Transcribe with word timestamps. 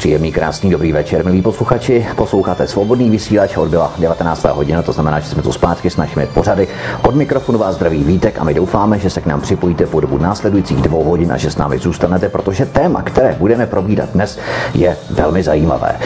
Příjemný, 0.00 0.32
krásný, 0.32 0.70
dobrý 0.70 0.92
večer, 0.92 1.24
milí 1.24 1.42
posluchači. 1.42 2.06
Posloucháte 2.16 2.66
svobodný 2.66 3.10
vysílač, 3.10 3.56
odbyla 3.56 3.92
19. 3.98 4.44
hodina, 4.44 4.82
to 4.82 4.92
znamená, 4.92 5.20
že 5.20 5.28
jsme 5.28 5.42
tu 5.42 5.52
zpátky 5.52 5.90
s 5.90 5.96
našimi 5.96 6.26
pořady. 6.26 6.68
Od 7.02 7.14
mikrofonu 7.14 7.58
vás 7.58 7.74
zdraví 7.74 8.04
Vítek 8.04 8.38
a 8.38 8.44
my 8.44 8.54
doufáme, 8.54 8.98
že 8.98 9.10
se 9.10 9.20
k 9.20 9.26
nám 9.26 9.40
připojíte 9.40 9.86
po 9.86 10.00
dobu 10.00 10.18
následujících 10.18 10.82
dvou 10.82 11.04
hodin 11.04 11.32
a 11.32 11.36
že 11.36 11.50
s 11.50 11.56
námi 11.56 11.78
zůstanete, 11.78 12.28
protože 12.28 12.66
téma, 12.66 13.02
které 13.02 13.36
budeme 13.38 13.66
probídat 13.66 14.08
dnes, 14.12 14.38
je 14.74 14.96
velmi 15.10 15.42
zajímavé. 15.42 15.96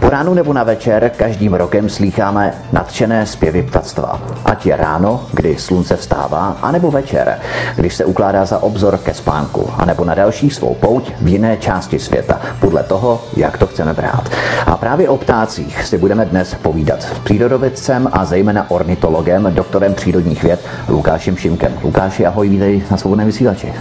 Po 0.00 0.10
ránu 0.10 0.34
nebo 0.34 0.52
na 0.52 0.64
večer 0.64 1.10
každým 1.16 1.54
rokem 1.54 1.88
slýcháme 1.88 2.54
nadšené 2.72 3.26
zpěvy 3.26 3.62
ptactva. 3.62 4.20
Ať 4.44 4.66
je 4.66 4.76
ráno, 4.76 5.26
kdy 5.32 5.56
slunce 5.58 5.96
vstává, 5.96 6.56
anebo 6.62 6.90
večer, 6.90 7.38
když 7.76 7.94
se 7.94 8.04
ukládá 8.04 8.44
za 8.44 8.62
obzor 8.62 8.98
ke 8.98 9.14
spánku, 9.14 9.70
anebo 9.78 10.04
na 10.04 10.14
další 10.14 10.50
svou 10.50 10.74
pouť 10.74 11.12
v 11.20 11.28
jiné 11.28 11.56
části 11.56 11.98
světa, 11.98 12.40
podle 12.60 12.82
toho, 12.82 13.20
jak 13.36 13.58
to 13.58 13.66
chceme 13.66 13.94
brát. 13.94 14.28
A 14.66 14.76
právě 14.76 15.08
o 15.08 15.16
ptácích 15.16 15.84
si 15.84 15.98
budeme 15.98 16.24
dnes 16.24 16.54
povídat 16.62 17.02
s 17.02 17.18
přírodovědcem 17.18 18.08
a 18.12 18.24
zejména 18.24 18.70
ornitologem, 18.70 19.48
doktorem 19.54 19.94
přírodních 19.94 20.42
věd 20.42 20.60
Lukášem 20.88 21.36
Šimkem. 21.36 21.72
Lukáši, 21.82 22.26
ahoj, 22.26 22.48
vítej 22.48 22.82
na 22.90 22.96
svobodném 22.96 23.26
vysílači. 23.26 23.72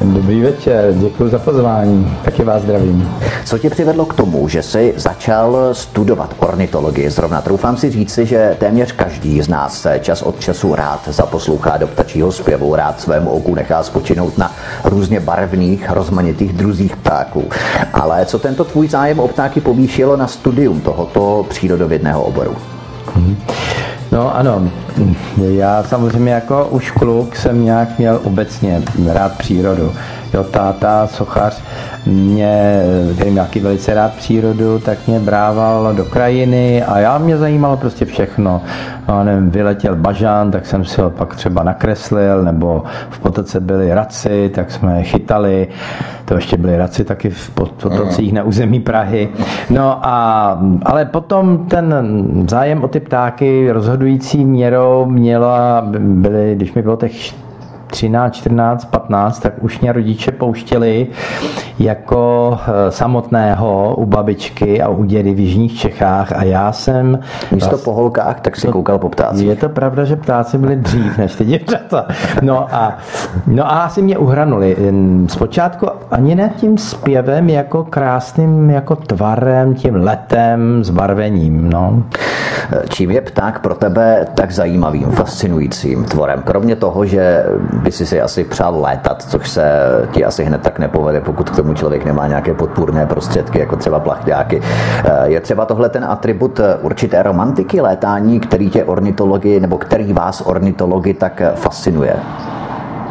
Dobrý 0.00 0.40
večer, 0.40 0.94
děkuji 0.94 1.28
za 1.28 1.38
pozvání, 1.38 2.16
taky 2.24 2.44
vás 2.44 2.62
zdravím. 2.62 3.10
Co 3.44 3.58
tě 3.58 3.70
přivedlo 3.70 4.06
k 4.06 4.14
tomu, 4.14 4.48
že 4.48 4.62
jsi 4.62 4.94
začal 4.96 5.68
studovat 5.72 6.34
ornitologii? 6.38 7.10
Zrovna 7.10 7.40
troufám 7.40 7.76
si 7.76 7.90
říci, 7.90 8.26
že 8.26 8.56
téměř 8.58 8.92
každý 8.92 9.42
z 9.42 9.48
nás 9.48 9.80
se 9.80 9.98
čas 10.02 10.22
od 10.22 10.40
času 10.40 10.74
rád 10.74 11.08
zaposlouchá 11.08 11.76
do 11.76 11.86
ptačího 11.86 12.32
zpěvu, 12.32 12.76
rád 12.76 13.00
svému 13.00 13.30
oku 13.30 13.54
nechá 13.54 13.82
spočinout 13.82 14.38
na 14.38 14.52
různě 14.84 15.20
barevných, 15.20 15.90
rozmanitých 15.90 16.52
druzích 16.52 16.96
ptáků. 16.96 17.44
Ale 17.92 18.26
co 18.26 18.38
tento 18.38 18.64
tvůj 18.64 18.88
zájem 18.98 19.20
o 19.20 19.28
ptáky 19.28 19.60
povýšilo 19.60 20.16
na 20.16 20.26
studium 20.26 20.80
tohoto 20.80 21.46
přírodovědného 21.48 22.22
oboru? 22.22 22.56
No 24.12 24.36
ano, 24.36 24.70
já 25.38 25.82
samozřejmě 25.82 26.32
jako 26.32 26.66
už 26.70 26.90
kluk 26.90 27.36
jsem 27.36 27.64
nějak 27.64 27.98
měl 27.98 28.20
obecně 28.24 28.82
rád 29.12 29.38
přírodu. 29.38 29.92
Jo, 30.34 30.44
táta, 30.44 31.06
sochař, 31.06 31.62
mě, 32.06 32.82
který 33.14 33.30
nějaký 33.30 33.60
velice 33.60 33.94
rád 33.94 34.14
přírodu, 34.14 34.78
tak 34.78 34.98
mě 35.06 35.20
brával 35.20 35.94
do 35.94 36.04
krajiny 36.04 36.82
a 36.82 36.98
já 36.98 37.18
mě 37.18 37.36
zajímalo 37.36 37.76
prostě 37.76 38.04
všechno. 38.04 38.62
No, 39.08 39.24
nevím, 39.24 39.50
vyletěl 39.50 39.96
bažán, 39.96 40.50
tak 40.50 40.66
jsem 40.66 40.84
si 40.84 41.00
ho 41.00 41.10
pak 41.10 41.36
třeba 41.36 41.62
nakreslil, 41.62 42.42
nebo 42.42 42.82
v 43.10 43.18
potoce 43.18 43.60
byly 43.60 43.94
raci, 43.94 44.50
tak 44.54 44.70
jsme 44.70 44.98
je 44.98 45.04
chytali. 45.04 45.68
To 46.24 46.34
ještě 46.34 46.56
byly 46.56 46.76
raci 46.76 47.04
taky 47.04 47.30
v 47.30 47.50
potocích 47.50 48.32
na 48.32 48.42
území 48.42 48.80
Prahy. 48.80 49.28
No 49.70 50.06
a, 50.06 50.58
ale 50.82 51.04
potom 51.04 51.66
ten 51.68 51.94
zájem 52.48 52.84
o 52.84 52.88
ty 52.88 53.00
ptáky 53.00 53.72
rozhodující 53.72 54.44
měrou 54.44 55.06
měla, 55.06 55.84
byly, 55.98 56.54
když 56.54 56.74
mi 56.74 56.82
bylo 56.82 56.96
těch 56.96 57.47
13, 57.90 58.34
14, 58.34 58.84
15, 58.84 59.38
tak 59.38 59.52
už 59.60 59.80
mě 59.80 59.92
rodiče 59.92 60.32
pouštěli 60.32 61.06
jako 61.78 62.58
eh, 62.60 62.90
samotného 62.90 63.94
u 63.96 64.06
babičky 64.06 64.82
a 64.82 64.88
u 64.88 65.04
dědy 65.04 65.34
v 65.34 65.38
Jižních 65.38 65.78
Čechách 65.78 66.32
a 66.32 66.44
já 66.44 66.72
jsem... 66.72 67.18
Místo 67.52 67.70
vlast... 67.70 67.84
po 67.84 67.92
holkách, 67.92 68.40
tak 68.40 68.56
si 68.56 68.66
to, 68.66 68.72
koukal 68.72 68.98
po 68.98 69.08
ptácích. 69.08 69.48
Je 69.48 69.56
to 69.56 69.68
pravda, 69.68 70.04
že 70.04 70.16
ptáci 70.16 70.58
byli 70.58 70.76
dřív 70.76 71.18
než 71.18 71.34
ty 71.34 71.44
děvčata. 71.44 72.06
No 72.42 72.74
a, 72.74 72.98
no 73.46 73.66
a 73.66 73.82
asi 73.82 74.02
mě 74.02 74.18
uhranuli. 74.18 74.76
Zpočátku 75.26 75.86
ani 76.10 76.34
ne 76.34 76.50
tím 76.56 76.78
zpěvem, 76.78 77.48
jako 77.50 77.84
krásným 77.84 78.70
jako 78.70 78.96
tvarem, 78.96 79.74
tím 79.74 79.94
letem, 79.94 80.84
zbarvením. 80.84 81.70
No. 81.70 82.02
Čím 82.88 83.10
je 83.10 83.20
pták 83.20 83.58
pro 83.58 83.74
tebe 83.74 84.26
tak 84.34 84.52
zajímavým, 84.52 85.10
fascinujícím 85.10 86.04
tvorem? 86.04 86.42
Kromě 86.42 86.76
toho, 86.76 87.06
že 87.06 87.44
by 87.78 87.92
si 87.92 88.06
si 88.06 88.20
asi 88.20 88.44
přál 88.44 88.80
létat, 88.80 89.22
což 89.22 89.48
se 89.48 89.62
ti 90.12 90.24
asi 90.24 90.44
hned 90.44 90.62
tak 90.62 90.78
nepovede, 90.78 91.20
pokud 91.20 91.50
k 91.50 91.56
tomu 91.56 91.74
člověk 91.74 92.04
nemá 92.04 92.26
nějaké 92.26 92.54
podpůrné 92.54 93.06
prostředky, 93.06 93.58
jako 93.58 93.76
třeba 93.76 94.00
plachťáky. 94.00 94.62
Eh, 95.04 95.28
je 95.28 95.40
třeba 95.40 95.64
tohle 95.64 95.88
ten 95.88 96.04
atribut 96.04 96.60
určité 96.82 97.22
romantiky 97.22 97.80
létání, 97.80 98.40
který 98.40 98.70
tě 98.70 98.84
ornitologi, 98.84 99.60
nebo 99.60 99.78
který 99.78 100.12
vás 100.12 100.42
ornitologi 100.46 101.14
tak 101.14 101.42
fascinuje? 101.54 102.16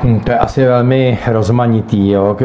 Hmm, 0.03 0.19
to 0.19 0.31
je 0.31 0.37
asi 0.37 0.65
velmi 0.65 1.19
rozmanitý. 1.27 2.09
Jo. 2.09 2.37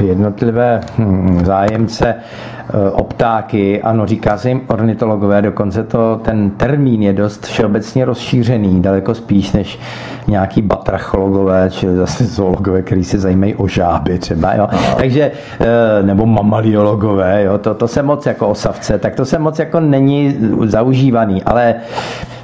Jednotlivé 0.00 0.80
hm, 0.98 1.44
zájemce 1.44 2.14
eh, 2.14 2.90
o 2.90 3.04
ptáky, 3.04 3.82
ano, 3.82 4.06
říká 4.06 4.38
se 4.38 4.48
jim 4.48 4.60
ornitologové, 4.66 5.42
dokonce 5.42 5.82
to, 5.84 6.20
ten 6.24 6.50
termín 6.50 7.02
je 7.02 7.12
dost 7.12 7.46
všeobecně 7.46 8.04
rozšířený, 8.04 8.82
daleko 8.82 9.14
spíš 9.14 9.52
než 9.52 9.78
nějaký 10.26 10.62
batrachologové, 10.62 11.70
či 11.70 11.86
zase 11.94 12.24
zoologové, 12.24 12.82
kteří 12.82 13.04
se 13.04 13.18
zajímají 13.18 13.54
o 13.54 13.68
žáby 13.68 14.18
třeba, 14.18 14.54
jo. 14.54 14.68
Takže, 14.96 15.32
eh, 15.60 16.02
nebo 16.02 16.26
mamaliologové, 16.26 17.44
jo, 17.44 17.58
to, 17.58 17.74
to 17.74 17.88
se 17.88 18.02
moc 18.02 18.26
jako 18.26 18.48
osavce, 18.48 18.98
tak 18.98 19.14
to 19.14 19.24
se 19.24 19.38
moc 19.38 19.58
jako 19.58 19.80
není 19.80 20.36
zaužívaný, 20.64 21.42
ale 21.42 21.74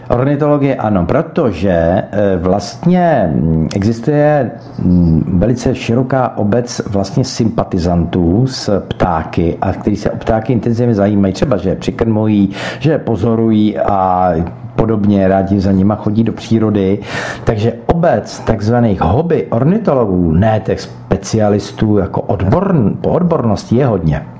Ornitologie 0.08 0.76
ano, 0.76 1.06
protože 1.06 1.70
eh, 1.70 2.36
vlastně 2.36 3.30
mm, 3.34 3.68
existuje 3.74 4.50
mm, 4.78 5.38
velice 5.38 5.74
široká 5.74 6.36
obec 6.36 6.82
vlastně 6.90 7.24
sympatizantů 7.24 8.46
s 8.46 8.80
ptáky 8.80 9.58
a 9.60 9.72
kteří 9.72 9.96
se 9.96 10.10
o 10.10 10.16
ptáky 10.16 10.52
intenzivně 10.52 10.94
zajímají, 10.94 11.34
třeba 11.34 11.56
že 11.56 11.74
přikrmují, 11.74 12.50
že 12.78 12.98
pozorují 12.98 13.78
a 13.78 14.32
podobně, 14.76 15.28
rádi 15.28 15.60
za 15.60 15.72
nima 15.72 15.94
chodí 15.94 16.24
do 16.24 16.32
přírody. 16.32 16.98
Takže 17.44 17.72
obec 17.86 18.38
takzvaných 18.38 19.00
hobby 19.00 19.46
ornitologů, 19.50 20.32
ne 20.32 20.60
těch 20.64 20.80
specialistů 20.80 21.98
jako 21.98 22.20
odborn, 22.20 22.96
po 23.00 23.10
odbornosti 23.10 23.76
je 23.76 23.86
hodně. 23.86 24.35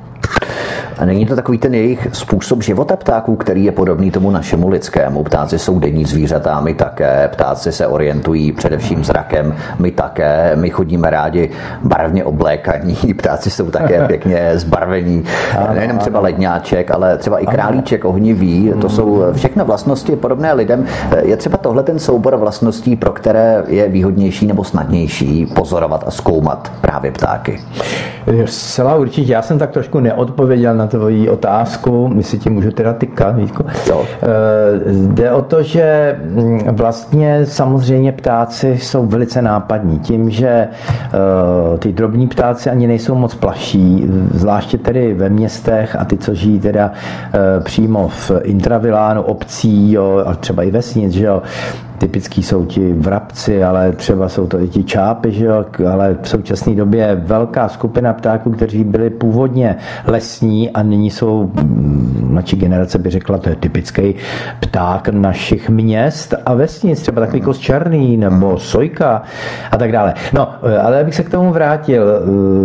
A 0.99 1.05
není 1.05 1.27
to 1.27 1.37
takový 1.37 1.59
ten 1.59 1.75
jejich 1.75 2.09
způsob 2.13 2.63
života 2.63 2.97
ptáků, 2.97 3.37
který 3.37 3.65
je 3.65 3.73
podobný 3.73 4.11
tomu 4.11 4.31
našemu 4.31 4.69
lidskému. 4.69 5.23
Ptáci 5.23 5.59
jsou 5.59 5.79
denní 5.79 6.05
zvířata, 6.05 6.61
my 6.61 6.75
také. 6.75 7.29
Ptáci 7.33 7.73
se 7.73 7.87
orientují 7.87 8.53
především 8.53 9.05
zrakem, 9.05 9.55
my 9.79 9.91
také. 9.91 10.53
My 10.55 10.71
chodíme 10.71 11.11
rádi 11.11 11.51
barevně 11.83 12.25
oblékaní, 12.25 12.97
ptáci 13.19 13.51
jsou 13.51 13.71
také 13.71 14.05
pěkně 14.07 14.51
zbarvení. 14.55 15.25
Nejenom 15.75 15.99
třeba 15.99 16.21
ledňáček, 16.21 16.91
ale 16.91 17.19
třeba 17.19 17.39
i 17.39 17.47
králíček 17.47 18.05
ohnivý. 18.05 18.73
To 18.81 18.89
jsou 18.89 19.25
všechno 19.33 19.65
vlastnosti 19.65 20.17
podobné 20.17 20.53
lidem. 20.53 20.85
Je 21.23 21.37
třeba 21.37 21.59
tohle 21.59 21.83
ten 21.83 21.99
soubor 21.99 22.37
vlastností, 22.37 22.97
pro 22.97 23.13
které 23.13 23.63
je 23.67 23.89
výhodnější 23.89 24.47
nebo 24.47 24.65
snadnější 24.65 25.47
pozorovat 25.47 26.05
a 26.07 26.11
zkoumat 26.11 26.73
právě 26.81 27.13
ptáky. 27.13 27.61
Zcela 28.45 28.95
určitě. 28.95 29.33
Já 29.33 29.43
jsem 29.43 29.59
tak 29.59 29.71
trošku 29.71 30.01
neodpověděl 30.01 30.75
na 30.75 30.86
tvoji 30.87 31.29
otázku, 31.29 32.09
my 32.09 32.23
si 32.23 32.39
ti 32.39 32.51
můžu 32.51 32.71
teda 32.71 32.93
tykat, 32.93 33.37
Vítku. 33.37 33.65
Jo. 33.89 34.05
Eh, 34.23 34.27
jde 34.93 35.33
o 35.33 35.43
to, 35.43 35.63
že 35.63 36.17
mm, 36.25 36.61
vlastně 36.73 37.47
samozřejmě 37.47 38.13
ptáci 38.13 38.79
jsou 38.79 39.07
velice 39.07 39.43
nápadní. 39.43 39.99
Tím, 39.99 40.31
že 40.31 40.49
eh, 40.49 41.79
ty 41.79 41.93
drobní 41.93 42.27
ptáci 42.27 42.71
ani 42.71 42.87
nejsou 42.87 43.15
moc 43.15 43.35
plaší, 43.35 44.07
zvláště 44.35 44.79
tedy 44.79 45.15
ve 45.15 45.29
městech 45.29 45.97
a 45.97 46.05
ty, 46.05 46.19
co 46.19 46.35
žijí 46.35 46.61
teda 46.61 46.93
eh, 47.35 47.61
přímo 47.61 48.09
v 48.09 48.31
intravilánu 48.43 49.23
obcí, 49.23 49.93
jo, 49.93 50.23
a 50.27 50.35
třeba 50.35 50.63
i 50.63 50.71
vesnic, 50.71 51.13
že 51.13 51.25
jo, 51.25 51.43
Typický 51.99 52.43
jsou 52.43 52.65
ti 52.65 52.93
vrabci, 52.93 53.65
ale 53.65 53.93
třeba 53.93 54.29
jsou 54.29 54.47
to 54.47 54.61
i 54.61 54.69
ti 54.69 54.85
čápy, 54.85 55.33
že 55.33 55.45
jo? 55.45 55.65
ale 55.93 56.17
v 56.23 56.29
současné 56.29 56.75
době 56.75 57.07
je 57.07 57.15
velká 57.15 57.69
skupina 57.69 58.13
ptáků, 58.13 58.51
kteří 58.51 58.85
byli 58.85 59.11
původně 59.11 59.77
lesní 60.07 60.71
a 60.71 60.83
nyní 60.83 61.11
jsou, 61.11 61.51
mm, 61.55 62.29
mladší 62.31 62.57
generace 62.57 62.99
by 62.99 63.11
řekla, 63.11 63.39
to 63.39 63.49
je 63.49 63.57
typický 63.57 64.15
pták 64.61 65.09
našich 65.09 65.71
měst 65.71 66.35
a 66.47 66.55
vesnic, 66.55 67.03
třeba 67.03 67.21
takový 67.21 67.41
kos 67.41 67.59
černý 67.59 68.17
nebo 68.17 68.59
sojka 68.59 69.23
a 69.71 69.77
tak 69.77 69.93
dále. 69.93 70.15
No, 70.33 70.49
ale 70.83 71.01
abych 71.01 71.15
se 71.15 71.23
k 71.23 71.31
tomu 71.31 71.53
vrátil, 71.53 72.03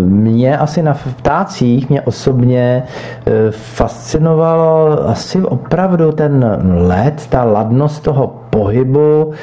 mě 0.05 0.57
asi 0.57 0.83
na 0.83 0.97
ptácích, 1.17 1.89
mě 1.89 2.01
osobně 2.01 2.83
eh, 3.25 3.31
fascinovalo 3.51 5.09
asi 5.09 5.41
opravdu 5.41 6.11
ten 6.11 6.61
let, 6.87 7.27
ta 7.29 7.43
ladnost 7.43 8.03
toho 8.03 8.40
pohybu, 8.51 9.33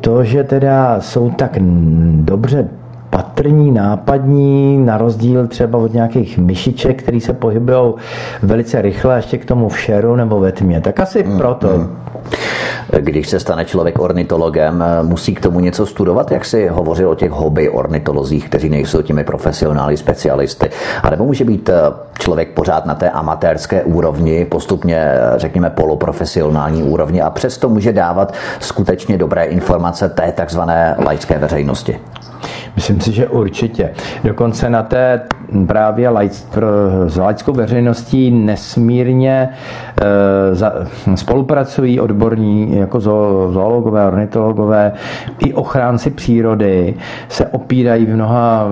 to, 0.00 0.24
že 0.24 0.44
teda 0.44 1.00
jsou 1.00 1.30
tak 1.30 1.56
dobře 2.12 2.68
patrní, 3.10 3.72
nápadní, 3.72 4.78
na 4.78 4.98
rozdíl 4.98 5.46
třeba 5.46 5.78
od 5.78 5.92
nějakých 5.92 6.38
myšiček, 6.38 7.02
který 7.02 7.20
se 7.20 7.32
pohybují 7.32 7.94
velice 8.42 8.82
rychle, 8.82 9.16
ještě 9.16 9.38
k 9.38 9.44
tomu 9.44 9.68
v 9.68 9.80
šeru 9.80 10.16
nebo 10.16 10.40
ve 10.40 10.52
tmě. 10.52 10.80
Tak 10.80 11.00
asi 11.00 11.22
mm, 11.22 11.38
proto. 11.38 11.68
Mm. 11.68 11.96
Když 12.98 13.28
se 13.28 13.40
stane 13.40 13.64
člověk 13.64 13.98
ornitologem, 13.98 14.84
musí 15.02 15.34
k 15.34 15.40
tomu 15.40 15.60
něco 15.60 15.86
studovat, 15.86 16.32
jak 16.32 16.44
si 16.44 16.68
hovořil 16.68 17.10
o 17.10 17.14
těch 17.14 17.30
hobby 17.30 17.68
ornitolozích, 17.68 18.48
kteří 18.48 18.68
nejsou 18.68 19.02
těmi 19.02 19.24
profesionály, 19.24 19.96
specialisty. 19.96 20.70
A 21.02 21.10
nebo 21.10 21.24
může 21.24 21.44
být 21.44 21.70
člověk 22.18 22.48
pořád 22.48 22.86
na 22.86 22.94
té 22.94 23.10
amatérské 23.10 23.82
úrovni, 23.82 24.44
postupně, 24.44 25.12
řekněme, 25.36 25.70
poloprofesionální 25.70 26.82
úrovni 26.82 27.22
a 27.22 27.30
přesto 27.30 27.68
může 27.68 27.92
dávat 27.92 28.34
skutečně 28.60 29.18
dobré 29.18 29.44
informace 29.44 30.08
té 30.08 30.32
takzvané 30.32 30.96
laické 30.98 31.38
veřejnosti. 31.38 31.98
Myslím 32.76 32.97
si, 33.00 33.12
že 33.12 33.28
určitě. 33.28 33.94
Dokonce 34.24 34.70
na 34.70 34.82
té 34.82 35.20
právě 35.66 36.10
s 37.06 37.16
laickou 37.16 37.52
veřejností 37.52 38.30
nesmírně 38.30 39.48
e, 40.00 40.54
za, 40.54 40.72
spolupracují 41.14 42.00
odborní 42.00 42.76
jako 42.76 43.00
zoologové, 43.00 44.06
ornitologové 44.06 44.92
i 45.38 45.54
ochránci 45.54 46.10
přírody 46.10 46.94
se 47.28 47.46
opírají 47.46 48.06
v 48.06 48.14
mnoha 48.14 48.68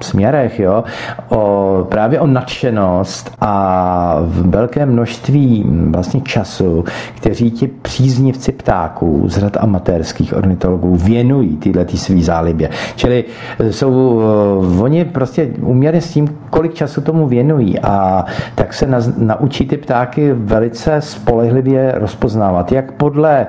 směrech 0.00 0.60
jo, 0.60 0.84
o, 1.28 1.86
právě 1.88 2.20
o 2.20 2.26
nadšenost 2.26 3.36
a 3.40 4.18
v 4.20 4.50
velké 4.50 4.86
množství 4.86 5.64
vlastně 5.90 6.20
času, 6.20 6.84
kteří 7.16 7.50
ti 7.50 7.66
příznivci 7.66 8.52
ptáků 8.52 9.24
z 9.28 9.38
řad 9.38 9.56
amatérských 9.56 10.34
ornitologů 10.34 10.96
věnují 10.96 11.56
tyhle 11.56 11.84
ty 11.84 11.96
svý 11.96 12.22
zálibě. 12.22 12.70
Čili 12.96 13.24
jsou 13.70 13.90
uh, 13.90 14.82
oni 14.82 15.04
prostě 15.16 15.48
uměli 15.60 16.00
s 16.00 16.10
tím, 16.12 16.38
kolik 16.50 16.74
času 16.74 17.00
tomu 17.00 17.26
věnují 17.26 17.80
a 17.80 18.24
tak 18.54 18.74
se 18.74 18.86
na, 18.86 18.98
naučí 19.16 19.66
ty 19.66 19.76
ptáky 19.76 20.32
velice 20.32 21.00
spolehlivě 21.00 21.92
rozpoznávat, 21.94 22.72
jak 22.72 22.92
podle 22.92 23.46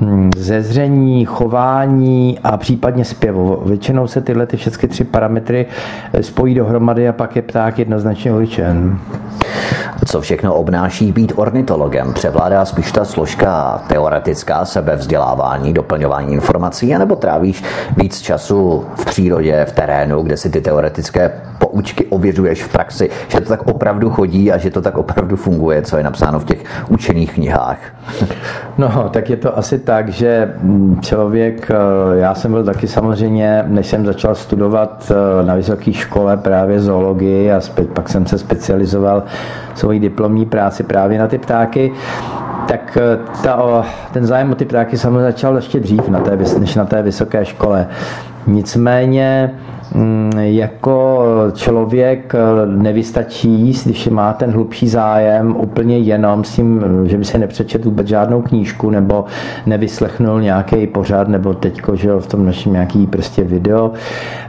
hm, 0.00 0.30
zezření, 0.36 1.24
chování 1.24 2.38
a 2.44 2.56
případně 2.56 3.04
zpěvu. 3.04 3.62
Většinou 3.66 4.06
se 4.06 4.20
tyhle 4.20 4.46
ty 4.46 4.56
všechny 4.56 4.88
tři 4.88 5.04
parametry 5.04 5.66
eh, 6.12 6.22
spojí 6.22 6.54
dohromady 6.54 7.08
a 7.08 7.12
pak 7.12 7.36
je 7.36 7.42
pták 7.42 7.78
jednoznačně 7.78 8.32
určen. 8.32 8.98
Co 10.06 10.20
všechno 10.20 10.54
obnáší 10.54 11.12
být 11.12 11.32
ornitologem? 11.36 12.12
Převládá 12.12 12.64
spíš 12.64 12.92
ta 12.92 13.04
složka 13.04 13.82
teoretická 13.88 14.64
sebevzdělávání, 14.64 15.72
doplňování 15.72 16.32
informací, 16.32 16.94
anebo 16.94 17.16
trávíš 17.16 17.64
víc 17.96 18.20
času 18.20 18.86
v 18.94 19.04
přírodě, 19.04 19.64
v 19.68 19.72
terénu, 19.72 20.22
kde 20.22 20.36
si 20.36 20.50
ty 20.50 20.60
teoretické 20.60 20.97
poučky 21.58 22.06
ověřuješ 22.06 22.62
v 22.62 22.72
praxi, 22.72 23.10
že 23.28 23.40
to 23.40 23.48
tak 23.48 23.62
opravdu 23.62 24.10
chodí 24.10 24.52
a 24.52 24.58
že 24.58 24.70
to 24.70 24.80
tak 24.80 24.98
opravdu 24.98 25.36
funguje, 25.36 25.82
co 25.82 25.96
je 25.96 26.02
napsáno 26.02 26.40
v 26.40 26.44
těch 26.44 26.64
učených 26.88 27.32
knihách? 27.32 27.78
No, 28.78 29.08
tak 29.12 29.30
je 29.30 29.36
to 29.36 29.58
asi 29.58 29.78
tak, 29.78 30.08
že 30.08 30.54
člověk, 31.00 31.70
eh, 31.70 31.74
já 32.18 32.34
jsem 32.34 32.50
byl 32.52 32.64
taky 32.64 32.88
samozřejmě, 32.88 33.64
než 33.66 33.86
jsem 33.86 34.06
začal 34.06 34.34
studovat 34.34 35.12
eh, 35.12 35.46
na 35.46 35.54
vysoké 35.54 35.92
škole 35.92 36.36
právě 36.36 36.80
zoologii 36.80 37.52
a 37.52 37.60
pak 37.92 38.08
jsem 38.08 38.26
se 38.26 38.38
specializoval 38.38 39.22
svoji 39.74 40.00
diplomní 40.00 40.46
práci 40.46 40.82
právě 40.82 41.18
na 41.18 41.26
ty 41.26 41.38
ptáky, 41.38 41.92
tak 42.68 42.98
eh, 43.00 43.18
ta, 43.42 43.84
ten 44.12 44.26
zájem 44.26 44.52
o 44.52 44.54
ty 44.54 44.64
ptáky 44.64 44.98
samozřejmě 44.98 45.20
začal 45.20 45.56
ještě 45.56 45.80
dřív 45.80 46.08
na 46.08 46.20
té, 46.20 46.38
než 46.58 46.74
na 46.74 46.84
té 46.84 47.02
vysoké 47.02 47.44
škole. 47.44 47.86
Nicméně 48.46 49.50
mm, 49.52 49.77
jako 50.36 51.24
člověk 51.54 52.34
eh, 52.34 52.66
nevystačí, 52.66 53.72
když 53.84 54.08
má 54.08 54.32
ten 54.32 54.50
hlubší 54.50 54.88
zájem 54.88 55.56
úplně 55.56 55.98
jenom 55.98 56.44
s 56.44 56.54
tím, 56.54 56.84
že 57.04 57.18
by 57.18 57.24
se 57.24 57.38
nepřečetl 57.38 57.84
vůbec 57.84 58.06
žádnou 58.06 58.42
knížku 58.42 58.90
nebo 58.90 59.24
nevyslechnul 59.66 60.40
nějaký 60.40 60.86
pořad 60.86 61.28
nebo 61.28 61.54
teďko, 61.54 61.96
že 61.96 62.12
v 62.18 62.26
tom 62.26 62.46
našem 62.46 62.72
nějaký 62.72 63.06
prostě 63.06 63.44
video 63.44 63.92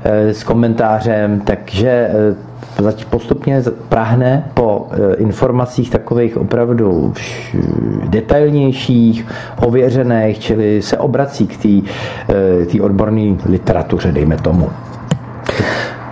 eh, 0.03 0.33
s 0.33 0.43
komentářem, 0.43 1.39
takže 1.39 2.09
postupně 3.09 3.63
prahne 3.89 4.43
po 4.53 4.87
informacích 5.17 5.89
takových 5.89 6.37
opravdu 6.37 7.13
detailnějších, 8.09 9.25
ověřených, 9.61 10.39
čili 10.39 10.81
se 10.81 10.97
obrací 10.97 11.47
k 11.47 11.57
té 12.71 12.81
odborné 12.81 13.35
literatuře, 13.45 14.11
dejme 14.11 14.37
tomu. 14.37 14.69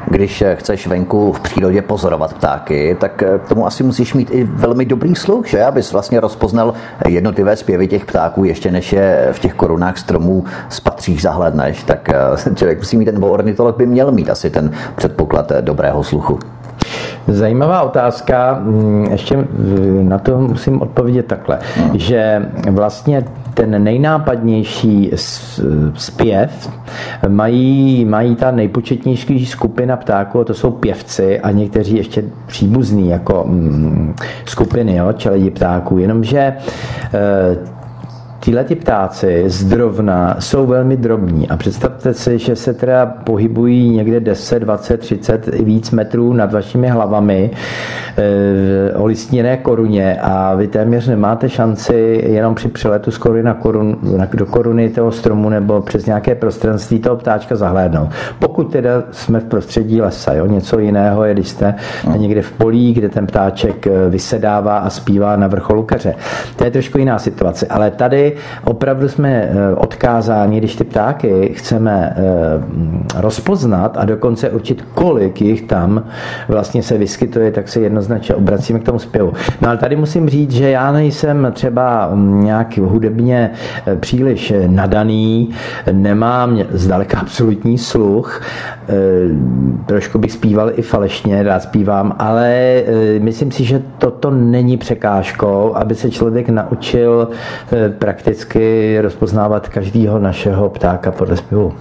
Když 0.09 0.43
chceš 0.53 0.87
venku 0.87 1.33
v 1.33 1.39
přírodě 1.39 1.81
pozorovat 1.81 2.33
ptáky, 2.33 2.97
tak 2.99 3.11
k 3.13 3.47
tomu 3.47 3.67
asi 3.67 3.83
musíš 3.83 4.13
mít 4.13 4.29
i 4.31 4.43
velmi 4.43 4.85
dobrý 4.85 5.15
sluch, 5.15 5.47
že? 5.47 5.63
Abys 5.63 5.91
vlastně 5.91 6.19
rozpoznal 6.19 6.73
jednotlivé 7.07 7.55
zpěvy 7.55 7.87
těch 7.87 8.05
ptáků, 8.05 8.43
ještě 8.43 8.71
než 8.71 8.93
je 8.93 9.29
v 9.31 9.39
těch 9.39 9.53
korunách 9.53 9.97
stromů 9.97 10.43
spatříš, 10.69 11.21
zahledneš. 11.21 11.83
Tak 11.83 12.09
eh, 12.09 12.55
člověk 12.55 12.77
musí 12.77 12.97
mít, 12.97 13.05
ten 13.05 13.23
ornitolog 13.23 13.77
by 13.77 13.85
měl 13.85 14.11
mít 14.11 14.29
asi 14.29 14.49
ten 14.49 14.71
předpoklad 14.95 15.51
dobrého 15.61 16.03
sluchu. 16.03 16.39
Zajímavá 17.27 17.81
otázka, 17.81 18.59
mm, 18.61 19.07
ještě 19.11 19.47
na 20.01 20.17
to 20.17 20.37
musím 20.37 20.81
odpovědět 20.81 21.25
takhle, 21.25 21.59
no. 21.79 21.91
že 21.93 22.49
vlastně 22.71 23.25
ten 23.53 23.83
nejnápadnější 23.83 25.11
zpěv 25.95 26.69
mají, 27.27 28.05
mají 28.05 28.35
ta 28.35 28.51
nejpočetnější 28.51 29.45
skupina 29.45 29.97
ptáků, 29.97 30.43
to 30.43 30.53
jsou 30.53 30.71
pěvci 30.71 31.39
a 31.39 31.51
někteří 31.51 31.97
ještě 31.97 32.23
příbuzní 32.45 33.09
jako 33.09 33.43
mm, 33.47 34.15
skupiny, 34.45 34.95
jo, 34.95 35.13
čeledi 35.13 35.49
ptáků, 35.49 35.97
jenomže 35.97 36.53
eh, 37.13 37.76
Tyhle 38.47 38.63
ty 38.63 38.75
ptáci 38.75 39.43
zdrovna 39.47 40.35
jsou 40.39 40.65
velmi 40.65 40.97
drobní 40.97 41.49
a 41.49 41.57
představte 41.57 42.13
si, 42.13 42.39
že 42.39 42.55
se 42.55 42.73
teda 42.73 43.05
pohybují 43.05 43.89
někde 43.89 44.19
10, 44.19 44.59
20, 44.59 44.97
30 44.97 45.47
i 45.53 45.63
víc 45.63 45.91
metrů 45.91 46.33
nad 46.33 46.53
vašimi 46.53 46.87
hlavami 46.87 47.51
e, 48.17 48.93
o 48.93 49.05
listněné 49.05 49.57
koruně 49.57 50.19
a 50.21 50.55
vy 50.55 50.67
téměř 50.67 51.07
nemáte 51.07 51.49
šanci 51.49 52.23
jenom 52.27 52.55
při 52.55 52.67
přeletu 52.67 53.11
z 53.11 53.17
koruny 53.17 53.43
na 53.43 53.53
korun, 53.53 53.97
do 54.33 54.45
koruny 54.45 54.89
toho 54.89 55.11
stromu 55.11 55.49
nebo 55.49 55.81
přes 55.81 56.05
nějaké 56.05 56.35
prostranství 56.35 56.99
toho 56.99 57.15
ptáčka 57.15 57.55
zahlédnout. 57.55 58.09
Pokud 58.39 58.71
teda 58.71 59.03
jsme 59.11 59.39
v 59.39 59.45
prostředí 59.45 60.01
lesa, 60.01 60.33
jo? 60.33 60.45
něco 60.45 60.79
jiného 60.79 61.23
je, 61.23 61.33
když 61.33 61.47
jste 61.47 61.75
někde 62.17 62.41
v 62.41 62.51
polí, 62.51 62.93
kde 62.93 63.09
ten 63.09 63.27
ptáček 63.27 63.87
e, 63.87 64.09
vysedává 64.09 64.77
a 64.77 64.89
zpívá 64.89 65.35
na 65.35 65.47
vrcholu 65.47 65.83
keře. 65.83 66.15
To 66.55 66.63
je 66.63 66.71
trošku 66.71 66.97
jiná 66.97 67.19
situace, 67.19 67.67
ale 67.69 67.91
tady 67.91 68.36
opravdu 68.63 69.09
jsme 69.09 69.29
eh, 69.29 69.75
odkázáni, 69.75 70.57
když 70.57 70.75
ty 70.75 70.83
ptáky 70.83 71.51
chceme 71.55 72.15
eh, 72.15 73.21
rozpoznat 73.21 73.97
a 73.97 74.05
dokonce 74.05 74.49
určit, 74.49 74.85
kolik 74.93 75.41
jich 75.41 75.61
tam 75.61 76.03
vlastně 76.47 76.83
se 76.83 76.97
vyskytuje, 76.97 77.51
tak 77.51 77.67
se 77.67 77.79
jednoznačně 77.79 78.35
obracíme 78.35 78.79
k 78.79 78.83
tomu 78.83 78.99
zpěvu. 78.99 79.33
No 79.61 79.69
ale 79.69 79.77
tady 79.77 79.95
musím 79.95 80.29
říct, 80.29 80.51
že 80.51 80.69
já 80.69 80.91
nejsem 80.91 81.51
třeba 81.53 82.09
mm, 82.13 82.43
nějak 82.43 82.77
hudebně 82.77 83.51
eh, 83.87 83.95
příliš 83.95 84.53
nadaný, 84.67 85.49
nemám 85.91 86.59
zdaleka 86.69 87.19
absolutní 87.19 87.77
sluch, 87.77 88.41
trošku 89.85 90.19
bych 90.19 90.31
zpíval 90.31 90.71
i 90.75 90.81
falešně, 90.81 91.43
rád 91.43 91.63
zpívám, 91.63 92.15
ale 92.19 92.83
myslím 93.19 93.51
si, 93.51 93.63
že 93.63 93.81
toto 93.97 94.31
není 94.31 94.77
překážkou, 94.77 95.75
aby 95.75 95.95
se 95.95 96.11
člověk 96.11 96.49
naučil 96.49 97.29
prakticky 97.99 98.26
rozpoznávat 99.01 99.69
každého 99.69 100.19
našeho 100.19 100.69
ptáka 100.69 101.11
podle 101.11 101.37
zpěvu. 101.37 101.73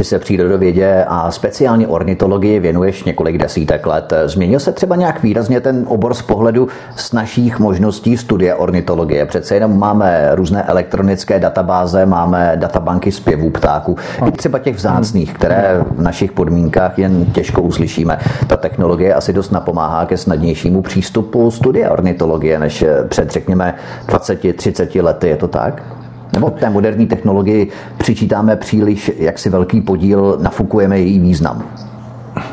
Ty 0.00 0.04
se 0.04 0.18
přírodovědě 0.18 1.04
a 1.08 1.30
speciálně 1.30 1.88
ornitologii 1.88 2.60
věnuješ 2.60 3.04
několik 3.04 3.38
desítek 3.38 3.86
let. 3.86 4.12
Změnil 4.24 4.60
se 4.60 4.72
třeba 4.72 4.96
nějak 4.96 5.22
výrazně 5.22 5.60
ten 5.60 5.84
obor 5.88 6.14
z 6.14 6.22
pohledu 6.22 6.68
s 6.96 7.12
našich 7.12 7.58
možností 7.58 8.16
studia 8.16 8.56
ornitologie? 8.56 9.26
Přece 9.26 9.54
jenom 9.54 9.78
máme 9.78 10.30
různé 10.34 10.62
elektronické 10.62 11.40
databáze, 11.40 12.06
máme 12.06 12.52
databanky 12.56 13.12
zpěvů 13.12 13.50
ptáků, 13.50 13.96
i 14.28 14.30
třeba 14.30 14.58
těch 14.58 14.76
vzácných, 14.76 15.34
které 15.34 15.84
v 15.90 16.02
našich 16.02 16.32
podmínkách 16.32 16.98
jen 16.98 17.26
těžko 17.26 17.62
uslyšíme. 17.62 18.18
Ta 18.46 18.56
technologie 18.56 19.14
asi 19.14 19.32
dost 19.32 19.50
napomáhá 19.50 20.06
ke 20.06 20.16
snadnějšímu 20.16 20.82
přístupu 20.82 21.50
studia 21.50 21.90
ornitologie 21.90 22.58
než 22.58 22.84
před, 23.08 23.30
řekněme, 23.30 23.74
20-30 24.06 25.02
lety. 25.02 25.28
Je 25.28 25.36
to 25.36 25.48
tak? 25.48 25.99
Nebo 26.32 26.50
té 26.50 26.70
moderní 26.70 27.06
technologii 27.06 27.68
přičítáme 27.98 28.56
příliš 28.56 29.12
jaksi 29.18 29.50
velký 29.50 29.80
podíl, 29.80 30.38
nafukujeme 30.42 30.98
její 30.98 31.18
význam? 31.18 31.62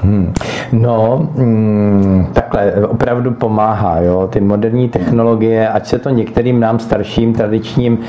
Hmm. 0.03 0.33
No, 0.71 1.29
hmm, 1.37 2.27
tak 2.33 2.46
takhle, 2.47 2.87
opravdu 2.87 3.31
pomáhá, 3.31 3.99
jo, 4.01 4.27
ty 4.31 4.39
moderní 4.39 4.89
technologie, 4.89 5.69
ať 5.69 5.87
se 5.87 5.99
to 5.99 6.09
některým 6.09 6.59
nám 6.59 6.79
starším, 6.79 7.33
tradičním 7.33 7.99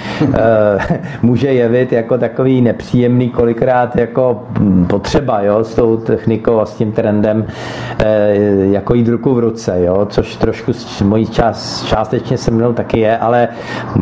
může 1.22 1.48
jevit 1.48 1.92
jako 1.92 2.18
takový 2.18 2.60
nepříjemný 2.60 3.28
kolikrát 3.28 3.96
jako 3.96 4.42
hm, 4.58 4.86
potřeba, 4.86 5.42
jo, 5.42 5.64
s 5.64 5.74
tou 5.74 5.96
technikou 5.96 6.60
a 6.60 6.66
s 6.66 6.74
tím 6.74 6.92
trendem, 6.92 7.46
jako 8.70 8.94
jít 8.94 9.08
ruku 9.08 9.34
v 9.34 9.38
ruce, 9.38 9.82
jo, 9.84 10.06
což 10.10 10.36
trošku 10.36 10.72
mojí 11.04 11.26
čas, 11.26 11.84
částečně 11.84 12.38
se 12.38 12.50
mnou 12.50 12.72
taky 12.72 13.00
je, 13.00 13.18
ale 13.18 13.48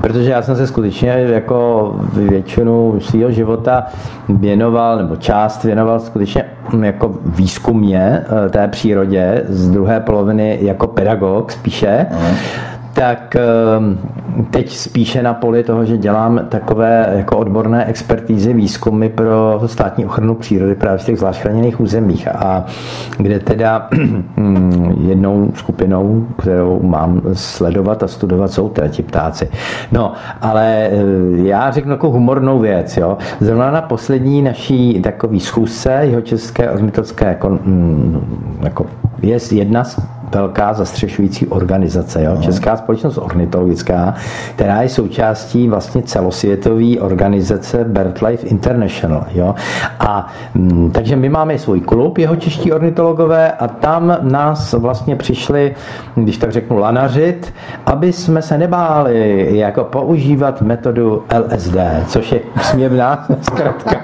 protože 0.00 0.30
já 0.30 0.42
jsem 0.42 0.56
se 0.56 0.66
skutečně 0.66 1.08
jako 1.08 1.94
většinu 2.12 3.00
svého 3.00 3.30
života 3.30 3.86
věnoval, 4.28 4.98
nebo 4.98 5.16
část 5.16 5.64
věnoval 5.64 6.00
skutečně 6.00 6.44
hm, 6.72 6.84
jako 6.84 7.14
výzkumně 7.24 8.24
eh, 8.46 8.48
té 8.48 8.68
přírodě, 8.68 9.42
z 9.48 9.70
druhé 9.70 10.00
poloviny 10.00 10.25
jako 10.60 10.86
pedagog 10.86 11.52
spíše, 11.52 12.06
uh 12.10 12.66
tak 12.96 13.36
ehm, 13.36 13.98
teď 14.50 14.76
spíše 14.76 15.22
na 15.22 15.34
poli 15.34 15.64
toho, 15.64 15.84
že 15.84 15.96
dělám 15.96 16.40
takové 16.48 17.12
jako 17.16 17.38
odborné 17.38 17.84
expertízy, 17.84 18.52
výzkumy 18.52 19.08
pro 19.08 19.62
státní 19.66 20.06
ochranu 20.06 20.34
přírody 20.34 20.74
právě 20.74 20.98
v 20.98 21.04
těch 21.04 21.18
zvlášť 21.18 21.40
chráněných 21.40 21.80
územích 21.80 22.28
a 22.28 22.64
kde 23.18 23.38
teda 23.38 23.88
jednou 25.00 25.50
skupinou, 25.54 26.26
kterou 26.38 26.80
mám 26.82 27.22
sledovat 27.32 28.02
a 28.02 28.08
studovat, 28.08 28.52
jsou 28.52 28.68
teda 28.68 28.88
ti 28.88 29.02
ptáci. 29.02 29.48
No, 29.92 30.12
ale 30.40 30.88
eh, 30.90 30.98
já 31.32 31.70
řeknu 31.70 31.92
jako 31.92 32.10
humornou 32.10 32.58
věc, 32.58 32.96
jo. 32.96 33.18
Zrovna 33.40 33.70
na 33.70 33.82
poslední 33.82 34.42
naší 34.42 35.02
takový 35.02 35.40
schůzce 35.40 35.92
jeho 36.02 36.20
české 36.20 36.70
ornitologické 36.70 37.26
jako, 37.26 37.48
mm, 37.48 38.20
jako 38.62 38.86
je 39.22 39.38
jedna 39.52 39.84
z 39.84 40.00
velká 40.34 40.74
zastřešující 40.74 41.46
organizace, 41.46 42.22
jo? 42.22 42.36
Česká 42.40 42.76
společnost 42.76 43.18
ornitologická, 43.18 44.14
která 44.54 44.82
je 44.82 44.88
součástí 44.88 45.68
vlastně 45.68 46.02
celosvětové 46.02 47.00
organizace 47.00 47.84
BirdLife 47.84 48.46
International. 48.46 49.26
Jo? 49.34 49.54
A 50.00 50.26
m, 50.54 50.62
mm, 50.62 50.90
takže 50.90 51.16
my 51.16 51.28
máme 51.28 51.58
svůj 51.58 51.80
klub, 51.80 52.18
jeho 52.18 52.36
čeští 52.36 52.72
ornitologové, 52.72 53.52
a 53.52 53.68
tam 53.68 54.16
nás 54.20 54.72
vlastně 54.72 55.16
přišli, 55.16 55.74
když 56.14 56.36
tak 56.38 56.52
řeknu, 56.52 56.78
lanařit, 56.78 57.54
aby 57.86 58.12
jsme 58.12 58.42
se 58.42 58.58
nebáli 58.58 59.48
jako 59.58 59.84
používat 59.84 60.62
metodu 60.62 61.22
LSD, 61.38 61.76
což 62.06 62.32
je 62.32 62.40
směvná 62.62 63.26
zkratka, 63.40 63.98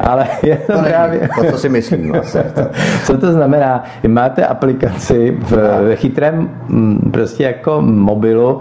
ale 0.00 0.26
je 0.42 0.56
to, 0.56 0.72
to 0.72 0.78
právě... 0.78 1.28
To, 1.34 1.44
co 1.50 1.58
si 1.58 1.68
myslím 1.68 2.12
vlastně. 2.12 2.44
Co 3.04 3.18
to 3.18 3.32
znamená? 3.32 3.84
Máte 4.08 4.46
aplikaci, 4.46 5.21
v, 5.30 5.52
v 5.52 5.96
chytrém 5.96 6.50
mm, 6.68 7.10
prostě 7.12 7.44
jako 7.44 7.82
mobilu, 7.82 8.60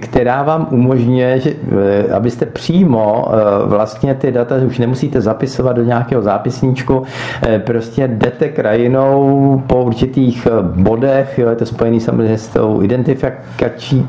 která 0.00 0.42
vám 0.42 0.66
umožňuje, 0.70 1.40
že, 1.40 1.50
eh, 1.50 2.12
abyste 2.12 2.46
přímo 2.46 3.28
eh, 3.28 3.66
vlastně 3.66 4.14
ty 4.14 4.32
data 4.32 4.54
už 4.66 4.78
nemusíte 4.78 5.20
zapisovat 5.20 5.76
do 5.76 5.82
nějakého 5.82 6.22
zápisníčku, 6.22 7.02
eh, 7.42 7.58
prostě 7.58 8.08
jdete 8.08 8.48
krajinou 8.48 9.62
po 9.66 9.84
určitých 9.84 10.48
bodech, 10.62 11.38
jo, 11.38 11.48
je 11.48 11.56
to 11.56 11.66
spojený 11.66 12.00
samozřejmě 12.00 12.38
s 12.38 12.48
tou 12.48 12.82
identifikací 12.82 14.06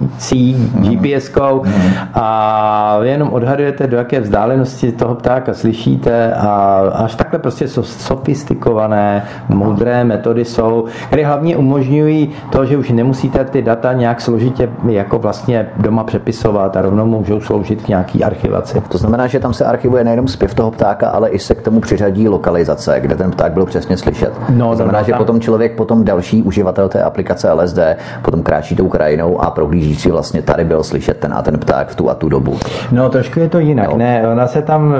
GPS-kou 0.81 1.63
a 2.13 2.97
vy 3.01 3.09
jenom 3.09 3.29
odhadujete, 3.29 3.87
do 3.87 3.97
jaké 3.97 4.19
vzdálenosti 4.19 4.91
toho 4.91 5.15
ptáka 5.15 5.53
slyšíte 5.53 6.33
a 6.33 6.81
až 6.95 7.15
takhle 7.15 7.39
prostě 7.39 7.67
sofistikované, 7.81 9.23
moudré 9.49 10.03
metody 10.03 10.45
jsou, 10.45 10.85
které 11.07 11.25
hlavně 11.25 11.57
umožňují 11.57 11.70
umožňují 11.71 12.29
to, 12.49 12.65
že 12.65 12.77
už 12.77 12.89
nemusíte 12.89 13.45
ty 13.45 13.61
data 13.61 13.93
nějak 13.93 14.21
složitě 14.21 14.69
jako 14.89 15.19
vlastně 15.19 15.69
doma 15.77 16.03
přepisovat 16.03 16.77
a 16.77 16.81
rovnou 16.81 17.05
můžou 17.05 17.41
sloužit 17.41 17.81
k 17.81 17.87
nějaký 17.87 18.23
archivaci. 18.23 18.81
To 18.89 18.97
znamená, 18.97 19.27
že 19.27 19.39
tam 19.39 19.53
se 19.53 19.65
archivuje 19.65 20.03
nejenom 20.03 20.27
zpěv 20.27 20.53
toho 20.53 20.71
ptáka, 20.71 21.09
ale 21.09 21.29
i 21.29 21.39
se 21.39 21.55
k 21.55 21.61
tomu 21.61 21.81
přiřadí 21.81 22.27
lokalizace, 22.27 22.99
kde 22.99 23.15
ten 23.15 23.31
pták 23.31 23.51
byl 23.51 23.65
přesně 23.65 23.97
slyšet. 23.97 24.33
No, 24.49 24.69
to 24.69 24.75
znamená, 24.75 24.99
no, 24.99 25.05
že 25.05 25.11
tam... 25.11 25.17
potom 25.17 25.41
člověk, 25.41 25.75
potom 25.75 26.03
další 26.03 26.43
uživatel 26.43 26.89
té 26.89 27.03
aplikace 27.03 27.51
LSD, 27.51 27.79
potom 28.21 28.43
kráčí 28.43 28.75
tou 28.75 28.89
krajinou 28.89 29.41
a 29.41 29.51
prohlíží 29.51 29.95
si 29.95 30.11
vlastně 30.11 30.41
tady 30.41 30.65
byl 30.65 30.83
slyšet 30.83 31.17
ten 31.17 31.33
a 31.33 31.41
ten 31.41 31.59
pták 31.59 31.87
v 31.87 31.95
tu 31.95 32.09
a 32.09 32.13
tu 32.13 32.29
dobu. 32.29 32.57
No, 32.91 33.09
trošku 33.09 33.39
je 33.39 33.49
to 33.49 33.59
jinak. 33.59 33.89
No. 33.89 33.97
Ne, 33.97 34.27
ona 34.31 34.47
se 34.47 34.61
tam, 34.61 34.95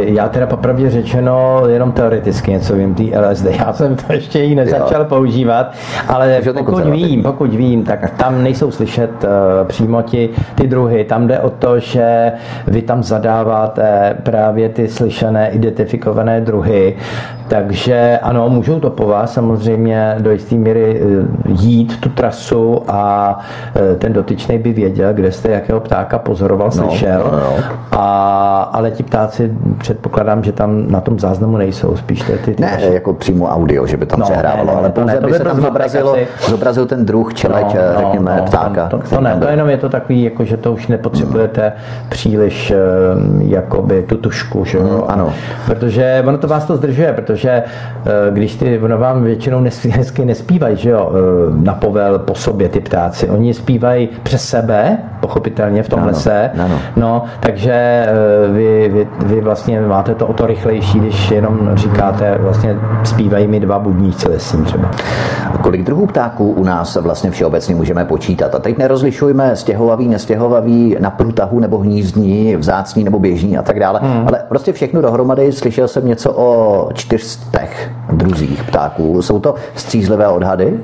já 0.00 0.28
teda 0.28 0.46
popravdě 0.46 0.90
řečeno, 0.90 1.62
jenom 1.66 1.92
teoreticky 1.92 2.50
něco 2.50 2.74
vím, 2.74 2.94
tý 2.94 3.12
LSD. 3.30 3.46
Já 3.58 3.72
jsem 3.72 3.96
to 3.96 4.12
ještě 4.12 4.38
ji 4.38 4.54
nezačal 4.54 5.00
jo. 5.00 5.06
používat, 5.08 5.72
ale 6.08 6.40
pokud 6.58 6.84
vím, 6.84 7.22
pokud 7.22 7.54
vím, 7.54 7.84
tak 7.84 8.10
tam 8.10 8.42
nejsou 8.42 8.70
slyšet 8.70 9.10
uh, 9.24 9.28
přímo 9.66 10.02
ti, 10.02 10.30
ty 10.54 10.66
druhy. 10.66 11.04
Tam 11.04 11.26
jde 11.26 11.40
o 11.40 11.50
to, 11.50 11.78
že 11.78 12.32
vy 12.66 12.82
tam 12.82 13.02
zadáváte 13.02 14.16
právě 14.22 14.68
ty 14.68 14.88
slyšené, 14.88 15.50
identifikované 15.50 16.40
druhy. 16.40 16.96
Takže 17.48 18.18
ano, 18.22 18.48
můžou 18.48 18.80
to 18.80 18.90
po 18.90 19.06
vás 19.06 19.32
samozřejmě 19.32 20.14
do 20.18 20.30
jisté 20.30 20.54
míry 20.54 21.00
eh, 21.00 21.26
jít 21.48 22.00
tu 22.00 22.08
trasu 22.08 22.82
a 22.88 23.38
eh, 23.74 23.94
ten 23.94 24.12
dotyčný 24.12 24.58
by 24.58 24.72
věděl, 24.72 25.14
kde 25.14 25.32
jste 25.32 25.48
jakého 25.48 25.80
ptáka 25.80 26.18
pozoroval, 26.18 26.66
no, 26.66 26.72
slyšel. 26.72 27.22
No, 27.24 27.30
no, 27.30 27.38
no. 27.38 27.64
A, 27.98 28.70
ale 28.72 28.90
ti 28.90 29.02
ptáci 29.02 29.52
předpokládám, 29.78 30.44
že 30.44 30.52
tam 30.52 30.90
na 30.90 31.00
tom 31.00 31.18
záznamu 31.18 31.56
nejsou, 31.56 31.96
spíš 31.96 32.22
ty, 32.22 32.32
ty, 32.32 32.54
ty 32.54 32.62
Ne, 32.62 32.78
jako 32.92 33.14
přímo 33.14 33.48
audio, 33.48 33.86
že 33.86 33.96
by 33.96 34.06
tam 34.06 34.20
no, 34.20 34.26
přehrávalo, 34.26 34.66
ne, 34.66 34.72
ne, 34.72 34.78
ale 34.78 34.90
pouze 34.90 35.20
ne, 35.20 35.20
by 35.20 35.32
se 35.32 35.44
tam 35.44 35.60
zobrazilo, 36.00 36.26
zobrazil 36.48 36.86
ten 36.86 37.06
druh 37.06 37.34
čeleť, 37.34 37.74
no, 37.74 37.80
no, 37.94 38.00
řekněme, 38.00 38.36
no, 38.36 38.44
ptáka. 38.44 38.88
To, 38.88 38.98
to, 38.98 39.08
to 39.08 39.20
ne, 39.20 39.36
to 39.40 39.48
jenom 39.48 39.68
je 39.68 39.76
to 39.76 39.88
takový, 39.88 40.22
jako, 40.22 40.44
že 40.44 40.56
to 40.56 40.72
už 40.72 40.86
nepotřebujete 40.86 41.62
hmm. 41.62 42.08
příliš 42.08 42.72
jakoby 43.38 44.02
tu 44.02 44.16
tušku, 44.16 44.64
že 44.64 44.78
Hmm, 44.78 45.02
ano. 45.08 45.32
Protože 45.66 46.22
ono 46.26 46.38
to 46.38 46.48
vás 46.48 46.64
to 46.64 46.76
zdržuje, 46.76 47.12
protože 47.12 47.50
eh, 47.50 48.10
když 48.30 48.56
ty, 48.56 48.78
ono 48.78 48.98
vám 48.98 49.24
většinou 49.24 49.60
nespí, 49.60 49.90
hezky 49.96 50.24
nespívají, 50.24 50.76
že 50.76 50.90
jo, 50.90 51.12
eh, 51.12 51.64
na 51.64 51.74
povel 51.74 52.18
po 52.18 52.34
sobě 52.34 52.68
ty 52.68 52.80
ptáci. 52.80 53.28
Oni 53.28 53.54
zpívají 53.54 54.08
přes 54.22 54.48
sebe, 54.48 54.98
pochopitelně 55.20 55.82
v 55.82 55.88
tom 55.88 56.00
ano, 56.00 56.08
lese. 56.08 56.50
Ano. 56.64 56.78
No, 56.96 57.24
takže 57.40 57.72
eh, 57.72 58.52
vy, 58.52 58.88
vy, 58.88 59.08
vy, 59.26 59.40
vlastně 59.40 59.80
máte 59.80 60.14
to 60.14 60.26
o 60.26 60.32
to 60.32 60.46
rychlejší, 60.46 61.00
když 61.00 61.30
jenom 61.30 61.70
říkáte, 61.74 62.38
vlastně 62.40 62.76
zpívají 63.04 63.46
mi 63.46 63.60
dva 63.60 63.78
budníci 63.78 64.28
lesní 64.28 64.64
třeba. 64.64 64.90
Kolik 65.62 65.84
druhů 65.88 66.06
ptáků 66.06 66.50
u 66.50 66.64
nás 66.64 66.96
vlastně 66.96 67.30
všeobecně 67.30 67.74
můžeme 67.74 68.04
počítat? 68.04 68.54
A 68.54 68.58
teď 68.58 68.78
nerozlišujeme 68.78 69.56
stěhovavý, 69.56 70.08
nestěhovavý, 70.08 70.96
na 71.00 71.10
průtahu 71.10 71.60
nebo 71.60 71.78
hnízdní, 71.78 72.56
vzácní 72.56 73.04
nebo 73.04 73.18
běžní 73.18 73.58
a 73.58 73.62
tak 73.62 73.80
dále, 73.80 74.00
hmm. 74.02 74.28
ale 74.28 74.44
prostě 74.48 74.72
všechno 74.72 75.02
dohromady. 75.02 75.52
Slyšel 75.52 75.88
jsem 75.88 76.06
něco 76.06 76.32
o 76.32 76.88
čtyřstech 76.94 77.90
druzích 78.12 78.64
ptáků. 78.64 79.22
Jsou 79.22 79.40
to 79.40 79.54
střízlivé 79.74 80.28
odhady? 80.28 80.80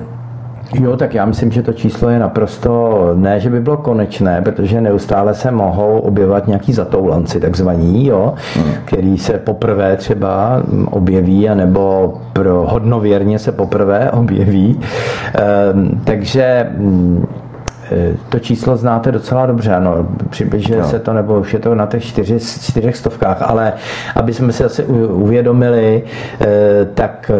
Jo, 0.80 0.96
tak 0.96 1.14
já 1.14 1.24
myslím, 1.24 1.52
že 1.52 1.62
to 1.62 1.72
číslo 1.72 2.08
je 2.08 2.18
naprosto, 2.18 3.10
ne, 3.14 3.40
že 3.40 3.50
by 3.50 3.60
bylo 3.60 3.76
konečné, 3.76 4.42
protože 4.42 4.80
neustále 4.80 5.34
se 5.34 5.50
mohou 5.50 5.98
objevovat 5.98 6.46
nějaký 6.46 6.72
zatoulanci, 6.72 7.40
takzvaní, 7.40 8.06
jo, 8.06 8.34
hmm. 8.54 8.72
který 8.84 9.18
se 9.18 9.32
poprvé 9.32 9.96
třeba 9.96 10.62
objeví, 10.90 11.48
anebo 11.48 12.14
pro 12.32 12.66
hodnověrně 12.70 13.38
se 13.38 13.52
poprvé 13.52 14.10
objeví. 14.10 14.80
Ehm, 15.34 16.00
takže 16.04 16.66
mm, 16.78 17.26
to 18.28 18.38
číslo 18.38 18.76
znáte 18.76 19.12
docela 19.12 19.46
dobře, 19.46 19.74
ano, 19.74 20.06
přibližuje 20.30 20.80
no. 20.80 20.88
se 20.88 20.98
to, 20.98 21.12
nebo 21.12 21.40
už 21.40 21.52
je 21.52 21.58
to 21.58 21.74
na 21.74 21.86
těch 21.86 22.04
čtyři, 22.04 22.40
čtyřech 22.40 22.96
stovkách, 22.96 23.42
ale 23.42 23.72
aby 24.16 24.34
jsme 24.34 24.52
si 24.52 24.64
asi 24.64 24.84
uvědomili, 24.84 26.02
e, 26.40 26.84
tak 26.84 27.30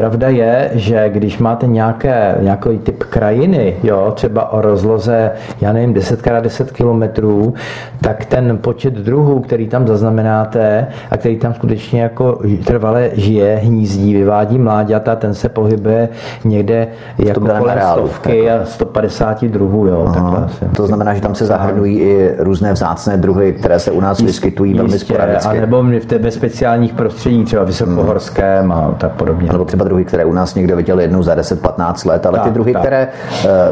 Pravda 0.00 0.28
je, 0.28 0.70
že 0.74 1.08
když 1.08 1.38
máte 1.38 1.66
nějaké, 1.66 2.34
nějaký 2.40 2.78
typ 2.78 3.04
krajiny, 3.04 3.76
jo, 3.82 4.12
třeba 4.14 4.52
o 4.52 4.60
rozloze, 4.60 5.30
já 5.60 5.72
nevím, 5.72 5.94
10x10 5.94 6.64
kilometrů, 6.64 7.54
tak 8.00 8.24
ten 8.24 8.58
počet 8.58 8.94
druhů, 8.94 9.40
který 9.40 9.68
tam 9.68 9.86
zaznamenáte 9.86 10.86
a 11.10 11.16
který 11.16 11.36
tam 11.36 11.54
skutečně 11.54 12.02
jako 12.02 12.40
trvale 12.64 13.10
žije, 13.12 13.56
hnízdí, 13.56 14.14
vyvádí 14.14 14.58
mláďata, 14.58 15.16
ten 15.16 15.34
se 15.34 15.48
pohybuje 15.48 16.08
někde 16.44 16.88
jako 17.18 17.40
kolem 17.40 17.78
stovky 17.92 18.50
a 18.50 18.64
150 18.64 19.39
50 19.40 19.52
druhů. 19.52 19.86
Jo, 19.86 20.10
takhle 20.14 20.38
asi. 20.38 20.64
To 20.76 20.86
znamená, 20.86 21.14
že 21.14 21.20
tam 21.20 21.34
se 21.34 21.46
zahrnují 21.46 22.00
i 22.00 22.34
různé 22.38 22.72
vzácné 22.72 23.16
druhy, 23.16 23.52
které 23.52 23.78
se 23.78 23.90
u 23.90 24.00
nás 24.00 24.20
jistě, 24.20 24.26
vyskytují 24.26 24.74
velmi 24.74 24.92
jistě, 24.92 25.14
sporadicky. 25.14 25.58
A 25.58 25.60
nebo 25.60 25.82
v 25.82 26.04
té 26.06 26.30
speciálních 26.30 26.92
prostředí, 26.92 27.44
třeba 27.44 27.64
vysokohorském 27.64 28.62
hmm. 28.62 28.72
a 28.72 28.94
tak 28.98 29.12
podobně. 29.12 29.52
Nebo 29.52 29.64
třeba 29.64 29.84
druhy, 29.84 30.04
které 30.04 30.24
u 30.24 30.32
nás 30.32 30.54
někdo 30.54 30.76
viděl 30.76 31.00
jednou 31.00 31.22
za 31.22 31.34
10-15 31.34 32.08
let, 32.08 32.26
ale 32.26 32.38
tak, 32.38 32.46
ty 32.46 32.50
druhy, 32.54 32.72
tak. 32.72 32.82
které 32.82 33.08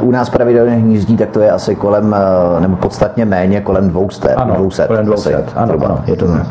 uh, 0.01 0.09
u 0.09 0.11
nás 0.11 0.31
pravidelně 0.31 0.75
hnízdí, 0.75 1.17
tak 1.17 1.31
to 1.31 1.41
je 1.41 1.51
asi 1.51 1.75
kolem, 1.75 2.17
uh, 2.55 2.63
nebo 2.63 2.77
podstatně 2.77 3.25
méně, 3.25 3.61
kolem 3.61 3.89
200. 3.89 4.29
Ano, 4.29 4.55
200, 4.55 4.87
kolem 4.87 5.07
200. 5.07 5.35
Asi, 5.35 5.45
ano, 5.55 5.75
ano, 5.85 6.01
je 6.07 6.17
to 6.17 6.27
hmm. 6.27 6.43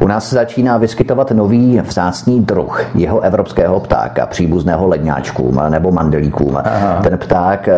U 0.00 0.06
nás 0.06 0.28
se 0.28 0.34
začíná 0.34 0.78
vyskytovat 0.78 1.30
nový 1.30 1.80
vzácný 1.80 2.40
druh 2.40 2.84
jeho 2.94 3.20
evropského 3.20 3.80
ptáka, 3.80 4.26
příbuzného 4.26 4.88
ledňáčkům 4.88 5.60
nebo 5.68 5.92
mandelíkům. 5.92 6.56
Aha. 6.64 7.00
Ten 7.02 7.18
pták 7.18 7.68
eh, 7.68 7.74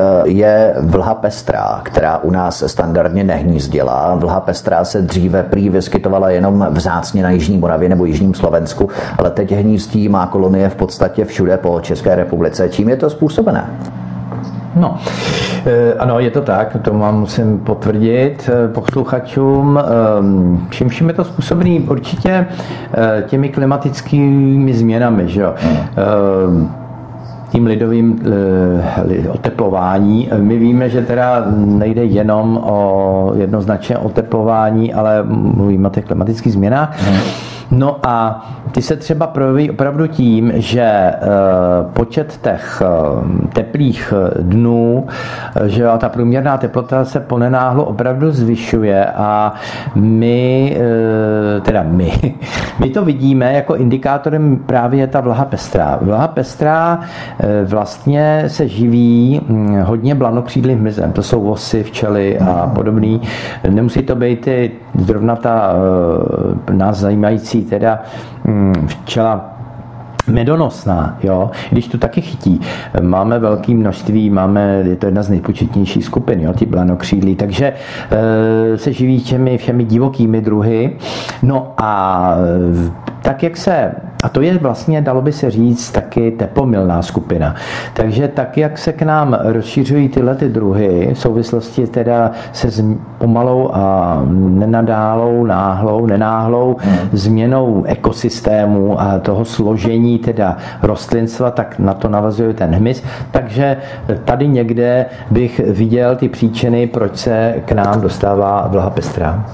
je 0.72 0.82
vlha 0.82 1.14
pestrá, 1.14 1.80
která 1.82 2.18
u 2.18 2.30
nás 2.30 2.64
standardně 2.66 3.24
nehnízdila. 3.24 4.14
Vlha 4.14 4.40
pestrá 4.40 4.84
se 4.84 5.02
dříve 5.02 5.42
prý 5.42 5.68
vyskytovala 5.68 6.30
jenom 6.30 6.66
vzácně 6.70 7.22
na 7.22 7.30
Jižní 7.30 7.58
Moravě 7.58 7.88
nebo 7.88 8.04
Jižním 8.04 8.34
Slovensku, 8.34 8.88
ale 9.18 9.30
teď 9.30 9.52
hnízdí 9.52 10.08
má 10.08 10.26
kolonie 10.26 10.68
v 10.68 10.76
podstatě 10.76 11.24
všude 11.24 11.56
po 11.56 11.80
České 11.80 12.14
republice. 12.14 12.68
Čím 12.68 12.88
je 12.88 12.96
to 12.96 13.10
způsobené? 13.10 13.70
No, 14.76 14.98
eh, 15.66 15.94
ano, 15.94 16.18
je 16.18 16.30
to 16.30 16.40
tak, 16.40 16.76
to 16.82 16.92
mám 16.92 17.20
musím 17.20 17.58
potvrdit 17.58 18.50
eh, 18.52 18.68
posluchačům. 18.68 19.80
Ehm, 20.18 20.66
vším 20.70 20.88
vším 20.88 21.08
je 21.08 21.14
to 21.14 21.24
způsobený 21.24 21.80
určitě 21.80 22.46
těmi 23.26 23.48
klimatickými 23.48 24.74
změnami, 24.74 25.28
že 25.28 25.40
jo. 25.40 25.54
Hmm 25.96 26.82
tím 27.52 27.66
lidovým 27.66 28.20
eh, 28.24 29.28
oteplování. 29.28 30.28
My 30.36 30.58
víme, 30.58 30.90
že 30.90 31.02
teda 31.02 31.44
nejde 31.56 32.04
jenom 32.04 32.56
o 32.56 33.32
jednoznačně 33.36 33.98
oteplování, 33.98 34.94
ale 34.94 35.22
mluvíme 35.28 35.88
o 35.88 35.90
těch 35.90 36.04
klimatických 36.04 36.52
změnách. 36.52 37.02
Hmm. 37.02 37.51
No 37.72 37.96
a 38.02 38.46
ty 38.72 38.82
se 38.82 38.96
třeba 38.96 39.26
projeví 39.26 39.70
opravdu 39.70 40.06
tím, 40.06 40.52
že 40.54 40.82
eh, 40.82 41.18
počet 41.92 42.40
těch 42.42 42.82
eh, 42.84 43.48
teplých 43.52 44.14
eh, 44.16 44.42
dnů, 44.42 45.06
že 45.66 45.84
ta 45.98 46.08
průměrná 46.08 46.58
teplota 46.58 47.04
se 47.04 47.20
ponenáhlo 47.20 47.84
opravdu 47.84 48.30
zvyšuje 48.30 49.06
a 49.06 49.54
my, 49.94 50.76
teda 51.62 51.82
my, 51.82 52.34
my 52.80 52.90
to 52.90 53.04
vidíme 53.04 53.52
jako 53.52 53.76
indikátorem 53.76 54.56
právě 54.56 55.00
je 55.00 55.06
ta 55.06 55.20
vlha 55.20 55.44
pestrá. 55.44 55.98
Vlha 56.02 56.28
pestrá 56.28 57.00
vlastně 57.64 58.44
se 58.46 58.68
živí 58.68 59.40
hm, 59.48 59.80
hodně 59.82 60.14
blanokřídlým 60.14 60.78
hmyzem. 60.78 61.12
To 61.12 61.22
jsou 61.22 61.42
vosy, 61.42 61.82
včely 61.82 62.38
a 62.38 62.72
podobný. 62.74 63.20
Nemusí 63.70 64.02
to 64.02 64.16
být 64.16 64.48
zrovna 64.94 65.36
ta 65.36 65.74
nás 66.70 66.98
zajímající 66.98 67.61
teda 67.64 68.02
mm, 68.44 68.88
včela 68.88 69.51
medonosná, 70.26 71.18
jo, 71.22 71.50
když 71.70 71.88
to 71.88 71.98
taky 71.98 72.20
chytí. 72.20 72.60
Máme 73.00 73.38
velké 73.38 73.74
množství, 73.74 74.30
máme, 74.30 74.82
je 74.88 74.96
to 74.96 75.06
jedna 75.06 75.22
z 75.22 75.30
nejpočetnějších 75.30 76.04
skupin, 76.04 76.40
jo, 76.40 76.52
ty 76.52 76.66
blanokřídlí, 76.66 77.36
takže 77.36 77.72
e, 78.10 78.78
se 78.78 78.92
živí 78.92 79.20
těmi 79.20 79.58
všemi 79.58 79.84
divokými 79.84 80.40
druhy. 80.40 80.96
No 81.42 81.74
a 81.76 82.34
tak, 83.22 83.42
jak 83.42 83.56
se 83.56 83.92
a 84.22 84.28
to 84.28 84.40
je 84.40 84.58
vlastně, 84.58 85.00
dalo 85.00 85.22
by 85.22 85.32
se 85.32 85.50
říct, 85.50 85.90
taky 85.90 86.30
teplomilná 86.30 87.02
skupina. 87.02 87.54
Takže 87.94 88.28
tak, 88.28 88.58
jak 88.58 88.78
se 88.78 88.92
k 88.92 89.02
nám 89.02 89.38
rozšiřují 89.42 90.08
tyhle 90.08 90.34
ty 90.34 90.48
druhy, 90.48 91.10
v 91.14 91.18
souvislosti 91.18 91.86
teda 91.86 92.30
se 92.52 92.84
pomalou 93.18 93.70
a 93.72 94.18
nenadálou, 94.28 95.44
náhlou, 95.44 96.06
nenáhlou 96.06 96.76
hmm. 96.78 96.98
změnou 97.12 97.84
ekosystému 97.86 99.00
a 99.00 99.18
toho 99.18 99.44
složení 99.44 100.11
teda 100.18 100.56
rostlinstva, 100.82 101.50
tak 101.50 101.78
na 101.78 101.94
to 101.94 102.08
navazuje 102.08 102.54
ten 102.54 102.74
hmyz. 102.74 103.02
Takže 103.30 103.76
tady 104.24 104.48
někde 104.48 105.06
bych 105.30 105.60
viděl 105.66 106.16
ty 106.16 106.28
příčiny, 106.28 106.86
proč 106.86 107.16
se 107.16 107.54
k 107.64 107.72
nám 107.72 108.00
dostává 108.00 108.66
vlha 108.68 108.90
pestrá. 108.90 109.46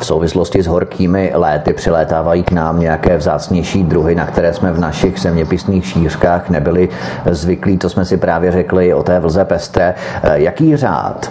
V 0.00 0.06
souvislosti 0.06 0.62
s 0.62 0.66
horkými 0.66 1.32
léty 1.34 1.72
přilétávají 1.72 2.42
k 2.42 2.52
nám 2.52 2.80
nějaké 2.80 3.16
vzácnější 3.16 3.82
druhy, 3.82 4.14
na 4.14 4.26
které 4.26 4.52
jsme 4.52 4.72
v 4.72 4.80
našich 4.80 5.20
zeměpisných 5.20 5.86
šířkách 5.86 6.50
nebyli 6.50 6.88
zvyklí. 7.30 7.78
To 7.78 7.88
jsme 7.88 8.04
si 8.04 8.16
právě 8.16 8.52
řekli 8.52 8.94
o 8.94 9.02
té 9.02 9.20
vlze 9.20 9.44
pestré. 9.44 9.94
Jaký 10.32 10.76
řád 10.76 11.30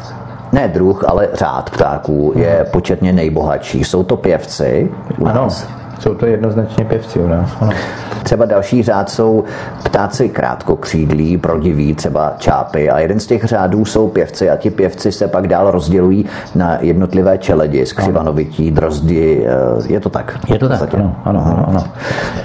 ne 0.51 0.67
druh, 0.67 1.03
ale 1.07 1.29
řád 1.33 1.69
ptáků 1.69 2.33
je 2.35 2.65
početně 2.71 3.13
nejbohatší. 3.13 3.83
Jsou 3.83 4.03
to 4.03 4.17
pěvci? 4.17 4.91
Ano, 5.25 5.47
jsou 5.99 6.13
to 6.13 6.25
jednoznačně 6.25 6.85
pěvci 6.85 7.19
u 7.19 7.27
nás. 7.27 7.49
Ano. 7.61 7.71
Třeba 8.23 8.45
další 8.45 8.83
řád 8.83 9.09
jsou 9.09 9.43
ptáci 9.83 10.29
krátkokřídlí, 10.29 11.37
prodiví, 11.37 11.95
třeba 11.95 12.33
čápy 12.37 12.89
a 12.89 12.99
jeden 12.99 13.19
z 13.19 13.27
těch 13.27 13.43
řádů 13.43 13.85
jsou 13.85 14.07
pěvci 14.07 14.49
a 14.49 14.55
ti 14.55 14.69
pěvci 14.69 15.11
se 15.11 15.27
pak 15.27 15.47
dál 15.47 15.71
rozdělují 15.71 16.25
na 16.55 16.77
jednotlivé 16.81 17.37
čeledi, 17.37 17.85
skřivanovití, 17.85 18.71
drozdi, 18.71 19.47
eh, 19.47 19.93
je 19.93 19.99
to 19.99 20.09
tak? 20.09 20.39
Je 20.47 20.59
to 20.59 20.69
tak, 20.69 20.93
ano, 20.93 21.15
ano, 21.25 21.43
ano, 21.45 21.65
ano. 21.67 21.83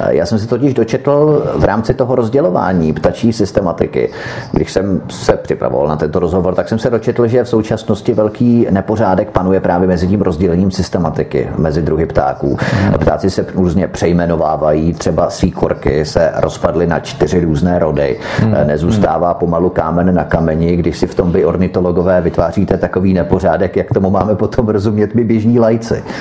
Eh, 0.01 0.15
já 0.15 0.27
jsem 0.27 0.39
si 0.39 0.47
totiž 0.47 0.75
dočetl 0.75 1.45
v 1.57 1.65
rámci 1.65 1.95
toho 1.95 2.15
rozdělování 2.15 2.93
ptačí 2.93 3.33
systematiky, 3.33 4.11
když 4.53 4.73
jsem 4.73 5.01
se 5.11 5.33
připravoval 5.33 5.89
na 5.89 5.97
tento 5.97 6.19
rozhovor, 6.19 6.55
tak 6.55 6.69
jsem 6.69 6.79
se 6.79 6.91
dočetl, 6.91 7.27
že 7.27 7.45
v 7.45 7.49
současnosti 7.49 8.15
velký 8.15 8.67
nepořádek 8.71 9.31
panuje 9.31 9.61
právě 9.61 9.89
mezi 9.89 10.07
tím 10.07 10.21
rozdělením 10.21 10.71
systematiky 10.71 11.49
mezi 11.59 11.83
druhy 11.83 12.07
ptáků. 12.07 12.59
Hmm. 12.61 12.93
Ptáci 12.93 13.31
se 13.31 13.44
různě 13.55 13.89
přejmenovávají, 13.89 14.93
třeba 14.93 15.31
síkor 15.31 15.75
vzorky 15.75 16.05
se 16.05 16.33
rozpadly 16.37 16.87
na 16.87 17.01
čtyři 17.01 17.41
různé 17.41 17.79
rody. 17.79 18.19
Hmm. 18.39 18.55
Nezůstává 18.67 19.35
pomalu 19.35 19.71
kámen 19.71 20.15
na 20.15 20.25
kameni, 20.25 20.77
když 20.77 20.99
si 20.99 21.07
v 21.07 21.15
tom 21.15 21.33
vy 21.33 21.45
ornitologové 21.45 22.21
vytváříte 22.21 22.77
takový 22.77 23.15
nepořádek, 23.15 23.77
jak 23.77 23.93
tomu 23.93 24.11
máme 24.11 24.35
potom 24.35 24.69
rozumět 24.69 25.15
my 25.15 25.25
běžní 25.25 25.59
lajci. 25.59 26.03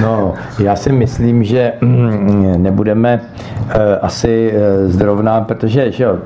No, 0.00 0.34
já 0.58 0.76
si 0.76 0.92
myslím, 0.92 1.44
že 1.44 1.72
mm, 1.80 2.54
nebudeme 2.62 3.20
eh, 3.68 3.98
asi 4.02 4.52
eh, 4.54 4.88
zrovna, 4.88 5.40
protože 5.40 5.92
že 5.92 6.04
jo, 6.04 6.18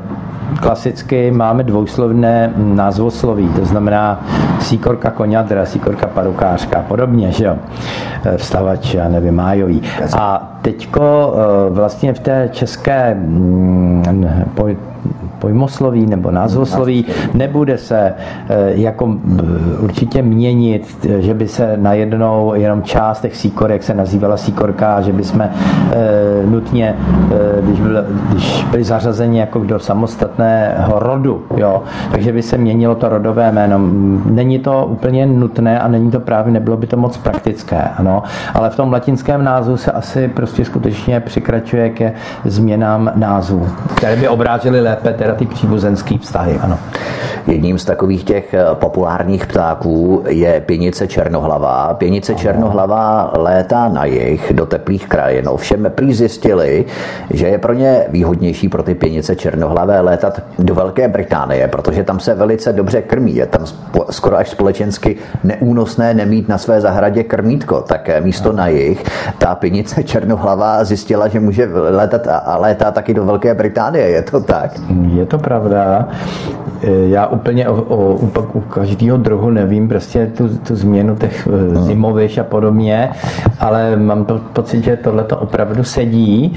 klasicky 0.61 1.31
máme 1.31 1.63
dvojslovné 1.63 2.53
názvosloví, 2.57 3.49
to 3.49 3.65
znamená 3.65 4.25
síkorka 4.61 5.11
koňadra, 5.11 5.67
síkorka 5.67 6.07
parukářka 6.07 6.79
a 6.79 6.83
podobně, 6.83 7.33
že 7.33 7.45
jo, 7.45 7.57
e, 8.25 8.37
vstavač, 8.37 8.95
já 8.95 9.09
nevím, 9.09 9.35
májový. 9.35 9.83
A 10.19 10.53
teďko 10.63 11.35
e, 11.35 11.71
vlastně 11.71 12.15
v 12.15 12.21
té 12.21 12.49
české 12.53 13.15
mm, 13.15 14.45
pojmosloví 15.47 16.07
nebo 16.07 16.31
názvosloví, 16.31 17.07
nebude 17.35 17.79
se 17.79 17.99
eh, 17.99 18.71
jako 18.75 19.15
určitě 19.81 20.23
měnit, 20.23 21.07
že 21.19 21.35
by 21.35 21.49
se 21.49 21.77
najednou 21.77 22.55
jenom 22.55 22.83
část 22.83 23.21
těch 23.21 23.37
síkorek 23.37 23.83
se 23.83 23.95
nazývala 23.95 24.37
síkorka, 24.37 25.01
že 25.01 25.13
by 25.13 25.25
jsme 25.25 25.51
eh, 25.55 26.47
nutně, 26.47 26.97
eh, 26.99 27.63
když, 27.63 27.81
byl, 27.81 28.05
když 28.31 28.65
byli 28.71 28.85
zařazeni 28.85 29.39
jako 29.39 29.59
do 29.59 29.79
samostatného 29.79 30.99
rodu, 30.99 31.43
jo, 31.57 31.83
takže 32.11 32.33
by 32.33 32.43
se 32.43 32.59
měnilo 32.59 32.95
to 32.95 33.09
rodové 33.09 33.53
jméno. 33.53 33.79
Není 34.27 34.59
to 34.59 34.87
úplně 34.91 35.27
nutné 35.27 35.81
a 35.81 35.89
není 35.89 36.11
to 36.11 36.21
právě, 36.21 36.53
nebylo 36.53 36.77
by 36.77 36.87
to 36.87 36.97
moc 36.97 37.17
praktické, 37.17 37.83
ano, 37.97 38.23
ale 38.55 38.71
v 38.71 38.77
tom 38.77 38.93
latinském 38.93 39.45
názvu 39.45 39.77
se 39.77 39.93
asi 39.93 40.29
prostě 40.29 40.65
skutečně 40.65 41.21
přikračuje 41.21 41.91
ke 41.91 42.13
změnám 42.45 43.13
názvu, 43.15 43.69
které 43.97 44.17
by 44.17 44.29
obrážely 44.29 44.81
lépe 44.81 45.13
teda 45.13 45.36
ty 45.37 45.47
příbuzenské 45.47 46.19
vztahy, 46.19 46.59
ano. 46.63 46.79
Jedním 47.47 47.79
z 47.79 47.85
takových 47.85 48.25
těch 48.25 48.55
eh, 48.55 48.65
populárních 48.75 49.47
ptáků 49.47 50.25
je 50.29 50.61
pěnice 50.61 51.07
černohlavá. 51.07 51.95
Pěnice 51.95 52.33
ano. 52.33 52.41
černohlavá 52.43 53.33
létá 53.37 53.89
na 53.89 54.05
jich 54.05 54.53
do 54.53 54.67
teplých 54.67 55.09
krajin. 55.09 55.49
Ovšem 55.49 55.91
prý 55.95 56.15
zjistili, 56.15 56.85
že 57.31 57.47
je 57.47 57.59
pro 57.59 57.73
ně 57.73 58.05
výhodnější 58.09 58.69
pro 58.69 58.83
ty 58.83 58.95
pěnice 58.95 59.37
černohlavé 59.37 60.01
létat 60.01 60.43
do 60.59 60.75
Velké 60.75 61.09
Británie, 61.09 61.69
protože 61.69 62.05
tam 62.05 62.21
se 62.21 62.35
velice 62.35 62.73
dobře 62.73 63.03
krmí. 63.03 63.37
Je 63.37 63.47
tam 63.47 63.65
skoro 64.11 64.37
až 64.37 64.49
společensky 64.49 65.17
neúnosné 65.45 66.15
nemít 66.15 66.49
na 66.49 66.59
své 66.59 66.81
zahradě 66.81 67.23
krmítko. 67.23 67.81
Tak 67.81 68.11
místo 68.21 68.53
na 68.53 68.69
jich 68.69 69.05
ta 69.39 69.55
pěnice 69.55 70.03
černohlavá 70.03 70.85
zjistila, 70.85 71.29
že 71.29 71.41
může 71.41 71.69
létat 71.73 72.27
a 72.29 72.57
létá 72.57 72.91
taky 72.91 73.15
do 73.15 73.25
Velké 73.25 73.55
Británie. 73.55 74.09
Je 74.09 74.23
to 74.23 74.41
tak? 74.41 74.71
Je 75.17 75.27
to 75.27 75.39
pravda. 75.39 76.09
já 77.07 77.27
úplně 77.27 77.69
o, 77.69 77.83
o, 77.83 78.15
u, 78.55 78.61
každého 78.61 79.17
druhu 79.17 79.51
nevím 79.51 79.89
prostě 79.89 80.27
tu, 80.27 80.49
tu 80.59 80.77
změnu 80.77 81.17
těch 81.17 81.49
no. 81.73 81.83
zimoviš 81.83 82.39
a 82.39 82.45
podobně, 82.45 83.11
ale 83.61 83.97
mám 83.97 84.25
to, 84.25 84.41
pocit, 84.53 84.85
že 84.85 84.97
tohle 84.97 85.25
to 85.25 85.37
opravdu 85.37 85.85
sedí. 85.85 86.55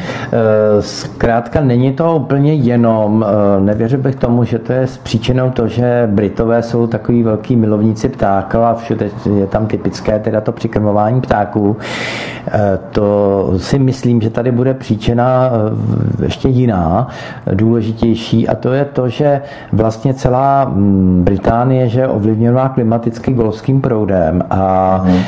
Zkrátka 0.79 1.61
není 1.61 1.93
to 1.93 2.15
úplně 2.15 2.53
jenom, 2.53 3.25
nevěřil 3.59 3.99
bych 3.99 4.15
tomu, 4.15 4.43
že 4.43 4.59
to 4.59 4.73
je 4.73 4.87
s 4.87 4.97
příčinou 4.97 5.49
to, 5.49 5.67
že 5.67 6.09
Britové 6.11 6.61
jsou 6.61 6.87
takový 6.87 7.23
velký 7.23 7.55
milovníci 7.55 8.09
ptáků 8.09 8.57
a 8.57 8.73
všude 8.73 9.09
je 9.35 9.47
tam 9.47 9.67
typické 9.67 10.19
teda 10.19 10.41
to 10.41 10.51
přikrmování 10.51 11.21
ptáků. 11.21 11.77
To 12.91 13.51
si 13.57 13.79
myslím, 13.79 14.21
že 14.21 14.29
tady 14.29 14.51
bude 14.51 14.73
příčina 14.73 15.51
ještě 16.23 16.49
jiná, 16.49 17.07
důležitější 17.53 18.47
a 18.49 18.55
to 18.55 18.73
je 18.73 18.85
to, 18.85 19.09
že 19.09 19.41
vlastně 19.71 20.13
celá 20.13 20.65
mm, 20.65 21.21
Británie 21.23 21.89
že 21.89 21.99
je 21.99 22.07
ovlivněná 22.07 22.69
klimaticky 22.69 23.33
golfským 23.33 23.81
proudem 23.81 24.43
a 24.49 25.01
mm. 25.05 25.19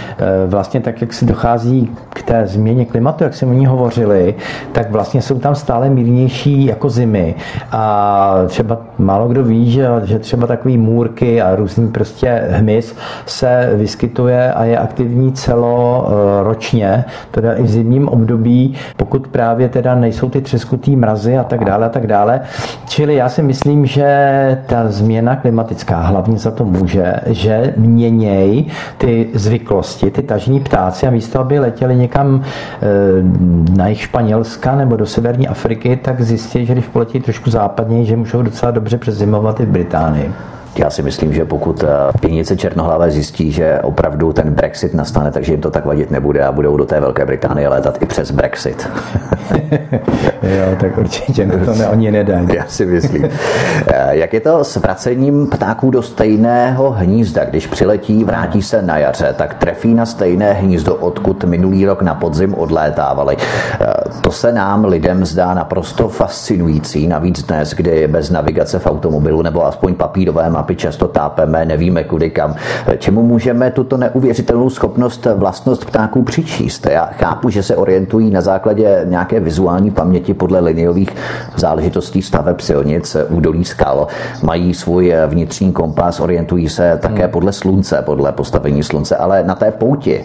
vlastně 0.47 0.79
tak, 0.79 1.01
jak 1.01 1.13
se 1.13 1.25
dochází 1.25 1.91
k 2.09 2.23
té 2.23 2.47
změně 2.47 2.85
klimatu, 2.85 3.23
jak 3.23 3.33
jsme 3.33 3.49
o 3.49 3.53
ní 3.53 3.65
hovořili, 3.65 4.35
tak 4.71 4.91
vlastně 4.91 5.21
jsou 5.21 5.39
tam 5.39 5.55
stále 5.55 5.89
mírnější 5.89 6.65
jako 6.65 6.89
zimy 6.89 7.35
a 7.71 8.43
třeba 8.47 8.77
málo 8.97 9.27
kdo 9.27 9.43
ví, 9.43 9.71
že, 9.71 9.87
že 10.03 10.19
třeba 10.19 10.47
takový 10.47 10.77
můrky 10.77 11.41
a 11.41 11.55
různý 11.55 11.87
prostě 11.87 12.47
hmyz 12.49 12.95
se 13.25 13.71
vyskytuje 13.73 14.53
a 14.53 14.63
je 14.63 14.77
aktivní 14.77 15.31
celoročně, 15.31 17.05
teda 17.31 17.53
i 17.53 17.63
v 17.63 17.69
zimním 17.69 18.07
období, 18.07 18.75
pokud 18.97 19.27
právě 19.27 19.69
teda 19.69 19.95
nejsou 19.95 20.29
ty 20.29 20.41
třeskutý 20.41 20.95
mrazy 20.95 21.37
a 21.37 21.43
tak 21.43 21.65
dále 21.65 21.85
a 21.85 21.89
tak 21.89 22.07
dále. 22.07 22.41
Čili 22.87 23.10
já 23.13 23.29
si 23.29 23.41
myslím, 23.41 23.85
že 23.85 24.07
ta 24.65 24.91
změna 24.91 25.35
klimatická 25.35 26.01
hlavně 26.01 26.37
za 26.37 26.51
to 26.51 26.65
může, 26.65 27.13
že 27.25 27.73
měněj 27.77 28.65
ty 28.97 29.29
zvyklosti, 29.33 30.11
ty 30.11 30.21
tažní 30.21 30.59
ptáci 30.59 31.07
a 31.07 31.09
místo, 31.09 31.39
aby 31.39 31.59
letěli 31.59 31.95
někam 31.95 32.43
eh, 32.43 32.87
na 33.77 33.87
jich 33.87 34.01
Španělska 34.01 34.75
nebo 34.75 34.95
do 34.95 35.05
severní 35.05 35.47
Afriky, 35.47 35.95
tak 35.95 36.21
zjistí, 36.21 36.65
že 36.65 36.73
když 36.73 36.87
poletí 36.87 37.19
trošku 37.19 37.49
západněji, 37.49 38.05
že 38.05 38.15
můžou 38.15 38.41
docela 38.41 38.71
dobře 38.71 38.97
přezimovat 38.97 39.59
i 39.59 39.65
v 39.65 39.69
Británii. 39.69 40.31
Já 40.75 40.89
si 40.89 41.03
myslím, 41.03 41.33
že 41.33 41.45
pokud 41.45 41.83
eh, 41.83 41.87
pěnice 42.19 42.57
černohlavé 42.57 43.11
zjistí, 43.11 43.51
že 43.51 43.79
opravdu 43.83 44.33
ten 44.33 44.53
Brexit 44.53 44.93
nastane, 44.93 45.31
takže 45.31 45.53
jim 45.53 45.61
to 45.61 45.71
tak 45.71 45.85
vadit 45.85 46.11
nebude 46.11 46.43
a 46.43 46.51
budou 46.51 46.77
do 46.77 46.85
té 46.85 46.99
Velké 46.99 47.25
Británie 47.25 47.67
létat 47.67 48.01
i 48.01 48.05
přes 48.05 48.31
Brexit. 48.31 48.89
jo, 50.43 50.75
tak 50.79 50.97
určitě 50.97 51.45
no 51.45 51.65
to 51.65 51.75
ne, 51.75 51.87
oni 51.87 52.11
nedají. 52.11 52.47
Já 52.55 52.65
si 52.67 52.85
myslím. 52.85 53.29
Eh, 53.87 54.17
jak 54.17 54.33
je 54.33 54.39
to 54.39 54.63
s 54.63 54.75
vracením 54.75 55.47
ptáků 55.47 55.91
do 55.91 56.01
stejného 56.01 56.91
hnízda? 56.91 57.45
Když 57.45 57.67
přiletí, 57.67 58.23
vrátí 58.23 58.61
se 58.61 58.81
na 58.81 58.97
jaře, 58.97 59.35
tak 59.37 59.53
trefí 59.53 59.93
na 59.93 60.05
stejné 60.05 60.53
hnízdo, 60.53 60.95
odkud 60.95 61.43
minulý 61.43 61.85
rok 61.85 62.01
na 62.01 62.15
podzim 62.15 62.53
odlétávali. 62.53 63.37
Eh, 63.39 63.87
to 64.21 64.31
se 64.31 64.51
nám 64.51 64.85
lidem 64.85 65.25
zdá 65.25 65.53
naprosto 65.53 66.09
fascinující, 66.09 67.07
navíc 67.07 67.43
dnes, 67.43 67.73
kdy 67.73 67.89
je 67.89 68.07
bez 68.07 68.29
navigace 68.29 68.79
v 68.79 68.85
automobilu 68.85 69.41
nebo 69.41 69.65
aspoň 69.65 69.95
papírovém 69.95 70.60
mapy 70.61 70.75
často 70.75 71.07
tápeme, 71.07 71.65
nevíme 71.65 72.03
kudy 72.03 72.29
kam. 72.29 72.55
Čemu 72.97 73.23
můžeme 73.23 73.71
tuto 73.71 73.97
neuvěřitelnou 73.97 74.69
schopnost 74.69 75.27
vlastnost 75.35 75.85
ptáků 75.85 76.23
přičíst? 76.23 76.85
Já 76.85 77.05
chápu, 77.05 77.49
že 77.49 77.63
se 77.63 77.75
orientují 77.75 78.31
na 78.31 78.41
základě 78.41 79.01
nějaké 79.05 79.39
vizuální 79.39 79.91
paměti 79.91 80.33
podle 80.33 80.59
liniových 80.59 81.09
záležitostí 81.55 82.21
staveb 82.21 82.59
silnic, 82.59 83.17
údolí 83.29 83.65
skal. 83.65 84.07
Mají 84.43 84.73
svůj 84.73 85.13
vnitřní 85.27 85.71
kompas, 85.71 86.19
orientují 86.19 86.69
se 86.69 86.97
také 87.01 87.23
hmm. 87.23 87.31
podle 87.31 87.53
slunce, 87.53 88.01
podle 88.05 88.31
postavení 88.31 88.83
slunce, 88.83 89.17
ale 89.17 89.43
na 89.43 89.55
té 89.55 89.71
pouti 89.71 90.23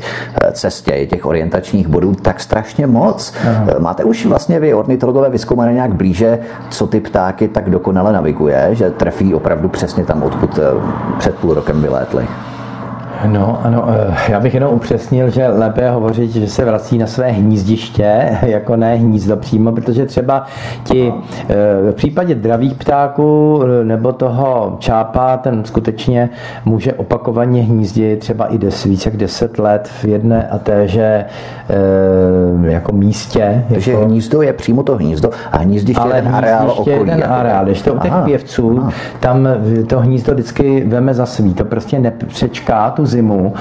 cestě 0.53 0.93
je 0.93 1.07
těch 1.07 1.27
orientačních 1.27 1.89
bodů 1.89 2.15
tak 2.15 2.41
strašně 2.41 2.87
moc. 2.87 3.33
Aha. 3.41 3.67
Máte 3.79 4.05
už 4.05 4.27
vlastně 4.27 4.61
vy 4.61 4.75
ornitologové 4.75 5.31
vyzkoumané 5.31 5.73
nějak 5.73 5.95
blíže, 5.95 6.39
co 6.71 6.87
ty 6.87 7.01
ptáky 7.01 7.49
tak 7.49 7.71
dokonale 7.71 8.13
naviguje, 8.13 8.69
že 8.73 8.91
trefí 8.91 9.35
opravdu 9.35 9.69
přesně 9.69 10.05
tam 10.05 10.23
odkud 10.27 10.59
eh, 10.59 10.63
před 11.19 11.35
půl 11.35 11.55
rokem 11.55 11.83
vylétli. 11.83 12.29
No, 13.25 13.61
ano, 13.65 13.85
eh, 13.89 14.33
já 14.33 14.41
bych 14.41 14.55
jenom 14.55 14.75
upřesnil, 14.75 15.31
že 15.31 15.49
lépe 15.49 15.91
hovořit, 15.91 16.31
že 16.31 16.47
se 16.47 16.65
vrací 16.65 16.99
na 16.99 17.07
své 17.07 17.31
hnízdiště, 17.31 18.39
jako 18.43 18.77
ne 18.77 18.95
hnízdo 18.95 19.37
přímo, 19.37 19.73
protože 19.73 20.07
třeba 20.07 20.47
ti 20.85 21.13
eh, 21.49 21.55
v 21.93 21.95
případě 21.95 22.35
dravých 22.35 22.75
ptáků 22.75 23.61
nebo 23.83 24.13
toho 24.13 24.77
čápa, 24.79 25.37
ten 25.37 25.65
skutečně 25.65 26.31
může 26.65 26.93
opakovaně 26.93 27.63
hnízdit 27.63 28.19
třeba 28.19 28.47
i 28.47 28.59
des, 28.59 28.85
více 28.85 29.09
jak 29.09 29.17
10 29.17 29.59
let 29.59 29.89
v 29.89 30.05
jedné 30.05 30.49
a 30.49 30.59
téže 30.59 31.25
jako 32.63 32.93
místě. 32.93 33.65
Takže 33.69 33.93
jako... 33.93 34.05
hnízdo 34.05 34.43
je 34.43 34.53
přímo 34.53 34.83
to 34.83 34.97
hnízdo 34.97 35.31
a 35.53 35.59
hnízdiště 35.59 36.03
Ale 36.03 36.17
je 36.17 36.23
ten 36.23 36.35
areál 36.35 36.71
okolí. 36.71 36.91
Je 36.91 37.05
ten 37.05 37.25
areál, 37.25 37.65
když 37.65 37.83
to 37.83 37.95
u 37.95 37.99
těch 37.99 38.13
pěvců, 38.25 38.79
aha. 38.81 38.91
tam 39.21 39.49
to 39.87 40.01
hnízdo 40.01 40.35
vždycky 40.35 40.85
veme 40.87 41.15
za 41.15 41.27
svý, 41.27 41.55
to 41.55 41.65
prostě 41.65 41.99
nepřečká 41.99 42.91
tu 42.91 43.06
zimu, 43.07 43.55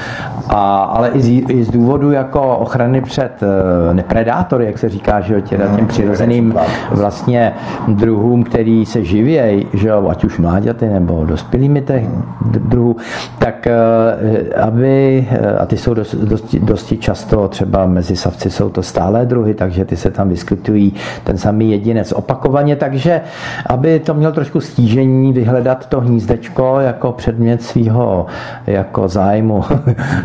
a, 0.49 0.84
ale 0.84 1.10
i 1.10 1.21
z, 1.21 1.27
i 1.29 1.63
z 1.63 1.69
důvodu 1.69 2.12
jako 2.12 2.58
ochrany 2.58 3.01
před 3.01 3.43
eh, 3.43 3.93
nepredátory, 3.93 4.65
jak 4.65 4.77
se 4.77 4.89
říká, 4.89 5.21
že 5.21 5.34
jo, 5.34 5.41
těm 5.41 5.62
hmm, 5.62 5.88
přirozeným 5.88 6.55
vlastně 6.91 7.53
druhům, 7.88 8.43
který 8.43 8.86
se 8.86 9.03
živějí, 9.03 9.67
že 9.73 9.88
jo, 9.88 10.08
ať 10.10 10.23
už 10.23 10.38
mláďaty 10.38 10.86
nebo 10.86 11.25
dospělými 11.25 11.81
těch 11.81 12.08
druhů, 12.45 12.95
tak 13.39 13.67
eh, 13.67 14.55
aby, 14.62 15.27
eh, 15.31 15.58
a 15.58 15.65
ty 15.65 15.77
jsou 15.77 15.93
dosti, 15.93 16.17
dosti, 16.17 16.60
dosti 16.60 16.97
často, 16.97 17.47
třeba 17.47 17.86
mezi 17.86 18.15
savci 18.15 18.49
jsou 18.49 18.69
to 18.69 18.84
stálé 18.84 19.25
druhy, 19.25 19.53
takže 19.53 19.86
ty 19.86 19.97
se 19.97 20.12
tam 20.12 20.29
vyskytují 20.29 20.93
ten 21.23 21.38
samý 21.38 21.71
jedinec. 21.71 22.12
Opakovaně, 22.12 22.75
takže 22.75 23.21
aby 23.69 23.99
to 23.99 24.13
měl 24.13 24.31
trošku 24.31 24.62
stížení, 24.62 25.34
vyhledat 25.34 25.86
to 25.86 26.01
hnízdečko 26.01 26.79
jako 26.79 27.12
předmět 27.12 27.62
svého 27.63 28.25
jako 28.67 29.08
zájmu 29.08 29.35
zájmu 29.36 29.63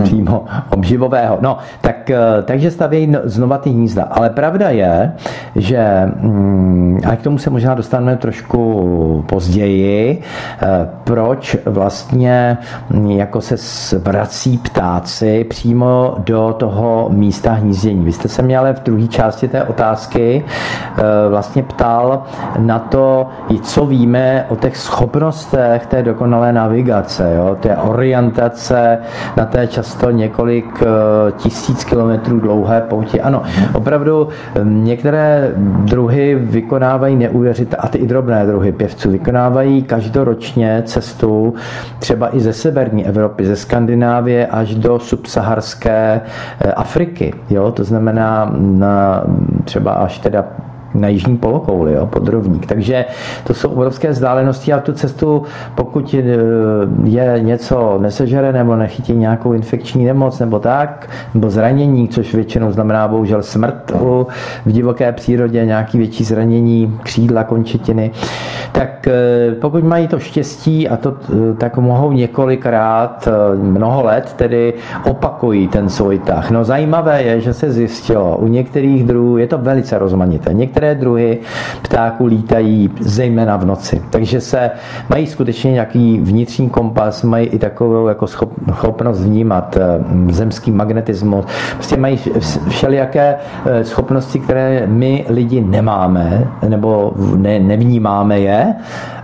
přímo 0.02 0.44
obživového. 0.70 1.38
No, 1.40 1.58
tak, 1.80 2.10
eh, 2.10 2.42
takže 2.44 2.70
stavějí 2.70 3.16
znova 3.24 3.58
ty 3.58 3.70
hnízda. 3.70 4.02
Ale 4.10 4.30
pravda 4.30 4.70
je, 4.70 5.12
že, 5.56 6.02
mm, 6.20 7.00
a 7.08 7.16
k 7.16 7.22
tomu 7.22 7.38
se 7.38 7.50
možná 7.50 7.74
dostaneme 7.74 8.16
trošku 8.16 9.24
později, 9.28 10.22
eh, 10.62 10.88
proč 11.04 11.56
vlastně 11.64 12.58
mm, 12.90 13.10
jako 13.10 13.40
se 13.40 13.56
vrací 13.98 14.58
ptáci 14.58 15.44
přímo 15.44 16.14
do 16.18 16.54
toho 16.58 17.08
místa 17.10 17.52
hnízdění. 17.52 18.04
Vy 18.04 18.12
jste 18.12 18.28
se 18.28 18.42
mě 18.42 18.58
ale 18.58 18.74
v 18.74 18.82
druhé 18.82 19.08
části 19.08 19.48
té 19.48 19.64
otázky 19.64 20.44
eh, 20.44 21.02
vlastně 21.28 21.62
ptal 21.62 22.22
na 22.58 22.78
to, 22.78 23.26
co 23.62 23.86
víme 23.86 24.46
o 24.48 24.56
těch 24.56 24.76
schopnostech 24.76 25.86
té 25.86 26.02
dokonalé 26.02 26.52
navigace, 26.52 27.34
jo, 27.36 27.56
té 27.60 27.76
orientace 27.76 28.99
na 29.36 29.44
té 29.44 29.66
často 29.66 30.10
několik 30.10 30.82
eh, 30.82 30.86
tisíc 31.32 31.84
kilometrů 31.84 32.40
dlouhé 32.40 32.80
pouti. 32.80 33.20
Ano, 33.20 33.42
opravdu 33.74 34.28
hm, 34.62 34.84
některé 34.84 35.52
druhy 35.84 36.34
vykonávají 36.34 37.16
neuvěřitelné, 37.16 37.82
a 37.82 37.88
ty 37.88 37.98
i 37.98 38.06
drobné 38.06 38.46
druhy 38.46 38.72
pěvců 38.72 39.10
vykonávají 39.10 39.82
každoročně 39.82 40.82
cestu 40.86 41.54
třeba 41.98 42.36
i 42.36 42.40
ze 42.40 42.52
severní 42.52 43.06
Evropy, 43.06 43.46
ze 43.46 43.56
Skandinávie 43.56 44.46
až 44.46 44.74
do 44.74 44.98
subsaharské 44.98 46.20
eh, 46.60 46.72
Afriky. 46.72 47.34
Jo? 47.50 47.72
To 47.72 47.84
znamená 47.84 48.52
na, 48.54 49.24
třeba 49.64 49.92
až 49.92 50.18
teda 50.18 50.44
na 50.94 51.08
jižní 51.08 51.36
polokouli, 51.36 51.92
jo, 51.92 52.06
podrovník. 52.06 52.66
Takže 52.66 53.04
to 53.44 53.54
jsou 53.54 53.68
obrovské 53.70 54.10
vzdálenosti 54.10 54.72
a 54.72 54.80
tu 54.80 54.92
cestu, 54.92 55.42
pokud 55.74 56.14
e, 56.14 56.22
je 57.04 57.36
něco 57.40 57.98
nesežere 57.98 58.52
nebo 58.52 58.76
nechytí 58.76 59.12
nějakou 59.12 59.52
infekční 59.52 60.04
nemoc 60.04 60.38
nebo 60.38 60.58
tak, 60.58 61.10
nebo 61.34 61.50
zranění, 61.50 62.08
což 62.08 62.34
většinou 62.34 62.72
znamená 62.72 63.08
bohužel 63.08 63.42
smrt 63.42 63.92
v 64.66 64.72
divoké 64.72 65.12
přírodě, 65.12 65.66
nějaký 65.66 65.98
větší 65.98 66.24
zranění 66.24 66.98
křídla, 67.02 67.44
končetiny, 67.44 68.10
tak 68.72 69.06
e, 69.06 69.54
pokud 69.60 69.84
mají 69.84 70.08
to 70.08 70.18
štěstí 70.18 70.88
a 70.88 70.96
to, 70.96 71.14
e, 71.50 71.54
tak 71.54 71.76
mohou 71.78 72.12
několikrát, 72.12 73.28
mnoho 73.54 74.04
let 74.04 74.32
tedy 74.36 74.74
opakují 75.04 75.68
ten 75.68 75.88
svůj 75.88 76.18
tah. 76.18 76.50
No 76.50 76.64
zajímavé 76.64 77.22
je, 77.22 77.40
že 77.40 77.54
se 77.54 77.72
zjistilo, 77.72 78.36
u 78.36 78.46
některých 78.46 79.04
druhů 79.04 79.36
je 79.36 79.46
to 79.46 79.58
velice 79.58 79.98
rozmanité. 79.98 80.54
Některé 80.54 80.79
některé 80.80 80.94
druhy 80.94 81.38
ptáků 81.82 82.26
lítají 82.26 82.90
zejména 83.00 83.56
v 83.56 83.64
noci. 83.66 84.02
Takže 84.10 84.40
se 84.40 84.70
mají 85.08 85.26
skutečně 85.26 85.72
nějaký 85.72 86.20
vnitřní 86.22 86.70
kompas, 86.70 87.22
mají 87.22 87.46
i 87.46 87.58
takovou 87.58 88.08
jako 88.08 88.26
schopnost 88.26 89.20
vnímat 89.20 89.76
eh, 89.76 90.04
zemský 90.32 90.70
magnetismus. 90.70 91.46
Prostě 91.74 91.96
mají 91.96 92.18
všelijaké 92.68 93.36
eh, 93.66 93.84
schopnosti, 93.84 94.38
které 94.38 94.86
my 94.86 95.24
lidi 95.28 95.60
nemáme, 95.60 96.48
nebo 96.68 97.12
ne, 97.36 97.58
nevnímáme 97.58 98.40
je 98.40 98.74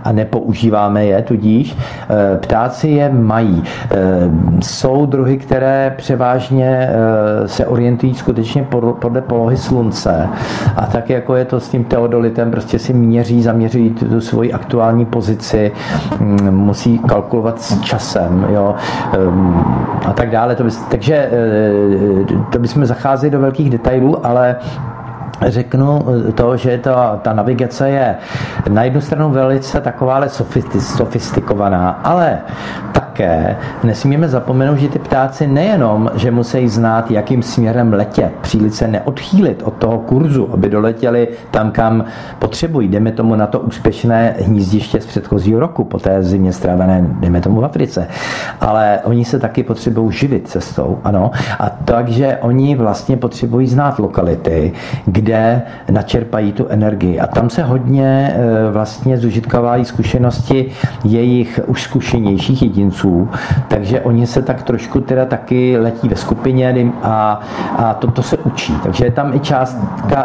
a 0.07 0.11
nepoužíváme 0.11 1.05
je 1.05 1.21
tudíž. 1.21 1.77
Eh, 1.77 2.37
ptáci 2.37 2.87
je 2.87 3.09
mají. 3.09 3.63
Eh, 3.63 3.95
jsou 4.63 5.05
druhy, 5.05 5.37
které 5.37 5.93
převážně 5.97 6.89
se 7.45 7.65
orientují 7.65 8.13
skutečně 8.13 8.67
podle 8.99 9.21
polohy 9.21 9.57
slunce 9.57 10.29
a 10.75 10.85
tak 10.85 11.09
jako 11.09 11.35
je 11.35 11.45
to 11.45 11.59
s 11.59 11.69
tím 11.69 11.83
teodolitem, 11.83 12.51
prostě 12.51 12.79
si 12.79 12.93
měří, 12.93 13.41
zaměřují 13.41 13.89
tu 13.89 14.21
svoji 14.21 14.53
aktuální 14.53 15.05
pozici, 15.05 15.71
mm, 16.19 16.51
musí 16.51 16.99
kalkulovat 16.99 17.61
s 17.61 17.81
časem 17.81 18.47
jo, 18.49 18.75
ehm, 19.13 19.63
a 20.05 20.13
tak 20.13 20.29
dále. 20.29 20.55
To 20.55 20.63
by, 20.63 20.69
takže 20.91 21.29
to 22.51 22.59
bychom 22.59 22.85
zacházeli 22.85 23.31
do 23.31 23.39
velkých 23.39 23.69
detailů, 23.69 24.25
ale 24.25 24.55
řeknu 25.45 26.05
to, 26.35 26.57
že 26.57 26.77
ta, 26.77 27.19
ta 27.21 27.33
navigace 27.33 27.89
je 27.89 28.15
na 28.69 28.83
jednu 28.83 29.01
stranu 29.01 29.29
velice 29.29 29.81
takováhle 29.81 30.29
sofistikovaná, 30.79 31.89
ale 32.03 32.39
také 33.17 33.55
nesmíme 33.83 34.29
zapomenout, 34.29 34.77
že 34.77 34.87
ty 34.87 34.99
ptáci 34.99 35.47
nejenom, 35.47 36.11
že 36.15 36.31
musí 36.31 36.69
znát, 36.69 37.11
jakým 37.11 37.43
směrem 37.43 37.93
letět, 37.93 38.31
příliš 38.41 38.73
se 38.73 38.87
neodchýlit 38.87 39.63
od 39.65 39.73
toho 39.73 39.97
kurzu, 39.97 40.49
aby 40.53 40.69
doletěli 40.69 41.27
tam, 41.51 41.71
kam 41.71 42.05
potřebují. 42.39 42.87
Jdeme 42.87 43.11
tomu 43.11 43.35
na 43.35 43.47
to 43.47 43.59
úspěšné 43.59 44.35
hnízdiště 44.39 45.01
z 45.01 45.05
předchozího 45.05 45.59
roku, 45.59 45.83
po 45.83 45.99
té 45.99 46.23
zimě 46.23 46.53
strávené, 46.53 47.05
jdeme 47.19 47.41
tomu 47.41 47.61
v 47.61 47.65
Africe. 47.65 48.07
Ale 48.61 48.99
oni 49.03 49.25
se 49.25 49.39
taky 49.39 49.63
potřebují 49.63 50.11
živit 50.11 50.47
cestou, 50.47 50.99
ano. 51.03 51.31
A 51.59 51.69
takže 51.69 52.37
oni 52.41 52.75
vlastně 52.75 53.17
potřebují 53.17 53.67
znát 53.67 53.99
lokality, 53.99 54.73
kde 55.05 55.61
načerpají 55.91 56.51
tu 56.51 56.67
energii. 56.67 57.19
A 57.19 57.27
tam 57.27 57.49
se 57.49 57.63
hodně 57.63 58.35
eh, 58.35 58.71
vlastně 58.71 59.17
zužitkovají 59.17 59.85
zkušenosti 59.85 60.71
jejich 61.03 61.59
už 61.67 61.83
zkušenějších 61.83 62.61
jedinců, 62.61 63.06
letců, 63.07 63.29
takže 63.67 64.01
oni 64.01 64.27
se 64.27 64.41
tak 64.41 64.63
trošku 64.63 64.99
teda 64.99 65.25
taky 65.25 65.77
letí 65.77 66.09
ve 66.09 66.15
skupině 66.15 66.91
a, 67.03 67.41
a 67.77 67.93
to, 67.93 68.11
to 68.11 68.23
se 68.23 68.37
učí. 68.37 68.73
Takže 68.83 69.05
je 69.05 69.11
tam 69.11 69.33
i 69.33 69.39
část, 69.39 69.77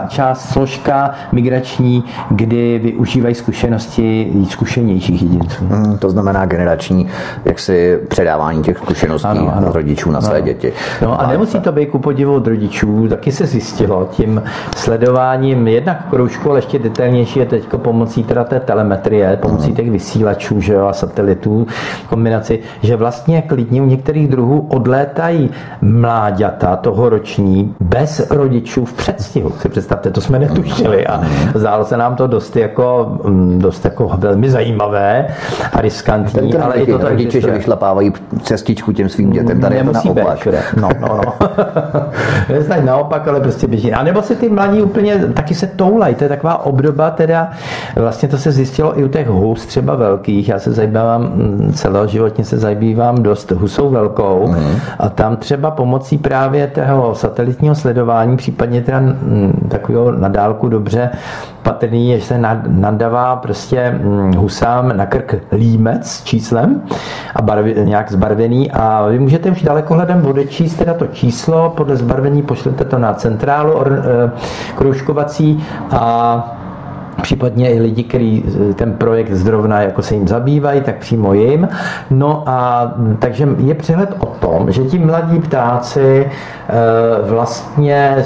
část 0.09 0.49
složka 0.53 1.11
migrační, 1.33 2.05
kdy 2.31 2.79
využívají 2.79 3.35
zkušenosti 3.35 4.33
zkušenějších 4.51 5.23
jedinců. 5.23 5.65
Hmm, 5.65 5.99
to 5.99 6.11
znamená 6.11 6.47
generační 6.47 7.09
jaksi 7.45 7.99
předávání 8.09 8.63
těch 8.63 8.79
zkušeností 8.79 9.29
ano, 9.29 9.53
ano. 9.57 9.73
rodičů 9.73 10.11
na 10.11 10.21
své 10.21 10.37
ano. 10.37 10.45
děti. 10.45 10.73
No 11.03 11.21
a 11.21 11.27
nemusí 11.27 11.61
to 11.61 11.73
být 11.73 11.87
ku 11.87 11.99
podivu 11.99 12.35
od 12.35 12.47
rodičů, 12.47 13.09
taky 13.09 13.33
se 13.33 13.47
zjistilo 13.47 14.09
tím 14.11 14.43
sledováním 14.77 15.69
jednak 15.69 16.07
kroužku, 16.11 16.51
ale 16.51 16.59
ještě 16.59 16.79
detailnější 16.79 17.39
je 17.39 17.47
teď 17.47 17.65
pomocí 17.77 18.25
teda 18.25 18.45
té 18.45 18.61
telemetrie, 18.61 19.37
pomocí 19.37 19.75
těch 19.75 19.91
vysílačů 19.91 20.61
že 20.61 20.73
jo, 20.73 20.87
a 20.87 20.93
satelitů, 20.93 21.67
kombinaci, 22.09 22.59
že 22.83 22.97
vlastně 22.97 23.43
klidně 23.43 23.83
u 23.83 23.87
některých 23.87 24.29
druhů 24.29 24.67
odlétají 24.71 25.51
mláďata 25.81 26.77
toho 26.77 27.09
roční 27.09 27.75
bez 27.81 28.31
rodičů 28.31 28.85
v 28.85 28.93
předstihu. 28.93 29.53
Si 29.59 29.69
představte, 29.69 30.11
to 30.11 30.21
jsme 30.21 30.39
netušili 30.39 31.07
a 31.07 31.23
zdálo 31.55 31.85
se 31.85 31.97
nám 31.97 32.17
to 32.17 32.27
dost 32.27 32.57
jako, 32.57 33.19
mm, 33.25 33.59
dost 33.59 33.85
jako 33.85 34.11
velmi 34.19 34.51
zajímavé 34.51 35.27
a 35.73 35.81
riskantní, 35.81 36.55
ale 36.55 36.75
i 36.75 36.93
to 36.93 36.99
tak 36.99 37.11
rodiče, 37.11 37.41
že 37.41 37.51
vyšlapávají 37.51 38.13
cestičku 38.43 38.93
těm 38.93 39.09
svým 39.09 39.31
dětem, 39.31 39.61
tady 39.61 39.77
Nemusí 39.77 40.09
je 40.09 40.15
to 40.15 40.21
naopak. 40.21 40.49
No, 40.77 40.89
no, 41.01 41.21
no. 41.25 41.49
Neznají 42.55 42.85
naopak, 42.85 43.29
ale 43.29 43.41
prostě 43.41 43.67
běží. 43.67 43.93
A 43.93 44.03
nebo 44.03 44.23
si 44.23 44.37
ty 44.37 44.49
mladí 44.49 44.83
úplně 44.83 45.19
taky 45.19 45.55
se 45.55 45.67
toulají, 45.67 46.15
to 46.15 46.25
je 46.25 46.29
taková 46.29 46.65
obdoba, 46.65 47.11
teda 47.11 47.51
vlastně 47.97 48.29
to 48.29 48.39
se 48.39 48.53
zjistilo 48.53 48.99
i 48.99 49.05
u 49.05 49.09
těch 49.09 49.29
hus 49.29 49.67
třeba 49.67 49.97
velkých, 49.97 50.49
já 50.49 50.59
se 50.59 50.73
zajímavám 50.73 51.23
mm, 51.23 51.73
celoživotně 51.75 52.45
se 52.45 52.59
zabývám 52.63 53.23
dost 53.23 53.51
husou 53.51 53.91
velkou 53.91 54.49
mm. 54.49 54.77
a 54.99 55.09
tam 55.09 55.37
třeba 55.37 55.71
pomocí 55.71 56.19
právě 56.19 56.67
toho 56.67 57.15
satelitního 57.15 57.75
sledování, 57.75 58.37
případně 58.37 58.83
teda 58.83 59.01
mm, 59.01 59.69
takového 59.71 60.13
nadálku 60.13 60.69
dobře 60.69 61.11
patrný, 61.63 62.17
že 62.17 62.25
se 62.25 62.39
nadává 62.67 63.37
prostě 63.37 63.91
mm, 63.91 64.35
husám 64.35 64.97
na 64.97 65.07
krk 65.07 65.35
límec 65.53 66.07
s 66.07 66.25
číslem 66.25 66.83
a 67.37 67.43
barvi, 67.43 67.75
nějak 67.85 68.13
zbarvený 68.13 68.71
a 68.71 69.07
vy 69.07 69.19
můžete 69.19 69.51
už 69.51 69.63
dalekohledem 69.63 70.27
odečíst 70.27 70.75
teda 70.75 70.95
to 70.95 71.07
číslo, 71.07 71.71
podle 71.77 71.97
zbarvení 71.97 72.43
pošlete 72.43 72.85
to 72.85 72.99
na 72.99 73.15
centrálu 73.15 73.73
eh, 73.87 74.31
kroužkovací 74.77 75.65
a 75.91 76.62
případně 77.23 77.75
i 77.75 77.81
lidi, 77.81 78.03
kteří 78.03 78.45
eh, 78.71 78.75
ten 78.75 78.93
projekt 78.93 79.33
zrovna 79.33 79.81
jako 79.83 80.03
se 80.03 80.15
jim 80.15 80.29
zabývají, 80.29 80.81
tak 80.81 80.97
přímo 80.97 81.35
jim. 81.35 81.69
No 82.11 82.43
a 82.47 82.93
takže 83.19 83.49
je 83.59 83.75
přehled 83.75 84.15
o 84.19 84.27
tom, 84.27 84.73
že 84.73 84.85
ti 84.85 84.99
mladí 84.99 85.39
ptáci 85.39 86.27
eh, 86.69 86.73
vlastně 87.23 88.17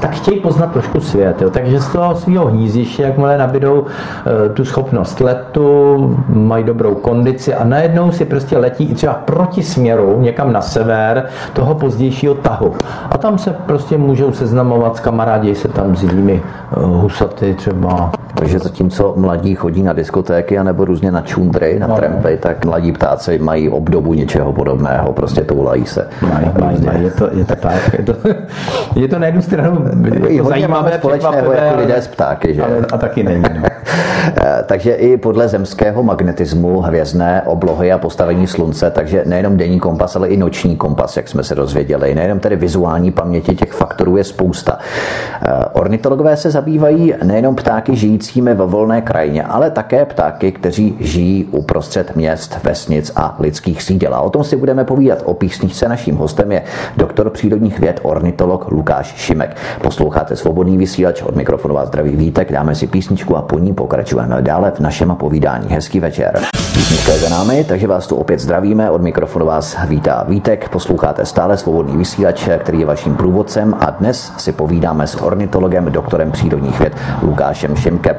tak 0.00 0.10
chtějí 0.10 0.40
poznat 0.40 0.72
trošku 0.72 1.00
svět. 1.00 1.42
Jo. 1.42 1.50
Takže 1.50 1.80
z 1.80 1.88
toho 1.88 2.14
svého 2.14 2.46
hnízdiště, 2.46 3.02
jakmile 3.02 3.38
nabídou 3.38 3.86
eh, 3.86 4.48
tu 4.48 4.64
schopnost 4.64 5.20
letu, 5.20 6.16
mají 6.28 6.64
dobrou 6.64 6.94
kondici 6.94 7.54
a 7.54 7.64
najednou 7.64 8.12
si 8.12 8.24
prostě 8.24 8.58
letí 8.58 8.84
i 8.84 8.94
třeba 8.94 9.14
proti 9.14 9.62
směru, 9.62 10.20
někam 10.20 10.52
na 10.52 10.60
sever, 10.60 11.26
toho 11.52 11.74
pozdějšího 11.74 12.34
tahu. 12.34 12.74
A 13.10 13.18
tam 13.18 13.38
se 13.38 13.50
prostě 13.66 13.98
můžou 13.98 14.32
seznamovat 14.32 14.96
s 14.96 15.00
kamarádi 15.00 15.54
se 15.54 15.68
tam 15.68 15.96
s 15.96 16.02
jinými 16.02 16.42
husaty 16.70 17.54
třeba 17.54 18.12
takže 18.34 18.58
zatímco 18.58 19.14
mladí 19.16 19.54
chodí 19.54 19.82
na 19.82 19.92
diskotéky 19.92 20.58
anebo 20.58 20.84
různě 20.84 21.10
na 21.10 21.20
čundry, 21.20 21.78
na 21.78 21.86
no. 21.86 21.96
trampy, 21.96 22.36
tak 22.36 22.64
mladí 22.64 22.92
ptáci 22.92 23.38
mají 23.38 23.68
obdobu 23.68 24.14
něčeho 24.14 24.52
podobného, 24.52 25.12
prostě 25.12 25.40
toulají 25.40 25.86
se. 25.86 26.08
Mají, 26.22 26.50
mají, 26.60 26.84
mají, 26.84 27.04
je 27.04 27.10
to, 27.10 27.28
je 27.32 27.44
to 27.44 27.56
tak. 27.56 27.94
Je 27.98 28.04
to, 28.04 28.14
je 29.00 29.08
to 29.08 29.18
na 29.18 29.26
jednu 29.26 29.42
stranu 29.42 29.84
jako 30.28 30.48
zajímavé, 30.48 30.92
společného 30.98 31.52
jako 31.52 31.80
lidé 31.80 32.02
z 32.02 32.08
ptáky, 32.08 32.54
že? 32.54 32.62
Ale, 32.62 32.86
a 32.92 32.98
taky 32.98 33.22
není. 33.22 33.44
No. 33.54 33.62
Eh, 34.36 34.64
takže 34.66 34.92
i 34.92 35.16
podle 35.16 35.48
zemského 35.48 36.02
magnetismu, 36.02 36.80
hvězdné 36.80 37.42
oblohy 37.46 37.92
a 37.92 37.98
postavení 37.98 38.46
slunce, 38.46 38.90
takže 38.90 39.22
nejenom 39.26 39.56
denní 39.56 39.80
kompas, 39.80 40.16
ale 40.16 40.28
i 40.28 40.36
noční 40.36 40.76
kompas, 40.76 41.16
jak 41.16 41.28
jsme 41.28 41.42
se 41.44 41.54
dozvěděli. 41.54 42.14
Nejenom 42.14 42.38
tedy 42.38 42.56
vizuální 42.56 43.10
paměti 43.10 43.54
těch 43.54 43.72
faktorů 43.72 44.16
je 44.16 44.24
spousta. 44.24 44.78
Eh, 45.46 45.64
ornitologové 45.72 46.36
se 46.36 46.50
zabývají 46.50 47.14
nejenom 47.24 47.54
ptáky 47.54 47.96
žijícími 48.24 48.54
ve 48.54 48.66
volné 48.66 49.02
krajině, 49.02 49.42
ale 49.42 49.70
také 49.70 50.04
ptáky, 50.04 50.52
kteří 50.52 50.96
žijí 51.00 51.44
uprostřed 51.44 52.16
měst, 52.16 52.58
vesnic 52.64 53.12
a 53.16 53.36
lidských 53.38 53.82
sídel. 53.82 54.14
A 54.14 54.20
o 54.20 54.30
tom 54.30 54.44
si 54.44 54.56
budeme 54.56 54.84
povídat 54.84 55.22
o 55.24 55.34
písničce. 55.34 55.88
Naším 55.88 56.16
hostem 56.16 56.52
je 56.52 56.62
doktor 56.96 57.30
přírodních 57.30 57.78
věd, 57.78 58.00
ornitolog 58.02 58.70
Lukáš 58.70 59.14
Šimek. 59.16 59.56
Posloucháte 59.82 60.36
svobodný 60.36 60.78
vysílač 60.78 61.22
od 61.22 61.36
mikrofonu 61.36 61.74
vás 61.74 61.88
zdraví 61.88 62.16
Vítek, 62.16 62.52
dáme 62.52 62.74
si 62.74 62.86
písničku 62.86 63.36
a 63.36 63.42
po 63.42 63.58
ní 63.58 63.74
pokračujeme 63.74 64.42
dále 64.42 64.70
v 64.70 64.80
našem 64.80 65.16
povídání. 65.16 65.68
Hezký 65.68 66.00
večer. 66.00 66.40
Písnička 66.74 67.12
je 67.12 67.18
za 67.18 67.28
námi, 67.28 67.64
takže 67.64 67.86
vás 67.86 68.06
tu 68.06 68.16
opět 68.16 68.40
zdravíme. 68.40 68.90
Od 68.90 69.02
mikrofonu 69.02 69.46
vás 69.46 69.76
vítá 69.88 70.24
Vítek. 70.28 70.68
Posloucháte 70.68 71.26
stále 71.26 71.56
svobodný 71.56 71.96
vysílač, 71.96 72.48
který 72.58 72.80
je 72.80 72.86
vaším 72.86 73.16
průvodcem 73.16 73.74
a 73.80 73.90
dnes 73.90 74.32
si 74.36 74.52
povídáme 74.52 75.06
s 75.06 75.22
ornitologem, 75.22 75.84
doktorem 75.84 76.32
přírodních 76.32 76.78
věd 76.80 76.96
Lukášem 77.22 77.76
Šimkem. 77.76 78.13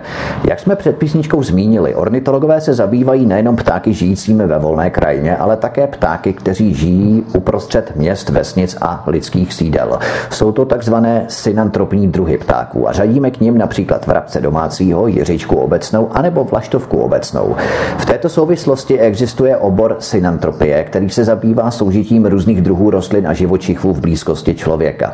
Jak 0.49 0.60
jsme 0.60 0.75
před 0.75 0.97
písničkou 0.97 1.43
zmínili, 1.43 1.95
ornitologové 1.95 2.62
se 2.62 2.73
zabývají 2.73 3.25
nejenom 3.25 3.55
ptáky 3.55 3.93
žijícími 3.93 4.47
ve 4.47 4.60
volné 4.60 4.89
krajině, 4.89 5.38
ale 5.38 5.58
také 5.58 5.88
ptáky, 5.88 6.34
kteří 6.34 6.73
žijí 6.73 7.23
uprostřed 7.36 7.91
měst, 7.95 8.29
vesnic 8.29 8.77
a 8.81 9.03
lidských 9.08 9.53
sídel. 9.53 9.99
Jsou 10.29 10.51
to 10.51 10.65
takzvané 10.65 11.25
synantropní 11.27 12.08
druhy 12.08 12.38
ptáků 12.38 12.89
a 12.89 12.91
řadíme 12.91 13.31
k 13.31 13.39
nim 13.39 13.58
například 13.58 14.08
vrabce 14.08 14.41
domácího, 14.41 15.08
jiřičku 15.08 15.55
obecnou 15.55 16.10
anebo 16.12 16.43
vlaštovku 16.43 16.97
obecnou. 16.97 17.55
V 17.97 18.05
této 18.05 18.29
souvislosti 18.29 18.99
existuje 18.99 19.58
obor 19.58 19.95
synantropie, 19.99 20.84
který 20.84 21.10
se 21.10 21.23
zabývá 21.23 21.71
soužitím 21.71 22.25
různých 22.25 22.62
druhů 22.62 22.89
rostlin 22.89 23.27
a 23.27 23.34
živočichů 23.34 23.93
v 23.93 23.99
blízkosti 23.99 24.55
člověka. 24.55 25.13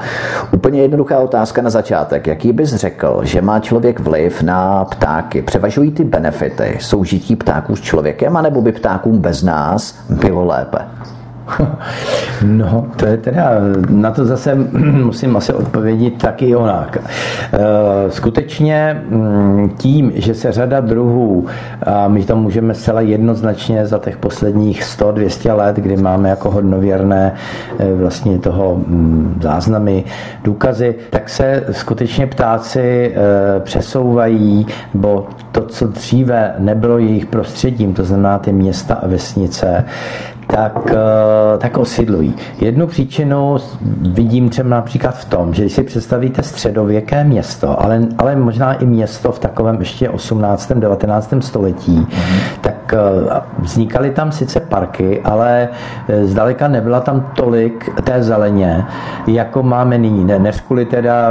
Úplně 0.53 0.81
jednoduchá 0.81 1.19
otázka 1.19 1.61
na 1.61 1.69
začátek. 1.69 2.27
Jaký 2.27 2.53
bys 2.53 2.75
řekl, 2.75 3.19
že 3.23 3.41
má 3.41 3.59
člověk 3.59 3.99
vliv 3.99 4.41
na 4.41 4.70
ptáky? 4.89 5.41
Převažují 5.41 5.91
ty 5.91 6.03
benefity 6.03 6.77
soužití 6.81 7.35
ptáků 7.35 7.75
s 7.75 7.81
člověkem, 7.81 8.37
anebo 8.37 8.61
by 8.61 8.71
ptákům 8.71 9.19
bez 9.19 9.43
nás 9.43 9.99
bylo 10.09 10.45
lépe? 10.45 10.77
No, 12.45 12.87
to 12.95 13.05
je 13.05 13.17
teda, 13.17 13.51
na 13.89 14.11
to 14.11 14.25
zase 14.25 14.55
musím 15.03 15.37
asi 15.37 15.53
odpovědět 15.53 16.17
taky 16.17 16.55
onak. 16.55 16.97
Eh, 17.53 17.59
skutečně 18.09 19.03
mm, 19.09 19.69
tím, 19.77 20.11
že 20.15 20.33
se 20.33 20.51
řada 20.51 20.79
druhů, 20.79 21.45
a 21.83 22.07
my 22.07 22.23
to 22.23 22.35
můžeme 22.35 22.73
zcela 22.73 23.01
jednoznačně 23.01 23.87
za 23.87 23.97
těch 23.99 24.17
posledních 24.17 24.83
100-200 24.83 25.55
let, 25.55 25.75
kdy 25.75 25.97
máme 25.97 26.29
jako 26.29 26.51
hodnověrné 26.51 27.33
eh, 27.79 27.93
vlastně 27.93 28.39
toho 28.39 28.75
mm, 28.75 29.39
záznamy, 29.43 30.03
důkazy, 30.43 30.95
tak 31.09 31.29
se 31.29 31.63
skutečně 31.71 32.27
ptáci 32.27 33.15
eh, 33.15 33.59
přesouvají, 33.59 34.67
bo 34.93 35.27
to, 35.51 35.61
co 35.61 35.87
dříve 35.87 36.55
nebylo 36.59 36.97
jejich 36.97 37.25
prostředím, 37.25 37.93
to 37.93 38.03
znamená 38.03 38.39
ty 38.39 38.51
města 38.53 38.95
a 38.95 39.07
vesnice, 39.07 39.85
tak, 40.51 40.91
eh, 40.91 41.57
tak 41.57 41.77
osidlují. 41.77 42.35
Jednu 42.59 42.87
příčinu 42.87 43.57
vidím 44.01 44.49
třeba 44.49 44.69
například 44.69 45.11
v 45.11 45.25
tom, 45.25 45.53
že 45.53 45.61
když 45.61 45.73
si 45.73 45.83
představíte 45.83 46.43
středověké 46.43 47.23
město, 47.23 47.83
ale, 47.83 48.01
ale 48.17 48.35
možná 48.35 48.73
i 48.73 48.85
město 48.85 49.31
v 49.31 49.39
takovém 49.39 49.79
ještě 49.79 50.09
18. 50.09 50.71
19. 50.79 51.33
století, 51.39 51.99
mm-hmm. 51.99 52.39
tak 52.61 52.93
eh, 52.93 53.41
vznikaly 53.59 54.11
tam 54.11 54.31
sice 54.31 54.59
parky, 54.59 55.21
ale 55.21 55.69
eh, 56.07 56.25
zdaleka 56.25 56.67
nebyla 56.67 56.99
tam 56.99 57.31
tolik 57.35 58.01
té 58.03 58.23
zeleně, 58.23 58.85
jako 59.27 59.63
máme 59.63 59.97
nyní. 59.97 60.23
Ne, 60.25 60.39
než 60.39 60.61
kvůli 60.61 60.85
teda, 60.85 61.29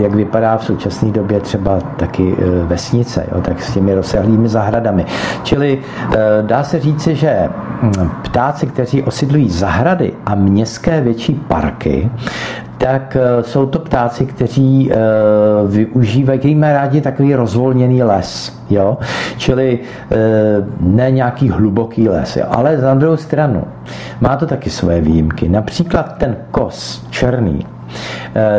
jak 0.00 0.14
vypadá 0.14 0.56
v 0.56 0.64
současné 0.64 1.10
době 1.10 1.40
třeba 1.40 1.78
taky 1.96 2.36
vesnice, 2.64 3.26
jo, 3.34 3.40
tak 3.40 3.62
s 3.62 3.74
těmi 3.74 3.94
rozsáhlými 3.94 4.48
zahradami. 4.48 5.04
Čili 5.42 5.78
dá 6.42 6.62
se 6.62 6.80
říci, 6.80 7.14
že 7.14 7.48
hm, 7.82 8.10
ptáci 8.62 8.66
kteří 8.66 9.02
osidlují 9.02 9.50
zahrady 9.50 10.12
a 10.26 10.34
městské 10.34 11.00
větší 11.00 11.34
parky, 11.34 12.10
tak 12.78 13.16
eh, 13.16 13.42
jsou 13.42 13.66
to 13.66 13.78
ptáci, 13.78 14.26
kteří 14.26 14.90
uh, 14.90 15.70
využívají, 15.70 16.38
kteří 16.38 16.54
mají 16.54 16.72
rádi 16.72 17.00
takový 17.00 17.34
rozvolněný 17.34 18.02
les. 18.02 18.52
Jo? 18.70 18.98
Čili 19.36 19.78
uh, 19.78 20.18
ne 20.80 21.10
nějaký 21.10 21.48
hluboký 21.48 22.08
les. 22.08 22.36
Jo? 22.36 22.44
Ale 22.48 22.78
za 22.78 22.94
druhou 22.94 23.16
stranu 23.16 23.64
má 24.20 24.36
to 24.36 24.46
taky 24.46 24.70
svoje 24.70 25.00
výjimky. 25.00 25.48
Například 25.48 26.18
ten 26.18 26.36
kos 26.50 27.06
černý, 27.10 27.66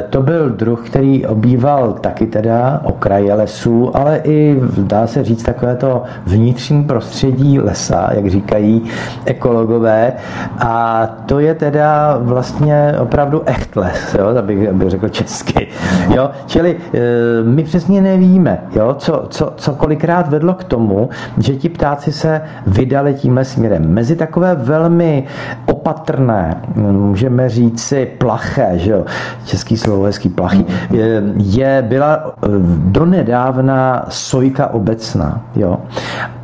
to 0.09 0.21
byl 0.21 0.49
druh, 0.49 0.89
který 0.89 1.25
obýval 1.25 1.93
taky 1.93 2.25
teda 2.25 2.81
okraje 2.83 3.33
lesů, 3.33 3.97
ale 3.97 4.21
i, 4.23 4.59
dá 4.77 5.07
se 5.07 5.23
říct, 5.23 5.43
takové 5.43 5.75
to 5.75 6.03
vnitřní 6.25 6.83
prostředí 6.83 7.59
lesa, 7.59 8.09
jak 8.13 8.29
říkají 8.29 8.83
ekologové. 9.25 10.13
A 10.59 11.07
to 11.25 11.39
je 11.39 11.55
teda 11.55 12.17
vlastně 12.21 12.93
opravdu 12.99 13.41
echt 13.45 13.75
les, 13.75 14.15
jo, 14.19 14.25
abych, 14.37 14.69
abych 14.69 14.89
řekl 14.89 15.09
česky. 15.09 15.67
Jo? 16.15 16.29
Čili 16.45 16.77
eh, 16.93 16.99
my 17.43 17.63
přesně 17.63 18.01
nevíme, 18.01 18.57
jo, 18.75 18.95
co, 18.97 19.25
co, 19.29 19.53
co 19.57 19.71
kolikrát 19.71 20.29
vedlo 20.29 20.53
k 20.53 20.63
tomu, 20.63 21.09
že 21.37 21.55
ti 21.55 21.69
ptáci 21.69 22.11
se 22.11 22.41
vydali 22.67 23.13
tímhle 23.13 23.45
směrem. 23.45 23.93
Mezi 23.93 24.15
takové 24.15 24.55
velmi 24.55 25.23
opatrné, 25.65 26.61
můžeme 26.75 27.49
říct 27.49 27.83
si 27.83 28.05
plaché, 28.05 28.71
že 28.75 28.91
jo, 28.91 29.05
český 29.45 29.77
slovo 29.77 30.03
hezký 30.03 30.29
plachy, 30.29 30.65
je, 30.91 31.23
je, 31.37 31.85
byla 31.87 32.15
eh, 32.17 32.47
donedávna 32.77 34.05
sojka 34.09 34.67
obecná. 34.67 35.41
Jo. 35.55 35.77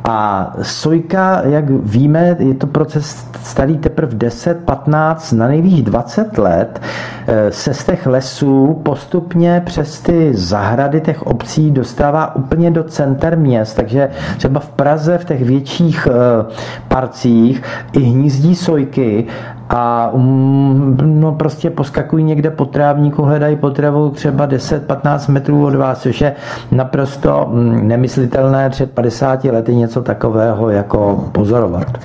A 0.04 0.52
sojka, 0.62 1.42
jak 1.44 1.70
víme, 1.70 2.36
je 2.38 2.54
to 2.54 2.66
proces 2.66 3.26
starý 3.42 3.78
teprve 3.78 4.14
10, 4.14 4.64
15, 4.64 5.32
na 5.32 5.48
nejvýš 5.48 5.82
20 5.82 6.38
let, 6.38 6.80
eh, 7.26 7.52
se 7.52 7.74
z 7.74 7.84
těch 7.84 8.06
lesů 8.06 8.80
postupně 8.82 9.62
přes 9.66 10.00
ty 10.00 10.34
zahrady 10.34 11.00
těch 11.00 11.22
obcí 11.22 11.70
dostává 11.70 12.36
úplně 12.36 12.70
do 12.70 12.84
center 12.84 13.38
měst. 13.38 13.74
Takže 13.76 14.08
třeba 14.36 14.60
v 14.60 14.68
Praze 14.68 15.18
v 15.18 15.24
těch 15.24 15.44
větších 15.44 16.08
eh, 16.10 16.54
parcích 16.88 17.62
i 17.92 18.00
hnízdí 18.00 18.54
sojky 18.54 19.26
a 19.70 20.10
um, 20.12 20.96
no 21.02 21.32
prostě 21.32 21.70
poskakují 21.70 22.24
někde 22.24 22.50
po 22.50 22.64
trávníku, 22.64 23.22
hledají 23.22 23.56
potravu 23.56 24.10
třeba 24.10 24.48
10-15 24.48 25.32
metrů 25.32 25.66
od 25.66 25.74
vás, 25.74 26.02
což 26.02 26.20
je 26.20 26.32
naprosto 26.70 27.48
mm, 27.50 27.88
nemyslitelné 27.88 28.70
před 28.70 28.90
50 28.90 29.44
lety 29.44 29.74
něco 29.74 30.02
takového 30.02 30.70
jako 30.70 31.24
pozorovat. 31.32 31.98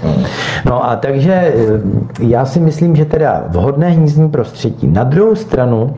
No 0.66 0.86
a 0.86 0.96
takže 0.96 1.34
eh, 1.34 1.54
já 2.20 2.46
si 2.46 2.60
myslím, 2.60 2.96
že 2.96 3.06
teda 3.06 3.44
vhodné 3.48 3.90
hnízdní 3.90 4.30
prostředí. 4.30 4.88
Na 4.88 5.04
druhou 5.04 5.36
stranu 5.36 5.96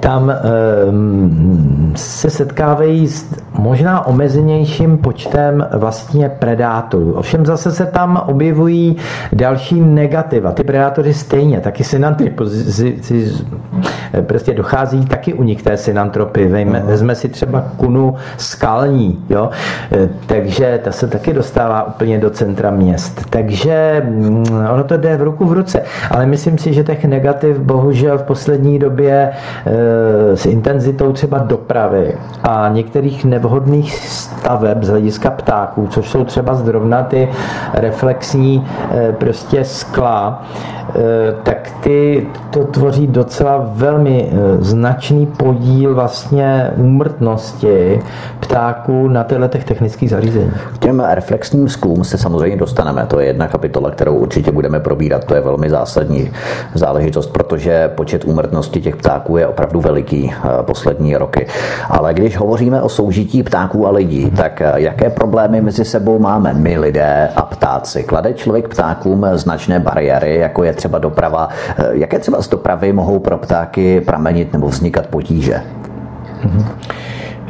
tam 0.00 0.30
ehm, 0.30 1.92
se 1.96 2.30
setkávají 2.30 3.08
s 3.08 3.34
možná 3.58 4.06
omezenějším 4.06 4.98
počtem 4.98 5.66
vlastně 5.72 6.28
predátorů. 6.28 7.12
Ovšem 7.12 7.46
zase 7.46 7.70
se 7.70 7.86
tam 7.86 8.22
objevují 8.26 8.96
další 9.32 9.80
negativa. 9.80 10.52
Ty 10.52 10.64
predátory 10.64 11.14
stejně, 11.14 11.60
taky 11.60 11.84
synantropi, 11.84 12.34
prostě 14.26 14.54
dochází 14.54 15.06
taky 15.06 15.34
u 15.34 15.42
nich 15.42 15.62
té 15.62 15.76
synantropy. 15.76 16.66
Vezme 16.84 17.14
si 17.14 17.28
třeba 17.28 17.64
kunu 17.76 18.14
skalní, 18.36 19.24
jo? 19.30 19.50
E, 19.92 20.08
takže 20.26 20.80
ta 20.84 20.92
se 20.92 21.08
taky 21.08 21.32
dostává 21.32 21.86
úplně 21.86 22.18
do 22.18 22.30
centra 22.30 22.70
měst. 22.70 23.26
Takže 23.30 24.02
mm, 24.08 24.44
ono 24.72 24.84
to 24.84 24.96
jde 24.96 25.16
v 25.16 25.22
ruku 25.22 25.44
v 25.44 25.52
ruce. 25.52 25.82
Ale 26.10 26.26
myslím 26.26 26.58
si, 26.58 26.74
že 26.74 26.84
těch 26.84 27.04
negativ 27.04 27.58
bohužel 27.58 28.18
v 28.18 28.22
poslední 28.22 28.78
době 28.78 29.30
s 30.34 30.46
intenzitou 30.46 31.12
třeba 31.12 31.38
dopravy 31.38 32.14
a 32.42 32.68
některých 32.68 33.24
nevhodných 33.24 34.08
staveb 34.08 34.82
z 34.82 34.88
hlediska 34.88 35.30
ptáků, 35.30 35.86
což 35.90 36.10
jsou 36.10 36.24
třeba 36.24 36.54
zrovna 36.54 37.02
ty 37.02 37.28
reflexní 37.74 38.66
e, 38.90 39.12
prostě 39.12 39.64
skla, 39.64 40.42
Eh, 40.94 41.34
tak 41.42 41.72
ty 41.80 42.26
to 42.50 42.64
tvoří 42.64 43.06
docela 43.06 43.70
velmi 43.72 44.30
eh, 44.32 44.64
značný 44.64 45.26
podíl 45.26 45.94
vlastně 45.94 46.70
úmrtnosti 46.76 48.00
ptáků 48.40 49.08
na 49.08 49.24
těchto 49.24 49.68
technických 49.68 50.10
zařízeních. 50.10 50.70
K 50.74 50.78
těm 50.78 51.00
reflexním 51.00 51.68
sklům 51.68 52.04
se 52.04 52.18
samozřejmě 52.18 52.56
dostaneme. 52.56 53.06
To 53.06 53.20
je 53.20 53.26
jedna 53.26 53.48
kapitola, 53.48 53.90
kterou 53.90 54.14
určitě 54.14 54.50
budeme 54.50 54.80
probírat. 54.80 55.24
To 55.24 55.34
je 55.34 55.40
velmi 55.40 55.70
zásadní 55.70 56.30
záležitost, 56.74 57.26
protože 57.26 57.88
počet 57.88 58.24
úmrtnosti 58.24 58.80
těch 58.80 58.96
ptáků 58.96 59.27
je 59.36 59.46
opravdu 59.46 59.80
veliký 59.80 60.32
eh, 60.32 60.62
poslední 60.62 61.16
roky. 61.16 61.46
Ale 61.90 62.14
když 62.14 62.36
hovoříme 62.36 62.82
o 62.82 62.88
soužití 62.88 63.42
ptáků 63.42 63.86
a 63.86 63.90
lidí, 63.90 64.30
tak 64.30 64.62
jaké 64.74 65.10
problémy 65.10 65.60
mezi 65.60 65.84
sebou 65.84 66.18
máme 66.18 66.54
my 66.54 66.78
lidé 66.78 67.28
a 67.36 67.42
ptáci? 67.42 68.02
Klade 68.02 68.34
člověk 68.34 68.68
ptákům 68.68 69.26
značné 69.32 69.80
bariéry, 69.80 70.36
jako 70.36 70.64
je 70.64 70.72
třeba 70.72 70.98
doprava. 70.98 71.48
Eh, 71.78 71.84
jaké 71.92 72.18
třeba 72.18 72.42
z 72.42 72.48
dopravy 72.48 72.92
mohou 72.92 73.18
pro 73.18 73.38
ptáky 73.38 74.00
pramenit 74.00 74.52
nebo 74.52 74.68
vznikat 74.68 75.06
potíže? 75.06 75.62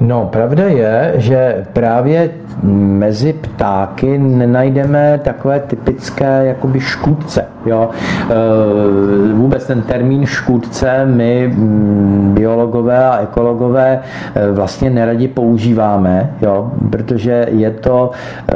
No, 0.00 0.26
pravda 0.26 0.64
je, 0.64 1.12
že 1.16 1.66
právě 1.72 2.30
mezi 2.62 3.32
ptáky 3.32 4.18
nenajdeme 4.18 5.20
takové 5.24 5.60
typické 5.60 6.44
jakoby 6.44 6.80
škůdce. 6.80 7.44
Jo? 7.66 7.90
E, 8.30 9.32
vůbec 9.32 9.66
ten 9.66 9.82
termín 9.82 10.26
škůdce 10.26 11.04
my 11.04 11.52
mm, 11.54 12.34
biologové 12.34 13.06
a 13.06 13.22
ekologové 13.22 14.00
e, 14.34 14.52
vlastně 14.52 14.90
neradi 14.90 15.28
používáme, 15.28 16.30
jo? 16.42 16.72
protože 16.90 17.46
je 17.50 17.70
to, 17.70 18.10
e, 18.52 18.54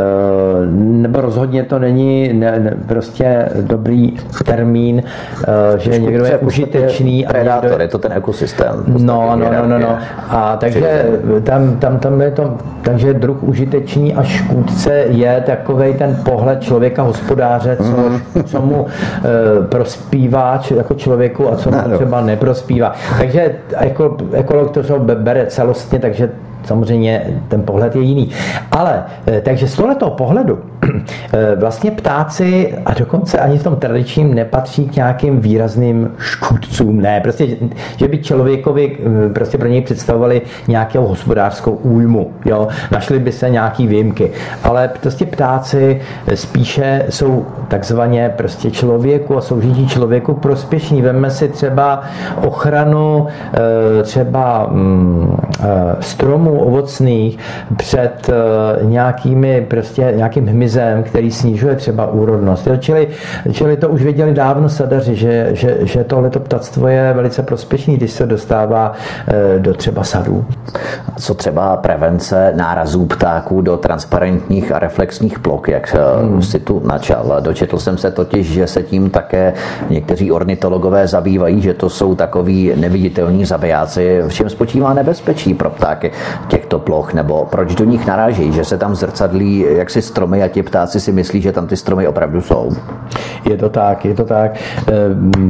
nebo 0.77 1.21
rozhodně 1.21 1.63
to 1.63 1.79
není 1.79 2.33
ne, 2.33 2.61
ne, 2.61 2.77
prostě 2.89 3.49
dobrý 3.61 4.17
termín, 4.45 5.03
že 5.77 5.99
někdo 5.99 6.25
je 6.25 6.39
užitečný. 6.39 7.27
A 7.27 7.31
predátor, 7.31 7.71
někdo... 7.71 7.83
je 7.83 7.89
to 7.89 7.99
ten 7.99 8.13
ekosystém. 8.13 8.85
No, 8.87 9.37
no, 9.37 9.51
no, 9.53 9.67
no, 9.67 9.79
no. 9.79 9.99
A 10.29 10.57
takže 10.57 11.05
tam, 11.43 11.77
tam, 11.77 11.99
tam 11.99 12.21
je 12.21 12.31
to, 12.31 12.57
takže 12.83 13.15
druh 13.15 13.43
užitečný 13.43 13.92
a 14.15 14.23
škůdce 14.23 14.95
je 14.95 15.43
takový 15.47 15.95
ten 15.95 16.17
pohled 16.25 16.63
člověka 16.63 17.03
hospodáře, 17.03 17.77
co, 17.77 17.97
mm. 17.97 18.45
co 18.45 18.61
mu 18.63 18.87
e, 18.87 19.67
prospívá 19.67 20.59
či, 20.59 20.75
jako 20.75 20.95
člověku 20.95 21.53
a 21.53 21.57
co 21.57 21.71
mu 21.71 21.79
třeba 21.95 22.21
neprospívá. 22.21 22.93
Takže 23.19 23.55
jako, 23.81 24.17
ekolog 24.33 24.71
to 24.71 24.99
bere 24.99 25.47
celostně, 25.47 25.99
takže 25.99 26.31
samozřejmě 26.65 27.41
ten 27.49 27.63
pohled 27.63 27.97
je 27.97 28.03
jiný. 28.03 28.31
Ale 28.71 29.05
takže 29.43 29.69
z 29.69 29.77
tohoto 29.77 30.11
pohledu 30.11 30.59
vlastně 31.57 31.91
ptáci 31.91 32.75
a 32.87 32.95
dokonce 32.95 33.39
ani 33.39 33.59
v 33.59 33.63
tom 33.63 33.77
tradičním 33.77 34.35
nepatří 34.35 34.89
k 34.89 34.97
nějakým 34.97 35.41
výrazným 35.41 36.11
škůdcům. 36.19 37.01
Ne, 37.01 37.21
prostě, 37.21 37.47
že 37.97 38.09
by 38.09 38.19
člověkovi 38.19 38.99
prostě 39.35 39.59
pro 39.59 39.69
něj 39.69 39.83
představovali 39.83 40.43
nějakou 40.69 41.07
hospodářskou 41.07 41.73
újmu. 41.73 42.31
Jo? 42.45 42.69
Našli 42.91 43.19
by 43.19 43.33
se 43.33 43.51
nějaký 43.51 43.87
výjimky. 43.87 44.31
Ale 44.65 44.91
prostě 45.01 45.27
ptáci 45.27 46.01
spíše 46.35 47.07
jsou 47.09 47.47
takzvaně 47.69 48.33
prostě 48.37 48.71
člověku 48.71 49.37
a 49.37 49.41
soužití 49.41 49.89
člověku 49.89 50.35
prospěšní. 50.35 51.03
Vemme 51.03 51.31
si 51.31 51.49
třeba 51.49 52.03
ochranu 52.45 53.27
eh, 53.55 54.03
třeba 54.03 54.67
mm, 54.71 55.37
eh, 55.61 55.97
stromů 56.53 56.65
ovocných 56.65 57.39
před 57.77 58.31
eh, 58.31 58.85
nějakými 58.85 59.67
prostě 59.71 60.13
nějakým 60.17 60.47
hmyzem, 60.47 61.03
který 61.03 61.31
snižuje 61.31 61.77
třeba 61.77 62.07
úrodnost. 62.07 62.67
Jo? 62.67 62.77
Čili, 62.77 63.09
čili 63.53 63.77
to 63.77 63.89
už 63.89 64.03
věděli 64.03 64.35
dávno 64.35 64.69
sadaři, 64.69 65.17
že, 65.17 65.49
že, 65.53 65.79
že 65.83 66.05
tohleto 66.05 66.41
ptactvo 66.41 66.89
je 66.89 67.13
velice 67.13 67.43
prospěšný, 67.43 67.97
když 67.97 68.11
se 68.11 68.27
dostává 68.27 68.93
do 69.59 69.75
třeba 69.75 70.05
sadů. 70.05 70.45
Co 71.19 71.35
třeba 71.35 71.77
prevence 71.77 72.53
nárazů 72.57 73.07
ptáků 73.07 73.61
do 73.61 73.77
transparentních 73.77 74.73
a 74.73 74.79
reflexních 74.79 75.39
plok, 75.39 75.69
jak 75.69 75.95
hmm. 75.95 76.43
si 76.43 76.61
tu 76.61 76.83
načal. 76.85 77.37
Dočetl 77.41 77.79
jsem 77.79 77.99
se 77.99 78.11
totiž, 78.11 78.47
že 78.47 78.67
se 78.67 78.83
tím 78.83 79.11
také 79.11 79.55
někteří 79.91 80.33
ornitologové 80.33 81.09
zabývají, 81.09 81.61
že 81.61 81.75
to 81.75 81.89
jsou 81.91 82.15
takový 82.15 82.73
neviditelní 82.77 83.45
zabijáci. 83.45 84.23
V 84.29 84.33
čem 84.33 84.49
spočívá 84.51 84.95
nebezpečí 84.95 85.55
pro 85.55 85.71
ptáky 85.71 86.11
těchto 86.49 86.79
ploch, 86.79 87.15
nebo 87.15 87.47
proč 87.51 87.75
do 87.75 87.85
nich 87.85 88.07
narážejí, 88.07 88.53
že 88.53 88.65
se 88.65 88.79
tam 88.79 88.95
zrcadlí 88.95 89.67
jaksi 89.77 90.03
stromy 90.03 90.43
a 90.43 90.49
ti 90.49 90.63
ptáci 90.63 91.01
si 91.01 91.13
myslí, 91.13 91.41
že 91.41 91.53
tam 91.53 91.67
ty 91.67 91.77
stromy 91.77 92.09
opravdu 92.09 92.41
jsou. 92.41 92.71
Je 93.51 93.57
to 93.57 93.69
tak, 93.69 94.05
je 94.05 94.15
to 94.15 94.25
tak. 94.25 94.55
Eh, 94.89 94.93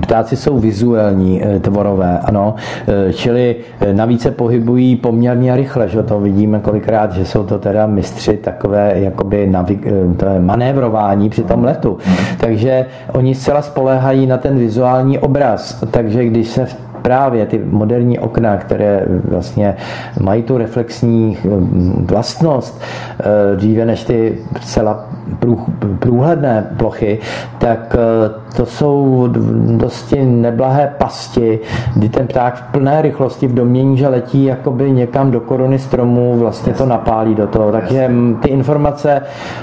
ptáci 0.00 0.36
jsou 0.36 0.58
vizuální 0.58 1.42
eh, 1.44 1.60
tvorové, 1.60 2.18
ano. 2.18 2.54
Eh, 2.88 3.12
čili 3.12 3.56
navíc 3.92 4.22
se 4.22 4.30
pohybují 4.30 4.96
poměrně 4.96 5.56
rychle, 5.56 5.88
že 5.88 6.02
to 6.02 6.20
vidíme 6.20 6.60
kolikrát, 6.60 7.12
že 7.12 7.24
jsou 7.24 7.44
to 7.44 7.58
teda 7.58 7.86
mistři 7.86 8.36
takové 8.36 8.92
jakoby 8.94 9.50
navig- 9.50 10.16
to 10.16 10.26
je 10.26 10.40
manévrování 10.40 11.30
při 11.30 11.42
tom 11.42 11.64
letu. 11.64 11.98
Takže 12.40 12.86
oni 13.12 13.34
zcela 13.34 13.62
spoléhají 13.62 14.26
na 14.26 14.38
ten 14.38 14.58
vizuální 14.58 15.18
obraz. 15.18 15.84
Takže 15.90 16.24
když 16.24 16.48
se 16.48 16.66
právě 17.02 17.46
ty 17.46 17.60
moderní 17.70 18.18
okna, 18.18 18.56
které 18.56 19.06
vlastně 19.24 19.76
mají 20.20 20.42
tu 20.42 20.58
reflexní 20.58 21.38
hm, 21.44 22.06
vlastnost 22.10 22.80
eh, 23.20 23.56
dříve 23.56 23.84
než 23.84 24.04
ty 24.04 24.38
celá 24.64 25.08
průhledné 25.98 26.66
plochy, 26.76 27.18
tak 27.58 27.96
eh, 27.98 28.52
to 28.56 28.66
jsou 28.66 29.28
dosti 29.76 30.24
neblahé 30.24 30.92
pasti, 30.98 31.60
kdy 31.96 32.08
ten 32.08 32.26
pták 32.26 32.54
v 32.54 32.72
plné 32.72 33.02
rychlosti 33.02 33.46
v 33.46 33.54
domění, 33.54 33.96
že 33.96 34.08
letí 34.08 34.44
jakoby 34.44 34.90
někam 34.90 35.30
do 35.30 35.40
koruny 35.40 35.78
stromu, 35.78 36.38
vlastně 36.38 36.72
to 36.72 36.86
napálí 36.86 37.34
do 37.34 37.46
toho. 37.46 37.72
Takže 37.72 38.10
ty 38.42 38.48
informace, 38.48 39.22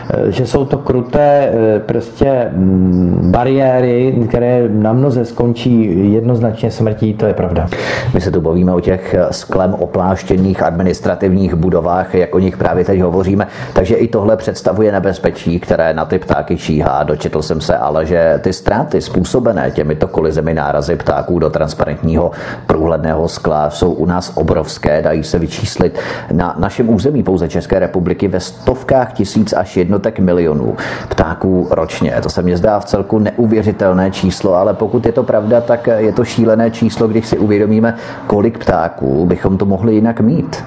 eh, 0.10 0.32
že 0.32 0.48
jsou 0.48 0.66
to 0.66 0.78
kruté 0.78 1.54
prostě 1.86 2.50
hm, 2.52 3.32
bariéry, 3.32 4.16
které 4.30 4.70
na 4.70 4.94
mnoze 4.94 5.26
skončí 5.26 6.12
jednoznačně 6.14 6.72
smrtí, 6.72 7.14
to 7.14 7.26
je 7.30 7.34
pravda. 7.34 7.68
My 8.14 8.22
se 8.22 8.32
tu 8.32 8.42
bavíme 8.42 8.74
o 8.74 8.80
těch 8.80 9.16
sklem 9.32 9.74
opláštěných 9.74 10.64
administrativních 10.64 11.54
budovách, 11.54 12.16
jak 12.16 12.36
o 12.36 12.40
nich 12.40 12.58
právě 12.58 12.86
teď 12.86 13.02
hovoříme, 13.02 13.48
takže 13.74 13.96
i 13.96 14.08
tohle 14.08 14.38
představuje 14.38 14.92
nebezpečí, 14.92 15.60
které 15.60 15.94
na 15.94 16.06
ty 16.06 16.20
ptáky 16.20 16.58
číhá. 16.58 17.04
Dočetl 17.04 17.42
jsem 17.42 17.62
se 17.62 17.78
ale, 17.78 18.06
že 18.06 18.40
ty 18.44 18.54
ztráty 18.54 19.02
způsobené 19.02 19.72
těmito 19.72 20.08
kolizemi 20.08 20.54
nárazy 20.54 20.96
ptáků 20.96 21.40
do 21.40 21.50
transparentního 21.50 22.32
průhledného 22.68 23.28
skla 23.28 23.70
jsou 23.70 23.92
u 23.92 24.06
nás 24.06 24.32
obrovské, 24.36 25.02
dají 25.02 25.24
se 25.24 25.40
vyčíslit 25.40 26.00
na 26.32 26.56
našem 26.60 26.90
území 26.90 27.24
pouze 27.24 27.50
České 27.50 27.80
republiky 27.80 28.28
ve 28.28 28.40
stovkách 28.40 29.14
tisíc 29.14 29.54
až 29.54 29.78
jednotek 29.78 30.20
milionů 30.20 30.78
ptáků 31.10 31.68
ročně. 31.72 32.16
To 32.24 32.30
se 32.30 32.42
mi 32.42 32.58
zdá 32.58 32.80
v 32.80 32.86
celku 32.86 33.20
neuvěřitelné 33.20 34.12
číslo, 34.12 34.56
ale 34.56 34.74
pokud 34.74 35.06
je 35.06 35.12
to 35.12 35.24
pravda, 35.24 35.62
tak 35.62 35.88
je 35.98 36.12
to 36.12 36.26
šílené 36.26 36.72
číslo, 36.72 37.08
když 37.20 37.30
si 37.30 37.38
uvědomíme, 37.38 37.96
kolik 38.28 38.58
ptáků 38.58 39.26
bychom 39.26 39.58
to 39.58 39.66
mohli 39.66 39.96
jinak 39.96 40.22
mít. 40.22 40.64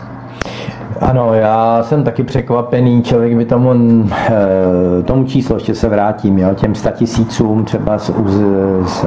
Ano, 1.00 1.34
já 1.34 1.82
jsem 1.82 2.04
taky 2.04 2.22
překvapený, 2.22 3.02
člověk 3.02 3.36
by 3.36 3.44
tomu, 3.44 3.74
eh, 4.12 5.02
tomu 5.04 5.24
číslo, 5.24 5.56
ještě 5.56 5.74
se 5.74 5.88
vrátím, 5.88 6.38
jo, 6.38 6.54
těm 6.54 6.74
statisícům 6.74 7.64
třeba 7.64 7.98
z, 7.98 8.10
z, 8.26 8.40
z 8.86 9.04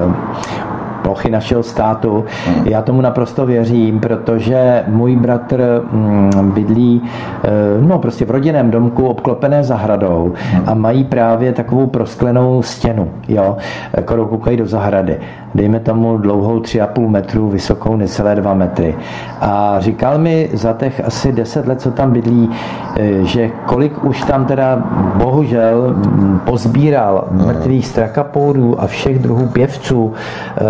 plochy 1.06 1.30
našeho 1.30 1.64
státu. 1.64 2.26
Hmm. 2.46 2.68
Já 2.68 2.82
tomu 2.82 3.02
naprosto 3.02 3.46
věřím, 3.46 4.00
protože 4.00 4.84
můj 4.88 5.16
bratr 5.16 5.82
mm, 5.92 6.52
bydlí 6.54 7.02
eh, 7.44 7.50
no, 7.80 8.00
prostě 8.00 8.26
v 8.26 8.32
rodinném 8.32 8.72
domku 8.72 9.08
obklopené 9.08 9.64
zahradou 9.64 10.34
a 10.66 10.72
hmm. 10.72 10.82
mají 10.82 11.04
právě 11.04 11.54
takovou 11.54 11.88
prosklenou 11.88 12.62
stěnu, 12.62 13.12
jo, 13.28 13.58
kterou 14.06 14.26
koukají 14.26 14.58
do 14.58 14.66
zahrady. 14.66 15.18
Dejme 15.56 15.80
tomu 15.80 16.18
dlouhou 16.18 16.60
3,5 16.60 17.10
metru, 17.10 17.50
vysokou 17.50 17.96
necelé 17.96 18.36
2 18.36 18.54
metry. 18.54 18.96
A 19.42 19.76
říkal 19.80 20.18
mi 20.18 20.50
za 20.54 20.74
těch 20.74 21.02
asi 21.06 21.32
10 21.32 21.68
let, 21.68 21.82
co 21.82 21.92
tam 21.92 22.12
bydlí, 22.12 22.50
eh, 22.98 23.24
že 23.24 23.50
kolik 23.66 24.04
už 24.04 24.24
tam 24.24 24.46
teda 24.46 24.84
bohužel 25.16 25.94
mm, 25.96 26.40
pozbíral 26.46 27.28
hmm. 27.32 27.48
mrtvých 27.48 27.88
strakapourů 27.88 28.82
a 28.82 28.88
všech 28.88 29.20
druhů 29.20 29.48
pěvců, 29.48 30.14
eh, 30.58 30.62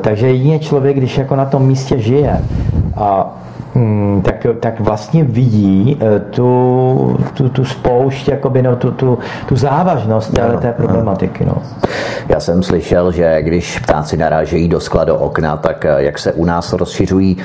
takže 0.00 0.26
jedině 0.26 0.58
člověk, 0.58 0.96
když 0.96 1.18
jako 1.18 1.36
na 1.36 1.44
tom 1.44 1.66
místě 1.66 1.98
žije 1.98 2.40
a 2.96 3.34
Hmm, 3.74 4.22
tak, 4.22 4.33
tak 4.52 4.80
vlastně 4.80 5.24
vidí 5.24 5.98
eh, 6.00 6.20
tu, 6.20 7.18
tu, 7.34 7.48
tu 7.48 7.64
spoušť, 7.64 8.28
jakoby, 8.28 8.62
no, 8.62 8.76
tu, 8.76 8.90
tu, 8.90 9.18
tu 9.46 9.56
závažnost 9.56 10.38
no, 10.38 10.60
té 10.60 10.72
problematiky. 10.72 11.44
No. 11.44 11.54
Já 12.28 12.40
jsem 12.40 12.62
slyšel, 12.62 13.12
že 13.12 13.42
když 13.42 13.78
ptáci 13.78 14.16
narážejí 14.16 14.68
do 14.68 14.80
skla 14.80 15.04
do 15.04 15.16
okna, 15.16 15.56
tak 15.56 15.84
eh, 15.84 15.94
jak 15.98 16.18
se 16.18 16.32
u 16.32 16.44
nás 16.44 16.72
rozšiřují 16.72 17.36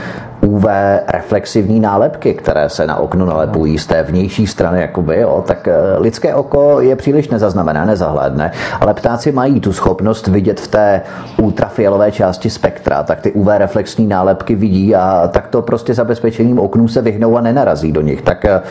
UV 0.42 0.66
reflexivní 1.08 1.80
nálepky, 1.80 2.34
které 2.34 2.70
se 2.70 2.88
na 2.88 2.96
okno 2.96 3.26
nalepují 3.26 3.78
z 3.78 3.88
té 3.88 4.04
vnější 4.04 4.48
strany, 4.48 4.82
jakoby, 4.82 5.20
jo, 5.20 5.44
tak 5.48 5.68
eh, 5.68 5.98
lidské 5.98 6.36
oko 6.36 6.82
je 6.82 6.96
příliš 6.96 7.30
nezaznamená, 7.30 7.86
nezahlédne, 7.86 8.52
ale 8.80 8.94
ptáci 8.94 9.32
mají 9.32 9.60
tu 9.60 9.74
schopnost 9.74 10.28
vidět 10.28 10.60
v 10.60 10.68
té 10.68 11.02
ultrafialové 11.42 12.12
části 12.12 12.50
spektra, 12.50 13.04
tak 13.04 13.22
ty 13.22 13.32
UV 13.32 13.48
reflexní 13.58 14.08
nálepky 14.08 14.56
vidí 14.56 14.96
a 14.96 15.30
tak 15.34 15.48
to 15.48 15.62
prostě 15.62 15.94
zabezpečením 15.94 16.60
oknů 16.60 16.88
se 16.90 17.02
vyhnou 17.02 17.38
a 17.38 17.42
nenarazí 17.42 17.92
do 17.92 18.02
nich. 18.02 18.22
Tak 18.22 18.46
eh, 18.46 18.62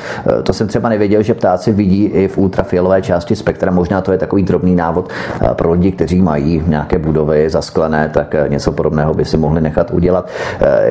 to 0.43 0.53
jsem 0.53 0.69
třeba 0.69 0.89
nevěděl, 0.89 1.23
že 1.23 1.35
ptáci 1.35 1.73
vidí 1.73 2.05
i 2.05 2.29
v 2.29 2.39
ultrafialové 2.39 3.03
části 3.03 3.37
spektra. 3.37 3.71
Možná 3.71 4.01
to 4.01 4.12
je 4.12 4.19
takový 4.19 4.43
drobný 4.43 4.75
návod 4.75 5.09
eh, 5.09 5.49
pro 5.55 5.73
lidi, 5.73 5.93
kteří 5.93 6.23
mají 6.23 6.62
nějaké 6.66 6.99
budovy 6.99 7.51
zasklené, 7.51 8.11
tak 8.14 8.35
něco 8.49 8.73
podobného 8.73 9.14
by 9.14 9.25
si 9.25 9.37
mohli 9.37 9.61
nechat 9.61 9.91
udělat. 9.91 10.29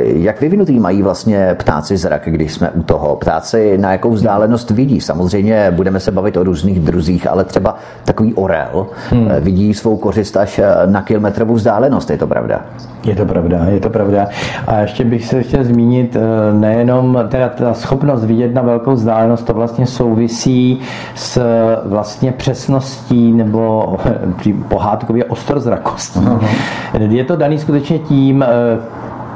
Jak 0.04 0.42
vyvinut 0.42 0.58
vyvinutý 0.58 0.80
mají 0.80 1.02
vlastně 1.02 1.56
ptáci 1.60 1.98
zrak, 1.98 2.22
když 2.26 2.54
jsme 2.54 2.70
u 2.70 2.84
toho? 2.84 3.16
Ptáci 3.16 3.78
na 3.78 3.92
jakou 3.92 4.12
vzdálenost 4.12 4.70
vidí? 4.70 5.02
Samozřejmě 5.02 5.72
budeme 5.72 6.00
se 6.00 6.12
bavit 6.12 6.38
o 6.38 6.44
různých 6.44 6.80
druzích, 6.80 7.28
ale 7.28 7.44
třeba 7.44 7.76
takový 8.06 8.34
orel 8.34 8.88
hmm. 9.10 9.28
Eh, 9.32 9.40
vidí 9.40 9.74
svou 9.74 9.98
kořist 9.98 10.38
až 10.38 10.60
eh, 10.60 10.66
na 10.86 11.02
kilometrovou 11.02 11.54
vzdálenost, 11.54 12.10
je 12.10 12.18
to 12.18 12.28
pravda? 12.28 12.66
Je 13.04 13.16
to 13.16 13.26
pravda, 13.26 13.66
je 13.70 13.80
to 13.80 13.90
pravda. 13.90 14.28
A 14.68 14.80
ještě 14.80 15.04
bych 15.04 15.26
se 15.26 15.44
chtěl 15.44 15.64
zmínit, 15.64 16.16
eh, 16.16 16.54
nejenom 16.54 17.17
teda 17.24 17.50
ta 17.50 17.74
schopnost 17.74 18.26
vidět 18.26 18.54
na 18.54 18.62
velkou 18.62 18.92
vzdálenost, 18.92 19.46
to 19.46 19.54
vlastně 19.54 19.86
souvisí 19.86 20.80
s 21.16 21.42
vlastně 21.86 22.32
přesností 22.32 23.32
nebo 23.32 23.96
pohádkově 24.68 25.26
ostrozrakostí. 25.26 26.20
Uh-huh. 26.20 27.12
Je 27.12 27.24
to 27.24 27.36
daný 27.36 27.60
skutečně 27.60 28.00
tím, 28.00 28.46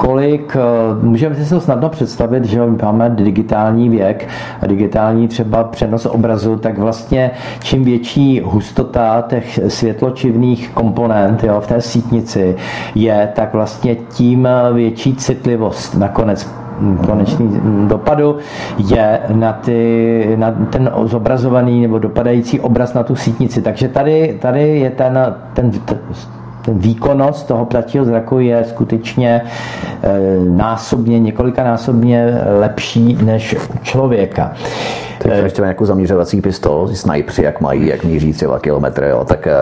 kolik, 0.02 0.56
eh, 0.56 1.06
můžeme 1.06 1.36
si 1.36 1.50
to 1.50 1.62
snadno 1.62 1.90
představit, 1.90 2.46
že 2.46 2.62
máme 2.84 3.10
digitální 3.10 3.90
věk, 3.90 4.28
digitální 4.68 5.28
třeba 5.28 5.64
přenos 5.64 6.06
obrazu, 6.06 6.56
tak 6.56 6.78
vlastně 6.78 7.32
čím 7.64 7.84
větší 7.84 8.42
hustota 8.46 9.24
těch 9.28 9.60
světločivných 9.68 10.70
komponent 10.70 11.44
jo, 11.44 11.62
v 11.62 11.68
té 11.68 11.82
sítnici 11.82 12.56
je, 12.96 13.30
tak 13.36 13.54
vlastně 13.54 13.96
tím 13.96 14.48
větší 14.74 15.16
citlivost 15.16 15.96
nakonec 15.96 16.61
konečný 17.06 17.62
dopadu 17.88 18.38
je 18.78 19.20
na, 19.34 19.54
ty, 19.54 20.34
na 20.36 20.52
ten 20.52 20.92
zobrazovaný 21.06 21.82
nebo 21.82 22.00
dopadající 22.00 22.60
obraz 22.60 22.94
na 22.94 23.04
tu 23.04 23.16
sítnici. 23.16 23.62
Takže 23.62 23.88
tady, 23.88 24.38
tady 24.42 24.80
je 24.80 24.90
ten, 24.90 25.36
ten 25.54 25.72
ten 25.72 26.00
výkonnost 26.68 27.48
toho 27.48 27.66
ptačího 27.66 28.06
zraku 28.06 28.40
je 28.40 28.64
skutečně 28.64 29.42
násobně, 30.50 31.20
několikanásobně 31.20 32.42
lepší 32.60 33.18
než 33.22 33.56
u 33.74 33.78
člověka. 33.82 34.52
Tak 35.24 35.44
ještě 35.44 35.62
nějakou 35.62 35.86
zaměřovací 35.86 36.42
pistol, 36.42 36.88
snajpři, 36.88 37.44
jak 37.44 37.62
mají, 37.62 37.88
jak 37.88 38.04
míří 38.04 38.34
třeba 38.34 38.60
kilometry, 38.60 39.10
jo, 39.10 39.26
tak 39.26 39.48
eh, 39.48 39.54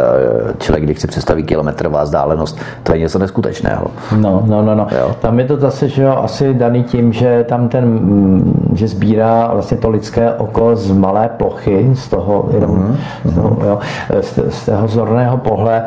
člověk, 0.59 0.83
když 0.83 0.99
si 0.99 1.07
představí 1.07 1.43
kilometrová 1.43 2.03
vzdálenost, 2.03 2.59
to 2.83 2.93
je 2.93 2.99
něco 2.99 3.19
neskutečného. 3.19 3.87
No, 4.17 4.43
no, 4.45 4.61
no, 4.61 4.75
no. 4.75 4.87
Jo. 4.99 5.15
Tam 5.21 5.39
je 5.39 5.45
to 5.45 5.57
zase, 5.57 5.89
že 5.89 6.03
jo, 6.03 6.19
asi 6.23 6.53
daný 6.53 6.83
tím, 6.83 7.13
že 7.13 7.45
tam 7.49 7.69
ten, 7.69 7.85
mm, 7.85 8.71
že 8.75 8.87
sbírá 8.87 9.49
vlastně 9.53 9.77
to 9.77 9.89
lidské 9.89 10.33
oko 10.33 10.75
z 10.75 10.91
malé 10.91 11.29
plochy, 11.37 11.89
z 11.93 12.07
toho, 12.07 12.49
mm-hmm. 12.51 12.95
z, 13.25 13.35
toho 13.35 13.57
jo, 13.65 13.79
z, 14.21 14.39
z 14.49 14.65
toho 14.65 14.87
zorného 14.87 15.37
pohle, 15.37 15.83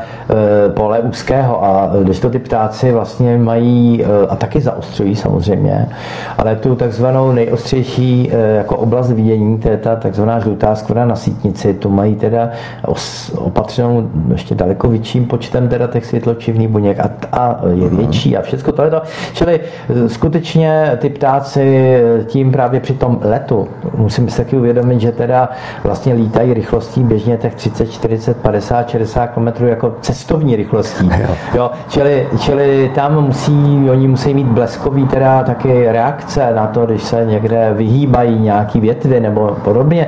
pole 0.68 1.01
úzkého. 1.02 1.64
A 1.64 1.90
když 2.02 2.20
to 2.20 2.30
ty 2.30 2.38
ptáci 2.38 2.92
vlastně 2.92 3.38
mají 3.38 4.04
eh, 4.04 4.26
a 4.28 4.36
taky 4.36 4.60
zaostřují 4.60 5.16
samozřejmě, 5.16 5.88
ale 6.38 6.56
tu 6.56 6.74
takzvanou 6.74 7.32
nejostřejší 7.32 8.32
jako 8.56 8.76
oblast 8.76 9.10
vidění, 9.10 9.58
to 9.58 9.68
je 9.68 9.76
ta 9.76 9.96
takzvaná 9.96 10.40
žlutá 10.40 10.74
skvrna 10.74 11.04
na 11.04 11.16
sítnici, 11.16 11.74
tu 11.74 11.88
mají 11.90 12.14
teda 12.14 12.50
opatřenou 13.36 14.08
ještě 14.32 14.54
daleko 14.54 14.88
větším 14.88 15.26
počtem 15.26 15.68
teda 15.68 15.86
těch 15.86 16.06
světločivných 16.06 16.68
buněk 16.68 17.00
a, 17.00 17.10
a 17.32 17.60
je 17.74 17.88
větší 17.88 18.36
a 18.36 18.42
všechno 18.42 18.72
to 18.72 18.82
je 18.82 18.90
to. 18.90 19.02
Čili 19.34 19.60
e, 19.60 20.08
skutečně 20.08 20.98
ty 20.98 21.10
ptáci 21.10 21.96
tím 22.26 22.52
právě 22.52 22.80
při 22.80 22.94
tom 22.94 23.18
letu, 23.22 23.68
musím 23.96 24.28
si 24.28 24.36
taky 24.36 24.56
uvědomit, 24.56 25.00
že 25.00 25.12
teda 25.12 25.48
vlastně 25.84 26.14
lítají 26.14 26.54
rychlostí 26.54 27.02
běžně 27.02 27.36
těch 27.36 27.54
30, 27.54 27.90
40, 27.90 28.36
50, 28.36 28.88
60 28.88 29.26
km 29.26 29.64
jako 29.64 29.96
cestovní 30.00 30.56
rychlostí. 31.00 31.46
Jo, 31.54 31.70
čili, 31.88 32.28
čili 32.38 32.90
tam 32.94 33.24
musí, 33.24 33.90
oni 33.90 34.08
musí 34.08 34.34
mít 34.34 34.46
bleskový 34.46 35.06
teda 35.06 35.42
taky 35.42 35.92
reakce 35.92 36.52
na 36.54 36.66
to, 36.66 36.86
když 36.86 37.02
se 37.02 37.24
někde 37.24 37.74
vyhýbají 37.76 38.38
nějaký 38.38 38.80
větvy 38.80 39.20
nebo 39.20 39.56
podobně. 39.64 40.06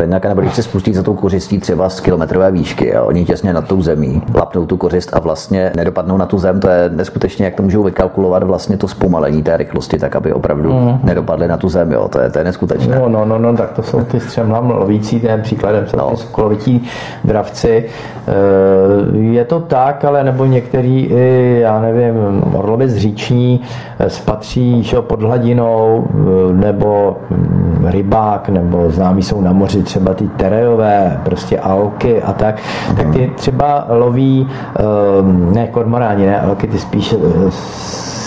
Jednak, 0.00 0.24
nebo 0.24 0.40
když 0.40 0.54
se 0.54 0.62
spustí 0.62 0.94
za 0.94 1.02
tou 1.02 1.14
kořistí 1.14 1.58
třeba 1.58 1.88
z 1.88 2.00
kilometrové 2.00 2.50
výšky 2.50 2.94
a 2.94 3.02
oni 3.02 3.24
těsně 3.24 3.52
nad 3.52 3.68
tou 3.68 3.82
zemí 3.82 4.22
lapnou 4.34 4.66
tu 4.66 4.76
kořist 4.76 5.10
a 5.12 5.20
vlastně 5.20 5.72
nedopadnou 5.76 6.16
na 6.16 6.26
tu 6.26 6.38
zem, 6.38 6.60
to 6.60 6.68
je 6.68 6.88
neskutečně, 6.88 7.44
jak 7.44 7.54
to 7.54 7.62
můžou 7.62 7.82
vykalkulovat 7.82 8.42
vlastně 8.42 8.76
to 8.76 8.88
zpomalení 8.88 9.42
té 9.42 9.56
rychlosti, 9.56 9.98
tak 9.98 10.16
aby 10.16 10.32
opravdu 10.32 10.72
mm. 10.72 10.98
nedopadly 11.02 11.48
na 11.48 11.56
tu 11.56 11.68
zem, 11.68 11.92
jo, 11.92 12.08
to 12.08 12.20
je, 12.20 12.30
to 12.30 12.38
je 12.38 12.44
neskutečné. 12.44 12.98
No, 12.98 13.08
no, 13.08 13.24
no, 13.24 13.38
no, 13.38 13.56
tak 13.56 13.72
to 13.72 13.82
jsou 13.82 14.04
ty 14.04 14.20
střemla 14.20 14.58
lovící, 14.58 15.20
ten 15.20 15.42
příkladem 15.42 15.86
jsou 15.86 15.96
no. 15.96 16.10
ty 16.10 16.16
sokolovití 16.16 16.88
dravci. 17.24 17.84
Eh, 18.28 19.16
je 19.16 19.44
to 19.44 19.60
tak, 19.60 20.04
ale 20.04 20.24
nebo 20.24 20.44
některý, 20.44 21.04
i, 21.04 21.58
já 21.60 21.80
nevím, 21.80 22.14
orlovec 22.54 22.94
říční 22.94 23.60
eh, 23.98 24.10
spatří 24.10 24.90
pod 25.00 25.22
hladinou, 25.22 26.04
eh, 26.10 26.52
nebo 26.52 27.16
hm, 27.30 27.86
rybák, 27.86 28.48
nebo 28.48 28.90
známí 28.90 29.22
jsou 29.22 29.40
na 29.40 29.52
moři 29.52 29.82
třeba 29.88 30.14
ty 30.14 30.28
terejové, 30.28 31.20
prostě 31.24 31.58
alky 31.58 32.22
a 32.22 32.32
tak, 32.32 32.60
tak 32.96 33.10
ty 33.12 33.32
třeba 33.36 33.86
loví, 33.88 34.48
ehm, 34.78 35.52
ne 35.54 35.66
kormoráni, 35.66 36.26
ne 36.26 36.40
alky, 36.40 36.66
ty 36.66 36.78
spíš 36.78 37.12
eh, 37.12 37.50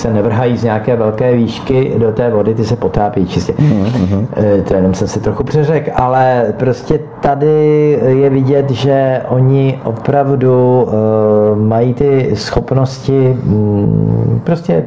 se 0.02 0.14
nevrhají 0.14 0.58
z 0.58 0.64
nějaké 0.64 0.96
velké 0.96 1.36
výšky 1.36 1.94
do 1.98 2.12
té 2.12 2.30
vody, 2.30 2.56
ty 2.56 2.66
se 2.66 2.76
potápí 2.76 3.28
čistě. 3.28 3.54
Mm-hmm. 3.54 4.26
To 4.68 4.74
jenom 4.74 4.94
jsem 4.94 5.08
si 5.08 5.20
trochu 5.20 5.44
přeřekl, 5.44 5.92
ale 5.96 6.54
prostě 6.58 7.00
tady 7.20 8.00
je 8.08 8.30
vidět, 8.30 8.70
že 8.70 9.22
oni 9.30 9.80
opravdu 9.84 10.84
uh, 10.84 11.60
mají 11.60 11.94
ty 11.94 12.32
schopnosti 12.34 13.38
um, 13.46 14.42
prostě 14.44 14.84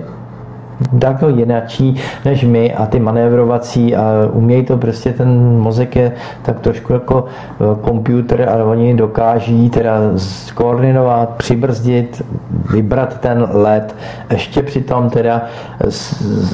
daleko 0.93 1.29
jinačí 1.29 1.97
než 2.25 2.45
my 2.45 2.75
a 2.75 2.87
ty 2.87 3.01
manévrovací 3.01 3.97
a 3.97 4.29
umějí 4.33 4.65
to 4.65 4.77
prostě, 4.77 5.13
ten 5.13 5.59
mozek 5.59 5.97
je 5.97 6.13
tak 6.43 6.61
trošku 6.61 6.93
jako 6.93 7.25
počítač 7.85 8.41
e, 8.41 8.47
ale 8.47 8.65
oni 8.65 8.95
dokáží 8.95 9.71
teda 9.71 9.99
koordinovat, 10.55 11.29
přibrzdit, 11.37 12.23
vybrat 12.71 13.21
ten 13.21 13.49
let, 13.53 13.95
ještě 14.31 14.63
přitom 14.63 15.11
teda 15.11 15.43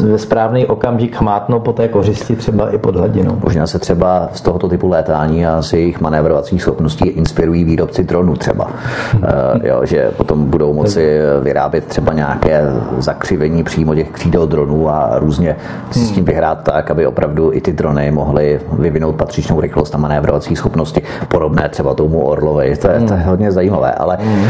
ve 0.02 0.18
správný 0.18 0.66
okamžik 0.66 1.20
mátnout 1.20 1.62
po 1.62 1.72
té 1.72 1.88
kořisti 1.88 2.36
třeba 2.36 2.70
i 2.70 2.78
pod 2.78 2.96
hladinou. 2.96 3.38
Možná 3.44 3.66
se 3.66 3.78
třeba 3.78 4.28
z 4.32 4.40
tohoto 4.40 4.68
typu 4.68 4.88
létání 4.88 5.46
a 5.46 5.62
z 5.62 5.72
jejich 5.72 6.00
manévrovacích 6.00 6.62
schopností 6.62 7.08
inspirují 7.08 7.64
výrobci 7.64 8.04
dronů 8.04 8.36
třeba. 8.36 8.70
Hmm. 9.12 9.22
Uh, 9.22 9.66
jo, 9.66 9.80
že 9.84 10.10
potom 10.16 10.44
budou 10.44 10.72
moci 10.72 11.18
vyrábět 11.42 11.84
třeba 11.84 12.12
nějaké 12.12 12.62
zakřivení 12.98 13.64
přímo 13.64 13.94
těch 13.94 14.09
křídel 14.12 14.46
dronů 14.46 14.90
a 14.90 15.18
různě 15.18 15.56
si 15.90 15.98
s 15.98 16.10
tím 16.10 16.24
vyhrát 16.24 16.62
tak, 16.62 16.90
aby 16.90 17.06
opravdu 17.06 17.50
i 17.52 17.60
ty 17.60 17.72
drony 17.72 18.10
mohly 18.10 18.60
vyvinout 18.72 19.16
patřičnou 19.16 19.60
rychlost 19.60 19.94
a 19.94 19.98
manévrovací 19.98 20.56
schopnosti, 20.56 21.02
podobné 21.28 21.68
třeba 21.68 21.94
tomu 21.94 22.20
Orlovi. 22.20 22.76
To 22.76 22.88
je, 22.88 23.00
to 23.00 23.14
je 23.14 23.20
hodně 23.20 23.52
zajímavé, 23.52 23.92
ale 23.92 24.18
mm. 24.22 24.44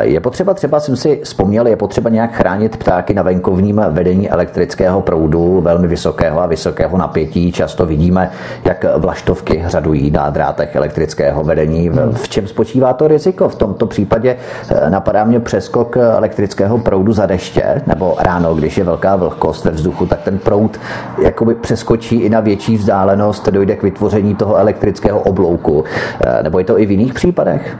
je 0.00 0.20
potřeba, 0.20 0.54
třeba 0.54 0.80
jsem 0.80 0.96
si 0.96 1.20
vzpomněl, 1.24 1.66
je 1.66 1.76
potřeba 1.76 2.10
nějak 2.10 2.32
chránit 2.32 2.76
ptáky 2.76 3.14
na 3.14 3.22
venkovním 3.22 3.82
vedení 3.90 4.30
elektrického 4.30 5.00
proudu 5.00 5.60
velmi 5.60 5.86
vysokého 5.86 6.42
a 6.42 6.46
vysokého 6.46 6.98
napětí. 6.98 7.52
Často 7.52 7.86
vidíme, 7.86 8.30
jak 8.64 8.84
vlaštovky 8.96 9.56
hřadují 9.58 10.10
na 10.10 10.30
drátech 10.30 10.76
elektrického 10.76 11.44
vedení. 11.44 11.90
V 12.14 12.28
čem 12.28 12.46
spočívá 12.46 12.92
to 12.92 13.08
riziko? 13.08 13.48
V 13.48 13.54
tomto 13.54 13.86
případě 13.86 14.36
eh, 14.70 14.90
napadá 14.90 15.24
mě 15.24 15.40
přeskok 15.40 15.96
elektrického 15.96 16.78
proudu 16.78 17.12
za 17.12 17.26
deště 17.26 17.82
nebo 17.86 18.14
ráno, 18.18 18.54
když 18.54 18.78
je 18.78 18.84
velká 19.00 19.16
vlhkost 19.16 19.64
ve 19.64 19.70
vzduchu, 19.70 20.06
tak 20.06 20.22
ten 20.22 20.38
proud 20.38 20.80
jakoby 21.22 21.54
přeskočí 21.54 22.16
i 22.16 22.28
na 22.30 22.40
větší 22.40 22.76
vzdálenost, 22.76 23.48
dojde 23.48 23.76
k 23.76 23.82
vytvoření 23.82 24.34
toho 24.34 24.56
elektrického 24.56 25.20
oblouku. 25.20 25.84
Eh, 26.20 26.42
nebo 26.42 26.58
je 26.58 26.64
to 26.64 26.78
i 26.78 26.86
v 26.86 26.90
jiných 26.90 27.14
případech? 27.14 27.76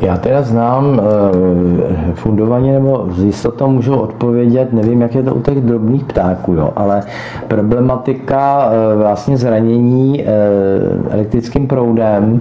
Já 0.00 0.16
teda 0.16 0.42
znám 0.42 1.00
e, 1.00 2.14
fundovaně, 2.14 2.72
nebo 2.72 3.06
z 3.10 3.22
jistotou 3.22 3.70
můžu 3.70 3.94
odpovědět, 3.94 4.72
nevím, 4.72 5.00
jak 5.00 5.14
je 5.14 5.22
to 5.22 5.34
u 5.34 5.40
těch 5.40 5.60
drobných 5.60 6.04
ptáků, 6.04 6.52
jo, 6.52 6.72
ale 6.76 7.02
problematika 7.48 8.70
e, 8.72 8.96
vlastně 8.96 9.36
zranění 9.36 10.22
e, 10.22 10.26
elektrickým 11.10 11.66
proudem 11.66 12.40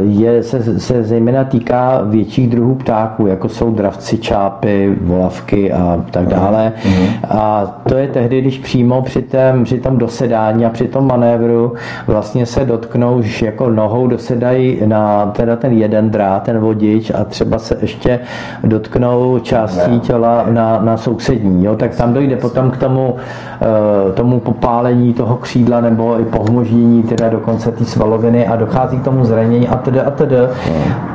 je, 0.00 0.42
se, 0.42 0.80
se 0.80 1.02
zejména 1.02 1.44
týká 1.44 2.00
větších 2.04 2.48
druhů 2.48 2.74
ptáků, 2.74 3.26
jako 3.26 3.48
jsou 3.48 3.70
dravci, 3.70 4.18
čápy, 4.18 4.96
volavky 5.00 5.72
a 5.72 6.04
tak 6.10 6.26
dále. 6.26 6.72
Mm-hmm. 6.82 7.08
A 7.28 7.66
to 7.88 7.96
je 7.96 8.08
tehdy, 8.08 8.40
když 8.40 8.58
přímo 8.58 9.02
při, 9.02 9.22
tém, 9.22 9.64
při 9.64 9.80
tom 9.80 9.98
dosedání 9.98 10.66
a 10.66 10.70
při 10.70 10.88
tom 10.88 11.06
manévru 11.06 11.72
vlastně 12.06 12.46
se 12.46 12.64
dotknou, 12.64 13.22
že 13.22 13.46
jako 13.46 13.70
nohou 13.70 14.06
dosedají 14.06 14.78
na 14.86 15.26
teda 15.26 15.56
ten 15.56 15.72
jeden 15.72 16.10
drát, 16.10 16.42
ten 16.42 16.58
vodič 16.58 17.10
a 17.10 17.24
třeba 17.24 17.58
se 17.58 17.76
ještě 17.82 18.20
dotknou 18.64 19.38
částí 19.38 20.00
těla 20.00 20.46
na, 20.50 20.80
na 20.82 20.96
sousední. 20.96 21.64
Jo? 21.64 21.76
Tak 21.76 21.94
tam 21.94 22.12
dojde 22.14 22.36
potom 22.36 22.70
k 22.70 22.76
tomu, 22.76 23.16
eh, 23.62 24.12
tomu 24.12 24.40
popálení 24.40 25.14
toho 25.14 25.36
křídla 25.36 25.80
nebo 25.80 26.20
i 26.20 26.24
pohmoždění 26.24 27.02
teda 27.02 27.28
dokonce 27.28 27.72
té 27.72 27.84
svaloviny 27.84 28.46
a 28.46 28.56
dochází 28.56 28.98
k 28.98 29.04
tomu 29.04 29.24
zranění 29.34 29.68
a 29.68 29.76
tedy 29.76 30.00
a 30.00 30.10
tedy. 30.10 30.36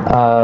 A, 0.06 0.40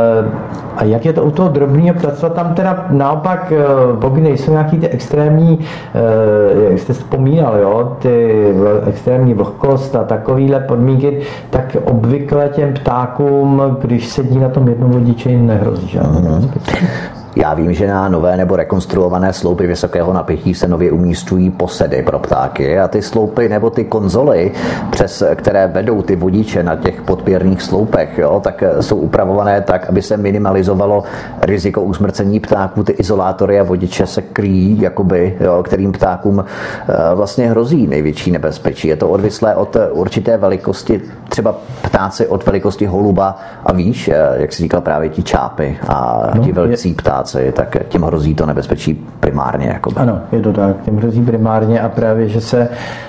a 0.76 0.84
jak 0.84 1.04
je 1.04 1.12
to 1.12 1.24
u 1.24 1.30
toho 1.30 1.48
drobného 1.48 1.94
ptactva, 1.94 2.28
tam 2.28 2.54
teda 2.54 2.86
naopak, 2.90 3.52
eh, 3.52 3.64
pokud 4.00 4.20
nejsou 4.20 4.50
nějaký 4.52 4.78
ty 4.78 4.88
extrémní, 4.88 5.58
eh, 5.60 6.70
jak 6.70 6.78
jste 6.78 6.92
vzpomínal, 6.92 7.58
jo, 7.58 7.96
ty 7.98 8.44
extrémní 8.86 9.34
vlhkost 9.34 9.96
a 9.96 10.04
takovýhle 10.04 10.60
podmínky, 10.60 11.20
tak 11.50 11.76
obvykle 11.84 12.48
těm 12.48 12.74
ptákům, 12.74 13.62
když 13.80 14.08
sedí 14.08 14.38
na 14.38 14.48
tom 14.48 14.68
jednom 14.68 14.90
vodiči, 14.90 15.36
nehrozí 15.36 15.88
žádný 15.88 16.20
mm-hmm. 16.20 17.15
Já 17.36 17.54
vím, 17.54 17.72
že 17.72 17.86
na 17.86 18.08
nové 18.08 18.36
nebo 18.36 18.56
rekonstruované 18.56 19.32
sloupy 19.32 19.66
vysokého 19.66 20.12
napětí 20.12 20.54
se 20.54 20.68
nově 20.68 20.92
umístují 20.92 21.50
posedy 21.50 22.02
pro 22.02 22.18
ptáky 22.18 22.78
a 22.78 22.88
ty 22.88 23.02
sloupy 23.02 23.48
nebo 23.48 23.70
ty 23.70 23.84
konzoly, 23.84 24.52
přes 24.90 25.22
které 25.34 25.66
vedou 25.66 26.02
ty 26.02 26.16
vodiče 26.16 26.62
na 26.62 26.76
těch 26.76 27.02
podpěrných 27.02 27.62
sloupech, 27.62 28.18
jo, 28.18 28.40
tak 28.44 28.62
jsou 28.80 28.96
upravované 28.96 29.60
tak, 29.60 29.88
aby 29.88 30.02
se 30.02 30.16
minimalizovalo 30.16 31.04
riziko 31.42 31.82
usmrcení 31.82 32.40
ptáků. 32.40 32.82
Ty 32.84 32.92
izolátory 32.92 33.60
a 33.60 33.62
vodiče 33.62 34.06
se 34.06 34.22
kryjí, 34.22 34.80
jakoby, 34.80 35.36
jo, 35.40 35.62
kterým 35.62 35.92
ptákům 35.92 36.44
eh, 36.44 36.94
vlastně 37.14 37.50
hrozí 37.50 37.86
největší 37.86 38.30
nebezpečí. 38.30 38.88
Je 38.88 38.96
to 38.96 39.08
odvislé 39.08 39.54
od 39.54 39.76
určité 39.90 40.36
velikosti, 40.36 41.00
třeba 41.28 41.54
ptáci 41.82 42.26
od 42.26 42.46
velikosti 42.46 42.86
holuba 42.86 43.38
a 43.64 43.72
víš, 43.72 44.08
eh, 44.08 44.14
jak 44.36 44.52
si 44.52 44.62
říkal 44.62 44.80
právě 44.80 45.08
ti 45.08 45.22
čápy 45.22 45.78
a 45.88 46.30
no, 46.34 46.44
ti 46.44 46.52
velcí 46.52 46.94
ptáci 46.94 47.25
práci, 47.26 47.52
tak 47.52 47.76
tím 47.88 48.02
hrozí 48.02 48.34
to 48.34 48.46
nebezpečí 48.46 49.06
primárně. 49.20 49.66
Jakoby. 49.66 49.96
Ano, 49.96 50.20
je 50.32 50.40
to 50.40 50.52
tak, 50.52 50.76
tím 50.84 50.96
hrozí 50.96 51.22
primárně 51.22 51.80
a 51.80 51.88
právě, 51.88 52.28
že 52.28 52.40
se 52.40 52.68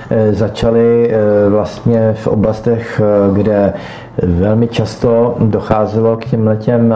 e, 0.10 0.34
začaly 0.34 1.12
e, 1.12 1.50
vlastně 1.50 2.14
v 2.14 2.28
oblastech, 2.28 3.02
e, 3.02 3.34
kde 3.34 3.74
velmi 4.24 4.68
často 4.68 5.36
docházelo 5.40 6.18
k 6.18 6.26
těm 6.26 6.48
letěm 6.48 6.96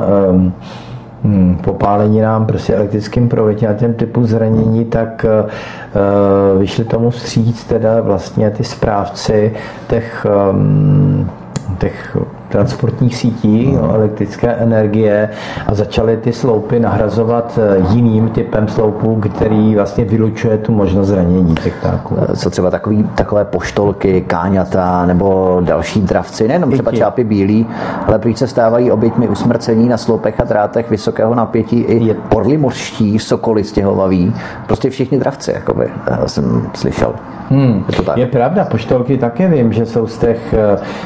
hmm, 1.23 1.59
popáleninám, 1.63 2.45
prostě 2.45 2.75
elektrickým 2.75 3.29
těm 3.77 3.93
typu 3.93 4.25
zranění, 4.25 4.85
tak 4.85 5.25
uh, 5.25 6.59
vyšli 6.59 6.83
tomu 6.83 7.09
vstříc 7.09 7.63
teda 7.63 8.01
vlastně 8.01 8.49
ty 8.49 8.63
správci 8.63 9.53
těch, 9.87 10.25
um, 10.51 11.29
těch 11.77 12.17
transportních 12.51 13.15
sítí 13.15 13.71
no, 13.71 13.93
elektrické 13.93 14.47
energie 14.47 15.29
a 15.67 15.73
začaly 15.73 16.17
ty 16.17 16.33
sloupy 16.33 16.79
nahrazovat 16.79 17.59
eh, 17.61 17.93
jiným 17.93 18.29
typem 18.29 18.67
sloupů, 18.67 19.15
který 19.15 19.75
vlastně 19.75 20.05
vylučuje 20.05 20.57
tu 20.57 20.71
možnost 20.71 21.07
zranění 21.07 21.55
těch 21.55 21.75
ptáků. 21.75 22.17
Eh, 22.21 22.35
co 22.35 22.49
třeba 22.49 22.71
takový, 22.71 23.09
takové 23.15 23.45
poštolky, 23.45 24.21
káňata 24.21 25.05
nebo 25.05 25.61
další 25.65 26.01
dravci, 26.01 26.47
nejenom 26.47 26.71
třeba 26.71 26.91
čápy 26.91 27.23
bílí, 27.23 27.67
ale 28.07 28.19
prý 28.19 28.35
se 28.35 28.47
stávají 28.47 28.91
oběťmi 28.91 29.27
usmrcení 29.27 29.89
na 29.89 29.97
sloupech 29.97 30.39
a 30.39 30.43
drátech 30.43 30.89
vysokého 30.89 31.35
napětí 31.35 31.79
i 31.79 32.13
porly 32.13 32.57
mořští, 32.57 33.19
sokoly 33.19 33.63
stěhovaví, 33.63 34.33
prostě 34.67 34.89
všichni 34.89 35.19
dravci, 35.19 35.51
jakoby, 35.51 35.89
eh, 36.07 36.27
jsem 36.27 36.69
slyšel. 36.73 37.13
Hmm. 37.51 37.85
Je, 37.89 37.95
to 37.95 38.03
tak? 38.03 38.17
je 38.17 38.25
pravda, 38.25 38.65
poštolky 38.65 39.17
také 39.17 39.47
vím, 39.47 39.73
že 39.73 39.85
jsou 39.85 40.07
z 40.07 40.17
těch 40.17 40.55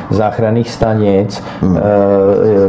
záchranných 0.09 0.69
stanic, 0.71 1.43
Hmm. 1.61 1.79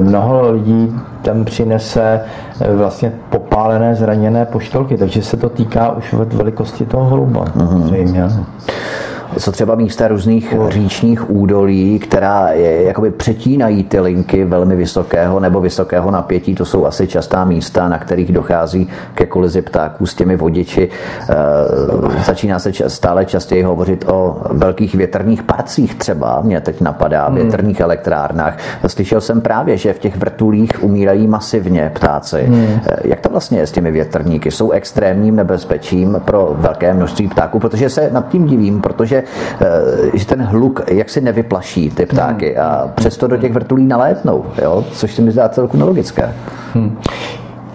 Mnoho 0.00 0.52
lidí 0.52 0.94
tam 1.26 1.44
přinese 1.44 2.20
eh, 2.60 2.76
vlastně 2.76 3.12
popálené, 3.30 3.94
zraněné 3.94 4.44
poštolky, 4.44 4.96
takže 4.96 5.22
se 5.22 5.36
to 5.36 5.48
týká 5.48 5.92
už 5.92 6.12
velikosti 6.12 6.86
toho 6.86 7.04
holuba. 7.04 7.44
Hmm. 7.56 7.94
Co 9.38 9.52
třeba 9.52 9.74
místa 9.74 10.08
různých 10.08 10.54
říčních 10.68 11.30
údolí, 11.30 11.98
která 11.98 12.48
je, 12.48 12.82
jakoby 12.82 13.10
přetínají 13.10 13.84
ty 13.84 14.00
linky 14.00 14.44
velmi 14.44 14.76
vysokého 14.76 15.40
nebo 15.40 15.60
vysokého 15.60 16.10
napětí, 16.10 16.54
to 16.54 16.64
jsou 16.64 16.86
asi 16.86 17.06
častá 17.06 17.44
místa, 17.44 17.88
na 17.88 17.98
kterých 17.98 18.32
dochází 18.32 18.88
ke 19.14 19.26
kolizi 19.26 19.62
ptáků 19.62 20.06
s 20.06 20.14
těmi 20.14 20.36
vodiči. 20.36 20.88
E, 21.28 22.22
začíná 22.24 22.58
se 22.58 22.72
stále 22.86 23.24
častěji 23.24 23.62
hovořit 23.62 24.04
o 24.08 24.36
velkých 24.50 24.94
větrných 24.94 25.42
parcích 25.42 25.94
třeba, 25.94 26.40
mě 26.40 26.60
teď 26.60 26.80
napadá, 26.80 27.26
hmm. 27.26 27.34
větrných 27.34 27.80
elektrárnách. 27.80 28.58
Slyšel 28.86 29.20
jsem 29.20 29.40
právě, 29.40 29.76
že 29.76 29.92
v 29.92 29.98
těch 29.98 30.16
vrtulích 30.16 30.70
umírají 30.82 31.26
masivně 31.26 31.90
ptáci. 31.94 32.42
Hmm. 32.42 32.80
Jak 33.04 33.20
to 33.20 33.28
vlastně 33.28 33.58
je 33.58 33.66
s 33.66 33.72
těmi 33.72 33.90
větrníky? 33.90 34.50
Jsou 34.50 34.70
extrémním 34.70 35.36
nebezpečím 35.36 36.20
pro 36.24 36.54
velké 36.58 36.94
množství 36.94 37.28
ptáků, 37.28 37.58
protože 37.58 37.90
se 37.90 38.10
nad 38.12 38.28
tím 38.28 38.46
divím, 38.46 38.80
protože 38.80 39.16
Eh, 39.16 39.25
že 40.14 40.26
ten 40.26 40.42
hluk 40.42 40.80
jak 40.88 41.10
si 41.10 41.20
nevyplaší 41.20 41.90
ty 41.90 42.06
ptáky 42.06 42.56
a 42.56 42.92
přesto 42.94 43.26
do 43.26 43.36
těch 43.36 43.52
vrtulí 43.52 43.86
nalétnou, 43.86 44.44
jo? 44.62 44.84
což 44.92 45.14
se 45.14 45.22
mi 45.22 45.30
zdá 45.30 45.48
celku 45.48 45.76
nelogické. 45.76 46.34
Hmm. 46.74 46.98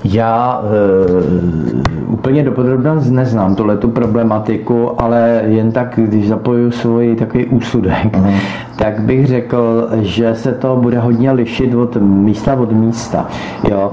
Já 0.03 0.61
uh, 0.63 1.83
úplně 2.11 2.43
dopodrobně 2.43 2.89
neznám 3.09 3.55
tuhle 3.55 3.77
tu 3.77 3.89
problematiku, 3.89 5.01
ale 5.01 5.41
jen 5.45 5.71
tak, 5.71 5.93
když 5.95 6.27
zapoju 6.27 6.71
svůj 6.71 7.15
takový 7.15 7.45
úsudek, 7.45 8.17
mm. 8.17 8.33
tak 8.75 8.99
bych 8.99 9.27
řekl, 9.27 9.89
že 10.01 10.35
se 10.35 10.51
to 10.51 10.75
bude 10.75 10.99
hodně 10.99 11.31
lišit 11.31 11.73
od 11.73 11.97
místa 12.01 12.53
od 12.53 12.71
místa. 12.71 13.27
Jo. 13.69 13.91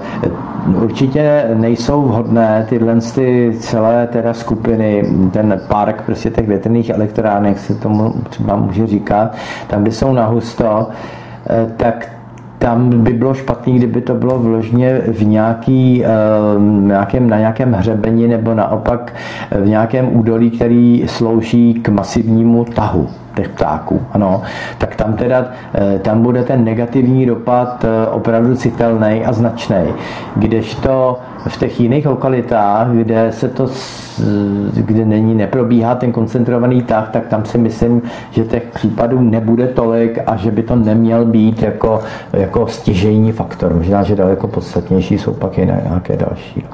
Určitě 0.83 1.45
nejsou 1.55 2.03
vhodné 2.03 2.67
tyhle 2.69 3.01
ty 3.15 3.57
celé 3.59 4.07
teda 4.07 4.35
skupiny, 4.35 5.05
ten 5.33 5.61
park 5.69 6.03
prostě 6.03 6.31
těch 6.31 6.49
větrných 6.49 6.91
elektránek 6.91 7.59
se 7.59 7.75
tomu 7.75 8.15
třeba 8.31 8.57
může 8.57 8.87
říkat, 8.87 9.35
tam, 9.67 9.83
kde 9.83 9.93
jsou 9.93 10.13
nahusto, 10.13 10.89
eh, 11.51 11.73
tak 11.77 12.18
tam 12.59 13.03
by 13.03 13.13
bylo 13.13 13.35
špatný, 13.35 13.77
kdyby 13.77 14.01
to 14.01 14.15
bylo 14.15 14.39
vložně 14.39 15.01
v 15.13 15.27
nějaký, 15.27 16.05
uh, 16.57 16.63
nějakém, 16.63 17.31
na 17.31 17.39
nějakém 17.39 17.73
hřebeni 17.73 18.29
nebo 18.29 18.55
naopak 18.55 19.15
v 19.61 19.69
nějakém 19.69 20.17
údolí, 20.17 20.51
který 20.51 21.05
slouží 21.07 21.75
k 21.75 21.89
masivnímu 21.89 22.65
tahu 22.65 23.09
těch 23.39 23.49
ptáků, 23.49 24.01
ano, 24.13 24.43
tak 24.79 24.97
tam 24.97 25.13
teda, 25.13 25.45
eh, 25.75 25.99
tam 25.99 26.23
bude 26.23 26.43
ten 26.43 26.65
negativní 26.65 27.27
dopad 27.27 27.85
eh, 27.85 28.07
opravdu 28.07 28.57
citelný 28.57 29.25
a 29.25 29.33
značný. 29.33 29.85
Kdežto 30.37 31.19
v 31.49 31.57
těch 31.57 31.81
jiných 31.81 32.07
lokalitách, 32.07 32.89
kde 32.91 33.33
se 33.33 33.49
to, 33.49 33.67
kde 34.75 35.05
není, 35.05 35.35
neprobíhá 35.35 35.95
ten 35.95 36.13
koncentrovaný 36.13 36.83
tah, 36.83 37.11
tak 37.11 37.27
tam 37.27 37.45
si 37.45 37.59
myslím, 37.59 38.03
že 38.31 38.45
těch 38.45 38.63
případů 38.75 39.21
nebude 39.21 39.67
tolik 39.67 40.19
a 40.27 40.37
že 40.37 40.51
by 40.51 40.63
to 40.63 40.77
neměl 40.77 41.25
být 41.25 41.63
jako, 41.63 42.01
jako 42.33 42.67
stěžejní 42.67 43.33
faktor. 43.33 43.75
Možná, 43.75 44.03
že 44.03 44.17
daleko 44.17 44.49
podstatnější 44.49 45.19
jsou 45.19 45.33
pak 45.33 45.59
i 45.59 45.67
nějaké 45.67 46.17
další. 46.17 46.67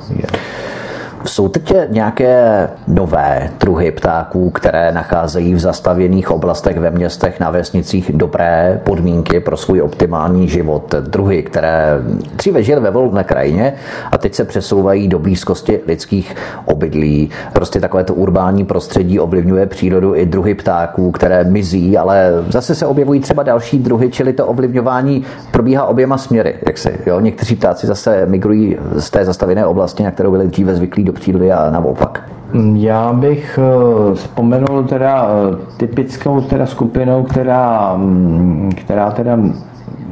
Jsou 1.27 1.49
teď 1.49 1.73
nějaké 1.89 2.69
nové 2.89 3.51
druhy 3.61 3.91
ptáků, 3.91 4.51
které 4.51 4.93
nacházejí 4.93 5.55
v 5.55 5.59
zastavěných 5.59 6.31
oblastech 6.31 6.79
ve 6.79 6.91
městech, 6.91 7.41
na 7.41 7.51
vesnicích 7.51 8.11
dobré 8.15 8.81
podmínky 8.85 9.41
pro 9.41 9.57
svůj 9.57 9.83
optimální 9.83 10.49
život. 10.49 10.95
Druhy, 11.01 11.43
které 11.43 11.99
dříve 12.37 12.63
žily 12.63 12.81
ve 12.81 12.91
volné 12.91 13.25
krajině 13.25 13.73
a 14.13 14.19
teď 14.19 14.35
se 14.35 14.45
přesouvají 14.45 15.09
do 15.09 15.19
blízkosti 15.19 15.81
lidských 15.87 16.37
obydlí. 16.65 17.31
Prostě 17.53 17.81
takovéto 17.81 18.15
urbání 18.15 18.65
prostředí 18.65 19.21
ovlivňuje 19.21 19.67
přírodu 19.67 20.15
i 20.15 20.27
druhy 20.27 20.55
ptáků, 20.55 21.11
které 21.11 21.45
mizí, 21.45 21.99
ale 21.99 22.31
zase 22.49 22.75
se 22.75 22.87
objevují 22.87 23.21
třeba 23.21 23.43
další 23.43 23.79
druhy, 23.79 24.11
čili 24.11 24.33
to 24.33 24.47
ovlivňování 24.47 25.25
probíhá 25.51 25.85
oběma 25.85 26.19
směry. 26.19 26.55
Jak 26.67 26.79
se, 26.79 26.93
jo? 27.07 27.21
Někteří 27.21 27.57
ptáci 27.57 27.87
zase 27.87 28.27
migrují 28.27 28.77
z 28.97 29.11
té 29.11 29.25
zastavěné 29.25 29.67
oblasti, 29.67 30.03
na 30.03 30.11
kterou 30.11 30.31
byli 30.31 30.49
dříve 30.49 30.75
zvyklí 30.75 31.05
do 31.05 31.14
přírody 31.15 31.53
a 31.53 31.71
naopak? 31.71 32.35
Já 32.75 33.13
bych 33.13 33.59
eh, 33.59 34.15
vzpomenul 34.15 34.85
teda 34.85 35.27
eh, 35.29 35.57
typickou 35.77 36.41
teda 36.41 36.67
skupinou, 36.67 37.23
která, 37.23 37.97
mm, 37.97 38.71
která 38.77 39.11
teda 39.11 39.39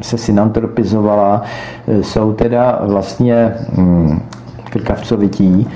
se 0.00 0.18
synantropizovala, 0.18 1.42
eh, 1.88 2.02
jsou 2.02 2.32
teda 2.32 2.78
vlastně 2.82 3.54
mm, 3.76 4.20
krkavcovití, 4.70 5.68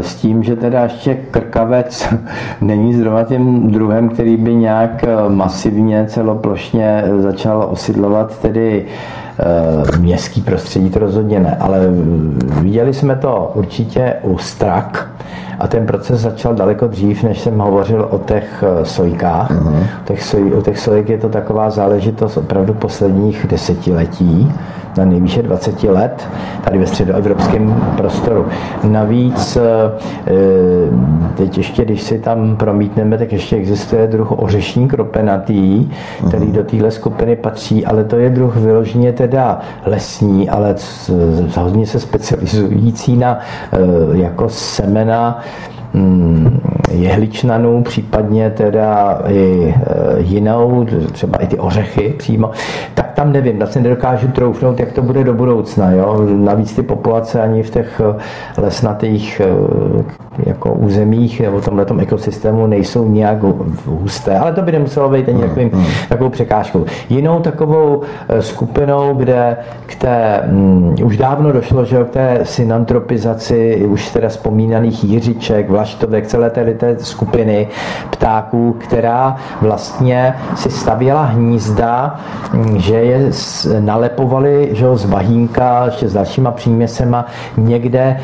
s 0.00 0.14
tím, 0.14 0.42
že 0.42 0.56
teda 0.56 0.82
ještě 0.82 1.14
krkavec 1.14 2.14
není 2.60 2.94
zrovna 2.94 3.24
tím 3.24 3.70
druhem, 3.72 4.08
který 4.08 4.36
by 4.36 4.54
nějak 4.54 5.04
masivně 5.28 6.06
celoplošně 6.08 7.04
začal 7.18 7.66
osidlovat 7.70 8.38
tedy 8.38 8.86
městský 9.98 10.42
prostředí, 10.42 10.90
to 10.90 10.98
rozhodně 10.98 11.40
ne, 11.40 11.56
ale 11.60 11.80
viděli 12.60 12.94
jsme 12.94 13.16
to 13.16 13.52
určitě 13.54 14.14
u 14.22 14.38
strak 14.38 15.08
a 15.58 15.68
ten 15.68 15.86
proces 15.86 16.20
začal 16.20 16.54
daleko 16.54 16.86
dřív, 16.86 17.22
než 17.22 17.40
jsem 17.40 17.58
hovořil 17.58 18.08
o 18.10 18.18
těch 18.18 18.64
eh, 18.66 18.84
sojkách. 18.84 19.50
Uh-huh. 19.50 19.86
U, 20.02 20.04
těch 20.04 20.22
soj, 20.22 20.54
u 20.54 20.62
těch 20.62 20.78
sojek 20.78 21.08
je 21.08 21.18
to 21.18 21.28
taková 21.28 21.70
záležitost 21.70 22.36
opravdu 22.36 22.74
posledních 22.74 23.46
desetiletí 23.46 24.52
na 24.98 25.04
nejvýše 25.04 25.42
20 25.42 25.82
let 25.82 26.28
tady 26.64 26.78
ve 26.78 26.86
středoevropském 26.86 27.94
prostoru. 27.96 28.46
Navíc 28.84 29.56
eh, 29.56 30.32
teď 31.36 31.58
ještě, 31.58 31.84
když 31.84 32.02
si 32.02 32.18
tam 32.18 32.56
promítneme, 32.56 33.18
tak 33.18 33.32
ještě 33.32 33.56
existuje 33.56 34.06
druh 34.06 34.32
ořešní 34.32 34.88
kropenatý, 34.88 35.88
který 36.28 36.52
do 36.52 36.64
téhle 36.64 36.90
skupiny 36.90 37.36
patří, 37.36 37.86
ale 37.86 38.04
to 38.04 38.16
je 38.16 38.30
druh 38.30 38.56
vyloženě 38.56 39.12
teda 39.12 39.60
lesní, 39.86 40.50
ale 40.50 40.74
hodně 41.56 41.86
se 41.86 42.00
specializující 42.00 43.16
na 43.16 43.38
eh, 43.72 43.78
jako 44.12 44.48
semena 44.48 45.40
jehličnanů, 46.90 47.82
případně 47.82 48.50
teda 48.50 49.20
i 49.28 49.74
eh, 49.76 50.20
jinou, 50.20 50.86
třeba 51.12 51.38
i 51.38 51.46
ty 51.46 51.58
ořechy 51.58 52.14
přímo, 52.18 52.50
tak 52.94 53.12
tam 53.12 53.32
nevím, 53.32 53.58
vlastně 53.58 53.82
nedokážu 53.82 54.28
troufnout, 54.28 54.80
jak 54.80 54.92
to 54.92 55.02
bude 55.02 55.24
do 55.24 55.34
budoucna. 55.34 55.90
Jo? 55.90 56.20
Navíc 56.36 56.72
ty 56.72 56.82
populace 56.82 57.42
ani 57.42 57.62
v 57.62 57.70
těch 57.70 58.00
eh, 58.04 58.60
lesnatých 58.60 59.42
jako 60.46 60.72
územích 60.72 61.40
nebo 61.40 61.60
v 61.60 61.64
tomhle 61.64 61.86
ekosystému 61.98 62.66
nejsou 62.66 63.08
nějak 63.08 63.38
husté, 63.86 64.38
ale 64.38 64.52
to 64.52 64.62
by 64.62 64.72
nemuselo 64.72 65.08
být 65.08 65.28
ani 65.28 65.40
takovým, 65.40 65.70
mm, 65.72 65.78
mm. 65.80 65.86
takovou 66.08 66.30
překážkou. 66.30 66.84
Jinou 67.10 67.40
takovou 67.40 68.02
skupinou, 68.40 69.14
kde 69.14 69.56
k 69.86 69.94
té, 69.94 70.42
um, 70.52 70.94
už 71.04 71.16
dávno 71.16 71.52
došlo, 71.52 71.84
že 71.84 72.04
k 72.04 72.10
té 72.10 72.38
synantropizaci 72.42 73.86
už 73.86 74.10
teda 74.10 74.28
vzpomínaných 74.28 75.04
jiřiček, 75.04 75.70
vlaštovek, 75.82 76.26
celé 76.26 76.50
té, 76.50 76.74
té 76.74 76.96
skupiny 76.98 77.68
ptáků, 78.10 78.76
která 78.78 79.36
vlastně 79.60 80.34
si 80.56 80.70
stavěla 80.70 81.22
hnízda, 81.22 82.20
mm, 82.52 82.78
že 82.78 82.94
je 82.94 83.30
nalepovali 83.80 84.68
že 84.72 84.96
z 84.96 85.04
bahínka 85.06 85.84
ještě 85.86 86.08
s 86.08 86.12
dalšíma 86.12 86.50
příměsema 86.50 87.26
někde 87.56 88.00
e, 88.00 88.18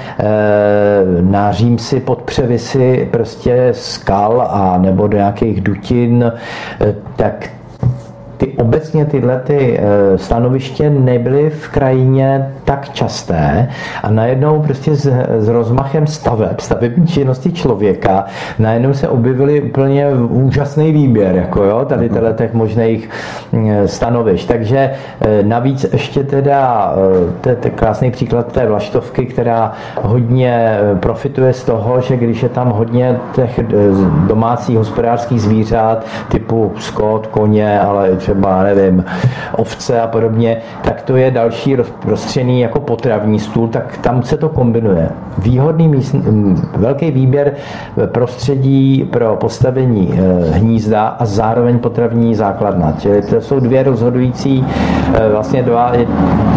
na 1.21 1.53
Římsi 1.53 2.01
pod 2.01 2.23
převisy 2.23 3.09
prostě 3.11 3.69
skal 3.73 4.49
a 4.51 4.79
nebo 4.79 5.07
do 5.07 5.17
nějakých 5.17 5.61
dutin, 5.61 6.33
eh, 6.81 6.95
tak 7.17 7.58
ty 8.39 8.47
obecně 8.47 9.05
tyhle 9.05 9.41
ty 9.45 9.81
stanoviště 10.17 10.91
nebyly 10.91 11.51
v 11.51 11.69
krajině 11.69 12.53
tak 12.65 12.89
časté 12.93 13.69
a 14.03 14.11
najednou 14.11 14.63
prostě 14.63 14.95
s, 14.95 15.13
s 15.39 15.49
rozmachem 15.49 16.07
staveb, 16.07 16.61
stavební 16.61 17.07
činnosti 17.07 17.53
člověka, 17.53 18.25
najednou 18.59 18.95
se 18.95 19.09
objevily 19.09 19.63
úplně 19.63 20.07
úžasný 20.31 20.93
výběr, 20.93 21.35
jako 21.35 21.65
jo, 21.65 21.85
tady 21.85 22.09
mhm. 22.09 22.35
těch 22.35 22.55
možných 22.55 23.11
stanovišť. 23.87 24.49
Takže 24.49 24.91
navíc 25.43 25.87
ještě 25.93 26.25
teda, 26.25 26.95
to 27.41 27.49
je 27.49 27.57
krásný 27.57 28.11
příklad 28.11 28.53
té 28.53 28.67
vlaštovky, 28.67 29.27
která 29.27 29.73
hodně 30.03 30.79
profituje 31.01 31.53
z 31.53 31.65
toho, 31.65 32.01
že 32.01 32.17
když 32.17 32.43
je 32.43 32.49
tam 32.49 32.71
hodně 32.71 33.17
těch 33.35 33.61
domácích 34.27 34.77
hospodářských 34.77 35.41
zvířat, 35.41 36.07
typu 36.29 36.73
skot, 36.79 37.27
koně, 37.27 37.81
ale 37.81 38.11
třeba, 38.29 38.63
nevím, 38.63 39.05
ovce 39.53 40.01
a 40.01 40.07
podobně, 40.07 40.57
tak 40.83 41.03
to 41.03 41.17
je 41.17 41.31
další 41.31 41.77
rozprostřený 41.77 42.61
jako 42.61 42.78
potravní 42.89 43.39
stůl, 43.39 43.69
tak 43.69 43.99
tam 43.99 44.23
se 44.23 44.37
to 44.37 44.49
kombinuje. 44.49 45.09
Výhodný 45.39 45.89
míst, 45.89 46.15
velký 46.77 47.11
výběr 47.11 47.53
prostředí 48.07 49.09
pro 49.13 49.37
postavení 49.37 50.09
e, 50.09 50.51
hnízda 50.51 51.07
a 51.07 51.25
zároveň 51.25 51.79
potravní 51.79 52.35
základna. 52.35 52.95
Čili 52.99 53.23
to 53.23 53.41
jsou 53.41 53.61
dvě 53.61 53.83
rozhodující, 53.83 54.65
e, 55.15 55.29
vlastně 55.29 55.63
dva 55.63 55.93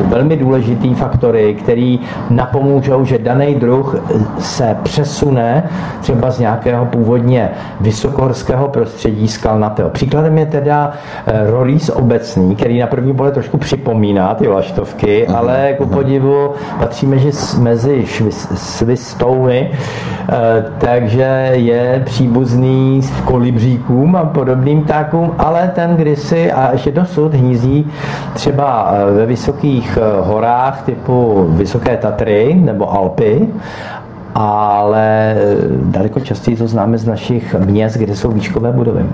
velmi 0.07 0.37
důležitý 0.37 0.93
faktory, 0.93 1.53
který 1.53 1.99
napomůžou, 2.29 3.05
že 3.05 3.17
daný 3.17 3.55
druh 3.55 3.95
se 4.39 4.77
přesune 4.83 5.63
třeba 6.01 6.31
z 6.31 6.39
nějakého 6.39 6.85
původně 6.85 7.49
vysokohorského 7.81 8.67
prostředí 8.67 9.27
skalnatého. 9.27 9.89
Příkladem 9.89 10.37
je 10.37 10.45
teda 10.45 10.91
e, 11.25 11.51
rolíz 11.51 11.89
obecný, 11.89 12.55
který 12.55 12.79
na 12.79 12.87
první 12.87 13.13
pohled 13.13 13.33
trošku 13.33 13.57
připomíná 13.57 14.35
ty 14.35 14.47
laštovky, 14.47 15.25
uh-huh. 15.27 15.37
ale 15.37 15.73
ku 15.77 15.85
podivu 15.85 16.20
patříme, 16.79 17.17
že 17.19 17.29
mezi 17.59 18.05
svistouny, 18.55 19.71
eh, 20.29 20.65
takže 20.77 21.49
je 21.53 22.01
příbuzný 22.05 23.01
s 23.01 23.11
kolibříkům 23.21 24.15
a 24.15 24.23
podobným 24.23 24.81
ptákům, 24.81 25.35
ale 25.37 25.71
ten 25.75 25.95
kdysi 25.95 26.51
a 26.51 26.71
ještě 26.71 26.91
dosud 26.91 27.33
hnízí 27.33 27.91
třeba 28.33 28.93
eh, 28.93 29.11
ve 29.11 29.25
vysokých 29.25 29.97
eh, 30.01 30.21
horách 30.21 30.81
typu 30.81 31.45
Vysoké 31.49 31.97
Tatry 31.97 32.59
nebo 32.61 32.93
Alpy 32.93 33.47
ale 34.35 35.35
daleko 35.83 36.19
častěji 36.19 36.57
to 36.57 36.67
známe 36.67 36.97
z 36.97 37.05
našich 37.05 37.55
měst, 37.55 37.97
kde 37.97 38.15
jsou 38.15 38.31
výškové 38.31 38.71
budovy. 38.71 39.05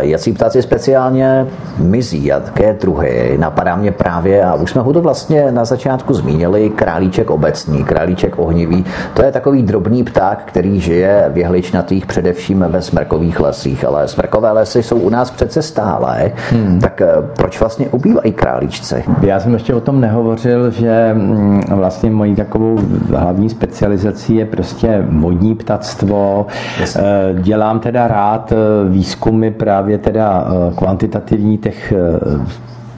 Jací 0.00 0.32
ptáci 0.32 0.62
speciálně 0.62 1.46
mizí, 1.78 2.24
jaké 2.24 2.72
druhy. 2.72 3.36
Napadá 3.40 3.76
mě 3.76 3.92
právě, 3.92 4.44
a 4.44 4.54
už 4.54 4.70
jsme 4.70 4.82
ho 4.82 4.92
to 4.92 5.00
vlastně 5.00 5.52
na 5.52 5.64
začátku 5.64 6.14
zmínili, 6.14 6.70
králíček 6.70 7.30
obecný, 7.30 7.84
králíček 7.84 8.38
ohnivý. 8.38 8.84
To 9.14 9.22
je 9.22 9.32
takový 9.32 9.62
drobný 9.62 10.04
pták, 10.04 10.42
který 10.44 10.80
žije 10.80 11.30
v 11.32 11.38
jehličnatých 11.38 12.06
především 12.06 12.64
ve 12.68 12.82
smrkových 12.82 13.40
lesích, 13.40 13.84
ale 13.84 14.08
smrkové 14.08 14.52
lesy 14.52 14.82
jsou 14.82 14.96
u 14.96 15.10
nás 15.10 15.30
přece 15.30 15.62
stále. 15.62 16.32
Hmm. 16.50 16.80
Tak 16.80 17.00
eh, 17.00 17.08
proč 17.36 17.60
vlastně 17.60 17.88
ubývají 17.88 18.32
králíčci? 18.32 19.04
Já 19.22 19.40
jsem 19.40 19.54
ještě 19.54 19.74
o 19.74 19.80
tom 19.80 20.00
nehovořil, 20.00 20.70
že 20.70 21.10
mm, 21.14 21.62
vlastně 21.68 22.10
mojí 22.10 22.34
takovou 22.34 22.78
hlavní 23.10 23.48
specializací 23.50 24.36
je 24.36 24.46
prostě 24.46 25.04
vodní 25.10 25.54
ptactvo. 25.54 26.46
Eh, 26.82 27.02
dělám 27.34 27.80
teda 27.80 28.08
rád 28.08 28.52
eh, 28.52 28.56
výzkumy 28.88 29.50
právě 29.64 29.98
teda 29.98 30.46
kvantitativní 30.76 31.58
těch 31.58 31.92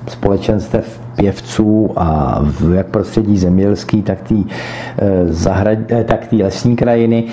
společenstev 0.09 1.01
pěvců 1.17 1.91
a 1.97 2.39
v 2.43 2.75
jak 2.75 2.87
prostředí 2.87 3.39
zemědělský, 3.39 4.03
tak 4.03 4.21
té 4.21 4.35
eh, 4.99 5.77
eh, 5.91 6.05
tak 6.05 6.27
tý 6.27 6.43
lesní 6.43 6.77
krajiny. 6.77 7.25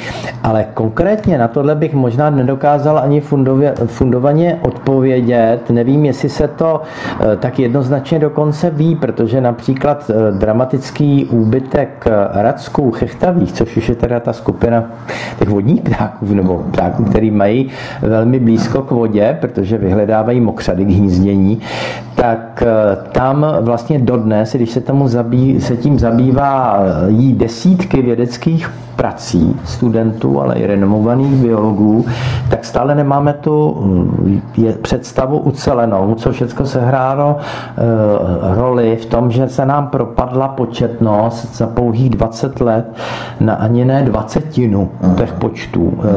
Ale 0.43 0.65
konkrétně 0.73 1.37
na 1.37 1.47
tohle 1.47 1.75
bych 1.75 1.93
možná 1.93 2.29
nedokázal 2.29 2.99
ani 2.99 3.21
fundově, 3.21 3.73
fundovaně 3.85 4.59
odpovědět. 4.61 5.69
Nevím, 5.69 6.05
jestli 6.05 6.29
se 6.29 6.47
to 6.47 6.81
eh, 7.21 7.35
tak 7.37 7.59
jednoznačně 7.59 8.19
dokonce 8.19 8.69
ví, 8.69 8.95
protože 8.95 9.41
například 9.41 10.11
dramatický 10.31 11.25
úbytek 11.25 12.05
radsků 12.31 12.91
chechtavých, 12.91 13.51
což 13.51 13.77
už 13.77 13.89
je 13.89 13.95
teda 13.95 14.19
ta 14.19 14.33
skupina 14.33 14.83
těch 15.39 15.49
vodních 15.49 15.81
ptáků, 15.81 16.25
nebo 16.33 16.65
ptáků, 16.71 17.03
který 17.03 17.31
mají 17.31 17.69
velmi 18.01 18.39
blízko 18.39 18.81
k 18.81 18.91
vodě, 18.91 19.37
protože 19.41 19.77
vyhledávají 19.77 20.39
mokřady 20.39 20.85
k 20.85 20.89
hnízdění, 20.89 21.61
tak 22.15 22.63
tam 23.11 23.45
vlastně 23.61 23.72
vlastně 23.73 23.99
dodnes, 23.99 24.55
když 24.55 24.71
se, 24.71 24.81
tomu 24.81 25.07
zabí, 25.07 25.61
se 25.61 25.77
tím 25.77 25.99
zabývá 25.99 26.79
jí 27.07 27.33
desítky 27.33 28.01
vědeckých 28.01 28.69
prací 28.95 29.59
studentů, 29.65 30.41
ale 30.41 30.55
i 30.55 30.67
renomovaných 30.67 31.35
biologů, 31.35 32.05
tak 32.49 32.65
stále 32.65 32.95
nemáme 32.95 33.33
tu 33.33 33.77
mm, 33.81 34.41
představu 34.81 35.39
ucelenou, 35.39 36.15
co 36.15 36.31
všechno 36.31 36.65
se 36.65 36.81
hrálo 36.81 37.37
e, 37.37 38.55
roli 38.55 38.95
v 39.01 39.05
tom, 39.05 39.31
že 39.31 39.49
se 39.49 39.65
nám 39.65 39.87
propadla 39.87 40.47
početnost 40.47 41.57
za 41.57 41.67
pouhých 41.67 42.09
20 42.09 42.61
let 42.61 42.85
na 43.39 43.53
ani 43.53 43.85
ne 43.85 44.03
dvacetinu 44.03 44.89
těch 45.17 45.33
počtů 45.33 45.93
e, 45.93 46.07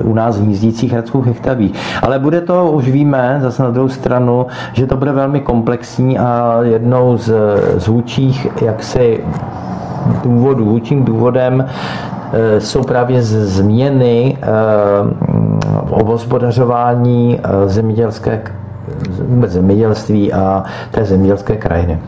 e, 0.00 0.02
u 0.02 0.14
nás 0.14 0.38
hnízdících 0.38 0.92
hradsků 0.92 1.20
hektaví. 1.20 1.72
Ale 2.02 2.18
bude 2.18 2.40
to, 2.40 2.70
už 2.72 2.88
víme, 2.88 3.38
zase 3.42 3.62
na 3.62 3.70
druhou 3.70 3.88
stranu, 3.88 4.46
že 4.72 4.86
to 4.86 4.96
bude 4.96 5.12
velmi 5.12 5.40
komplexní 5.40 6.18
a 6.18 6.58
jednou 6.84 7.16
z, 7.16 7.32
z 7.76 7.88
hůčích 7.88 8.48
jaksi 8.62 9.24
důvodů, 10.22 10.64
hůčím 10.64 11.04
důvodem 11.04 11.64
eh, 12.32 12.60
jsou 12.60 12.82
právě 12.82 13.22
změny 13.22 14.38
eh, 14.42 14.46
v 15.86 15.92
obhospodařování 15.92 17.40
eh, 17.42 17.68
zemědělské 17.68 18.42
vůbec 19.20 19.52
zemědělství 19.52 20.32
a 20.32 20.64
té 20.90 21.04
zemědělské 21.04 21.56
krajiny. 21.56 21.98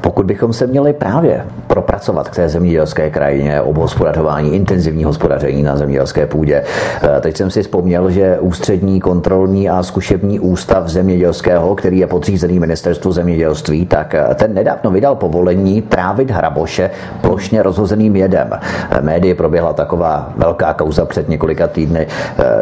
Pokud 0.00 0.26
bychom 0.26 0.52
se 0.52 0.66
měli 0.66 0.92
právě 0.92 1.44
propracovat 1.66 2.28
k 2.28 2.34
té 2.34 2.48
zemědělské 2.48 3.10
krajině, 3.10 3.60
obhospodařování, 3.60 4.54
intenzivní 4.54 5.04
hospodaření 5.04 5.62
na 5.62 5.76
zemědělské 5.76 6.26
půdě, 6.26 6.62
eh, 7.02 7.20
teď 7.20 7.36
jsem 7.36 7.50
si 7.50 7.62
vzpomněl, 7.62 8.10
že 8.10 8.38
ústřední 8.40 9.00
kontrolní 9.00 9.68
a 9.70 9.82
zkušební 9.82 10.40
ústav 10.40 10.88
zemědělského, 10.88 11.74
který 11.74 11.98
je 11.98 12.06
podřízený 12.06 12.58
ministerstvu 12.58 13.12
zemědělství, 13.12 13.86
tak 13.86 14.14
eh, 14.14 14.34
ten 14.34 14.54
nedávno 14.54 14.90
vydal 14.90 15.14
povolení 15.14 15.82
trávit 15.82 16.30
hraboše 16.30 16.90
plošně 17.20 17.62
rozhozeným 17.62 18.16
jedem. 18.16 18.50
Eh, 18.52 19.02
médii 19.02 19.34
proběhla 19.34 19.72
taková 19.72 20.32
velká 20.36 20.74
kauza 20.74 21.04
před 21.04 21.28
několika 21.28 21.66
týdny. 21.66 22.06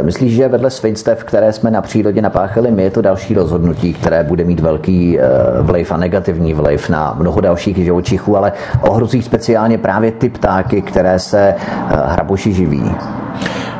Myslíš, 0.02 0.34
že 0.34 0.48
vedle 0.48 0.70
svinstev, 0.70 1.24
které 1.24 1.52
jsme 1.52 1.70
na 1.70 1.82
přírodě 1.82 2.22
napáchali 2.22 2.70
my, 2.70 2.82
je 2.82 2.90
to 2.90 3.02
další 3.02 3.34
rozhodnutí, 3.34 3.63
které 3.92 4.24
bude 4.24 4.44
mít 4.44 4.60
velký 4.60 5.18
vliv 5.60 5.92
a 5.92 5.96
negativní 5.96 6.54
vliv 6.54 6.90
na 6.90 7.14
mnoho 7.18 7.40
dalších 7.40 7.76
živočichů, 7.76 8.36
ale 8.36 8.52
ohrozí 8.80 9.22
speciálně 9.22 9.78
právě 9.78 10.10
ty 10.10 10.28
ptáky, 10.28 10.82
které 10.82 11.18
se 11.18 11.54
eh, 11.54 11.96
hraboši 12.06 12.52
živí. 12.52 12.90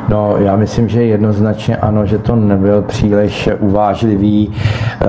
No, 0.09 0.37
já 0.39 0.57
myslím, 0.57 0.89
že 0.89 1.05
jednoznačně 1.05 1.77
ano, 1.77 2.07
že 2.07 2.19
to 2.19 2.37
nebyl 2.37 2.83
příliš 2.83 3.49
uvážlivý 3.59 4.53
eh, 4.53 5.07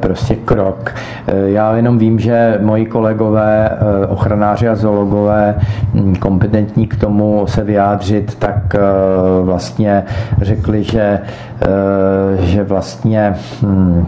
prostě 0.00 0.34
krok. 0.34 0.94
Eh, 1.26 1.50
já 1.50 1.76
jenom 1.76 1.98
vím, 1.98 2.18
že 2.18 2.58
moji 2.62 2.86
kolegové, 2.86 3.70
ochranáři 4.08 4.68
a 4.68 4.74
zoologové, 4.74 5.54
hm, 5.94 6.14
kompetentní 6.14 6.86
k 6.86 6.96
tomu 6.96 7.46
se 7.46 7.64
vyjádřit, 7.64 8.34
tak 8.34 8.76
vlastně 9.42 10.04
řekli, 10.42 10.84
že, 10.84 11.20
že 12.38 12.62
vlastně 12.62 13.34
hm, 13.62 14.06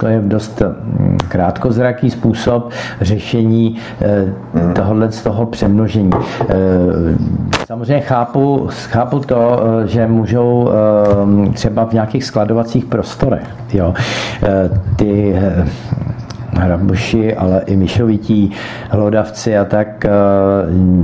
to 0.00 0.06
je 0.06 0.20
dost 0.20 0.60
mm, 0.60 1.18
krátkozraký 1.28 2.10
způsob 2.10 2.70
řešení 3.00 3.76
eh, 4.00 4.32
tohohle 4.74 5.12
z 5.12 5.22
toho 5.22 5.46
přemnožení. 5.46 6.10
Eh, 6.48 6.54
samozřejmě 7.66 8.00
chápu, 8.00 8.68
chápu 8.72 9.20
to, 9.20 9.60
eh, 9.62 9.86
že 9.86 10.06
můžou 10.06 10.70
třeba 11.54 11.84
v 11.84 11.92
nějakých 11.92 12.24
skladovacích 12.24 12.84
prostorech 12.84 13.44
jo, 13.72 13.94
ty 14.96 15.36
hraboši, 16.58 17.34
ale 17.34 17.62
i 17.66 17.76
myšovití, 17.76 18.50
hlodavci 18.90 19.58
a 19.58 19.64
tak 19.64 20.04
eh, 20.04 20.10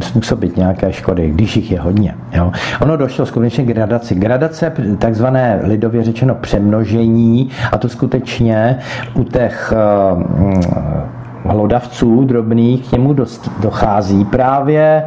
způsobit 0.00 0.56
nějaké 0.56 0.92
škody, 0.92 1.30
když 1.30 1.56
jich 1.56 1.72
je 1.72 1.80
hodně. 1.80 2.14
Jo. 2.32 2.52
Ono 2.80 2.96
došlo 2.96 3.26
skutečně 3.26 3.64
k 3.64 3.68
gradaci. 3.68 4.14
Gradace, 4.14 4.72
takzvané 4.98 5.60
lidově 5.62 6.04
řečeno 6.04 6.34
přemnožení, 6.34 7.50
a 7.72 7.78
to 7.78 7.88
skutečně 7.88 8.78
u 9.14 9.24
těch 9.24 9.72
eh, 9.76 11.23
hlodavců 11.44 12.24
drobných 12.24 12.88
k 12.88 12.92
němu 12.92 13.16
dochází 13.60 14.24
právě 14.24 15.04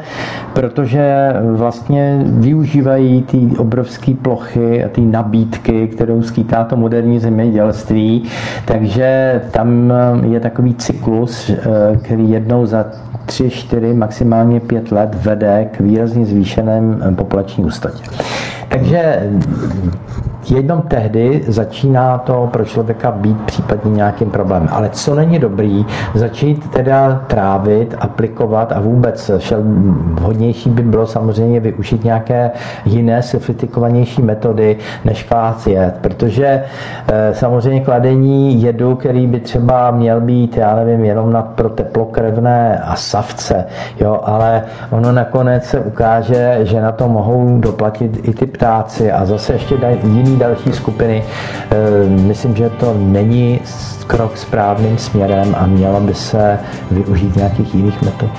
protože 0.58 1.34
vlastně 1.44 2.22
využívají 2.26 3.24
ty 3.24 3.50
obrovské 3.58 4.14
plochy 4.14 4.84
a 4.84 4.90
ty 4.90 5.02
nabídky, 5.02 5.88
kterou 5.88 6.22
skýtá 6.22 6.64
to 6.64 6.78
moderní 6.78 7.20
zemědělství, 7.20 8.24
takže 8.66 9.42
tam 9.52 9.92
je 10.24 10.40
takový 10.40 10.76
cyklus, 10.76 11.50
eh, 11.50 11.58
který 12.04 12.32
jednou 12.32 12.66
za 12.66 12.86
tři, 13.26 13.50
čtyři, 13.50 13.94
maximálně 13.94 14.60
pět 14.60 14.92
let 14.92 15.16
vede 15.16 15.70
k 15.72 15.80
výrazně 15.80 16.26
zvýšeném 16.26 17.16
populační 17.16 17.64
ústatě. 17.64 18.04
Takže 18.70 19.30
Jenom 20.50 20.82
tehdy 20.82 21.44
začíná 21.48 22.18
to 22.18 22.50
pro 22.52 22.66
člověka 22.66 23.12
být 23.12 23.42
případně 23.42 23.92
nějakým 23.92 24.30
problémem. 24.30 24.70
Ale 24.72 24.90
co 24.90 25.16
není 25.16 25.40
dobrý, 25.40 25.86
začít 26.14 26.72
teda 26.72 27.24
trávit, 27.28 27.96
aplikovat 28.00 28.72
a 28.72 28.80
vůbec 28.80 29.32
šel, 29.38 29.60
vhodnější 30.14 30.70
by 30.70 30.82
bylo 30.82 31.08
samozřejmě 31.08 31.60
využít 31.60 32.04
nějaké 32.04 32.52
jiné, 32.86 33.24
sofistikovanější 33.24 34.22
metody, 34.22 34.78
než 35.06 35.28
jed, 35.68 35.94
protože 36.02 36.64
e, 37.08 37.34
samozřejmě 37.34 37.82
kladení 37.82 38.62
jedu, 38.62 38.96
který 38.96 39.28
by 39.28 39.40
třeba 39.40 39.92
měl 39.92 40.22
být, 40.22 40.58
já 40.58 40.76
nevím, 40.76 41.06
jenom 41.06 41.34
na, 41.34 41.42
pro 41.42 41.70
teplokrevné 41.70 42.80
a 42.80 42.96
savce, 42.96 43.66
jo, 44.00 44.20
ale 44.24 44.64
ono 44.92 45.12
nakonec 45.12 45.64
se 45.64 45.80
ukáže, 45.80 46.60
že 46.62 46.82
na 46.82 46.92
to 46.92 47.08
mohou 47.08 47.60
doplatit 47.60 48.20
i 48.24 48.34
ty 48.34 48.46
ptáci 48.46 49.12
a 49.12 49.26
zase 49.26 49.54
ještě 49.54 49.76
jiný 50.04 50.37
další 50.40 50.72
skupiny. 50.74 51.24
Eh, 51.72 52.10
myslím, 52.10 52.56
že 52.56 52.70
to 52.70 52.96
není 52.98 53.60
krok 54.08 54.38
správným 54.38 54.98
směrem 54.98 55.56
a 55.58 55.66
mělo 55.66 56.00
by 56.00 56.14
se 56.14 56.60
využít 56.92 57.36
nějakých 57.36 57.76
jiných 57.76 58.02
metod. 58.02 58.30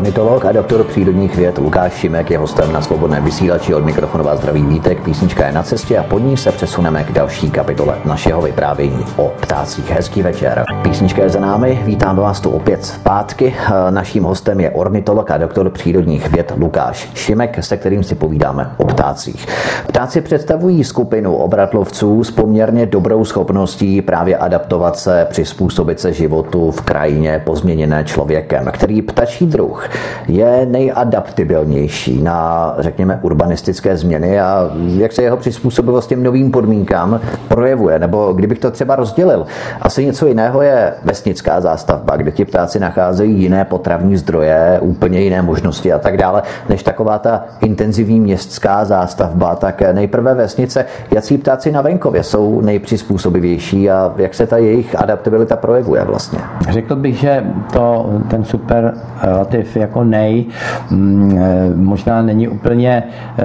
Ornitolog 0.00 0.44
a 0.44 0.52
doktor 0.52 0.84
přírodních 0.84 1.36
věd 1.36 1.58
Lukáš 1.58 1.92
Šimek 1.92 2.30
je 2.30 2.38
hostem 2.38 2.72
na 2.72 2.80
svobodné 2.80 3.20
vysílači 3.20 3.74
od 3.74 3.84
mikrofonu 3.84 4.24
vás 4.24 4.38
zdraví 4.38 4.62
vítek. 4.62 5.00
Písnička 5.00 5.46
je 5.46 5.52
na 5.52 5.62
cestě 5.62 5.98
a 5.98 6.02
pod 6.02 6.18
ní 6.18 6.36
se 6.36 6.52
přesuneme 6.52 7.04
k 7.04 7.12
další 7.12 7.50
kapitole 7.50 7.96
našeho 8.04 8.42
vyprávění 8.42 9.04
o 9.16 9.32
ptácích. 9.40 9.90
Hezký 9.90 10.22
večer. 10.22 10.64
Písnička 10.82 11.22
je 11.22 11.28
za 11.28 11.40
námi, 11.40 11.82
vítám 11.84 12.16
vás 12.16 12.40
tu 12.40 12.50
opět 12.50 12.84
zpátky. 12.84 13.54
Naším 13.90 14.24
hostem 14.24 14.60
je 14.60 14.70
ornitolog 14.70 15.30
a 15.30 15.38
doktor 15.38 15.70
přírodních 15.70 16.30
věd 16.30 16.52
Lukáš 16.56 17.10
Šimek, 17.14 17.64
se 17.64 17.76
kterým 17.76 18.04
si 18.04 18.14
povídáme 18.14 18.70
o 18.76 18.84
ptácích. 18.84 19.46
Ptáci 19.86 20.20
představují 20.20 20.84
skupinu 20.84 21.36
obratlovců 21.36 22.24
s 22.24 22.30
poměrně 22.30 22.86
dobrou 22.86 23.24
schopností 23.24 24.02
právě 24.02 24.36
adaptovat 24.36 24.98
se, 24.98 25.26
přizpůsobit 25.30 26.00
se 26.00 26.12
životu 26.12 26.70
v 26.70 26.80
krajině 26.80 27.42
pozměněné 27.44 28.04
člověkem, 28.04 28.70
který 28.72 29.02
ptačí 29.02 29.46
druh 29.46 29.89
je 30.28 30.66
nejadaptibilnější 30.66 32.22
na, 32.22 32.74
řekněme, 32.78 33.18
urbanistické 33.22 33.96
změny 33.96 34.40
a 34.40 34.70
jak 34.86 35.12
se 35.12 35.22
jeho 35.22 35.36
přizpůsobivost 35.36 36.08
těm 36.08 36.22
novým 36.22 36.50
podmínkám 36.50 37.20
projevuje. 37.48 37.98
Nebo 37.98 38.32
kdybych 38.32 38.58
to 38.58 38.70
třeba 38.70 38.96
rozdělil, 38.96 39.46
asi 39.82 40.06
něco 40.06 40.26
jiného 40.26 40.62
je 40.62 40.94
vesnická 41.04 41.60
zástavba, 41.60 42.16
kde 42.16 42.30
ti 42.30 42.44
ptáci 42.44 42.80
nacházejí 42.80 43.42
jiné 43.42 43.64
potravní 43.64 44.16
zdroje, 44.16 44.78
úplně 44.80 45.20
jiné 45.20 45.42
možnosti 45.42 45.92
a 45.92 45.98
tak 45.98 46.16
dále, 46.16 46.42
než 46.68 46.82
taková 46.82 47.18
ta 47.18 47.44
intenzivní 47.60 48.20
městská 48.20 48.84
zástavba. 48.84 49.56
Tak 49.56 49.82
nejprve 49.92 50.34
vesnice, 50.34 50.84
jaký 51.10 51.38
ptáci 51.38 51.72
na 51.72 51.82
venkově 51.82 52.22
jsou 52.22 52.60
nejpřizpůsobivější 52.60 53.90
a 53.90 54.12
jak 54.16 54.34
se 54.34 54.46
ta 54.46 54.56
jejich 54.56 54.98
adaptabilita 54.98 55.56
projevuje 55.56 56.04
vlastně? 56.04 56.38
Řekl 56.68 56.96
bych, 56.96 57.16
že 57.16 57.44
to 57.72 58.10
ten 58.28 58.44
super 58.44 58.94
relativ 59.22 59.76
jako 59.80 60.04
nej 60.04 60.44
mm, 60.90 61.38
eh, 61.38 61.70
možná 61.76 62.22
není 62.22 62.48
úplně 62.48 63.02
eh, 63.38 63.44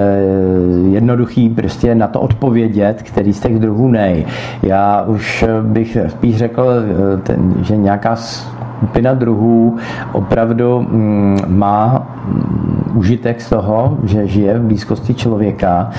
jednoduchý 0.90 1.48
prostě 1.48 1.94
na 1.94 2.06
to 2.06 2.20
odpovědět, 2.20 3.02
který 3.02 3.32
z 3.32 3.40
těch 3.40 3.58
druhů 3.58 3.88
nej. 3.88 4.26
Já 4.62 5.02
už 5.02 5.44
bych 5.62 5.96
spíš 6.08 6.36
řekl, 6.36 6.70
eh, 7.28 7.36
že 7.62 7.76
nějaká 7.76 8.16
skupina 8.16 9.14
druhů 9.14 9.76
opravdu 10.12 10.80
mm, 10.80 11.38
má 11.46 12.06
mm, 12.24 12.92
užitek 12.94 13.40
z 13.40 13.48
toho, 13.48 13.98
že 14.04 14.26
žije 14.26 14.58
v 14.58 14.62
blízkosti 14.62 15.14
člověka 15.14 15.90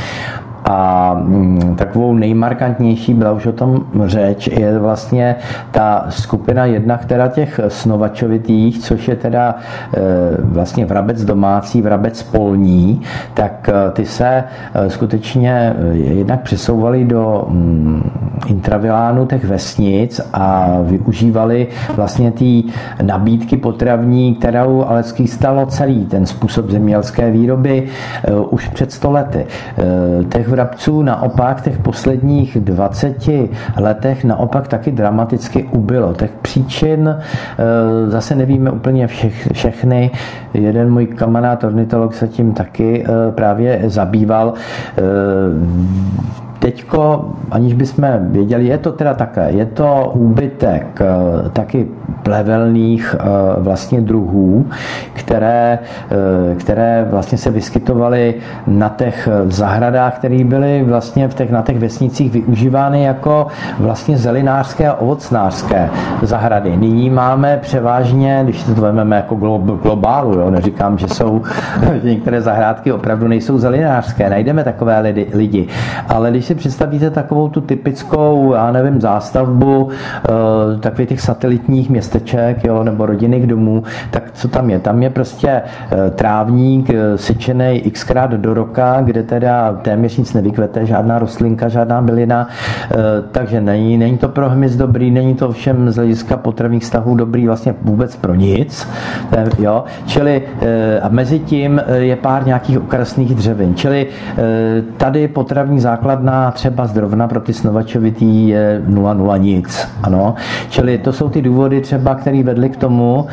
a 0.70 1.14
mm, 1.14 1.76
takovou 1.76 2.14
nejmarkantnější, 2.14 3.14
byla 3.14 3.32
už 3.32 3.46
o 3.46 3.52
tom 3.52 3.86
řeč, 4.06 4.48
je 4.48 4.80
vlastně 4.80 5.36
ta 5.72 6.06
skupina 6.10 6.66
jedna, 6.66 6.98
která 6.98 7.28
těch 7.28 7.60
snovačovitých, 7.68 8.80
což 8.80 9.08
je 9.08 9.16
teda 9.16 9.56
e, 9.56 10.00
vlastně 10.44 10.86
vrabec 10.86 11.26
domácí, 11.26 11.82
vrabec 11.82 12.24
polní, 12.24 13.02
tak 13.34 13.70
e, 13.70 13.92
ty 13.92 14.06
se 14.06 14.44
e, 14.74 14.90
skutečně 14.90 15.76
jednak 15.94 16.42
přesouvaly 16.42 17.06
do 17.06 17.46
mm, 17.50 18.10
intravilánu 18.48 19.26
těch 19.26 19.46
vesnic 19.46 20.22
a 20.34 20.78
využívali 20.82 21.68
vlastně 21.96 22.32
ty 22.32 22.64
nabídky 23.02 23.58
potravní, 23.58 24.36
kterou 24.36 24.86
ale 24.88 25.04
stalo 25.26 25.66
celý 25.66 26.06
ten 26.06 26.26
způsob 26.26 26.70
zemědělské 26.70 27.32
výroby 27.32 27.88
už 28.50 28.68
před 28.68 28.92
stolety. 28.92 29.46
Těch 30.30 30.48
vrabců 30.58 31.02
naopak 31.02 31.62
těch 31.62 31.78
posledních 31.78 32.58
20 32.60 33.30
letech 33.78 34.24
naopak 34.24 34.68
taky 34.68 34.92
dramaticky 34.92 35.64
ubylo. 35.64 36.14
Těch 36.14 36.32
příčin 36.42 37.08
eh, 37.10 38.10
zase 38.10 38.36
nevíme 38.36 38.72
úplně 38.72 39.08
všech, 39.08 39.48
všechny. 39.54 40.12
Jeden 40.54 40.92
můj 40.92 41.08
kamarád 41.08 41.64
ornitolog 41.64 42.14
se 42.14 42.28
tím 42.28 42.54
taky 42.54 43.06
eh, 43.06 43.32
právě 43.32 43.82
zabýval 43.86 44.54
eh, 44.98 45.02
teďko, 46.68 47.26
aniž 47.52 47.74
bychom 47.74 48.06
věděli, 48.20 48.66
je 48.66 48.78
to 48.78 48.92
teda 48.92 49.14
také, 49.14 49.48
je 49.50 49.66
to 49.66 50.12
úbytek 50.14 51.02
eh, 51.02 51.50
taky 51.50 51.88
plevelných 52.24 53.16
eh, 53.20 53.24
vlastně 53.58 54.02
druhů, 54.02 54.66
které, 55.14 55.80
eh, 55.82 56.56
které 56.56 57.08
vlastně 57.10 57.38
se 57.38 57.52
vyskytovaly 57.52 58.36
na 58.68 58.90
těch 58.90 59.30
zahradách, 59.48 60.16
které 60.16 60.44
byly 60.44 60.84
vlastně 60.84 61.28
v 61.28 61.34
těch, 61.34 61.52
na 61.52 61.62
těch 61.62 61.80
vesnicích 61.80 62.32
využívány 62.32 63.04
jako 63.04 63.48
vlastně 63.80 64.18
zelinářské 64.18 64.88
a 64.88 64.94
ovocnářské 64.94 65.90
zahrady. 66.22 66.78
Nyní 66.78 67.10
máme 67.10 67.60
převážně, 67.62 68.42
když 68.44 68.64
to 68.64 68.82
vezmeme 68.82 69.16
jako 69.16 69.36
globálu, 69.84 70.34
jo, 70.34 70.52
neříkám, 70.52 70.98
že 70.98 71.08
jsou 71.08 71.42
že 72.04 72.10
některé 72.10 72.42
zahrádky 72.42 72.92
opravdu 72.92 73.28
nejsou 73.28 73.58
zelinářské, 73.58 74.30
najdeme 74.30 74.64
takové 74.64 75.00
lidi, 75.00 75.28
lidi. 75.34 75.68
ale 76.10 76.32
když 76.32 76.46
si 76.46 76.57
představíte 76.58 77.10
takovou 77.10 77.50
tu 77.50 77.62
typickou, 77.62 78.54
já 78.54 78.72
nevím, 78.72 79.02
zástavbu 79.02 79.90
eh, 79.90 80.80
takových 80.80 81.10
těch 81.10 81.22
satelitních 81.22 81.90
městeček 81.90 82.64
jo, 82.64 82.84
nebo 82.84 83.06
rodinných 83.06 83.48
domů, 83.48 83.84
tak 84.12 84.32
co 84.34 84.48
tam 84.48 84.70
je? 84.70 84.80
Tam 84.80 85.04
je 85.04 85.10
prostě 85.10 85.50
eh, 85.50 86.10
trávník 86.12 86.90
eh, 86.90 87.18
sečený 87.18 87.82
xkrát 87.92 88.32
do 88.32 88.54
roka, 88.54 89.02
kde 89.02 89.24
teda 89.24 89.74
téměř 89.82 90.18
nic 90.18 90.34
nevykvete, 90.34 90.86
žádná 90.86 91.20
rostlinka, 91.20 91.70
žádná 91.70 92.02
bylina, 92.02 92.48
takže 93.32 93.62
není, 93.62 93.98
není 93.98 94.18
to 94.18 94.30
pro 94.30 94.50
hmyz 94.50 94.76
dobrý, 94.76 95.12
není 95.12 95.36
to 95.36 95.52
všem 95.52 95.92
z 95.92 95.96
hlediska 95.96 96.38
potravních 96.38 96.84
vztahů 96.84 97.16
dobrý 97.16 97.48
vlastně 97.48 97.76
vůbec 97.82 98.16
pro 98.16 98.36
nic. 98.36 98.88
Jo? 99.60 99.84
Čili 100.06 100.44
a 101.02 101.10
mezi 101.10 101.40
tím 101.40 101.82
je 101.98 102.16
pár 102.16 102.46
nějakých 102.46 102.80
okrasných 102.80 103.36
dřevin. 103.36 103.76
Čili 103.76 104.08
tady 104.98 105.28
potravní 105.28 105.80
základna 105.80 106.37
třeba 106.52 106.88
zrovna 106.88 107.28
pro 107.28 107.40
ty 107.40 107.54
snovačovitý 107.54 108.48
je 108.48 108.82
0,0 108.88 109.40
nic. 109.40 109.88
Ano. 110.04 110.36
Čili 110.70 110.98
to 110.98 111.14
jsou 111.14 111.30
ty 111.30 111.42
důvody 111.42 111.82
třeba, 111.82 112.16
které 112.16 112.44
vedly 112.44 112.70
k 112.70 112.78
tomu, 112.78 113.28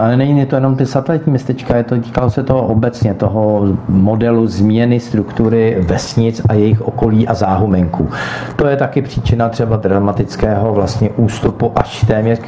ale 0.00 0.16
není 0.16 0.46
to 0.46 0.54
jenom 0.54 0.76
ty 0.76 0.86
satelitní 0.86 1.30
městečka, 1.30 1.76
je 1.76 1.84
to, 1.84 1.96
týkalo 1.96 2.30
se 2.30 2.42
toho 2.42 2.66
obecně, 2.66 3.14
toho 3.14 3.62
modelu 3.88 4.46
změny 4.46 5.00
struktury 5.00 5.84
vesnic 5.88 6.42
a 6.48 6.54
jejich 6.54 6.82
okolí 6.82 7.28
a 7.28 7.34
záhumenků. 7.34 8.08
To 8.56 8.66
je 8.66 8.76
taky 8.76 9.02
příčina 9.02 9.48
třeba 9.48 9.76
dramatického 9.76 10.72
vlastně 10.74 11.10
ústupu 11.10 11.72
až 11.76 12.04
téměř 12.04 12.38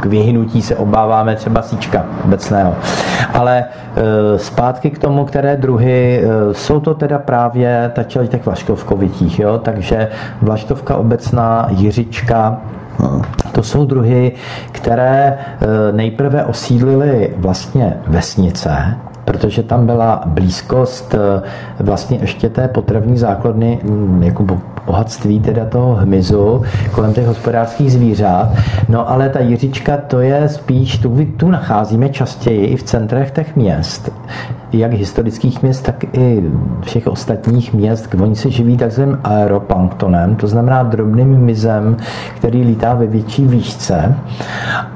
k 0.00 0.06
vyhnutí 0.06 0.62
se 0.62 0.76
obáváme 0.76 1.36
třeba 1.36 1.62
síčka 1.62 2.06
obecného. 2.24 2.74
Ale 3.34 3.64
e, 3.64 4.38
zpátky 4.38 4.90
k 4.90 4.98
tomu, 4.98 5.24
které 5.24 5.56
druhy, 5.56 6.24
e, 6.24 6.54
jsou 6.54 6.80
to 6.80 6.94
teda 6.94 7.18
právě 7.18 7.90
ta 7.94 8.02
těch 8.02 8.42
vlaštovkovitích, 9.16 9.40
jo? 9.40 9.58
takže 9.58 10.08
vlaštovka 10.42 10.96
obecná, 10.96 11.68
jiřička, 11.70 12.60
to 13.52 13.62
jsou 13.62 13.84
druhy, 13.84 14.32
které 14.72 15.38
eh, 15.38 15.92
nejprve 15.92 16.44
osídlily 16.44 17.34
vlastně 17.36 17.96
vesnice, 18.06 18.96
protože 19.24 19.62
tam 19.62 19.86
byla 19.86 20.22
blízkost 20.26 21.14
eh, 21.14 21.42
vlastně 21.82 22.18
ještě 22.20 22.48
té 22.48 22.68
potravní 22.68 23.18
základny, 23.18 23.78
mm, 23.82 24.22
jako 24.22 24.46
bohatství 24.86 25.40
teda 25.40 25.64
toho 25.64 25.94
hmyzu 25.94 26.62
kolem 26.92 27.12
těch 27.14 27.26
hospodářských 27.26 27.92
zvířat. 27.92 28.48
No 28.88 29.10
ale 29.10 29.28
ta 29.28 29.40
Jiřička 29.40 29.96
to 29.96 30.20
je 30.20 30.48
spíš, 30.48 30.98
tu, 30.98 31.16
tu 31.36 31.50
nacházíme 31.50 32.08
častěji 32.08 32.66
i 32.66 32.76
v 32.76 32.82
centrech 32.82 33.30
těch 33.30 33.56
měst 33.56 34.12
jak 34.72 34.92
historických 34.92 35.62
měst, 35.62 35.82
tak 35.82 36.04
i 36.12 36.50
všech 36.80 37.06
ostatních 37.06 37.74
měst. 37.74 38.14
Oni 38.20 38.36
se 38.36 38.50
živí 38.50 38.76
takzvaným 38.76 39.18
aeroplanktonem, 39.24 40.36
to 40.36 40.46
znamená 40.46 40.82
drobným 40.82 41.28
mizem, 41.28 41.96
který 42.34 42.62
lítá 42.62 42.94
ve 42.94 43.06
větší 43.06 43.46
výšce. 43.46 44.14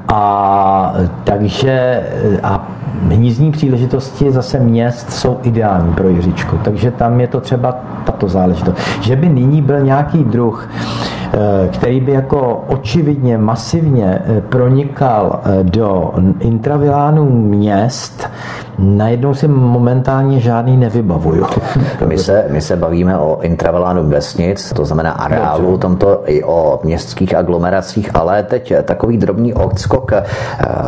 A 0.07 0.93
takže 1.23 2.03
a 2.43 2.67
hnízdní 3.09 3.51
příležitosti 3.51 4.31
zase 4.31 4.59
měst 4.59 5.13
jsou 5.13 5.39
ideální 5.43 5.93
pro 5.93 6.09
Jiřičku, 6.09 6.57
takže 6.63 6.91
tam 6.91 7.19
je 7.19 7.27
to 7.27 7.41
třeba 7.41 7.75
tato 8.05 8.27
záležitost. 8.29 8.77
Že 9.01 9.15
by 9.15 9.29
nyní 9.29 9.61
byl 9.61 9.79
nějaký 9.79 10.23
druh, 10.23 10.69
který 11.71 11.99
by 11.99 12.11
jako 12.11 12.63
očividně 12.67 13.37
masivně 13.37 14.21
eh, 14.25 14.41
pronikal 14.41 15.39
eh, 15.43 15.63
do 15.63 16.13
intravilánů 16.39 17.25
měst, 17.25 18.29
najednou 18.79 19.33
si 19.33 19.47
momentálně 19.47 20.39
žádný 20.39 20.77
nevybavuju. 20.77 21.45
My 22.07 22.17
se, 22.17 22.45
my 22.49 22.61
se 22.61 22.75
bavíme 22.75 23.17
o 23.17 23.41
intravelánu 23.41 24.09
vesnic, 24.09 24.73
to 24.75 24.85
znamená 24.85 25.11
areálu, 25.11 25.77
tomto 25.77 26.23
i 26.25 26.43
o 26.43 26.79
městských 26.83 27.35
aglomeracích, 27.35 28.09
ale 28.13 28.43
teď 28.43 28.73
takový 28.83 29.17
drobný 29.17 29.53
odskok. 29.53 30.11
Eh, 30.13 30.23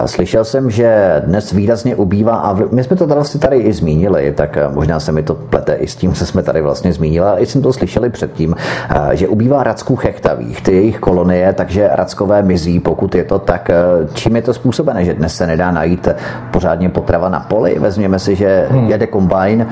slyšel 0.06 0.46
jsem, 0.46 0.70
že 0.72 1.22
dnes 1.26 1.52
výrazně 1.52 1.96
ubývá, 1.96 2.36
a 2.36 2.58
my 2.72 2.84
jsme 2.84 2.96
to 2.96 3.08
vlastně 3.08 3.40
tady 3.40 3.58
i 3.58 3.74
zmínili, 3.74 4.34
tak 4.38 4.58
možná 4.74 5.00
se 5.00 5.12
mi 5.12 5.24
to 5.24 5.36
plete 5.36 5.74
i 5.74 5.88
s 5.88 5.96
tím, 5.96 6.14
co 6.14 6.26
jsme 6.26 6.44
tady 6.44 6.62
vlastně 6.62 6.94
zmínili, 6.94 7.28
ale 7.28 7.40
i 7.40 7.46
jsem 7.46 7.62
to 7.62 7.74
slyšeli 7.74 8.10
předtím, 8.10 8.56
eh, 8.90 9.16
že 9.16 9.28
ubývá 9.28 9.64
racků 9.64 9.96
chechtavých, 10.34 10.62
ty 10.62 10.74
jejich 10.74 11.00
kolonie, 11.00 11.54
takže 11.54 11.90
rackové 11.92 12.44
mizí, 12.44 12.80
pokud 12.80 13.16
je 13.16 13.24
to 13.24 13.40
tak. 13.40 13.70
Eh, 13.70 13.74
čím 14.14 14.36
je 14.36 14.42
to 14.42 14.54
způsobené, 14.54 15.06
že 15.06 15.14
dnes 15.14 15.36
se 15.36 15.48
nedá 15.48 15.72
najít 15.72 16.08
pořádně 16.52 16.90
potrava 16.90 17.30
na 17.30 17.40
poli? 17.40 17.80
Vezměme 17.80 18.20
si, 18.20 18.36
že 18.36 18.68
hmm. 18.70 18.88
jede 18.88 19.08
kombajn 19.08 19.68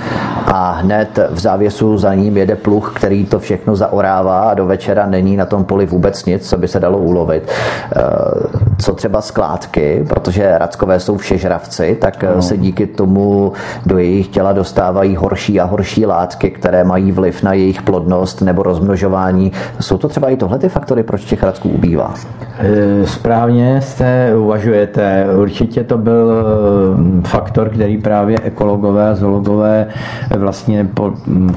a 0.46 0.72
hned 0.72 1.20
v 1.32 1.40
závěsu 1.40 1.98
za 1.98 2.14
ním 2.14 2.38
jede 2.38 2.56
pluh, 2.56 2.94
který 2.96 3.26
to 3.26 3.40
všechno 3.40 3.76
zaorává 3.76 4.50
a 4.50 4.54
do 4.54 4.66
večera 4.66 5.06
není 5.06 5.38
na 5.38 5.46
tom 5.46 5.64
poli 5.64 5.86
vůbec 5.86 6.26
nic, 6.26 6.50
co 6.50 6.58
by 6.58 6.68
se 6.68 6.80
dalo 6.80 6.98
ulovit. 6.98 7.52
Eh, 7.96 8.02
co 8.78 8.94
třeba 8.94 9.22
skládky, 9.22 10.06
protože 10.10 10.58
rackové 10.58 11.00
jsou 11.00 11.18
všežravci, 11.18 11.98
tak 12.02 12.24
no. 12.36 12.42
se 12.42 12.58
díky 12.58 12.88
tomu 12.88 13.54
do 13.86 13.98
jejich 13.98 14.28
těla 14.28 14.54
dostávají 14.54 15.16
horší 15.16 15.60
a 15.60 15.66
horší 15.66 16.06
látky, 16.06 16.52
které 16.52 16.84
mají 16.84 17.12
vliv 17.12 17.44
na 17.44 17.54
jejich 17.54 17.82
plodnost 17.82 18.42
nebo 18.42 18.64
rozmnožování. 18.64 19.52
Jsou 19.80 19.98
to 19.98 20.08
třeba 20.08 20.30
i 20.30 20.38
tohle 20.38 20.51
ty 20.58 20.70
faktory, 20.70 21.04
proč 21.04 21.26
těch 21.26 21.44
racků 21.44 21.70
ubývá? 21.70 22.14
Eh, 22.60 23.08
správně 23.08 23.82
jste 23.82 24.36
uvažujete. 24.36 25.26
Určitě 25.38 25.84
to 25.84 25.98
byl 25.98 26.46
faktor, 27.24 27.70
který 27.70 27.98
právě 27.98 28.38
ekologové 28.44 29.10
a 29.10 29.16
zoologové 29.16 29.88
vlastně, 30.38 30.88
po, 30.94 31.14
mm, 31.28 31.56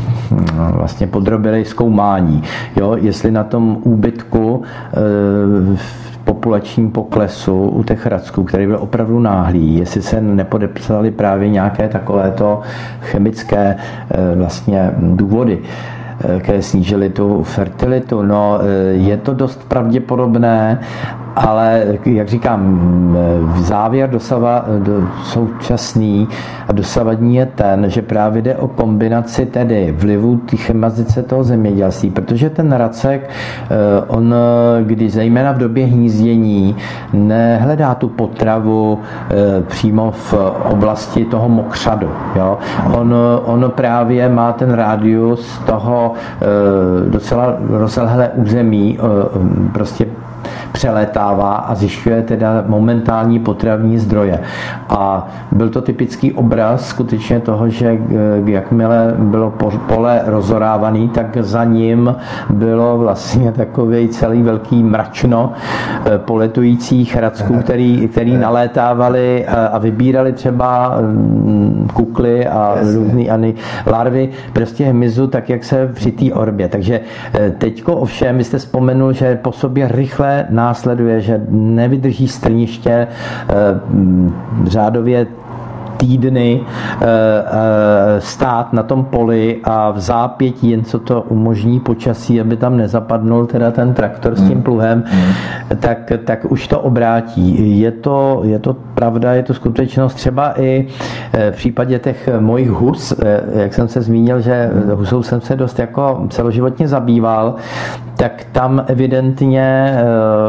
vlastně 0.70 1.06
podrobili 1.06 1.64
zkoumání. 1.64 2.42
Jo? 2.76 2.96
Jestli 3.00 3.30
na 3.30 3.44
tom 3.44 3.78
úbytku 3.82 4.62
e, 4.62 5.76
populačním 6.24 6.90
poklesu 6.90 7.68
u 7.68 7.82
těch 7.82 8.06
racků, 8.06 8.44
který 8.44 8.66
byl 8.66 8.78
opravdu 8.80 9.20
náhlý, 9.20 9.78
jestli 9.78 10.02
se 10.02 10.20
nepodepsaly 10.20 11.10
právě 11.10 11.48
nějaké 11.48 11.88
takovéto 11.88 12.60
chemické 13.00 13.76
e, 14.10 14.36
vlastně 14.36 14.90
důvody 14.98 15.58
e, 15.62 16.03
které 16.38 16.62
snížily 16.62 17.10
tu 17.10 17.42
fertilitu. 17.42 18.22
No, 18.22 18.58
je 18.92 19.16
to 19.16 19.34
dost 19.34 19.68
pravděpodobné 19.68 20.80
ale 21.36 21.82
jak 22.04 22.28
říkám, 22.28 22.80
závěr 23.56 24.10
dosava, 24.10 24.64
do, 24.78 25.02
současný 25.22 26.28
a 26.68 26.72
dosavadní 26.72 27.36
je 27.36 27.46
ten, 27.46 27.90
že 27.90 28.02
právě 28.02 28.42
jde 28.42 28.56
o 28.56 28.68
kombinaci 28.68 29.46
tedy 29.46 29.94
vlivu 29.98 30.36
té 30.36 30.56
chemazice 30.56 31.22
toho 31.22 31.44
zemědělství, 31.44 32.10
protože 32.10 32.50
ten 32.50 32.72
racek, 32.72 33.30
eh, 33.30 34.04
on, 34.06 34.34
když 34.82 35.12
zejména 35.12 35.52
v 35.52 35.58
době 35.58 35.86
hnízdění 35.86 36.76
nehledá 37.12 37.94
tu 37.94 38.08
potravu 38.08 38.98
eh, 39.30 39.62
přímo 39.62 40.10
v 40.10 40.34
oblasti 40.70 41.24
toho 41.24 41.48
mokřadu. 41.48 42.10
Jo? 42.36 42.58
On, 42.92 43.14
on 43.44 43.72
právě 43.74 44.28
má 44.28 44.52
ten 44.52 44.72
rádius 44.72 45.58
toho 45.66 46.12
eh, 46.14 47.10
docela 47.10 47.56
rozlehlé 47.70 48.30
území 48.34 48.98
prostě 49.72 50.06
přelétává 50.72 51.54
a 51.54 51.74
zjišťuje 51.74 52.22
teda 52.22 52.64
momentální 52.66 53.38
potravní 53.38 53.98
zdroje. 53.98 54.40
A 54.88 55.28
byl 55.52 55.68
to 55.68 55.82
typický 55.82 56.32
obraz 56.32 56.88
skutečně 56.88 57.40
toho, 57.40 57.68
že 57.68 57.88
eh, 57.88 58.50
jakmile 58.50 59.14
bylo 59.18 59.52
pole 59.88 60.22
rozorávaný, 60.26 61.08
tak 61.08 61.36
za 61.40 61.64
ním 61.64 62.16
bylo 62.50 62.98
vlastně 62.98 63.52
takový 63.52 64.08
celý 64.08 64.42
velký 64.42 64.82
mračno 64.82 65.52
eh, 65.52 66.18
poletujících 66.18 67.16
hradsků, 67.16 67.54
který, 67.54 68.08
který 68.08 68.36
nalétávali 68.36 69.44
eh, 69.46 69.68
a 69.68 69.78
vybírali 69.78 70.32
třeba 70.32 70.96
mm, 71.00 71.88
kukly 71.94 72.46
a 72.46 72.74
různé 72.94 73.22
ani 73.22 73.54
larvy 73.86 74.28
prostě 74.52 74.84
hmyzu, 74.84 75.26
tak 75.26 75.50
jak 75.50 75.64
se 75.64 75.90
při 75.94 76.12
té 76.12 76.32
orbě. 76.32 76.68
Takže 76.68 77.00
teďko 77.58 77.96
ovšem, 77.96 78.38
vy 78.38 78.44
jste 78.44 78.58
vzpomenul, 78.58 79.12
že 79.12 79.36
po 79.36 79.52
sobě 79.52 79.88
rychle 79.88 80.33
následuje, 80.50 81.20
že 81.20 81.40
nevydrží 81.48 82.28
strniště 82.28 82.90
eh, 82.90 83.54
řádově 84.66 85.26
týdny 85.96 86.60
eh, 86.60 87.06
eh, 87.06 88.20
stát 88.20 88.72
na 88.72 88.82
tom 88.82 89.04
poli 89.04 89.60
a 89.64 89.90
v 89.90 90.00
zápětí, 90.00 90.70
jen 90.70 90.84
co 90.84 90.98
to 90.98 91.22
umožní 91.22 91.80
počasí, 91.80 92.40
aby 92.40 92.56
tam 92.56 92.76
nezapadnul 92.76 93.46
teda 93.46 93.70
ten 93.70 93.94
traktor 93.94 94.34
s 94.34 94.40
tím 94.40 94.52
hmm. 94.52 94.62
pluhem, 94.62 95.04
hmm. 95.06 95.32
tak, 95.80 96.12
tak 96.24 96.52
už 96.52 96.68
to 96.68 96.80
obrátí. 96.80 97.80
Je 97.80 97.90
to, 97.90 98.40
je 98.44 98.58
to 98.58 98.74
pravda, 98.94 99.32
je 99.32 99.42
to 99.42 99.54
skutečnost. 99.54 100.14
Třeba 100.14 100.60
i 100.60 100.86
v 101.50 101.56
případě 101.56 101.98
těch 101.98 102.28
mojich 102.40 102.70
hus, 102.70 103.14
jak 103.54 103.74
jsem 103.74 103.88
se 103.88 104.02
zmínil, 104.02 104.40
že 104.40 104.70
husou 104.94 105.22
jsem 105.22 105.40
se 105.40 105.56
dost 105.56 105.78
jako 105.78 106.26
celoživotně 106.30 106.88
zabýval, 106.88 107.54
tak 108.16 108.46
tam 108.52 108.84
evidentně 108.86 109.96
eh, 109.96 110.04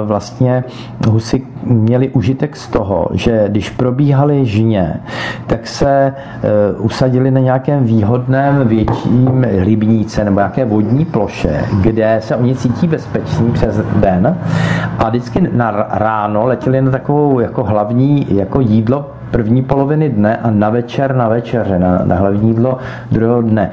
vlastně 0.05 0.63
husy 1.07 1.47
měli 1.65 2.09
užitek 2.09 2.55
z 2.55 2.67
toho, 2.67 3.07
že 3.13 3.45
když 3.47 3.69
probíhaly 3.69 4.45
žně, 4.45 4.99
tak 5.47 5.67
se 5.67 6.13
eh, 6.15 6.77
usadili 6.77 7.31
na 7.31 7.39
nějakém 7.39 7.83
výhodném 7.83 8.67
větším 8.67 9.43
rybníce 9.43 10.25
nebo 10.25 10.39
nějaké 10.39 10.65
vodní 10.65 11.05
ploše, 11.05 11.65
kde 11.81 12.17
se 12.23 12.35
oni 12.35 12.55
cítí 12.55 12.87
bezpeční 12.87 13.51
přes 13.51 13.77
den. 13.95 14.37
A 14.99 15.09
vždycky 15.09 15.49
na 15.53 15.87
ráno 15.89 16.45
letěli 16.45 16.81
na 16.81 16.91
takovou 16.91 17.39
jako 17.39 17.63
hlavní 17.63 18.27
jako 18.29 18.59
jídlo 18.59 19.09
první 19.35 19.63
poloviny 19.63 20.09
dne 20.09 20.37
a 20.37 20.49
na 20.51 20.69
večer 20.69 21.15
na 21.15 21.27
večeře, 21.27 21.79
na, 21.79 22.01
na 22.05 22.15
hlavní 22.15 22.49
jídlo 22.49 22.77
druhého 23.11 23.41
dne. 23.41 23.71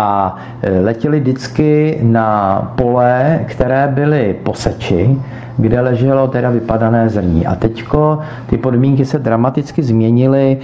A 0.00 0.36
e, 0.62 0.80
letěli 0.80 1.20
vždycky 1.20 1.98
na 2.02 2.60
pole, 2.76 3.40
které 3.46 3.88
byly 3.94 4.36
poseči, 4.42 5.18
kde 5.56 5.80
leželo 5.80 6.28
teda 6.28 6.50
vypadané 6.50 7.08
zrní. 7.08 7.46
A 7.46 7.54
teďko 7.54 8.18
ty 8.46 8.58
podmínky 8.58 9.04
se 9.04 9.18
dramaticky 9.18 9.82
změnily 9.82 10.58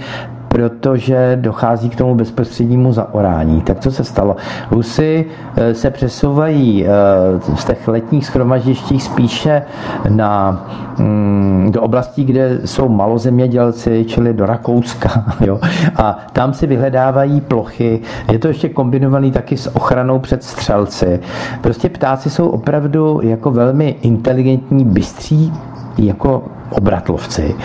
protože 0.47 1.37
dochází 1.41 1.89
k 1.89 1.95
tomu 1.95 2.15
bezprostřednímu 2.15 2.93
zaorání. 2.93 3.61
Tak 3.61 3.79
co 3.79 3.91
se 3.91 4.03
stalo? 4.03 4.35
Husy 4.69 5.25
eh, 5.55 5.73
se 5.73 5.91
přesouvají 5.91 6.85
eh, 6.85 6.89
z 7.55 7.65
těch 7.65 7.87
letních 7.87 8.25
schromaždištích 8.25 9.03
spíše 9.03 9.61
na, 10.09 10.65
mm, 10.99 11.69
do 11.71 11.81
oblastí, 11.81 12.25
kde 12.25 12.59
jsou 12.65 12.89
malozemědělci, 12.89 14.05
čili 14.07 14.33
do 14.33 14.45
Rakouska. 14.45 15.09
Jo? 15.45 15.59
A 15.95 16.17
tam 16.33 16.53
si 16.53 16.67
vyhledávají 16.67 17.41
plochy. 17.41 17.99
Je 18.31 18.39
to 18.39 18.47
ještě 18.47 18.69
kombinovaný 18.69 19.31
taky 19.31 19.57
s 19.57 19.75
ochranou 19.75 20.19
před 20.19 20.43
střelci. 20.43 21.19
Prostě 21.61 21.89
ptáci 21.89 22.29
jsou 22.29 22.49
opravdu 22.49 23.19
jako 23.23 23.51
velmi 23.51 23.95
inteligentní, 24.01 24.85
bystří, 24.85 25.53
jako 25.97 26.43
obratlovci. 26.69 27.55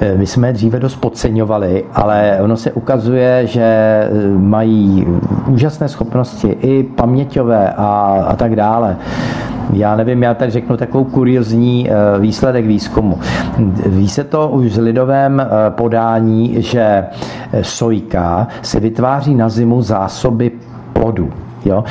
Eh, 0.00 0.14
my 0.16 0.26
jsme 0.26 0.48
je 0.48 0.52
dříve 0.52 0.78
dost 0.80 0.96
podceňovali, 0.96 1.84
ale 1.94 2.38
ono 2.40 2.56
se 2.56 2.72
ukazuje, 2.72 3.46
že 3.46 3.62
eh, 3.62 4.10
mají 4.38 5.06
úžasné 5.46 5.88
schopnosti 5.88 6.48
i 6.48 6.82
paměťové 6.82 7.70
a, 7.76 8.24
a 8.28 8.36
tak 8.36 8.56
dále. 8.56 8.96
Já 9.72 9.96
nevím, 9.96 10.22
já 10.22 10.34
tady 10.34 10.50
řeknu 10.50 10.76
takovou 10.76 11.04
kuriozní 11.04 11.90
eh, 11.90 12.18
výsledek 12.20 12.66
výzkumu. 12.66 13.18
Ví 13.86 14.08
se 14.08 14.24
to 14.24 14.48
už 14.48 14.76
v 14.76 14.80
lidovém 14.80 15.42
podání, 15.68 16.62
že 16.62 17.04
sojka 17.62 18.48
se 18.62 18.80
vytváří 18.80 19.34
na 19.34 19.48
zimu 19.48 19.82
zásoby 19.82 20.50
plodu. 20.92 21.30
Jo? 21.64 21.84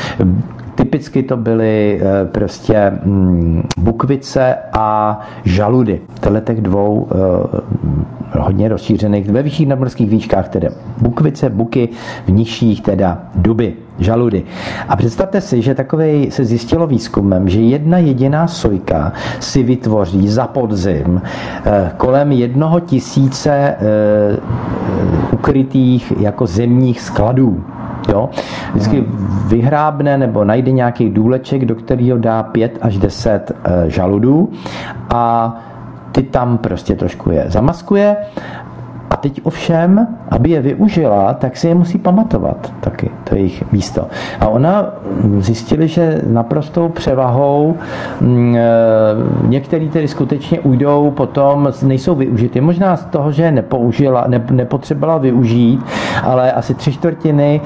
Typicky 0.80 1.24
to 1.24 1.38
byly 1.38 2.02
prostě 2.32 2.92
mm, 3.06 3.64
bukvice 3.78 4.56
a 4.74 5.20
žaludy. 5.44 6.02
Tenhle 6.20 6.42
těch 6.42 6.62
dvou 6.62 7.08
hodně 8.40 8.68
rozšířených 8.70 9.30
ve 9.30 9.44
vyšších 9.44 9.68
nadmorských 9.68 10.10
výškách, 10.10 10.50
tedy 10.50 10.68
bukvice, 11.02 11.50
buky, 11.50 11.90
v 12.26 12.32
nižších 12.32 12.82
teda 12.82 13.22
duby, 13.36 13.74
žaludy. 14.00 14.44
A 14.88 14.96
představte 14.96 15.42
si, 15.42 15.62
že 15.62 15.76
takové 15.76 16.32
se 16.32 16.46
zjistilo 16.46 16.88
výzkumem, 16.88 17.50
že 17.50 17.62
jedna 17.62 17.98
jediná 17.98 18.48
sojka 18.48 19.14
si 19.40 19.64
vytvoří 19.64 20.28
za 20.28 20.48
podzim 20.48 21.22
eh, 21.66 21.92
kolem 21.98 22.32
jednoho 22.32 22.80
tisíce 22.80 23.52
eh, 23.52 23.78
ukrytých 25.32 26.14
jako 26.20 26.46
zemních 26.48 27.02
skladů. 27.02 27.64
Jo? 28.10 28.30
Vždycky 28.74 29.04
vyhrábne 29.48 30.18
nebo 30.18 30.44
najde 30.44 30.72
nějaký 30.72 31.10
důleček, 31.10 31.66
do 31.66 31.76
kterého 31.76 32.18
dá 32.18 32.44
5 32.44 32.78
až 32.82 32.98
10 32.98 33.52
eh, 33.52 33.90
žaludů 33.90 34.50
a 35.10 35.56
ty 36.12 36.24
tam 36.24 36.58
prostě 36.58 36.96
trošku 36.96 37.32
je 37.32 37.46
zamaskuje 37.48 38.18
a 39.10 39.18
teď 39.18 39.42
ovšem, 39.44 40.08
aby 40.30 40.50
je 40.50 40.62
využila, 40.62 41.34
tak 41.34 41.58
si 41.58 41.68
je 41.68 41.76
musí 41.76 41.98
pamatovat 41.98 42.74
taky, 42.80 43.10
to 43.24 43.36
je 43.36 43.42
jejich 43.42 43.72
místo. 43.72 44.08
A 44.40 44.48
ona 44.48 44.94
zjistili, 45.40 45.88
že 45.88 46.22
naprostou 46.28 46.90
převahou 46.90 47.76
mm, 48.22 48.56
e, 48.56 48.62
některý 49.48 49.90
tedy 49.90 50.08
skutečně 50.08 50.60
ujdou 50.60 51.12
potom, 51.12 51.70
nejsou 51.84 52.16
využity. 52.16 52.62
Možná 52.62 52.98
z 52.98 53.06
toho, 53.06 53.32
že 53.32 53.44
je 53.44 53.52
nepoužila, 53.52 54.26
ne, 54.28 54.46
nepotřebovala 54.52 55.18
využít, 55.18 55.86
ale 56.24 56.52
asi 56.52 56.74
tři 56.74 56.92
čtvrtiny 56.94 57.62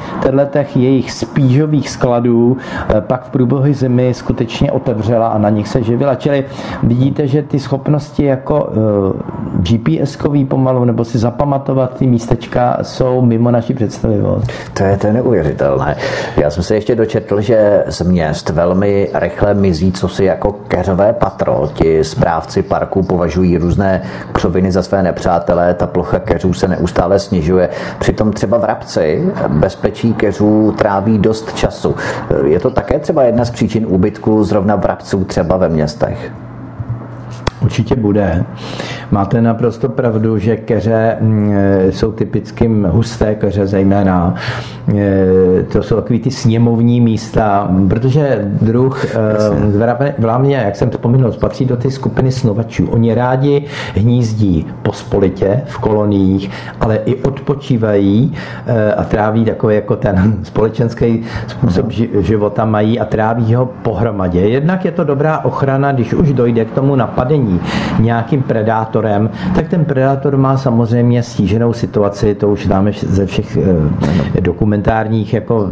těch 0.74 0.78
jejich 0.78 1.12
spížových 1.12 1.90
skladů 1.90 2.58
e, 2.98 3.02
pak 3.02 3.24
v 3.24 3.30
průběhu 3.30 3.74
zimy 3.74 4.14
skutečně 4.14 4.72
otevřela 4.72 5.28
a 5.28 5.38
na 5.38 5.50
nich 5.50 5.68
se 5.68 5.84
živila. 5.84 6.16
Čili 6.16 6.46
vidíte, 6.84 7.28
že 7.28 7.44
ty 7.44 7.60
schopnosti 7.60 8.24
jako 8.24 8.70
e, 8.70 9.62
GPS-kový 9.62 10.46
pomalu 10.46 10.86
nebo 10.86 11.06
si 11.06 11.18
zapamatovat 11.34 11.98
ty 11.98 12.08
místečka 12.08 12.78
jsou 12.82 13.22
mimo 13.22 13.52
naši 13.52 13.74
představivost. 13.74 14.52
To 14.74 14.84
je, 14.84 14.98
to 14.98 15.08
je 15.08 15.14
neuvěřitelné. 15.14 15.96
Já 16.38 16.50
jsem 16.50 16.64
se 16.64 16.76
ještě 16.76 16.96
dočetl, 16.96 17.42
že 17.42 17.84
z 17.88 18.02
měst 18.02 18.50
velmi 18.50 19.10
rychle 19.14 19.54
mizí, 19.54 19.92
co 19.92 20.08
si 20.08 20.24
jako 20.24 20.52
keřové 20.68 21.14
patro. 21.14 21.70
Ti 21.74 22.04
správci 22.04 22.64
parku 22.64 23.04
považují 23.04 23.58
různé 23.58 24.02
křoviny 24.32 24.72
za 24.72 24.84
své 24.84 25.04
nepřátelé, 25.04 25.74
ta 25.74 25.88
plocha 25.88 26.20
keřů 26.20 26.54
se 26.54 26.68
neustále 26.68 27.20
snižuje. 27.20 27.70
Přitom 28.00 28.32
třeba 28.32 28.58
v 28.58 28.64
Rabci 28.64 29.34
bezpečí 29.48 30.14
keřů 30.14 30.72
tráví 30.78 31.18
dost 31.18 31.54
času. 31.56 31.96
Je 32.46 32.60
to 32.60 32.70
také 32.70 33.00
třeba 33.00 33.24
jedna 33.24 33.46
z 33.46 33.52
příčin 33.52 33.86
úbytku 33.90 34.44
zrovna 34.44 34.76
v 34.76 34.86
Rabců 34.86 35.24
třeba 35.24 35.58
ve 35.58 35.70
městech? 35.70 36.43
Určitě 37.64 37.96
bude. 37.96 38.44
Máte 39.12 39.42
naprosto 39.42 39.90
pravdu, 39.90 40.38
že 40.38 40.58
keře 40.58 41.18
mm, 41.22 41.54
jsou 41.90 42.12
typickým 42.12 42.88
husté 42.92 43.36
keře 43.36 43.68
zejména. 43.68 44.36
E, 44.96 45.64
to 45.72 45.84
jsou 45.84 45.96
takový 45.96 46.20
ty 46.20 46.32
sněmovní 46.32 47.02
místa, 47.02 47.72
protože 47.90 48.52
druh 48.62 49.06
e, 49.06 50.20
v 50.20 50.26
Lámě, 50.26 50.56
jak 50.56 50.76
jsem 50.76 50.90
to 50.90 50.98
pominul, 50.98 51.32
patří 51.32 51.66
do 51.66 51.78
té 51.78 51.92
skupiny 51.92 52.32
snovačů. 52.32 52.88
Oni 52.88 53.14
rádi 53.14 53.66
hnízdí 53.96 54.66
pospolitě 54.84 55.62
v 55.66 55.78
koloniích, 55.78 56.52
ale 56.80 56.96
i 57.06 57.16
odpočívají 57.16 58.34
a 58.98 59.04
tráví 59.04 59.46
takový 59.46 59.76
jako 59.76 59.96
ten 59.96 60.38
společenský 60.44 61.24
způsob 61.48 61.92
života 62.20 62.66
mají 62.66 63.00
a 63.00 63.06
tráví 63.06 63.56
ho 63.56 63.66
pohromadě. 63.66 64.40
Jednak 64.40 64.86
je 64.86 64.92
to 64.92 65.04
dobrá 65.04 65.40
ochrana, 65.40 65.92
když 65.92 66.14
už 66.14 66.34
dojde 66.34 66.66
k 66.66 66.72
tomu 66.72 66.96
napadení 66.96 67.53
nějakým 68.00 68.42
predátorem, 68.42 69.30
tak 69.56 69.68
ten 69.68 69.86
predátor 69.86 70.38
má 70.38 70.58
samozřejmě 70.58 71.24
stíženou 71.24 71.74
situaci, 71.74 72.36
to 72.36 72.50
už 72.50 72.66
známe 72.66 72.92
ze 72.94 73.26
všech 73.26 73.58
eh, 73.58 74.42
dokumentárních 74.42 75.34
jako 75.34 75.70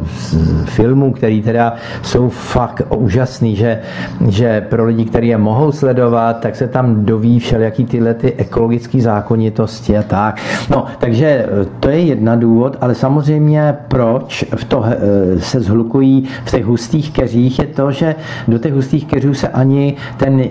filmů, 0.65 1.13
které 1.13 1.41
teda 1.43 1.73
jsou 2.01 2.29
fakt 2.29 2.81
úžasný, 2.89 3.55
že, 3.55 3.79
že 4.27 4.61
pro 4.61 4.85
lidi, 4.85 5.05
kteří 5.05 5.27
je 5.27 5.37
mohou 5.37 5.71
sledovat, 5.71 6.39
tak 6.39 6.55
se 6.55 6.67
tam 6.67 7.05
doví 7.05 7.39
všelijaký 7.39 7.85
tyhle 7.85 8.13
ty 8.13 8.33
ekologické 8.33 9.01
zákonitosti 9.01 9.97
a 9.97 10.03
tak. 10.03 10.41
No, 10.69 10.85
takže 10.99 11.25
eh, 11.25 11.65
to 11.79 11.89
je 11.89 11.99
jedna 11.99 12.35
důvod, 12.35 12.77
ale 12.81 12.95
samozřejmě 12.95 13.75
proč 13.87 14.45
v 14.55 14.63
to 14.63 14.83
eh, 14.85 15.39
se 15.39 15.61
zhlukují 15.61 16.27
v 16.45 16.51
těch 16.51 16.65
hustých 16.65 17.11
keřích 17.11 17.59
je 17.59 17.67
to, 17.67 17.91
že 17.91 18.15
do 18.47 18.57
těch 18.57 18.73
hustých 18.73 19.05
keřů 19.05 19.33
se 19.33 19.47
ani 19.47 19.95
ten, 20.17 20.43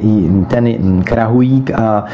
ten 0.49 1.03
krahujík 1.20 1.70
a, 1.70 2.04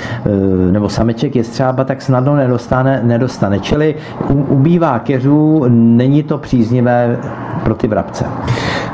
nebo 0.71 0.89
sameček 0.89 1.37
je 1.37 1.43
třeba 1.43 1.85
tak 1.85 2.03
snadno 2.03 2.37
nedostane, 2.37 3.01
nedostane. 3.05 3.61
Čili 3.61 3.95
ubývá 4.29 4.99
keřů, 4.99 5.65
není 5.69 6.23
to 6.23 6.39
příznivé 6.39 7.17
pro 7.65 7.75
ty 7.75 7.89
vrabce. 7.89 8.25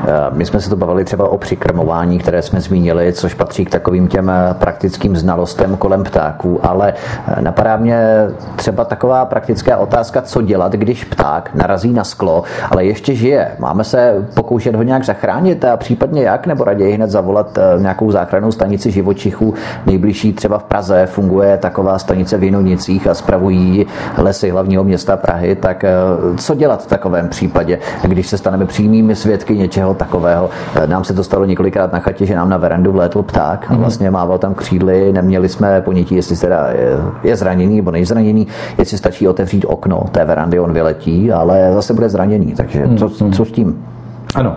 Eh, 0.07 0.11
my 0.31 0.45
jsme 0.45 0.61
se 0.61 0.69
to 0.69 0.75
bavili 0.75 1.05
třeba 1.05 1.29
o 1.29 1.37
přikrmování, 1.37 2.19
které 2.19 2.41
jsme 2.41 2.61
zmínili, 2.61 3.13
což 3.13 3.33
patří 3.33 3.65
k 3.65 3.69
takovým 3.69 4.07
těm 4.07 4.29
eh, 4.29 4.53
praktickým 4.53 5.15
znalostem 5.15 5.77
kolem 5.77 6.03
ptáků, 6.03 6.59
ale 6.63 6.93
napadá 7.39 7.77
mě 7.77 8.27
třeba 8.55 8.85
taková 8.85 9.25
praktická 9.25 9.77
otázka, 9.77 10.21
co 10.21 10.41
dělat, 10.41 10.71
když 10.71 11.03
pták 11.03 11.49
narazí 11.55 11.93
na 11.93 12.03
sklo, 12.03 12.43
ale 12.71 12.85
ještě 12.85 13.15
žije. 13.15 13.51
Máme 13.59 13.83
se 13.83 14.27
pokoušet 14.33 14.75
ho 14.75 14.83
nějak 14.83 15.05
zachránit 15.05 15.65
a 15.65 15.77
případně 15.77 16.23
jak, 16.23 16.47
nebo 16.47 16.63
raději 16.63 16.93
hned 16.93 17.09
zavolat 17.09 17.59
nějakou 17.79 18.11
záchrannou 18.11 18.51
stanici 18.51 18.91
živočichů. 18.91 19.53
Nejbližší 19.85 20.02
třeba 20.11 20.57
v 20.57 20.63
Praze 20.63 21.05
funguje 21.05 21.57
taková 21.57 21.99
stanice 21.99 22.37
v 22.37 22.43
Jinonicích 22.43 23.07
a 23.07 23.13
spravují 23.13 23.85
lesy 24.17 24.49
hlavního 24.49 24.83
města 24.83 25.17
Prahy. 25.17 25.55
Tak 25.55 25.85
co 26.37 26.55
dělat 26.55 26.83
v 26.83 26.87
takovém 26.87 27.29
případě, 27.29 27.79
když 28.03 28.27
se 28.27 28.37
staneme 28.37 28.65
přímými 28.65 29.15
svědky 29.15 29.57
něčeho 29.57 29.93
takového. 29.93 30.49
Eh, 30.75 30.87
nám 30.87 31.03
se 31.03 31.13
to 31.13 31.23
stalo 31.23 31.45
několikrát 31.45 31.93
na 31.93 31.99
chatě, 31.99 32.25
že 32.25 32.35
nám 32.35 32.49
na 32.49 32.57
verandu 32.57 32.91
vlétl 32.91 33.23
pták 33.23 33.65
a 33.69 33.73
mhm. 33.73 33.81
vlastně 33.81 34.11
mával 34.11 34.37
tam 34.37 34.53
křídly, 34.53 35.13
neměli 35.13 35.49
jsme 35.49 35.81
ponětí, 35.81 36.15
jestli 36.15 36.37
teda 36.37 36.67
je, 37.23 37.35
zraněný 37.35 37.75
nebo 37.75 37.91
nejzraněný, 37.91 38.47
jestli 38.77 38.97
stačí 38.97 39.27
otevřít 39.27 39.65
okno 39.65 40.03
té 40.11 40.25
verandy, 40.25 40.59
on 40.59 40.73
vyletí, 40.73 41.31
ale 41.31 41.69
zase 41.73 41.93
bude 41.93 42.09
zraněný, 42.09 42.53
takže 42.57 42.89
co, 42.97 43.11
mhm. 43.23 43.33
co 43.33 43.45
s 43.45 43.51
tím? 43.51 43.92
Ano, 44.35 44.55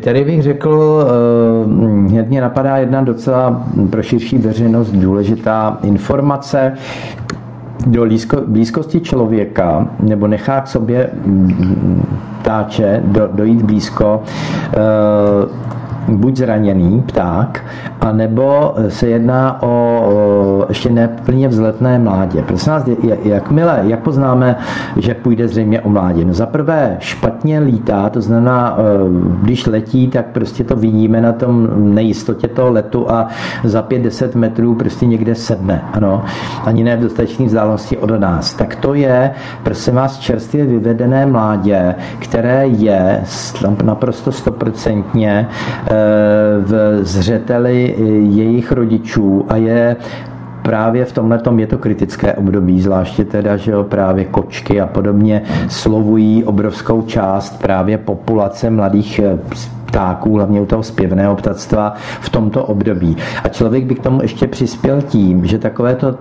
tady 0.00 0.24
bych 0.24 0.42
řekl, 0.42 1.04
eh, 1.06 2.10
hned 2.10 2.28
mě 2.28 2.40
napadá 2.40 2.76
jedna 2.76 3.02
docela 3.02 3.62
pro 3.90 4.02
širší 4.02 4.38
veřejnost 4.38 4.90
důležitá 4.90 5.78
informace, 5.82 6.72
do 7.86 8.06
blízkosti 8.46 9.00
člověka 9.00 9.88
nebo 10.00 10.26
nechá 10.26 10.60
k 10.60 10.68
sobě 10.68 11.10
ptáče 12.42 13.02
do, 13.04 13.28
dojít 13.32 13.62
blízko, 13.62 14.22
eh, 14.72 14.76
buď 16.08 16.36
zraněný 16.36 17.02
pták, 17.02 17.64
anebo 18.00 18.74
se 18.88 19.08
jedná 19.08 19.62
o 19.62 20.66
ještě 20.68 20.90
neplně 20.90 21.48
vzletné 21.48 21.98
mládě. 21.98 22.42
Prosím 22.42 22.72
vás, 22.72 22.84
jakmile, 23.22 23.80
jak 23.82 24.00
poznáme, 24.00 24.56
že 24.96 25.14
půjde 25.14 25.48
zřejmě 25.48 25.80
o 25.80 25.88
mládě? 25.88 26.24
No 26.24 26.34
za 26.34 26.46
prvé 26.46 26.96
špatně 27.00 27.58
lítá, 27.58 28.08
to 28.08 28.20
znamená, 28.20 28.76
eh, 28.78 28.82
když 29.42 29.66
letí, 29.66 30.08
tak 30.08 30.26
prostě 30.26 30.64
to 30.64 30.76
vidíme 30.76 31.20
na 31.20 31.32
tom 31.32 31.68
nejistotě 31.94 32.48
toho 32.48 32.70
letu 32.70 33.10
a 33.10 33.28
za 33.64 33.82
5-10 33.82 34.34
metrů 34.34 34.74
prostě 34.74 35.06
někde 35.06 35.34
sedne, 35.34 35.82
ano, 35.92 36.24
ani 36.64 36.84
ne 36.84 36.96
v 36.96 37.00
dostatečné 37.00 37.46
vzdálenosti 37.46 37.96
od 37.96 38.10
nás. 38.10 38.54
Tak 38.54 38.76
to 38.76 38.94
je, 38.94 39.30
prosím 39.62 39.94
vás, 39.94 40.18
čerstvě 40.18 40.66
vyvedené 40.66 41.26
mládě, 41.26 41.94
které 42.18 42.66
je 42.66 43.22
naprosto 43.84 44.32
stoprocentně 44.32 45.48
v 46.60 46.98
zřeteli 47.04 47.94
jejich 48.30 48.72
rodičů 48.72 49.46
a 49.48 49.56
je 49.56 49.96
právě 50.62 51.04
v 51.04 51.12
tomhle 51.12 51.40
je 51.56 51.66
to 51.66 51.78
kritické 51.78 52.34
období, 52.34 52.82
zvláště 52.82 53.24
teda, 53.24 53.56
že 53.56 53.70
jo, 53.70 53.84
právě 53.84 54.24
kočky 54.24 54.80
a 54.80 54.86
podobně 54.86 55.42
slovují 55.68 56.44
obrovskou 56.44 57.02
část 57.02 57.62
právě 57.62 57.98
populace 57.98 58.70
mladých 58.70 59.20
ptáků, 59.94 60.36
hlavně 60.36 60.60
u 60.60 60.66
toho 60.66 60.82
zpěvného 60.82 61.36
ptactva 61.36 61.94
v 62.20 62.28
tomto 62.28 62.64
období. 62.64 63.16
A 63.44 63.48
člověk 63.48 63.84
by 63.84 63.94
k 63.94 64.02
tomu 64.02 64.22
ještě 64.22 64.46
přispěl 64.46 65.02
tím, 65.02 65.46
že 65.46 65.58
takovéto 65.58 66.14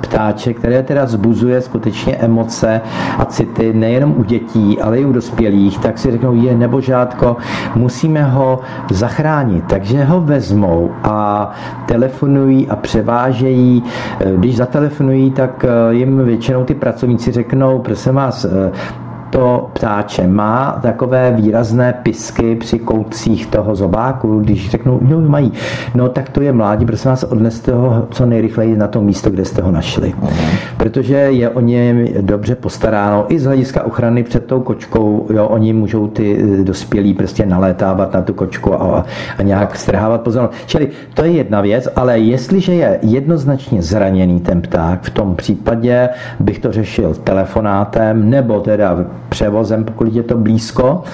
ptáče, 0.00 0.54
které 0.54 0.82
teda 0.82 1.06
zbuzuje 1.06 1.60
skutečně 1.60 2.16
emoce 2.16 2.80
a 3.18 3.24
city 3.24 3.72
nejenom 3.72 4.14
u 4.16 4.24
dětí, 4.24 4.78
ale 4.82 4.98
i 4.98 5.04
u 5.04 5.12
dospělých, 5.12 5.78
tak 5.78 5.98
si 5.98 6.10
řeknou, 6.10 6.34
je 6.34 6.56
nebožátko, 6.56 7.36
musíme 7.74 8.22
ho 8.22 8.60
zachránit. 8.90 9.64
Takže 9.66 10.04
ho 10.04 10.20
vezmou 10.20 10.90
a 11.02 11.50
telefonují 11.86 12.68
a 12.68 12.76
převážejí. 12.76 13.82
Když 14.36 14.56
zatelefonují, 14.56 15.30
tak 15.30 15.64
jim 15.90 16.24
většinou 16.24 16.64
ty 16.64 16.74
pracovníci 16.74 17.32
řeknou, 17.32 17.78
prosím 17.78 18.14
vás, 18.14 18.46
to 19.30 19.70
ptáče 19.72 20.26
má 20.26 20.78
takové 20.82 21.32
výrazné 21.32 21.92
pisky 22.02 22.56
při 22.56 22.78
koutcích 22.78 23.46
toho 23.46 23.74
zobáku, 23.74 24.40
když 24.40 24.70
řeknou, 24.70 25.00
jo, 25.08 25.20
mají, 25.20 25.52
no 25.94 26.08
tak 26.08 26.28
to 26.28 26.40
je 26.40 26.52
mládí, 26.52 26.86
prosím 26.86 27.10
vás, 27.10 27.24
odneste 27.24 27.72
ho 27.72 28.06
co 28.10 28.26
nejrychleji 28.26 28.76
na 28.76 28.88
to 28.88 29.00
místo, 29.00 29.30
kde 29.30 29.44
jste 29.44 29.62
ho 29.62 29.70
našli. 29.70 30.14
Uh-huh. 30.22 30.56
Protože 30.76 31.14
je 31.14 31.50
o 31.50 31.60
něm 31.60 32.06
dobře 32.20 32.54
postaráno 32.54 33.24
i 33.28 33.38
z 33.38 33.44
hlediska 33.44 33.84
ochrany 33.84 34.22
před 34.22 34.46
tou 34.46 34.60
kočkou, 34.60 35.26
jo, 35.30 35.46
oni 35.46 35.72
můžou 35.72 36.08
ty 36.08 36.38
eh, 36.60 36.64
dospělí 36.64 37.14
prostě 37.14 37.46
nalétávat 37.46 38.14
na 38.14 38.22
tu 38.22 38.34
kočku 38.34 38.74
a, 38.74 39.04
a 39.38 39.42
nějak 39.42 39.76
strhávat 39.76 40.20
pozornost. 40.20 40.54
Čili 40.66 40.88
to 41.14 41.24
je 41.24 41.30
jedna 41.30 41.60
věc, 41.60 41.88
ale 41.96 42.18
jestliže 42.18 42.74
je 42.74 42.98
jednoznačně 43.02 43.82
zraněný 43.82 44.40
ten 44.40 44.62
pták, 44.62 45.02
v 45.02 45.10
tom 45.10 45.34
případě 45.36 46.08
bych 46.40 46.58
to 46.58 46.72
řešil 46.72 47.14
telefonátem 47.14 48.30
nebo 48.30 48.60
teda 48.60 49.06
převozem, 49.28 49.84
pokud 49.84 50.12
je 50.12 50.22
to 50.22 50.36
blízko 50.38 51.04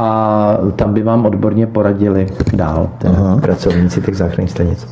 a 0.00 0.58
tam 0.76 0.94
by 0.94 1.02
vám 1.02 1.26
odborně 1.26 1.66
poradili 1.66 2.26
dál 2.52 2.88
uh-huh. 3.04 3.40
pracovníci 3.40 4.02
těch 4.02 4.16
záchranných 4.16 4.50
stanic. 4.50 4.86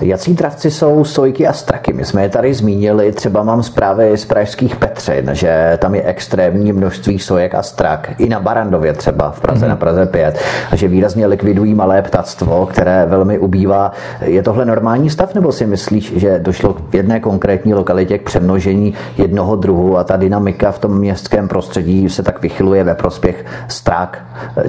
Jací 0.00 0.34
dravci 0.34 0.70
jsou 0.70 1.04
sojky 1.04 1.46
a 1.46 1.52
straky? 1.52 1.92
My 1.92 2.04
jsme 2.04 2.22
je 2.22 2.28
tady 2.28 2.54
zmínili, 2.54 3.12
třeba 3.12 3.42
mám 3.42 3.62
zprávy 3.62 4.18
z 4.18 4.24
pražských 4.24 4.76
Petřin, 4.76 5.30
že 5.32 5.78
tam 5.80 5.94
je 5.94 6.02
extrémní 6.02 6.72
množství 6.72 7.18
sojek 7.18 7.54
a 7.54 7.62
strak. 7.62 8.10
I 8.18 8.28
na 8.28 8.40
Barandově 8.40 8.92
třeba 8.92 9.30
v 9.30 9.40
Praze, 9.40 9.64
mm. 9.64 9.70
na 9.70 9.76
Praze 9.76 10.06
5. 10.06 10.38
A 10.70 10.76
že 10.76 10.88
výrazně 10.88 11.26
likvidují 11.26 11.74
malé 11.74 12.02
ptactvo, 12.02 12.66
které 12.66 13.06
velmi 13.06 13.38
ubývá. 13.38 13.92
Je 14.20 14.42
tohle 14.42 14.64
normální 14.64 15.10
stav, 15.10 15.34
nebo 15.34 15.52
si 15.52 15.66
myslíš, 15.66 16.12
že 16.16 16.38
došlo 16.38 16.76
v 16.90 16.94
jedné 16.94 17.20
konkrétní 17.20 17.74
lokalitě 17.74 18.18
k 18.18 18.22
přemnožení 18.22 18.94
jednoho 19.18 19.56
druhu 19.56 19.98
a 19.98 20.04
ta 20.04 20.16
dynamika 20.16 20.72
v 20.72 20.78
tom 20.78 20.98
městském 20.98 21.48
prostředí 21.48 22.08
se 22.08 22.22
tak 22.22 22.42
vychyluje 22.42 22.84
ve 22.84 22.94
prospěch 22.94 23.44
strák, 23.68 24.18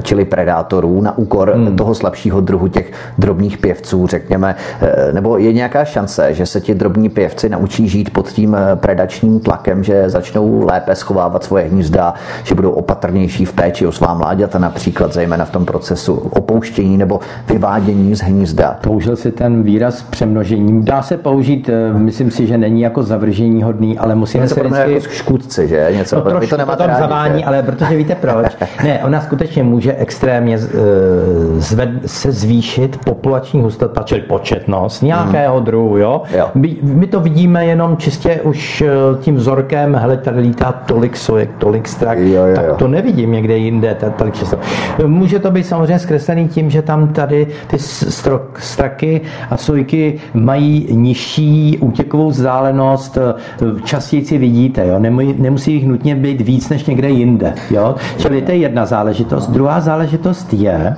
čili 0.01 0.25
predátorů 0.25 1.01
na 1.01 1.17
úkor 1.17 1.55
mm. 1.55 1.75
toho 1.75 1.95
slabšího 1.95 2.41
druhu 2.41 2.67
těch 2.67 2.91
drobných 3.17 3.57
pěvců, 3.57 4.07
řekněme, 4.07 4.55
Eh, 4.81 5.13
nebo 5.13 5.37
je 5.37 5.53
nějaká 5.53 5.85
šance, 5.85 6.33
že 6.33 6.45
se 6.45 6.61
ti 6.61 6.75
drobní 6.75 7.09
pěvci 7.09 7.49
naučí 7.49 7.89
žít 7.89 8.09
pod 8.13 8.27
tím 8.29 8.55
eh, 8.55 8.75
predačním 8.75 9.39
tlakem, 9.39 9.83
že 9.83 10.09
začnou 10.09 10.65
lépe 10.65 10.95
schovávat 10.95 11.43
svoje 11.43 11.63
hnízda, 11.63 12.13
že 12.43 12.55
budou 12.55 12.71
opatrnější 12.71 13.45
v 13.45 13.53
péči 13.53 13.87
o 13.87 13.91
svá 13.91 14.13
mláďata, 14.13 14.59
například 14.59 15.13
zejména 15.13 15.45
v 15.45 15.51
tom 15.51 15.65
procesu 15.65 16.13
opouštění 16.13 16.97
nebo 16.97 17.19
vyvádění 17.47 18.15
z 18.15 18.21
hnízda. 18.21 18.77
Použil 18.81 19.15
si 19.15 19.31
ten 19.31 19.63
výraz 19.63 20.01
přemnožení. 20.01 20.83
Dá 20.83 21.01
se 21.01 21.17
použít, 21.17 21.69
eh, 21.69 21.93
myslím 21.93 22.31
si, 22.31 22.47
že 22.47 22.57
není 22.57 22.81
jako 22.81 23.03
zavržení 23.03 23.63
hodný, 23.63 23.97
ale 23.97 24.15
musíme 24.15 24.47
se 24.47 24.63
vždycky... 24.63 24.93
jako 24.93 25.09
škůdci, 25.09 25.67
že? 25.67 25.87
Něco, 25.91 26.15
no, 26.15 26.21
trošku, 26.21 26.49
to 26.49 26.57
nemáte 26.57 26.87
rádi, 26.87 26.99
zavání, 26.99 27.39
že? 27.39 27.45
ale 27.45 27.63
protože 27.63 27.97
víte 27.97 28.15
proč. 28.15 28.57
ne, 28.83 29.03
ona 29.03 29.21
skutečně 29.21 29.48
může 29.57 29.93
extrémně 29.93 30.57
zved, 31.57 31.89
se 32.05 32.31
zvýšit 32.31 32.99
populační 33.05 33.61
hustota, 33.61 34.03
čili 34.03 34.21
počet 34.21 34.67
vlastnost 34.79 35.03
nějakého 35.03 35.55
hmm. 35.55 35.65
druhu. 35.65 35.97
Jo? 35.97 36.21
Jo. 36.37 36.47
My, 36.55 36.77
my 36.81 37.07
to 37.07 37.19
vidíme 37.19 37.65
jenom 37.65 37.97
čistě 37.97 38.41
už 38.41 38.81
eh, 38.81 38.87
tím 39.19 39.35
vzorkem, 39.35 39.95
hele, 39.95 40.17
tady 40.17 40.39
lítá 40.39 40.71
tolik 40.71 41.17
sojek, 41.17 41.49
tolik 41.57 41.87
strak, 41.87 42.17
jo, 42.17 42.45
jo, 42.45 42.55
tak 42.55 42.77
to 42.77 42.87
nevidím 42.87 43.31
někde 43.31 43.57
jinde, 43.57 43.97
tolik 44.17 44.35
často. 44.35 44.57
Může 45.05 45.39
to 45.39 45.51
být 45.51 45.63
samozřejmě 45.63 45.99
zkreslený 45.99 46.47
tím, 46.47 46.69
že 46.69 46.81
tam 46.81 47.07
tady 47.07 47.47
ty 47.67 47.79
strok, 47.79 48.59
straky 48.59 49.21
a 49.49 49.57
sojky 49.57 50.19
mají 50.33 50.87
nižší 50.91 51.77
útěkovou 51.81 52.29
vzdálenost, 52.29 53.17
eh, 53.17 53.81
častěji 53.83 54.25
si 54.25 54.37
vidíte, 54.37 54.87
jo? 54.87 54.99
nemusí 55.37 55.73
jich 55.73 55.87
nutně 55.87 56.15
být 56.15 56.41
víc 56.41 56.69
než 56.69 56.85
někde 56.85 57.09
jinde. 57.09 57.53
Jo? 57.71 57.95
Čili 58.17 58.41
to 58.41 58.51
je 58.51 58.57
jedna 58.57 58.85
záležitost. 58.85 59.38
Druhá 59.47 59.79
záležitost 59.79 60.53
je, 60.53 60.95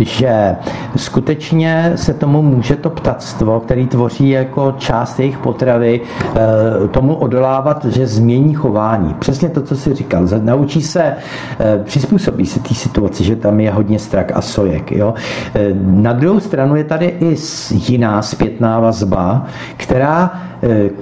že 0.00 0.56
skutečně 0.96 1.92
se 1.94 2.14
tomu 2.14 2.42
může 2.42 2.76
to 2.76 2.90
ptactvo, 2.90 3.60
který 3.60 3.86
tvoří 3.86 4.30
jako 4.30 4.74
část 4.78 5.20
jejich 5.20 5.38
potravy, 5.38 6.00
eh, 6.36 6.88
tomu 6.88 7.14
odolávat, 7.14 7.84
že 7.84 8.06
změní 8.06 8.54
chování. 8.54 9.14
Přesně 9.18 9.48
to, 9.48 9.62
co 9.62 9.76
jsi 9.76 9.94
říkal. 9.94 10.26
Naučí 10.42 10.82
se, 10.82 11.02
eh, 11.60 11.80
přizpůsobí 11.84 12.46
se 12.46 12.60
té 12.60 12.74
situaci, 12.74 13.24
že 13.24 13.36
tam 13.36 13.60
je 13.60 13.70
hodně 13.70 13.98
strak 13.98 14.32
a 14.34 14.40
sojek. 14.40 14.92
Jo? 14.92 15.14
Eh, 15.54 15.68
na 15.84 16.12
druhou 16.12 16.40
stranu 16.40 16.76
je 16.76 16.84
tady 16.84 17.06
i 17.06 17.36
jiná 17.70 18.22
zpětná 18.22 18.80
vazba, 18.80 19.46
která 19.76 20.32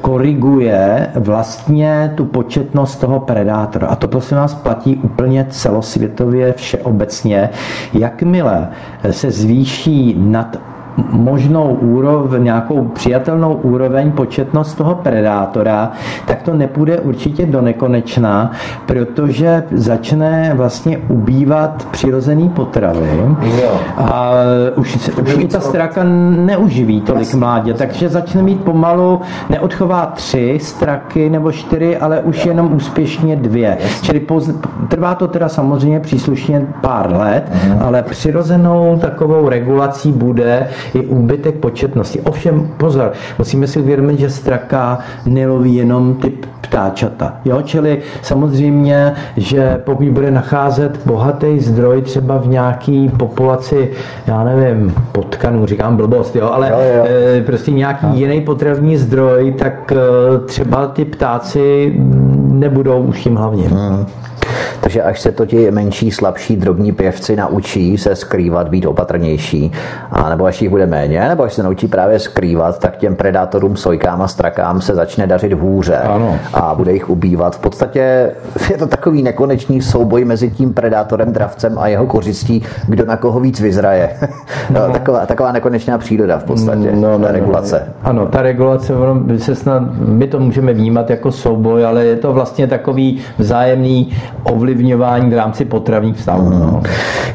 koriguje 0.00 1.10
vlastně 1.14 2.12
tu 2.14 2.24
početnost 2.24 2.96
toho 2.96 3.20
predátora. 3.20 3.86
A 3.86 3.96
to 3.96 4.08
prosím 4.08 4.36
vás 4.36 4.54
platí 4.54 4.96
úplně 4.96 5.46
celosvětově 5.50 6.52
všeobecně. 6.82 7.50
Jakmile 7.92 8.68
se 9.10 9.30
zvýší 9.30 10.14
nad 10.18 10.56
možnou 10.96 11.64
úroveň, 11.74 12.44
nějakou 12.44 12.84
přijatelnou 12.84 13.54
úroveň 13.54 14.12
početnost 14.12 14.74
toho 14.74 14.94
predátora, 14.94 15.92
tak 16.26 16.42
to 16.42 16.54
nepůjde 16.54 17.00
určitě 17.00 17.46
do 17.46 17.60
nekonečna, 17.60 18.50
protože 18.86 19.62
začne 19.72 20.52
vlastně 20.54 20.98
ubývat 20.98 21.86
přirozený 21.90 22.48
potravy. 22.48 23.08
A 23.96 24.30
už, 24.76 25.10
už 25.22 25.34
i 25.38 25.48
ta 25.48 25.60
straka 25.60 26.04
neuživí 26.04 27.00
tolik 27.00 27.34
mládě, 27.34 27.74
takže 27.74 28.08
začne 28.08 28.42
mít 28.42 28.64
pomalu, 28.64 29.20
neodchová 29.50 30.06
tři 30.06 30.58
straky 30.62 31.30
nebo 31.30 31.52
čtyři, 31.52 31.96
ale 31.96 32.20
už 32.20 32.46
jenom 32.46 32.72
úspěšně 32.72 33.36
dvě. 33.36 33.78
Čili 34.02 34.20
poz, 34.20 34.50
trvá 34.88 35.14
to 35.14 35.28
teda 35.28 35.48
samozřejmě 35.48 36.00
příslušně 36.00 36.66
pár 36.80 37.12
let, 37.12 37.50
mhm. 37.64 37.78
ale 37.82 38.02
přirozenou 38.02 38.98
takovou 39.00 39.48
regulací 39.48 40.12
bude, 40.12 40.68
i 40.94 41.06
úbytek 41.06 41.54
početnosti. 41.54 42.20
Ovšem, 42.20 42.68
pozor, 42.76 43.12
musíme 43.38 43.66
si 43.66 43.80
uvědomit, 43.80 44.18
že 44.18 44.30
straka 44.30 44.98
neloví 45.26 45.74
jenom 45.74 46.14
ty 46.14 46.32
ptáčata. 46.60 47.36
Jo? 47.44 47.62
Čili 47.62 47.98
samozřejmě, 48.22 49.12
že 49.36 49.80
pokud 49.84 50.08
bude 50.08 50.30
nacházet 50.30 51.00
bohatý 51.06 51.60
zdroj 51.60 52.02
třeba 52.02 52.38
v 52.38 52.48
nějaký 52.48 53.08
populaci, 53.08 53.90
já 54.26 54.44
nevím, 54.44 54.94
potkanů, 55.12 55.66
říkám 55.66 55.96
blbost, 55.96 56.36
jo? 56.36 56.50
ale 56.52 56.68
jo, 56.70 56.78
jo. 56.96 57.04
E, 57.38 57.40
prostě 57.40 57.70
nějaký 57.70 58.06
jo. 58.06 58.12
jiný 58.14 58.40
potravní 58.40 58.96
zdroj, 58.96 59.54
tak 59.58 59.92
e, 59.92 59.96
třeba 60.46 60.86
ty 60.86 61.04
ptáci 61.04 61.94
nebudou 62.48 63.00
už 63.02 63.22
tím 63.22 63.36
hlavním. 63.36 63.70
Hmm. 63.70 64.06
Takže 64.82 65.02
až 65.02 65.20
se 65.20 65.32
to 65.32 65.46
ti 65.46 65.70
menší, 65.70 66.10
slabší, 66.10 66.56
drobní 66.56 66.92
pěvci 66.92 67.36
naučí 67.36 67.98
se 67.98 68.16
skrývat, 68.16 68.68
být 68.68 68.86
opatrnější, 68.86 69.72
a 70.10 70.28
nebo 70.30 70.44
až 70.44 70.62
jich 70.62 70.70
bude 70.70 70.86
méně, 70.86 71.28
nebo 71.28 71.42
až 71.42 71.52
se 71.52 71.62
naučí 71.62 71.88
právě 71.88 72.18
skrývat, 72.18 72.78
tak 72.78 72.96
těm 72.96 73.16
predátorům, 73.16 73.76
sojkám 73.76 74.22
a 74.22 74.28
strakám 74.28 74.80
se 74.80 74.94
začne 74.94 75.26
dařit 75.26 75.52
hůře 75.52 75.96
ano. 75.96 76.38
a 76.54 76.74
bude 76.74 76.92
jich 76.92 77.10
ubývat. 77.10 77.56
V 77.56 77.58
podstatě 77.58 78.30
je 78.70 78.78
to 78.78 78.86
takový 78.86 79.22
nekonečný 79.22 79.82
souboj 79.82 80.24
mezi 80.24 80.50
tím 80.50 80.74
predátorem, 80.74 81.32
dravcem 81.32 81.78
a 81.78 81.88
jeho 81.88 82.06
kořistí, 82.06 82.62
kdo 82.88 83.06
na 83.06 83.16
koho 83.16 83.40
víc 83.40 83.60
vyzraje. 83.60 84.10
No. 84.70 84.80
taková, 84.92 85.26
taková 85.26 85.52
nekonečná 85.52 85.98
příroda 85.98 86.38
v 86.38 86.44
podstatě, 86.44 86.92
no, 86.92 87.18
no, 87.18 87.28
regulace. 87.28 87.82
No, 87.88 88.10
ano, 88.10 88.26
ta 88.26 88.42
regulace, 88.42 88.92
my, 89.12 89.38
se 89.38 89.54
snad, 89.54 89.82
my 89.98 90.26
to 90.26 90.38
můžeme 90.38 90.72
vnímat 90.72 91.10
jako 91.10 91.32
souboj, 91.32 91.84
ale 91.84 92.04
je 92.04 92.16
to 92.16 92.32
vlastně 92.32 92.66
takový 92.66 93.20
vzájemný 93.38 94.12
ovlivňování 94.72 95.30
v 95.30 95.34
rámci 95.34 95.64
potravních 95.64 96.16
vztahů. 96.16 96.50
Mm. 96.50 96.60
No. 96.60 96.82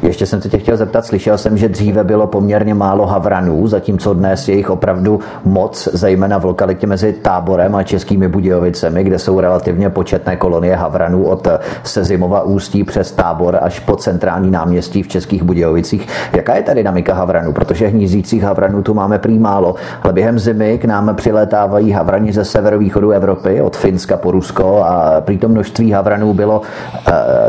Ještě 0.01 0.25
jsem 0.25 0.41
se 0.41 0.49
tě 0.49 0.57
chtěl 0.57 0.77
zeptat, 0.77 1.05
slyšel 1.05 1.37
jsem, 1.37 1.57
že 1.57 1.69
dříve 1.69 2.03
bylo 2.03 2.27
poměrně 2.27 2.73
málo 2.73 3.05
havranů, 3.05 3.67
zatímco 3.67 4.13
dnes 4.13 4.47
je 4.47 4.55
jich 4.55 4.69
opravdu 4.69 5.19
moc, 5.45 5.87
zejména 5.93 6.37
v 6.37 6.45
lokalitě 6.45 6.87
mezi 6.87 7.13
Táborem 7.13 7.75
a 7.75 7.83
Českými 7.83 8.27
Budějovicemi, 8.27 9.03
kde 9.03 9.19
jsou 9.19 9.39
relativně 9.39 9.89
početné 9.89 10.35
kolonie 10.35 10.75
havranů 10.75 11.25
od 11.25 11.47
Sezimova 11.83 12.41
ústí 12.41 12.83
přes 12.83 13.11
Tábor 13.11 13.57
až 13.61 13.79
po 13.79 13.95
centrální 13.95 14.51
náměstí 14.51 15.03
v 15.03 15.07
Českých 15.07 15.43
Budějovicích. 15.43 16.07
Jaká 16.33 16.55
je 16.55 16.63
ta 16.63 16.73
dynamika 16.73 17.13
havranů? 17.13 17.53
Protože 17.53 17.87
hnízících 17.87 18.43
havranů 18.43 18.81
tu 18.81 18.93
máme 18.93 19.19
prý 19.19 19.39
málo, 19.39 19.75
ale 20.03 20.13
během 20.13 20.39
zimy 20.39 20.77
k 20.77 20.85
nám 20.85 21.15
přilétávají 21.15 21.91
havrani 21.91 22.33
ze 22.33 22.45
severovýchodu 22.45 23.11
Evropy, 23.11 23.61
od 23.61 23.77
Finska 23.77 24.17
po 24.17 24.31
Rusko 24.31 24.83
a 24.83 25.21
prý 25.21 25.37
to 25.37 25.49
množství 25.49 25.91
havranů 25.91 26.33
bylo 26.33 26.61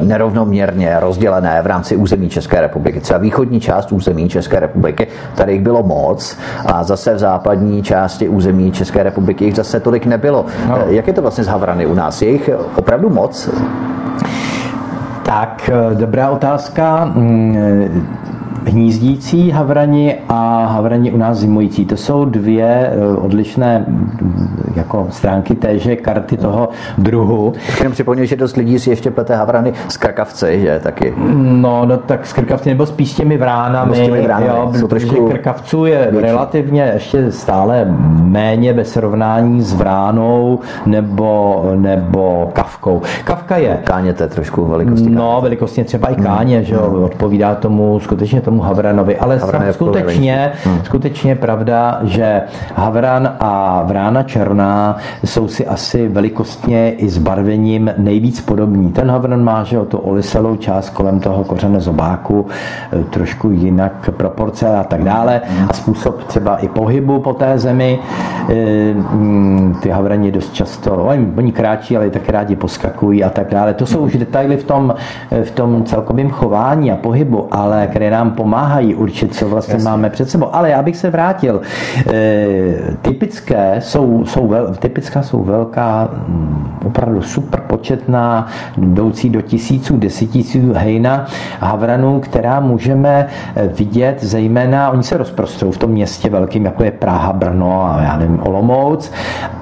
nerovnoměrně 0.01 0.97
rozdělené 1.01 1.63
v 1.63 1.67
rámci 1.67 1.97
území 1.97 2.29
České 2.29 2.61
republiky. 2.61 3.01
Třeba 3.01 3.19
východní 3.19 3.61
část 3.61 3.93
území 3.93 4.29
České 4.29 4.61
republiky, 4.61 5.07
tady 5.35 5.53
jich 5.53 5.63
bylo 5.63 5.83
moc 5.83 6.39
a 6.67 6.85
zase 6.85 7.15
v 7.15 7.19
západní 7.19 7.83
části 7.83 8.29
území 8.29 8.73
České 8.73 9.03
republiky 9.03 9.45
jich 9.45 9.57
zase 9.57 9.81
tolik 9.81 10.07
nebylo. 10.07 10.47
No. 10.69 10.79
Jak 10.87 11.07
je 11.07 11.13
to 11.13 11.23
vlastně 11.23 11.45
z 11.45 11.47
Havrany 11.47 11.87
u 11.87 11.95
nás? 11.95 12.23
Je 12.23 12.31
jich 12.31 12.51
opravdu 12.77 13.11
moc? 13.11 13.51
Tak, 15.23 15.71
dobrá 15.95 16.31
otázka. 16.31 17.13
Hnízdící 18.69 19.51
havrani 19.51 20.15
a 20.29 20.67
havrani 20.67 21.13
u 21.13 21.17
nás 21.17 21.39
zimující. 21.39 21.85
To 21.85 21.97
jsou 21.97 22.25
dvě 22.25 22.93
eh, 22.93 23.17
odlišné 23.17 23.87
jako 24.77 25.07
stránky 25.11 25.55
téže 25.55 25.97
karty 25.97 26.37
toho 26.37 26.69
druhu. 26.99 27.53
Jenom 27.79 27.93
připomněl, 27.93 28.27
že 28.27 28.37
dost 28.37 28.57
lidí 28.57 28.79
si 28.79 28.91
ještě 28.91 29.11
plete 29.11 29.37
havrany 29.37 29.73
z 29.89 29.97
krkavce, 29.97 30.59
že 30.59 30.81
taky? 30.83 31.15
No, 31.37 31.87
no 31.87 31.97
tak 31.97 32.27
z 32.27 32.33
krkavce 32.33 32.69
nebo 32.69 32.87
spíš 32.87 33.13
s 33.13 33.17
těmi 33.17 33.39
vránami. 33.39 33.97
s 33.97 34.01
těmi 34.01 34.23
vránami. 34.23 34.47
Jo, 34.49 34.73
protože 34.73 35.07
trošku 35.07 35.29
krkavců 35.29 35.87
je 35.87 36.09
větší. 36.11 36.27
relativně 36.27 36.91
ještě 36.95 37.33
stále 37.33 37.87
méně 38.23 38.73
ve 38.73 38.85
srovnání 38.85 39.63
s 39.63 39.75
vránou 39.75 40.59
nebo, 40.87 41.65
nebo 41.77 42.51
kavkou. 42.53 43.03
Kavka 43.25 43.57
je... 43.57 43.79
Káně 43.85 44.13
to 44.13 44.23
je 44.23 44.29
trošku 44.29 44.65
velikosti. 44.65 45.11
No, 45.11 45.39
velikostně 45.43 45.85
třeba 45.85 46.09
i 46.09 46.17
káně, 46.17 46.57
hmm. 46.57 46.65
že 46.65 46.75
jo, 46.75 46.91
hmm. 46.91 47.05
odpovídá 47.05 47.55
tomu 47.55 48.01
skutečně 48.01 48.41
tomu 48.41 48.58
Havranovi. 48.61 49.17
Ale 49.17 49.39
Havran 49.39 49.73
skutečně, 49.73 50.53
hmm. 50.65 50.81
skutečně 50.85 51.35
pravda, 51.35 52.01
že 52.03 52.43
Havran 52.75 53.37
a 53.41 53.83
Vrána 53.87 54.23
Černá 54.23 54.97
jsou 55.25 55.49
si 55.49 55.67
asi 55.67 56.09
velikostně 56.09 56.91
i 56.91 57.09
s 57.09 57.19
barvením 57.19 57.95
nejvíc 57.97 58.41
podobní. 58.41 58.93
Ten 58.93 59.11
Havran 59.11 59.45
má, 59.45 59.65
že 59.65 59.79
o 59.79 59.85
tu 59.85 59.99
oliselou 59.99 60.57
část 60.57 60.91
kolem 60.91 61.21
toho 61.21 61.45
kořene 61.45 61.81
zobáku, 61.81 62.47
e, 62.93 63.05
trošku 63.05 63.51
jinak 63.51 64.11
proporce 64.17 64.77
a 64.77 64.85
tak 64.85 65.05
dále 65.05 65.41
a 65.69 65.73
způsob 65.73 66.25
třeba 66.25 66.57
i 66.57 66.69
pohybu 66.69 67.21
po 67.21 67.35
té 67.35 67.59
zemi. 67.59 67.99
E, 68.49 68.95
mm, 68.95 69.79
ty 69.83 69.91
Havrani 69.91 70.33
dost 70.33 70.55
často, 70.55 70.97
oni, 70.97 71.33
oni 71.37 71.53
kráčí, 71.53 71.97
ale 71.97 72.11
taky 72.11 72.33
rádi 72.33 72.57
poskakují 72.57 73.25
a 73.25 73.31
tak 73.31 73.51
dále. 73.51 73.75
To 73.75 73.87
jsou 73.87 73.99
už 73.99 74.17
detaily 74.17 74.57
v 74.57 74.65
tom, 74.65 74.95
v 75.45 75.51
tom 75.51 75.85
celkovém 75.85 76.31
chování 76.31 76.93
a 76.93 76.97
pohybu, 76.97 77.49
ale 77.51 77.87
které 77.87 78.11
nám 78.11 78.31
pomáhají 78.39 78.95
určit, 78.95 79.35
co 79.35 79.49
vlastně 79.49 79.75
Jasně. 79.75 79.91
máme 79.91 80.11
před 80.11 80.31
sebou. 80.31 80.55
Ale 80.55 80.71
já 80.71 80.83
bych 80.83 80.97
se 80.97 81.11
vrátil. 81.11 81.61
E, 82.13 82.77
typické 83.03 83.77
jsou, 83.79 84.25
jsou 84.25 84.49
vel, 84.49 84.75
typická 84.79 85.23
jsou 85.23 85.43
velká, 85.43 86.09
mm, 86.29 86.79
opravdu 86.87 87.23
super 87.23 87.61
početná, 87.61 88.47
jdoucí 88.77 89.31
do 89.31 89.43
tisíců, 89.43 89.97
desítisíců 89.97 90.73
hejna 90.73 91.27
havranů, 91.61 92.21
která 92.21 92.61
můžeme 92.61 93.27
e, 93.57 93.69
vidět 93.69 94.23
zejména, 94.23 94.91
oni 94.91 95.03
se 95.03 95.17
rozprostrou 95.17 95.71
v 95.71 95.79
tom 95.79 95.91
městě 95.91 96.31
velkým, 96.31 96.65
jako 96.65 96.85
je 96.85 96.91
Praha, 96.91 97.33
Brno 97.33 97.85
a 97.85 98.03
já 98.03 98.17
nevím, 98.17 98.41
Olomouc, 98.43 99.13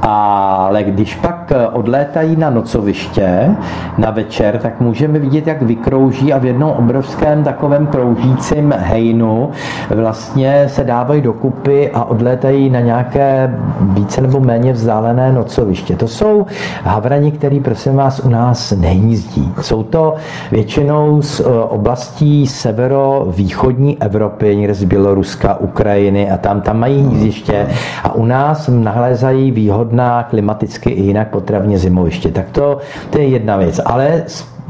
ale 0.03 0.83
když 0.83 1.15
pak 1.15 1.53
odlétají 1.73 2.37
na 2.37 2.51
nocoviště 2.51 3.57
na 3.99 4.11
večer, 4.11 4.59
tak 4.59 4.81
můžeme 4.81 5.19
vidět, 5.19 5.47
jak 5.47 5.63
vykrouží 5.63 6.33
a 6.33 6.39
v 6.39 6.45
jednom 6.45 6.71
obrovském 6.71 7.45
takovém 7.45 7.87
kroužícím 7.87 8.66
svým 8.67 8.81
hejnu 8.81 9.51
vlastně 9.91 10.65
se 10.69 10.85
dávají 10.85 11.21
dokupy 11.23 11.91
a 11.91 12.05
odlétají 12.05 12.71
na 12.71 12.81
nějaké 12.81 13.55
více 13.81 14.21
nebo 14.21 14.41
méně 14.41 14.73
vzdálené 14.73 15.33
nocoviště. 15.33 15.97
To 15.97 16.09
jsou 16.09 16.47
havrani, 16.83 17.33
který 17.33 17.61
prosím 17.61 17.97
vás 17.97 18.21
u 18.21 18.29
nás 18.29 18.73
nehnízdí. 18.73 19.53
Jsou 19.61 19.83
to 19.83 20.15
většinou 20.51 21.23
z 21.23 21.41
e, 21.41 21.45
oblastí 21.69 22.47
severovýchodní 22.47 24.03
Evropy, 24.03 24.57
někde 24.57 24.75
z 24.75 24.85
Běloruska, 24.85 25.57
Ukrajiny 25.61 26.31
a 26.31 26.37
tam, 26.37 26.61
tam 26.61 26.79
mají 26.79 27.03
hnízdiště 27.03 27.67
a 28.05 28.15
u 28.15 28.25
nás 28.25 28.71
nahlézají 28.73 29.51
výhodná 29.51 30.23
klimaticky 30.23 30.91
i 30.91 31.03
jinak 31.03 31.29
potravně 31.29 31.79
zimoviště. 31.79 32.29
Tak 32.31 32.47
to, 32.53 32.79
to 33.11 33.19
je 33.19 33.27
jedna 33.27 33.57
věc. 33.57 33.81
Ale 33.85 34.25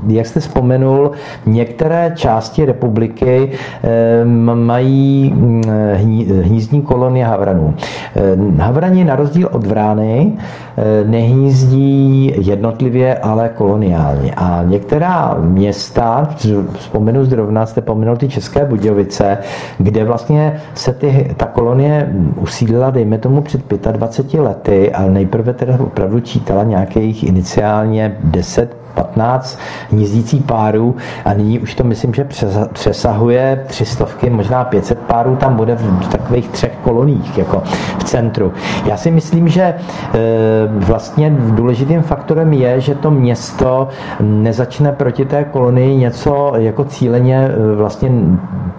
jak 0.09 0.27
jste 0.27 0.41
vzpomenul, 0.41 1.11
některé 1.47 2.13
části 2.17 2.65
republiky 2.65 3.51
mají 4.55 5.33
mm, 5.35 5.63
hnízdní 6.43 6.83
kolonie 6.83 7.25
havranů. 7.25 7.75
Havrani 8.59 9.05
na 9.05 9.17
rozdíl 9.17 9.49
od 9.53 9.67
vrány 9.67 10.33
nehnízdí 11.07 12.33
jednotlivě, 12.37 13.19
ale 13.19 13.49
koloniálně. 13.49 14.35
A 14.37 14.63
některá 14.67 15.37
města, 15.41 16.29
vzpomenu 16.73 17.25
zrovna, 17.25 17.67
jste 17.67 17.81
pomenul 17.81 18.17
ty 18.17 18.29
České 18.29 18.65
Budějovice, 18.65 19.39
kde 19.79 20.05
vlastně 20.05 20.61
se 20.75 20.93
ty, 20.93 21.35
ta 21.37 21.47
kolonie 21.47 22.13
usídlila, 22.37 22.91
dejme 22.91 23.19
tomu, 23.19 23.43
před 23.43 23.73
25 23.93 24.41
lety, 24.41 24.93
ale 24.93 25.11
nejprve 25.11 25.53
teda 25.53 25.79
opravdu 25.81 26.21
čítala 26.21 26.65
nějakých 26.65 27.25
iniciálně 27.25 28.17
10 28.25 28.87
15 28.97 29.59
hnízdící 29.91 30.41
párů 30.41 30.97
a 31.25 31.33
nyní 31.33 31.59
už 31.59 31.75
to 31.75 31.85
myslím, 31.85 32.15
že 32.15 32.27
přesahuje 32.73 33.65
300, 33.67 34.07
možná 34.31 34.65
500 34.65 34.99
párů 34.99 35.37
tam 35.37 35.57
bude 35.57 35.77
v 35.77 36.09
takových 36.09 36.49
třech 36.49 36.73
koloních 36.83 37.39
jako 37.39 37.63
v 37.99 38.05
centru. 38.05 38.53
Já 38.87 38.97
si 38.97 39.11
myslím, 39.11 39.49
že 39.49 39.63
e, 39.63 39.75
vlastně 40.71 41.37
důležitým 41.51 42.03
faktorem 42.03 42.53
je, 42.53 42.81
že 42.81 42.95
to 42.95 43.11
město 43.11 43.89
nezačne 44.21 44.93
proti 44.93 45.25
té 45.25 45.45
kolonii 45.45 45.97
něco 45.97 46.53
jako 46.57 46.85
cíleně 46.85 47.37
e, 47.37 47.77
vlastně 47.77 48.11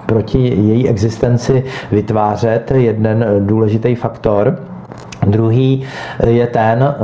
proti 0.05 0.39
její 0.39 0.89
existenci 0.89 1.63
vytvářet. 1.91 2.71
Jeden 2.75 3.25
důležitý 3.39 3.95
faktor. 3.95 4.57
Druhý 5.27 5.83
je 6.27 6.47
ten, 6.47 6.95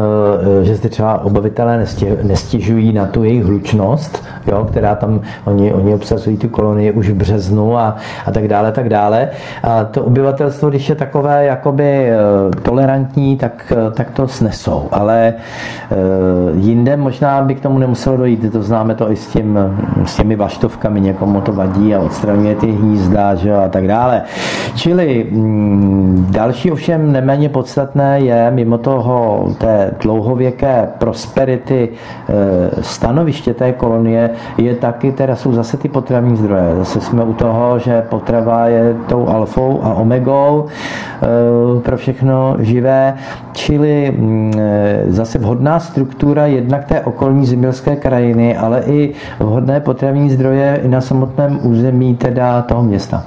eh, 0.61 0.65
že 0.65 0.75
zde 0.75 0.89
třeba 0.89 1.23
obavitelé 1.23 1.85
nestěžují 2.23 2.93
na 2.93 3.05
tu 3.05 3.23
jejich 3.23 3.43
hlučnost, 3.43 4.23
jo, 4.47 4.67
která 4.71 4.95
tam, 4.95 5.21
oni, 5.45 5.73
oni 5.73 5.93
obsazují 5.93 6.37
tu 6.37 6.49
kolonii 6.49 6.91
už 6.91 7.09
v 7.09 7.13
březnu 7.13 7.77
a, 7.77 7.95
a 8.25 8.31
tak 8.31 8.47
dále, 8.47 8.71
tak 8.71 8.89
dále. 8.89 9.29
A 9.63 9.83
to 9.83 10.03
obyvatelstvo, 10.03 10.69
když 10.69 10.89
je 10.89 10.95
takové 10.95 11.45
jakoby 11.45 12.09
eh, 12.09 12.15
tolerantní, 12.61 13.37
tak, 13.37 13.73
eh, 13.75 13.91
tak 13.91 14.11
to 14.11 14.27
snesou. 14.27 14.87
Ale 14.91 15.33
jinde 16.53 16.97
možná 16.97 17.41
by 17.41 17.55
k 17.55 17.59
tomu 17.59 17.77
nemuselo 17.77 18.17
dojít. 18.17 18.51
To 18.51 18.63
známe 18.63 18.95
to 18.95 19.11
i 19.11 19.15
s, 19.15 19.27
tím, 19.27 19.59
s 20.05 20.15
těmi 20.15 20.35
vaštovkami, 20.35 21.01
někomu 21.01 21.41
to 21.41 21.53
vadí 21.53 21.95
a 21.95 21.99
odstraňuje 21.99 22.55
ty 22.55 22.71
hnízda 22.71 23.35
že, 23.35 23.55
a 23.55 23.69
tak 23.69 23.87
dále. 23.87 24.21
Čili 24.75 25.27
mm, 25.31 26.27
další 26.29 26.71
ovšem 26.71 27.11
neméně 27.11 27.49
podstatné 27.49 28.12
je 28.19 28.51
mimo 28.51 28.77
toho 28.77 29.47
té 29.57 29.93
dlouhověké 30.01 30.89
prosperity 30.97 31.89
e, 31.89 32.83
stanoviště 32.83 33.53
té 33.53 33.71
kolonie, 33.71 34.29
je 34.57 34.75
taky, 34.75 35.11
teda 35.11 35.35
jsou 35.35 35.53
zase 35.53 35.77
ty 35.77 35.89
potravní 35.89 36.37
zdroje. 36.37 36.75
Zase 36.77 37.01
jsme 37.01 37.23
u 37.23 37.33
toho, 37.33 37.79
že 37.79 38.01
potrava 38.01 38.67
je 38.67 38.95
tou 39.07 39.27
alfou 39.27 39.79
a 39.83 39.93
omegou 39.93 40.65
e, 40.67 41.81
pro 41.81 41.97
všechno 41.97 42.55
živé, 42.59 43.13
čili 43.53 44.11
mm, 44.17 44.53
e, 44.57 45.03
zase 45.07 45.39
vhodná 45.39 45.79
struktura 45.79 46.45
jednak 46.45 46.85
té 46.85 47.01
okolní 47.01 47.45
zemědělské 47.45 47.95
krajiny, 47.95 48.57
ale 48.57 48.83
i 48.85 49.13
vhodné 49.39 49.79
potravní 49.79 50.29
zdroje 50.29 50.79
i 50.83 50.87
na 50.87 51.01
samotném 51.01 51.59
území 51.63 52.15
teda 52.15 52.61
toho 52.61 52.83
města. 52.83 53.23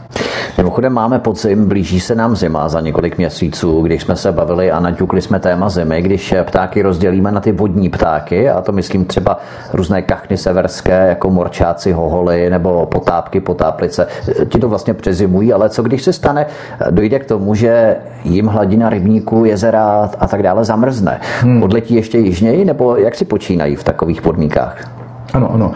Mimochodem 0.59 0.93
máme 0.93 1.19
podzim, 1.19 1.69
blíží 1.69 2.01
se 2.01 2.15
nám 2.15 2.37
zima 2.37 2.69
za 2.69 2.81
několik 2.81 3.19
měsíců, 3.19 3.83
když 3.83 4.03
jsme 4.03 4.17
se 4.17 4.33
bavili 4.33 4.71
a 4.71 4.81
naťukli 4.81 5.23
jsme 5.23 5.41
téma 5.41 5.69
zimy, 5.69 6.03
když 6.03 6.35
ptáky 6.43 6.83
rozdělíme 6.83 7.33
na 7.33 7.41
ty 7.41 7.53
vodní 7.53 7.89
ptáky, 7.89 8.49
a 8.49 8.61
to 8.61 8.73
myslím 8.73 9.05
třeba 9.05 9.39
různé 9.73 10.03
kachny 10.03 10.37
severské, 10.37 11.07
jako 11.09 11.31
morčáci, 11.31 11.93
hoholy 11.93 12.51
nebo 12.51 12.87
potápky, 12.87 13.41
potáplice, 13.41 14.07
ti 14.49 14.59
to 14.59 14.69
vlastně 14.69 14.95
přezimují, 14.95 15.53
ale 15.53 15.69
co 15.69 15.83
když 15.83 16.03
se 16.03 16.13
stane, 16.13 16.47
dojde 16.91 17.19
k 17.19 17.27
tomu, 17.27 17.55
že 17.55 17.97
jim 18.25 18.47
hladina 18.47 18.91
rybníků, 18.91 19.45
jezera 19.45 20.11
a 20.19 20.27
tak 20.27 20.43
dále 20.43 20.65
zamrzne. 20.65 21.21
Hmm. 21.41 21.63
Odletí 21.63 21.95
ještě 21.95 22.19
jižněji, 22.19 22.65
nebo 22.65 22.97
jak 22.97 23.15
si 23.15 23.25
počínají 23.25 23.77
v 23.77 23.85
takových 23.85 24.23
podmínkách? 24.23 25.06
Ano, 25.35 25.53
ano. 25.53 25.73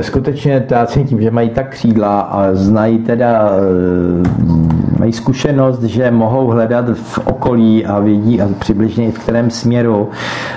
Skutečně 0.00 0.60
ptáci 0.60 1.04
tím, 1.04 1.20
že 1.20 1.30
mají 1.30 1.50
tak 1.50 1.70
křídla 1.70 2.20
a 2.20 2.48
znají 2.52 2.98
teda, 2.98 3.50
eh, 3.50 4.98
mají 4.98 5.12
zkušenost, 5.12 5.82
že 5.82 6.10
mohou 6.10 6.46
hledat 6.46 6.84
v 6.94 7.18
okolí 7.18 7.86
a 7.86 8.00
vědí 8.00 8.40
a 8.40 8.48
přibližně 8.58 9.06
i 9.06 9.12
v 9.12 9.18
kterém 9.18 9.50
směru 9.50 10.08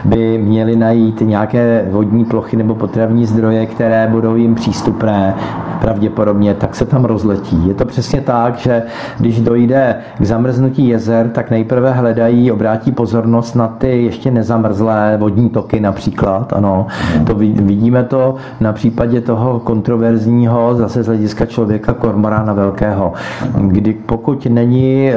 by 0.06 0.38
měli 0.38 0.76
najít 0.76 1.22
nějaké 1.22 1.86
vodní 1.92 2.26
plochy 2.26 2.58
nebo 2.58 2.76
potravní 2.76 3.26
zdroje, 3.26 3.66
které 3.66 4.08
budou 4.12 4.36
jim 4.36 4.56
přístupné 4.56 5.36
pravděpodobně, 5.82 6.54
tak 6.54 6.76
se 6.76 6.86
tam 6.86 7.06
rozletí. 7.06 7.68
Je 7.68 7.74
to 7.74 7.86
přesně 7.86 8.22
tak, 8.22 8.58
že 8.58 8.84
když 9.20 9.42
dojde 9.42 9.96
k 10.20 10.26
zamrznutí 10.26 10.88
jezer, 10.88 11.30
tak 11.30 11.52
nejprve 11.52 11.92
hledají, 11.92 12.52
obrátí 12.52 12.92
pozornost 12.92 13.56
na 13.56 13.68
ty 13.68 14.04
ještě 14.04 14.32
nezamrzlé 14.32 15.18
vodní 15.18 15.50
toky 15.50 15.80
například. 15.80 16.54
Ano, 16.54 16.88
to 17.28 17.36
vidíme 17.36 18.04
to 18.04 18.29
na 18.60 18.74
případě 18.74 19.22
toho 19.22 19.60
kontroverzního, 19.60 20.76
zase 20.76 21.04
z 21.04 21.08
hlediska 21.08 21.46
člověka 21.46 21.94
kormorána 21.94 22.54
velkého. 22.54 23.14
Kdy 23.56 23.94
pokud 23.94 24.46
není 24.46 25.10
e, 25.10 25.16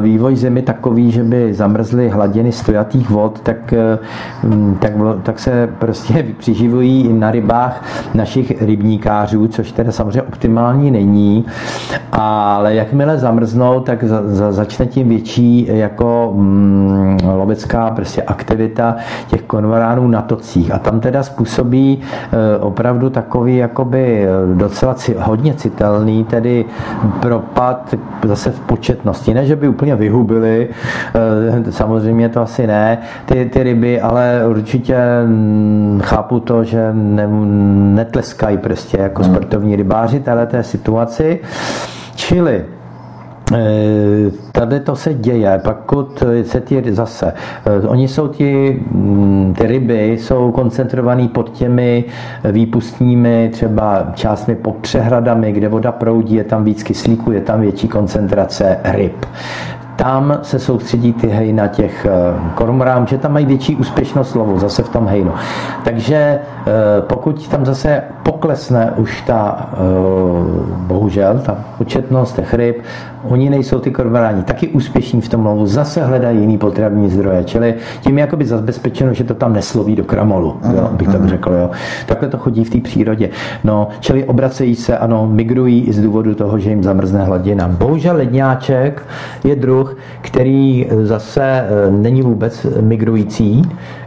vývoj 0.00 0.36
zemi 0.36 0.62
takový, 0.62 1.10
že 1.10 1.24
by 1.24 1.54
zamrzly 1.54 2.08
hladiny 2.08 2.52
stojatých 2.52 3.10
vod, 3.10 3.40
tak, 3.40 3.72
e, 3.72 3.98
tak, 4.78 4.92
tak 5.22 5.38
se 5.38 5.68
prostě 5.78 6.26
přiživují 6.38 7.12
na 7.12 7.30
rybách 7.30 7.84
našich 8.14 8.62
rybníkářů, 8.62 9.48
což 9.48 9.72
teda 9.72 9.92
samozřejmě 9.92 10.22
optimální 10.22 10.90
není, 10.90 11.44
ale 12.12 12.74
jakmile 12.74 13.18
zamrznou, 13.18 13.80
tak 13.80 14.04
za, 14.04 14.22
za, 14.24 14.52
začne 14.52 14.86
tím 14.86 15.08
větší 15.08 15.66
jako 15.70 16.32
mm, 16.36 17.18
lovecká 17.34 17.90
prostě 17.90 18.22
aktivita 18.22 18.96
těch 19.26 19.42
konvaránů 19.42 20.08
na 20.08 20.22
tocích 20.22 20.74
a 20.74 20.78
tam 20.78 21.00
teda 21.00 21.22
způsobí 21.22 22.00
e, 22.00 22.51
opravdu 22.60 23.10
takový 23.10 23.56
jakoby 23.56 24.26
docela 24.54 24.96
hodně 25.18 25.54
citelný, 25.54 26.24
tedy 26.24 26.64
propad 27.20 27.94
zase 28.24 28.50
v 28.50 28.60
početnosti. 28.60 29.34
Ne, 29.34 29.46
že 29.46 29.56
by 29.56 29.68
úplně 29.68 29.96
vyhubili, 29.96 30.68
e, 31.68 31.72
samozřejmě 31.72 32.28
to 32.28 32.40
asi 32.40 32.66
ne, 32.66 32.98
ty, 33.24 33.44
ty 33.44 33.62
ryby, 33.62 34.00
ale 34.00 34.42
určitě 34.48 34.96
mm, 35.26 36.00
chápu 36.04 36.40
to, 36.40 36.64
že 36.64 36.90
ne, 36.92 37.28
netleskají 37.94 38.58
prostě 38.58 38.98
jako 38.98 39.22
hmm. 39.22 39.32
sportovní 39.32 39.76
rybáři 39.76 40.20
této 40.20 40.62
situaci. 40.62 41.40
Čili 42.14 42.64
Eh, 42.64 42.81
tady 44.52 44.80
to 44.80 44.96
se 44.96 45.14
děje, 45.14 45.60
pokud 45.64 46.22
se 46.42 46.60
ty 46.60 46.92
zase, 46.94 47.32
eh, 47.66 47.88
oni 47.88 48.08
jsou 48.08 48.28
ti, 48.28 48.80
mm, 48.90 49.54
ty 49.58 49.66
ryby 49.66 50.12
jsou 50.12 50.52
koncentrovaný 50.52 51.28
pod 51.28 51.50
těmi 51.50 52.04
výpustními 52.52 53.50
třeba 53.52 54.12
částmi 54.14 54.54
pod 54.54 54.76
přehradami, 54.76 55.52
kde 55.52 55.68
voda 55.68 55.92
proudí, 55.92 56.34
je 56.34 56.44
tam 56.44 56.64
víc 56.64 56.82
kyslíku, 56.82 57.32
je 57.32 57.40
tam 57.40 57.60
větší 57.60 57.88
koncentrace 57.88 58.78
ryb 58.84 59.26
tam 59.96 60.38
se 60.42 60.58
soustředí 60.58 61.12
ty 61.12 61.26
hejna 61.26 61.68
těch 61.68 62.06
eh, 62.06 62.10
kormorám, 62.54 63.06
že 63.06 63.18
tam 63.18 63.32
mají 63.32 63.46
větší 63.46 63.76
úspěšnost 63.76 64.34
lovu, 64.34 64.58
zase 64.58 64.82
v 64.82 64.88
tom 64.88 65.06
hejnu. 65.06 65.32
Takže 65.84 66.16
eh, 66.16 66.72
pokud 67.00 67.48
tam 67.48 67.64
zase 67.66 68.02
poklesne 68.22 68.92
už 68.96 69.20
ta, 69.20 69.70
eh, 69.72 69.76
bohužel, 70.76 71.40
ta 71.44 71.56
početnost 71.78 72.36
těch 72.36 72.54
ryb, 72.54 72.82
oni 73.28 73.50
nejsou 73.50 73.78
ty 73.78 73.90
kormoráni 73.90 74.42
taky 74.42 74.68
úspěšní 74.68 75.20
v 75.20 75.28
tom 75.28 75.46
lovu, 75.46 75.66
zase 75.66 76.04
hledají 76.04 76.40
jiný 76.40 76.58
potravní 76.58 77.10
zdroje, 77.10 77.44
čili 77.44 77.74
tím 78.00 78.18
je 78.18 78.20
jakoby 78.20 78.44
zabezpečeno, 78.46 79.14
že 79.14 79.24
to 79.24 79.34
tam 79.34 79.52
nesloví 79.52 79.96
do 79.96 80.04
kramolu, 80.04 80.56
jo, 80.74 80.88
bych 80.92 81.08
tak 81.08 81.28
řekl. 81.28 81.52
Jo. 81.52 81.70
Takhle 82.06 82.28
to 82.28 82.38
chodí 82.38 82.64
v 82.64 82.70
té 82.70 82.80
přírodě. 82.80 83.30
No, 83.64 83.88
čili 84.00 84.24
obracejí 84.24 84.74
se, 84.74 84.98
ano, 84.98 85.26
migrují 85.26 85.84
i 85.84 85.92
z 85.92 86.02
důvodu 86.02 86.34
toho, 86.34 86.58
že 86.58 86.70
jim 86.70 86.82
zamrzne 86.82 87.24
hladina. 87.24 87.68
Bohužel 87.68 88.16
ledňáček 88.16 89.06
je 89.44 89.56
druh, 89.56 89.81
který 90.20 90.86
zase 91.02 91.42
eh, 91.44 91.90
není 91.90 92.22
vůbec 92.22 92.66
migrující, 92.80 93.62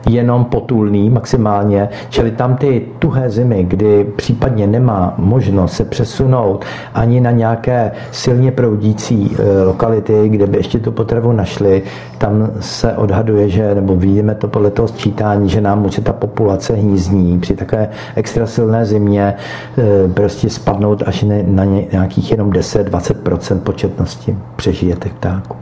jenom 0.10 0.45
potulný 0.45 1.10
maximálně, 1.10 1.90
čili 2.10 2.32
tam 2.32 2.56
ty 2.56 2.86
tuhé 2.99 3.30
zimy, 3.30 3.64
kdy 3.64 4.03
případně 4.15 4.68
nemá 4.68 5.14
možnost 5.18 5.73
se 5.73 5.86
přesunout 5.86 6.65
ani 6.94 7.22
na 7.22 7.32
nějaké 7.32 7.91
silně 8.11 8.52
proudící 8.52 9.36
eh, 9.40 9.64
lokality, 9.64 10.30
kde 10.30 10.48
by 10.48 10.57
ještě 10.57 10.80
tu 10.80 10.91
potravu 10.91 11.32
našli, 11.32 11.84
tam 12.18 12.49
se 12.60 12.94
odhaduje, 12.94 13.49
že, 13.49 13.76
nebo 13.76 13.95
vidíme 13.95 14.36
to 14.36 14.48
podle 14.48 14.72
toho 14.72 14.88
sčítání, 14.88 15.49
že 15.49 15.61
nám 15.61 15.82
může 15.82 16.02
ta 16.02 16.14
populace 16.14 16.73
hnízdní 16.73 17.40
při 17.40 17.53
takové 17.56 17.90
extra 18.15 18.48
silné 18.48 18.86
zimě 18.86 19.34
eh, 19.77 19.84
prostě 20.14 20.49
spadnout 20.49 21.03
až 21.06 21.26
na 21.45 21.65
nějakých 21.65 22.32
jenom 22.32 22.49
10-20% 22.49 23.60
početnosti 23.60 24.38
přežije 24.56 24.95
těch 24.95 25.14
ptáků. 25.14 25.57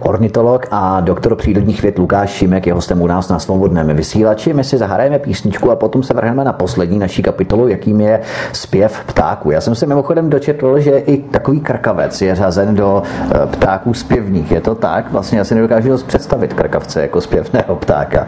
Ornitolog 0.00 0.66
a 0.70 1.00
doktor 1.00 1.36
přírodních 1.36 1.82
věd 1.82 1.98
Lukáš 1.98 2.30
Šimek 2.30 2.66
je 2.66 2.72
hostem 2.72 3.02
u 3.02 3.06
nás 3.06 3.28
na 3.28 3.38
svobodném 3.82 3.96
vysílači. 3.96 4.52
My 4.52 4.64
si 4.64 4.78
zahrajeme 4.78 5.18
písničku 5.18 5.70
a 5.70 5.76
potom 5.76 6.02
se 6.02 6.14
vrhneme 6.14 6.44
na 6.44 6.52
poslední 6.52 6.98
naší 6.98 7.22
kapitolu, 7.22 7.68
jakým 7.68 8.00
je 8.00 8.20
zpěv 8.52 9.04
ptáků. 9.06 9.50
Já 9.50 9.60
jsem 9.60 9.74
se 9.74 9.86
mimochodem 9.86 10.30
dočetl, 10.30 10.80
že 10.80 10.90
i 10.90 11.16
takový 11.16 11.60
krkavec 11.60 12.22
je 12.22 12.34
řazen 12.34 12.74
do 12.74 13.02
eh, 13.02 13.46
ptáků 13.46 13.94
zpěvních. 13.94 14.50
Je 14.50 14.60
to 14.60 14.74
tak? 14.74 15.12
Vlastně 15.12 15.38
já 15.38 15.44
si 15.44 15.54
nedokážu 15.54 15.96
představit 16.06 16.52
krkavce 16.52 17.02
jako 17.02 17.20
zpěvného 17.20 17.76
ptáka. 17.76 18.26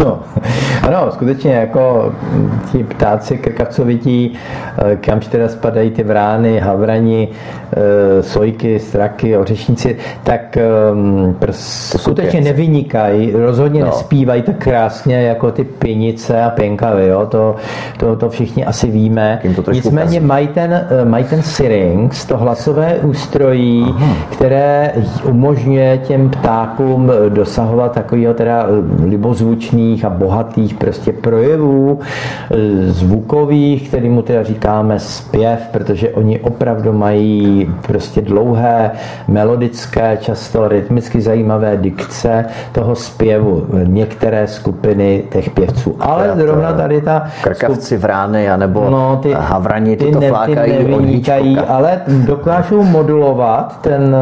No, 0.00 0.20
ano, 0.82 1.12
skutečně 1.12 1.54
jako 1.54 2.12
ti 2.72 2.84
ptáci 2.84 3.38
krkavcovití, 3.38 4.38
eh, 4.78 4.96
kam 4.96 5.20
teda 5.20 5.48
spadají 5.48 5.90
ty 5.90 6.02
vrány, 6.02 6.58
havrani, 6.58 7.28
eh, 7.28 8.22
sojky, 8.22 8.78
straky, 8.78 9.36
ořešníci, 9.36 9.96
tak 10.24 10.58
um, 10.92 11.36
skutečně 11.96 12.40
nevynikají, 12.40 13.32
rozhodně 13.32 13.80
no. 13.80 13.86
nespívají 13.86 14.42
tak 14.42 14.56
krásně 14.58 14.89
jako 15.06 15.50
ty 15.50 15.64
pinice 15.64 16.42
a 16.42 16.50
pěnkavy, 16.50 17.06
jo? 17.06 17.26
To, 17.26 17.56
to, 17.96 18.16
to 18.16 18.30
všichni 18.30 18.64
asi 18.64 18.90
víme. 18.90 19.40
Nicméně 19.72 20.20
mají 20.20 20.48
ten, 20.48 20.72
eh, 20.72 21.04
mají 21.04 21.24
ten 21.24 21.42
syrinx, 21.42 22.24
to 22.26 22.36
hlasové 22.36 22.98
ústrojí, 23.02 23.84
Aha. 23.88 24.16
které 24.30 24.92
umožňuje 25.24 25.98
těm 25.98 26.30
ptákům 26.30 27.12
dosahovat 27.28 27.92
takového 27.92 28.34
teda 28.34 28.66
libozvučných 29.04 30.04
a 30.04 30.10
bohatých 30.10 30.74
prostě 30.74 31.12
projevů 31.12 32.00
eh, 32.00 32.56
zvukových, 32.92 33.88
kterým 33.88 34.22
teda 34.22 34.42
říkáme 34.42 34.98
zpěv, 34.98 35.60
protože 35.72 36.10
oni 36.10 36.40
opravdu 36.40 36.92
mají 36.92 37.70
prostě 37.86 38.20
dlouhé 38.20 38.90
melodické, 39.28 40.18
často 40.20 40.68
rytmicky 40.68 41.20
zajímavé 41.20 41.76
dikce 41.76 42.44
toho 42.72 42.94
zpěvu. 42.94 43.66
Některé 43.84 44.46
skupiny 44.46 44.79
těch 45.30 45.50
pěvců. 45.50 45.96
Ale 46.00 46.26
Já 46.26 46.36
zrovna 46.36 46.72
tady 46.72 47.00
ta... 47.00 47.26
Krkavci, 47.42 47.96
vrány, 47.96 48.50
anebo 48.50 48.90
no, 48.90 49.16
ty, 49.22 49.32
havrani, 49.32 49.96
ty, 49.96 50.04
ty 50.04 50.12
to 50.12 50.20
ne, 50.20 50.28
flákají 50.28 50.72
ty 50.72 50.84
nevynikají, 50.84 51.58
ale 51.58 52.00
dokážou 52.06 52.82
modulovat 52.82 53.80
ten 53.80 54.16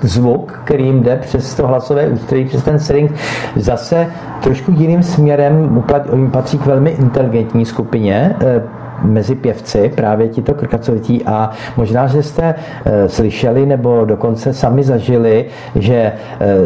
zvuk, 0.00 0.60
který 0.64 0.84
jim 0.84 1.02
jde 1.02 1.16
přes 1.16 1.54
to 1.54 1.66
hlasové 1.66 2.08
ústrojí, 2.08 2.44
přes 2.44 2.62
ten 2.62 2.78
string, 2.78 3.14
zase 3.56 4.06
trošku 4.42 4.72
jiným 4.72 5.02
směrem, 5.02 5.84
oni 6.10 6.30
patří 6.30 6.58
k 6.58 6.66
velmi 6.66 6.90
inteligentní 6.90 7.64
skupině, 7.64 8.36
eh, 8.40 8.62
mezi 9.02 9.34
pěvci, 9.34 9.92
právě 9.94 10.28
tito 10.28 10.54
krkacovití 10.54 11.24
a 11.26 11.50
možná, 11.76 12.06
že 12.06 12.22
jste 12.22 12.54
e, 12.84 13.08
slyšeli 13.08 13.66
nebo 13.66 14.04
dokonce 14.04 14.54
sami 14.54 14.82
zažili, 14.82 15.44
že 15.74 15.94
e, 15.94 16.12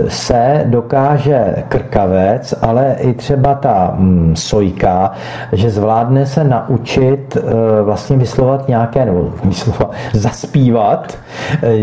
se 0.09 0.63
dokáže 0.67 1.55
krkavec, 1.69 2.55
ale 2.63 2.97
i 3.01 3.13
třeba 3.13 3.55
ta 3.55 3.95
mm, 3.97 4.37
sojka, 4.37 5.13
že 5.53 5.71
zvládne 5.71 6.27
se 6.27 6.45
naučit 6.45 7.37
e, 7.37 7.83
vlastně 7.83 8.17
vyslovat 8.17 8.69
nějaké, 8.69 9.05
nebo 9.05 9.33
vyslovat, 9.45 9.93
zaspívat 10.13 11.19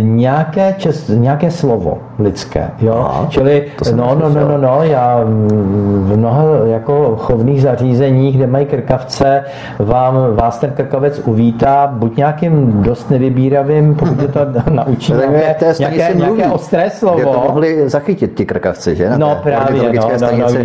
nějaké, 0.02 0.76
čes, 0.78 1.08
nějaké 1.08 1.52
slovo 1.52 1.98
lidské. 2.20 2.70
Jo? 2.80 3.08
A, 3.12 3.26
Čili, 3.30 3.66
no, 3.96 4.16
no, 4.16 4.30
no, 4.30 4.48
no, 4.48 4.58
no, 4.58 4.84
já 4.84 5.22
v 5.24 6.18
mnoha 6.18 6.44
jako 6.66 7.16
chovných 7.18 7.62
zařízeních, 7.62 8.36
kde 8.38 8.48
mají 8.48 8.66
krkavce, 8.66 9.44
vám 9.80 10.16
vás 10.40 10.60
ten 10.60 10.72
krkavec 10.72 11.22
uvítá 11.26 11.88
buď 11.88 12.18
nějakým 12.18 12.84
dost 12.84 13.10
nevybíravým, 13.10 13.96
pokud 13.96 14.18
to 14.34 14.40
naučí 14.72 15.14
nějaké, 15.14 15.74
nějaké, 15.80 16.14
nějaké 16.16 16.46
ostré 16.46 16.90
slovo. 16.90 17.34
to 17.34 17.44
mohli 17.48 17.90
zachytit 17.90 18.34
ti 18.34 18.46
krkavci, 18.46 18.96
že? 18.96 19.10
no 19.18 19.40
právě, 19.44 19.84
no, 19.94 20.10
no, 20.10 20.28
no, 20.32 20.62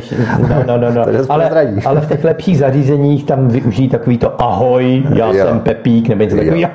no, 0.66 0.78
no, 0.78 0.90
no, 0.90 0.92
no. 0.94 1.04
ale, 1.28 1.50
ale 1.84 2.00
v 2.00 2.08
těch 2.08 2.24
lepších 2.24 2.58
zařízeních 2.58 3.24
tam 3.24 3.48
využijí 3.48 3.88
takový 3.88 4.18
to 4.18 4.42
ahoj, 4.42 5.02
já 5.14 5.26
jo. 5.32 5.46
jsem 5.46 5.60
Pepík, 5.60 6.08
nebo 6.08 6.24
něco 6.24 6.36
takového. 6.36 6.70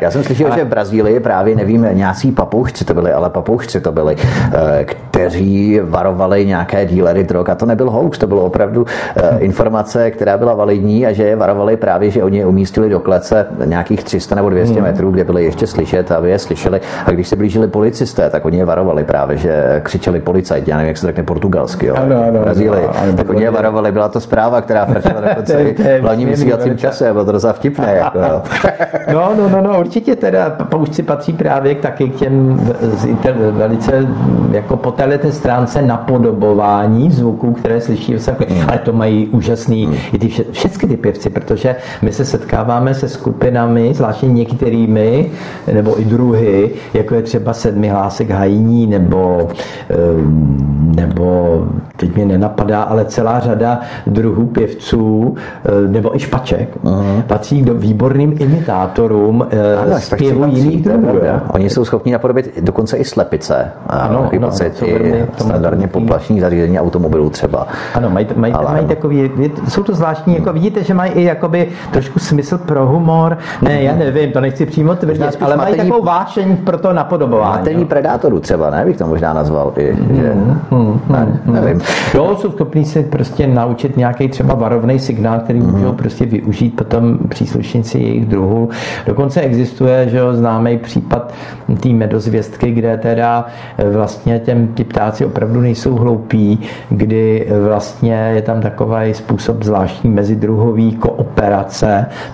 Já 0.00 0.10
jsem 0.10 0.24
slyšel, 0.24 0.54
že 0.54 0.64
v 0.64 0.68
Brazílii 0.68 1.20
právě, 1.20 1.56
nevím, 1.56 1.86
nějací 1.92 2.32
papoušci 2.32 2.84
to 2.84 2.94
byli, 2.94 3.12
ale 3.12 3.30
papoušci 3.30 3.80
to 3.80 3.92
byli, 3.92 4.16
eh, 4.18 4.84
kteří 4.84 5.80
varovali 5.82 6.46
nějaké 6.46 6.86
dílery 6.86 7.24
drog 7.24 7.50
a 7.50 7.54
to 7.54 7.66
nebyl 7.66 7.90
hoax, 7.90 8.18
to 8.18 8.26
bylo 8.26 8.44
opravdu 8.44 8.86
eh, 9.16 9.38
informace, 9.38 10.10
která 10.10 10.38
byla 10.38 10.54
validní 10.54 11.06
a 11.06 11.12
že 11.12 11.22
je 11.22 11.36
varovali 11.36 11.76
právě 11.76 11.99
zprávy, 12.00 12.10
že 12.10 12.24
oni 12.24 12.38
je 12.38 12.46
umístili 12.46 12.88
do 12.88 13.00
klece 13.00 13.46
nějakých 13.64 14.04
300 14.04 14.34
nebo 14.34 14.50
200 14.50 14.74
hmm. 14.74 14.82
metrů, 14.82 15.10
kde 15.10 15.24
byly 15.24 15.44
ještě 15.44 15.66
slyšet, 15.66 16.12
aby 16.12 16.30
je 16.30 16.38
slyšeli. 16.38 16.80
A 17.06 17.10
když 17.10 17.28
se 17.28 17.36
blížili 17.36 17.68
policisté, 17.68 18.30
tak 18.30 18.44
oni 18.44 18.58
je 18.58 18.64
varovali 18.64 19.04
právě, 19.04 19.36
že 19.36 19.80
křičeli 19.84 20.20
policajti, 20.20 20.70
já 20.70 20.76
nevím, 20.76 20.88
jak 20.88 20.96
se 20.96 21.06
řekne 21.06 21.22
portugalsky, 21.22 21.86
jo, 21.86 21.94
ano, 21.94 22.24
ano, 22.28 22.40
Brazílii. 22.40 22.84
Ano, 22.84 22.94
ano, 23.02 23.12
tak 23.12 23.28
oni 23.28 23.42
je 23.42 23.50
varovali, 23.50 23.92
byla 23.92 24.08
to 24.08 24.20
zpráva, 24.20 24.60
která 24.60 24.86
frčela 24.86 25.20
dokonce 25.28 25.62
i 25.62 25.74
v 25.74 26.02
hlavním 26.02 26.28
vysílacím 26.28 26.78
čase, 26.78 27.12
bylo 27.12 27.24
to 27.24 27.32
docela 27.32 27.52
vtipné. 27.52 27.94
Jako, 28.00 28.18
jo. 28.18 28.42
no, 29.12 29.32
no, 29.38 29.48
no, 29.48 29.60
no, 29.62 29.80
určitě 29.80 30.16
teda 30.16 30.50
poušci 30.50 31.02
patří 31.02 31.32
právě 31.32 31.74
taky 31.74 32.08
k 32.08 32.14
těm 32.14 32.60
velice 33.50 34.06
jako 34.52 34.76
po 34.76 34.90
této 34.90 35.32
stránce 35.32 35.82
napodobování 35.82 37.10
zvuků, 37.10 37.52
které 37.52 37.80
slyší, 37.80 38.14
hmm. 38.14 38.68
ale 38.68 38.78
to 38.78 38.92
mají 38.92 39.26
úžasný, 39.26 39.86
hmm. 39.86 39.96
i 40.12 40.18
ty, 40.18 40.28
všechny 40.52 40.88
ty 40.88 40.96
pěvci, 40.96 41.30
protože 41.30 41.76
my 42.02 42.12
se 42.12 42.24
setkáváme 42.24 42.94
se 42.94 43.08
skupinami, 43.08 43.94
zvláště 43.94 44.26
některými, 44.26 45.30
nebo 45.72 46.00
i 46.00 46.04
druhy, 46.04 46.70
jako 46.94 47.14
je 47.14 47.22
třeba 47.22 47.52
sedmi 47.52 47.88
hlásek 47.88 48.30
hajiní, 48.30 48.86
nebo, 48.86 49.48
ehm, 49.88 50.92
nebo 50.96 51.66
teď 51.96 52.16
mě 52.16 52.26
nenapadá, 52.26 52.82
ale 52.82 53.04
celá 53.04 53.40
řada 53.40 53.80
druhů 54.06 54.46
pěvců, 54.46 55.34
eh, 55.64 55.88
nebo 55.88 56.16
i 56.16 56.18
špaček, 56.18 56.76
uh-huh. 56.84 57.22
patří 57.22 57.62
k 57.62 57.68
výborným 57.68 58.34
imitátorům 58.38 59.46
eh, 59.50 59.76
ano, 59.76 60.00
zpěvu 60.00 60.46
jiných 60.46 60.82
druhů. 60.82 61.18
Oni 61.52 61.70
jsou 61.70 61.84
schopni 61.84 62.12
napodobit 62.12 62.60
dokonce 62.60 62.96
i 62.96 63.04
slepice. 63.04 63.72
Ano, 63.86 64.30
ano, 64.32 64.48
pocit, 64.50 64.82
i 64.82 65.26
standardně 65.38 65.86
poplašní 65.86 66.40
zařízení 66.40 66.80
automobilů 66.80 67.30
třeba. 67.30 67.66
Ano, 67.94 68.10
mají, 68.10 68.26
mají, 68.36 68.52
ale... 68.52 68.72
mají 68.72 68.86
takový, 68.86 69.30
jsou 69.68 69.82
to 69.82 69.94
zvláštní, 69.94 70.34
jako 70.34 70.52
vidíte, 70.52 70.84
že 70.84 70.94
mají 70.94 71.12
i 71.12 71.22
jakoby 71.24 71.68
trošku 71.92 72.18
smysl 72.18 72.58
pro 72.58 72.86
humor. 72.86 73.38
Ne, 73.62 73.82
já 73.82 73.96
nevím, 73.96 74.32
to 74.32 74.40
nechci 74.40 74.66
přímo 74.66 74.94
tvrdit, 74.94 75.36
ale 75.40 75.56
mají 75.56 75.76
takovou 75.76 76.04
vášeň 76.04 76.56
pro 76.56 76.78
to 76.78 76.92
napodobování. 76.92 77.58
Matení 77.58 77.84
predátorů 77.84 78.40
třeba, 78.40 78.70
ne? 78.70 78.84
Bych 78.84 78.96
to 78.96 79.06
možná 79.06 79.32
nazval 79.32 79.72
i, 79.76 79.96
že... 80.10 80.32
Hmm, 80.32 80.60
hmm, 80.70 81.00
ne, 81.08 81.40
hmm, 81.44 81.54
nevím. 81.54 81.80
Jo, 82.14 82.36
jsou 82.40 82.50
schopní 82.50 82.84
se 82.84 83.02
prostě 83.02 83.46
naučit 83.46 83.96
nějaký 83.96 84.28
třeba 84.28 84.54
varovný 84.54 84.98
signál, 84.98 85.40
který 85.40 85.60
hmm. 85.60 85.70
můžou 85.70 85.92
prostě 85.92 86.26
využít 86.26 86.76
potom 86.76 87.18
příslušníci 87.28 87.98
jejich 87.98 88.26
druhů. 88.26 88.68
Dokonce 89.06 89.40
existuje, 89.40 90.08
že 90.08 90.18
jo, 90.18 90.32
známý 90.32 90.78
případ 90.78 91.34
té 91.80 91.88
medozvěstky, 91.88 92.70
kde 92.70 92.96
teda 92.96 93.46
vlastně 93.92 94.38
těm, 94.38 94.68
ti 94.74 94.84
ptáci 94.84 95.26
opravdu 95.26 95.60
nejsou 95.60 95.94
hloupí, 95.94 96.60
kdy 96.88 97.48
vlastně 97.66 98.32
je 98.34 98.42
tam 98.42 98.60
takový 98.60 99.14
způsob 99.14 99.62
zvláštní 99.62 100.10
mezidruhový 100.10 100.96
kooperace 100.96 101.69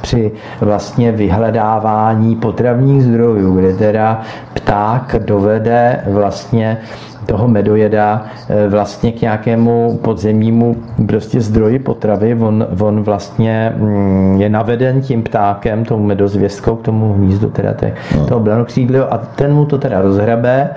při 0.00 0.32
vlastně 0.60 1.12
vyhledávání 1.12 2.36
potravních 2.36 3.02
zdrojů, 3.02 3.56
kde 3.56 3.74
teda 3.74 4.20
pták 4.54 5.16
dovede 5.18 6.00
vlastně 6.06 6.78
toho 7.26 7.48
medojeda 7.48 8.26
eh, 8.48 8.68
vlastně 8.68 9.12
k 9.12 9.20
nějakému 9.20 9.98
podzemnímu 10.02 10.76
prostě 11.06 11.40
zdroji 11.40 11.78
potravy. 11.78 12.36
On, 12.40 12.66
on 12.80 13.02
vlastně 13.02 13.72
mm, 13.76 14.36
je 14.40 14.48
naveden 14.48 15.00
tím 15.00 15.22
ptákem, 15.22 15.84
tou 15.84 15.98
medozvěstkou 15.98 16.76
k 16.76 16.82
tomu 16.82 17.12
hnízdu 17.12 17.50
teda 17.50 17.74
té, 17.74 17.92
no. 18.16 18.26
toho 18.26 18.40
blanokřídlého 18.40 19.12
a 19.12 19.18
ten 19.18 19.54
mu 19.54 19.66
to 19.66 19.78
teda 19.78 20.00
rozhrabe. 20.02 20.70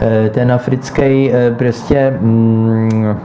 Eh, 0.00 0.30
ten 0.30 0.52
africký 0.52 1.32
eh, 1.32 1.50
prostě 1.58 2.16
mm, 2.20 3.16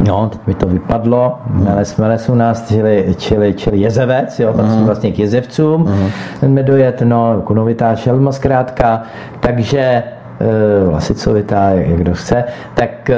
No, 0.00 0.28
teď 0.28 0.46
mi 0.46 0.54
to 0.54 0.66
vypadlo. 0.66 1.38
Meles, 1.50 1.96
meles 1.96 2.28
u 2.28 2.34
nás, 2.34 2.68
čili, 2.68 3.14
čili, 3.18 3.54
čili 3.54 3.78
jezevec, 3.78 4.40
jo, 4.40 4.52
patří 4.52 4.76
uh-huh. 4.76 4.84
vlastně 4.84 5.12
k 5.12 5.18
jezevcům. 5.18 5.84
Uh-huh. 5.84 6.10
Ten 6.40 6.52
medojet, 6.52 7.02
no, 7.02 7.42
kunovitá 7.44 7.96
šelma 7.96 8.32
zkrátka. 8.32 9.02
Takže 9.40 10.02
vlasicovitá, 10.86 11.70
jak 11.70 11.98
kdo 11.98 12.14
chce, 12.14 12.44
tak 12.74 13.10
eh, 13.10 13.16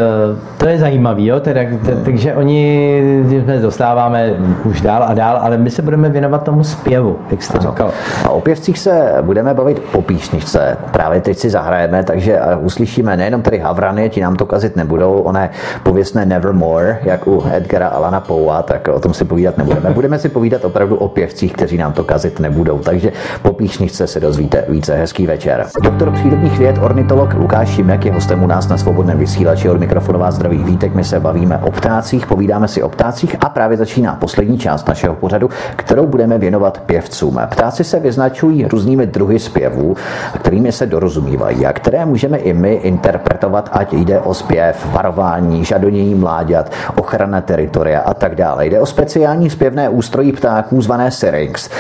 to 0.57 0.69
je 0.69 0.79
zajímavý, 0.79 1.27
jo? 1.27 1.41
Teda, 1.41 1.61
takže 2.05 2.35
oni 2.35 3.01
jsme 3.45 3.59
dostáváme 3.59 4.33
už 4.65 4.81
dál 4.81 5.05
a 5.05 5.15
dál, 5.15 5.39
ale 5.43 5.57
my 5.57 5.71
se 5.71 5.83
budeme 5.83 6.09
věnovat 6.09 6.43
tomu 6.43 6.65
zpěvu, 6.65 7.19
jak 7.31 7.43
jste 7.43 7.59
říkal. 7.59 7.91
A 8.25 8.29
o 8.29 8.41
pěvcích 8.41 8.79
se 8.79 9.15
budeme 9.23 9.55
bavit 9.55 9.79
po 9.93 10.03
písničce. 10.03 10.77
Právě 10.91 11.21
teď 11.21 11.39
si 11.39 11.51
zahrajeme, 11.51 12.05
takže 12.05 12.39
eh, 12.39 12.57
uslyšíme 12.57 13.17
nejenom 13.17 13.43
tady 13.43 13.59
Havrany, 13.59 14.11
ti 14.11 14.21
nám 14.21 14.37
to 14.37 14.47
kazit 14.47 14.77
nebudou, 14.77 15.13
oné 15.13 15.51
pověstné 15.83 16.27
Nevermore, 16.27 16.99
jak 17.03 17.27
u 17.27 17.45
Edgara 17.53 17.89
Alana 17.89 18.21
Poua, 18.21 18.63
tak 18.63 18.89
o 18.89 19.01
tom 19.01 19.15
si 19.15 19.25
povídat 19.25 19.59
nebudeme. 19.59 19.91
Budeme 19.91 20.19
si 20.19 20.29
povídat 20.29 20.65
opravdu 20.65 20.97
o 20.97 21.09
pěvcích, 21.09 21.53
kteří 21.53 21.77
nám 21.77 21.93
to 21.93 22.05
kazit 22.05 22.41
nebudou. 22.41 22.79
Takže 22.79 23.13
po 23.43 23.53
písničce 23.53 24.07
se 24.07 24.21
dozvíte 24.21 24.65
více. 24.69 24.97
Hezký 24.97 25.27
večer. 25.27 25.67
Doktor 25.83 26.11
přírodních 26.11 26.59
věd, 26.59 26.79
ornitolog 26.83 27.06
ornitolog 27.07 27.35
Lukáš 27.35 27.69
Šimek 27.69 28.05
je 28.05 28.13
hostem 28.13 28.43
u 28.43 28.47
nás 28.47 28.69
na 28.69 28.79
svobodném 28.79 29.19
vysílači 29.19 29.71
od 29.71 29.81
mikrofonová 29.81 30.31
zdraví 30.31 30.65
vítek. 30.65 30.95
My 30.95 31.05
se 31.05 31.21
bavíme 31.21 31.59
o 31.59 31.71
ptácích, 31.71 32.27
povídáme 32.27 32.69
si 32.69 32.83
o 32.83 32.89
ptácích 32.89 33.37
a 33.41 33.49
právě 33.49 33.77
začíná 33.77 34.15
poslední 34.15 34.59
část 34.59 34.89
našeho 34.89 35.15
pořadu, 35.15 35.51
kterou 35.77 36.07
budeme 36.07 36.39
věnovat 36.39 36.81
pěvcům. 36.87 37.41
Ptáci 37.47 37.85
se 37.85 38.01
vyznačují 38.01 38.65
různými 38.65 39.07
druhy 39.07 39.39
zpěvů, 39.39 39.97
kterými 40.41 40.73
se 40.73 40.87
dorozumívají 40.87 41.67
a 41.67 41.73
které 41.73 42.07
můžeme 42.07 42.39
i 42.39 42.53
my 42.53 42.73
interpretovat, 42.73 43.69
ať 43.73 43.93
jde 43.93 44.21
o 44.21 44.35
zpěv, 44.35 44.87
varování, 44.93 45.65
žadonění 45.65 46.15
mláďat, 46.15 46.73
ochrana 46.97 47.41
teritoria 47.41 48.01
a 48.01 48.15
tak 48.15 48.35
dále. 48.35 48.67
Jde 48.67 48.81
o 48.81 48.87
speciální 48.87 49.51
zpěvné 49.51 49.89
ústrojí 49.89 50.33
ptáků 50.33 50.83
zvané 50.83 51.11
syrinx. 51.11 51.71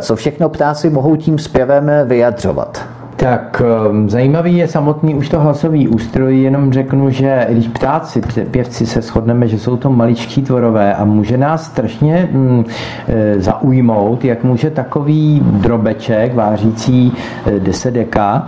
Co 0.00 0.16
všechno 0.16 0.48
ptáci 0.48 0.90
mohou 0.90 1.16
tím 1.16 1.38
zpěvem 1.38 1.90
vyjadřovat? 2.04 2.99
Tak 3.20 3.62
ehm, 3.66 4.10
zajímavý 4.10 4.56
je 4.56 4.68
samotný 4.68 5.14
už 5.14 5.28
to 5.28 5.40
hlasový 5.40 5.88
ústroj, 5.88 6.40
jenom 6.40 6.72
řeknu, 6.72 7.10
že 7.10 7.46
když 7.50 7.68
ptáci, 7.68 8.20
pěvci 8.50 8.86
se 8.86 9.00
shodneme, 9.00 9.48
že 9.48 9.58
jsou 9.58 9.76
to 9.76 9.90
maličký 9.90 10.42
tvorové 10.42 10.94
a 10.94 11.04
může 11.04 11.38
nás 11.38 11.64
strašně 11.64 12.28
mm, 12.32 12.64
e, 13.08 13.40
zaujmout, 13.40 14.24
jak 14.24 14.44
může 14.44 14.70
takový 14.70 15.42
drobeček 15.44 16.34
vážící 16.34 17.12
10 17.58 17.88
e, 17.88 17.90
deka, 17.90 18.46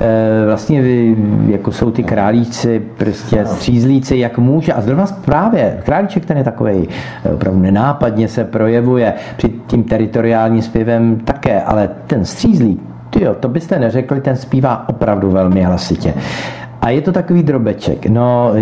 e, 0.00 0.46
vlastně 0.46 0.82
jako 1.46 1.72
jsou 1.72 1.90
ty 1.90 2.02
králíci, 2.02 2.82
prostě 2.98 3.46
střízlíci, 3.46 4.16
jak 4.16 4.38
může, 4.38 4.72
a 4.72 4.80
zrovna 4.80 5.06
právě 5.24 5.80
králíček 5.84 6.26
ten 6.26 6.36
je 6.36 6.44
takový 6.44 6.88
opravdu 7.34 7.60
nenápadně 7.60 8.28
se 8.28 8.44
projevuje 8.44 9.14
při 9.36 9.52
tím 9.66 9.84
teritoriálním 9.84 10.62
zpěvem 10.62 11.20
také, 11.24 11.62
ale 11.62 11.88
ten 12.06 12.24
střízlík 12.24 12.93
Jo, 13.20 13.34
to 13.34 13.48
byste 13.48 13.78
neřekli, 13.78 14.20
ten 14.20 14.36
zpívá 14.36 14.88
opravdu 14.88 15.30
velmi 15.30 15.62
hlasitě. 15.62 16.14
A 16.84 16.90
je 16.90 17.00
to 17.00 17.12
takový 17.12 17.42
drobeček. 17.42 18.06
No, 18.06 18.52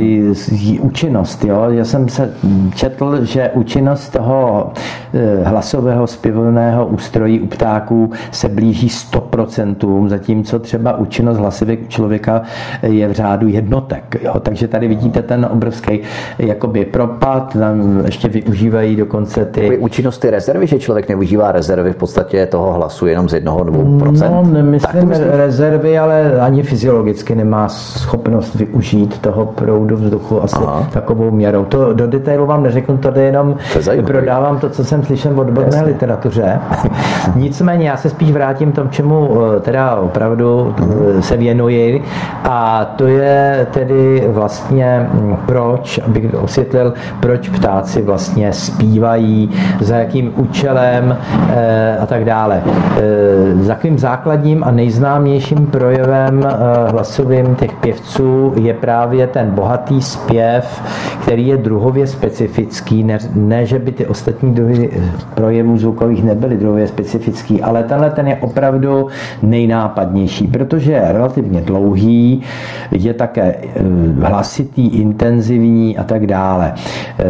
účinnost, 0.81 1.45
jo. 1.45 1.65
Já 1.69 1.85
jsem 1.85 2.09
se 2.09 2.35
četl, 2.75 3.25
že 3.25 3.51
účinnost 3.55 4.09
toho 4.09 4.73
eh, 5.15 5.45
hlasového 5.45 6.07
zpěvného 6.07 6.87
ústrojí 6.87 7.41
u 7.41 7.47
ptáků 7.47 8.11
se 8.31 8.49
blíží 8.49 8.89
100%, 8.89 10.09
zatímco 10.09 10.59
třeba 10.59 10.97
účinnost 10.97 11.39
hlasivek 11.39 11.81
u 11.83 11.87
člověka 11.89 12.43
je 12.83 13.09
v 13.09 13.13
řádu 13.13 13.49
jednotek. 13.49 14.17
Jo. 14.23 14.41
Takže 14.41 14.69
tady 14.69 14.89
vidíte 14.89 15.23
ten 15.23 15.49
obrovský 15.53 16.01
jakoby 16.39 16.85
propad, 16.85 17.53
tam 17.53 18.03
ještě 18.07 18.29
využívají 18.29 18.97
dokonce 18.97 19.45
ty... 19.45 19.79
Účinnost 19.79 20.19
ty 20.19 20.31
rezervy, 20.31 20.67
že 20.67 20.79
člověk 20.79 21.09
nevyužívá 21.09 21.53
rezervy 21.53 21.93
v 21.93 21.97
podstatě 21.97 22.47
toho 22.47 22.73
hlasu 22.73 23.07
jenom 23.07 23.29
z 23.29 23.35
jednoho 23.35 23.65
dvou 23.65 23.99
procent? 23.99 24.33
No, 24.33 24.43
nemyslím 24.53 25.11
rezervy, 25.31 25.99
ale 25.99 26.41
ani 26.41 26.63
fyziologicky 26.63 27.35
nemá 27.35 27.69
schopnost 27.69 28.12
využít 28.55 29.19
toho 29.19 29.47
proudu 29.47 29.97
vzduchu 29.97 30.43
asi 30.43 30.57
Aha. 30.57 30.87
takovou 30.93 31.31
měrou. 31.31 31.65
To 31.65 31.93
do 31.93 32.07
detailu 32.07 32.47
vám 32.47 32.63
neřeknu, 32.63 32.99
tady 32.99 33.21
jenom 33.21 33.57
to 33.73 34.03
prodávám 34.03 34.59
to, 34.59 34.69
co 34.69 34.85
jsem 34.85 35.05
slyšel 35.05 35.35
v 35.35 35.39
odborné 35.39 35.77
Jasně. 35.77 35.93
literatuře. 35.93 36.61
Nicméně 37.35 37.89
já 37.89 37.97
se 37.97 38.11
spíš 38.11 38.33
vrátím 38.33 38.73
tomu, 38.73 38.91
čemu 38.91 39.31
eh, 39.57 39.61
teda 39.61 39.97
opravdu 39.97 40.75
uh 40.83 41.03
se 41.21 41.37
věnuji 41.37 42.03
a 42.45 42.85
to 42.97 43.07
je 43.07 43.67
tedy 43.71 44.25
vlastně 44.29 45.07
hm, 45.13 45.37
proč, 45.47 46.01
abych 46.07 46.35
osvětlil, 46.35 46.95
proč 47.21 47.49
ptáci 47.49 48.03
vlastně 48.03 48.53
zpívají, 48.53 49.51
za 49.81 49.97
jakým 49.97 50.33
účelem 50.37 51.17
e, 51.51 51.99
a 51.99 52.07
tak 52.07 52.25
dále. 52.25 52.63
E, 53.01 53.65
za 53.65 53.73
jakým 53.83 53.99
základním 53.99 54.65
a 54.65 54.71
nejznámějším 54.71 55.67
projevem 55.67 56.47
e, 56.47 56.91
hlasovým 56.91 57.55
těch 57.55 57.73
pěvců 57.73 58.02
pěvců 58.03 58.53
je 58.57 58.75
právě 58.75 59.27
ten 59.27 59.51
bohatý 59.51 60.03
zpěv, 60.03 60.83
který 61.23 61.47
je 61.47 61.57
druhově 61.57 62.07
specifický. 62.07 63.05
Ne, 63.05 63.19
ne 63.35 63.67
že 63.67 63.79
by 63.79 63.93
ty 63.93 64.07
ostatní 64.07 64.55
druhy 64.55 64.91
projevů 65.35 65.79
zvukových 65.79 66.25
nebyly 66.25 66.57
druhově 66.57 66.89
specifický, 66.89 67.63
ale 67.63 67.83
tenhle 67.83 68.11
ten 68.11 68.29
je 68.29 68.37
opravdu 68.37 69.09
nejnápadnější, 69.43 70.47
protože 70.47 70.93
je 70.93 71.13
relativně 71.13 71.61
dlouhý, 71.61 72.43
je 72.91 73.15
také 73.15 73.55
eh, 73.55 73.83
hlasitý, 74.21 74.89
intenzivní 74.89 75.99
a 75.99 76.05
tak 76.05 76.27
dále. 76.27 76.75
Eh, 77.19 77.25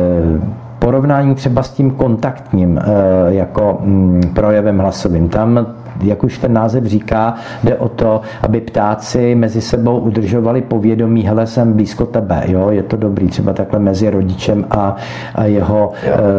porovnání 0.78 1.35
třeba 1.35 1.62
s 1.62 1.70
tím 1.70 1.90
kontaktním 1.90 2.81
jako 3.28 3.78
mm, 3.81 4.20
projevem 4.35 4.78
hlasovým, 4.78 5.28
tam 5.28 5.66
jak 6.05 6.24
už 6.24 6.39
ten 6.39 6.52
název 6.52 6.85
říká, 6.85 7.35
jde 7.64 7.77
o 7.77 7.89
to, 7.89 8.20
aby 8.43 8.60
ptáci 8.60 9.35
mezi 9.35 9.60
sebou 9.60 9.98
udržovali 9.98 10.62
povědomí, 10.62 11.23
hele, 11.23 11.47
jsem 11.47 11.73
blízko 11.73 12.06
tebe, 12.06 12.43
jo, 12.47 12.70
je 12.70 12.82
to 12.82 12.97
dobrý, 12.97 13.28
třeba 13.28 13.52
takhle 13.52 13.78
mezi 13.78 14.10
rodičem 14.10 14.66
a, 14.70 14.97
a 15.35 15.44
jeho 15.44 15.93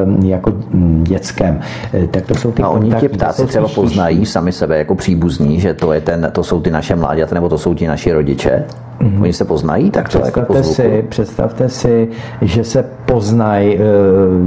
um, 0.06 0.26
jako 0.26 0.52
mm, 0.74 1.04
dětskem. 1.04 1.60
E, 1.94 2.08
tak 2.08 2.26
to 2.26 2.36
jsou 2.36 2.52
ty 2.52 2.64
A 2.64 2.70
oni 2.70 2.94
ti 2.94 3.10
ptáci 3.10 3.46
třeba 3.46 3.68
poznají 3.68 4.26
sami 4.26 4.52
sebe 4.52 4.78
jako 4.78 4.96
příbuzní, 4.96 5.60
že 5.60 5.74
to, 5.74 5.94
je 5.94 6.02
ten, 6.02 6.30
to 6.32 6.44
jsou 6.44 6.62
ty 6.62 6.72
naše 6.72 6.96
mláďata 6.96 7.36
nebo 7.36 7.50
to 7.50 7.58
jsou 7.58 7.74
ti 7.74 7.88
naši 7.88 8.12
rodiče? 8.12 8.64
Mm-hmm. 9.00 9.22
Oni 9.22 9.34
se 9.34 9.46
poznají 9.46 9.92
tak 9.92 10.10
představte 10.10 10.40
jako 10.40 10.64
si, 10.64 11.06
představte 11.10 11.70
si, 11.70 12.10
že 12.42 12.64
se 12.64 12.86
poznají. 13.14 13.78
E, 13.78 13.80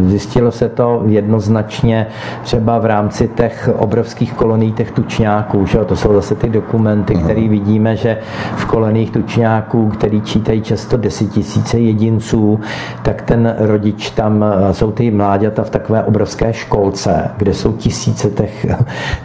zjistilo 0.09 0.51
se 0.51 0.69
to 0.69 1.03
jednoznačně 1.07 2.07
třeba 2.43 2.79
v 2.79 2.85
rámci 2.85 3.29
těch 3.29 3.71
obrovských 3.79 4.33
kolonií 4.33 4.73
těch 4.73 4.91
tučňáků. 4.91 5.67
Že? 5.67 5.79
To 5.79 5.97
jsou 5.97 6.15
zase 6.15 6.35
ty 6.35 6.49
dokumenty, 6.49 7.15
mm-hmm. 7.15 7.25
které 7.25 7.49
vidíme, 7.49 7.97
že 7.97 8.19
v 8.57 8.65
koloniích 8.65 9.11
tučňáků, 9.11 9.89
který 9.89 10.21
čítají 10.21 10.63
často 10.63 10.97
desetitisíce 10.97 11.79
jedinců, 11.79 12.61
tak 13.03 13.23
ten 13.23 13.55
rodič 13.59 14.11
tam, 14.11 14.45
jsou 14.73 14.91
ty 14.93 15.11
mláďata 15.11 15.63
v 15.63 15.71
takové 15.71 16.03
obrovské 16.03 16.53
školce, 16.53 17.31
kde 17.37 17.55
jsou 17.55 17.73
tisíce 17.73 18.31
těch, 18.31 18.67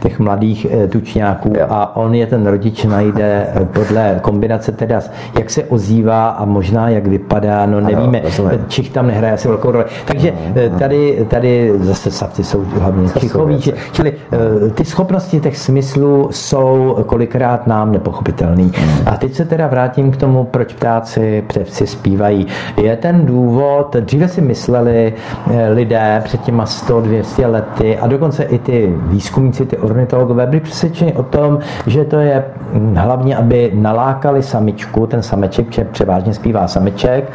těch 0.01 0.19
mladých 0.19 0.65
e, 0.65 0.87
tučňáků 0.87 1.53
a 1.69 1.95
on 1.95 2.15
je 2.15 2.27
ten 2.27 2.47
rodič 2.47 2.85
najde 2.85 3.47
podle 3.73 4.19
kombinace 4.21 4.71
teda 4.71 5.01
jak 5.39 5.49
se 5.49 5.63
ozývá 5.63 6.29
a 6.29 6.45
možná 6.45 6.89
jak 6.89 7.07
vypadá, 7.07 7.65
no 7.65 7.81
nevíme. 7.81 8.21
Ano, 8.21 8.51
Čich 8.67 8.89
tam 8.89 9.07
nehraje 9.07 9.30
asi 9.33 9.47
velkou 9.47 9.71
roli. 9.71 9.85
Takže 10.05 10.33
eh, 10.55 10.69
tady, 10.69 11.25
tady 11.29 11.73
zase 11.79 12.11
savci 12.11 12.43
jsou 12.43 12.63
hlavně 12.79 13.09
čichoví, 13.19 13.73
čili 13.91 14.13
eh, 14.31 14.69
ty 14.69 14.85
schopnosti 14.85 15.39
těch 15.39 15.57
smyslů 15.57 16.29
jsou 16.31 16.97
kolikrát 17.05 17.67
nám 17.67 17.91
nepochopitelný. 17.91 18.71
Hmm. 18.75 19.07
A 19.07 19.17
teď 19.17 19.33
se 19.33 19.45
teda 19.45 19.67
vrátím 19.67 20.11
k 20.11 20.17
tomu, 20.17 20.43
proč 20.43 20.73
ptáci 20.73 21.43
převci 21.47 21.87
zpívají. 21.87 22.47
Je 22.81 22.97
ten 22.97 23.25
důvod, 23.25 23.95
dříve 23.99 24.27
si 24.27 24.41
mysleli 24.41 25.13
eh, 25.51 25.69
lidé 25.69 26.21
před 26.23 26.41
těma 26.41 26.65
100-200 26.65 27.51
lety 27.51 27.97
a 27.97 28.07
dokonce 28.07 28.43
i 28.43 28.59
ty 28.59 28.93
výzkumníci, 28.95 29.65
ty 29.65 29.77
ornitologové 29.77 30.47
byli 30.47 30.59
přesvědčeni 30.59 31.13
o 31.13 31.23
tom, 31.23 31.59
že 31.87 32.05
to 32.05 32.19
je 32.19 32.43
hm, 32.73 32.95
hlavně, 32.95 33.37
aby 33.37 33.71
nalákali 33.73 34.43
samičku, 34.43 35.07
ten 35.07 35.21
sameček, 35.21 35.67
převážně 35.91 36.33
zpívá 36.33 36.67
sameček. 36.67 37.31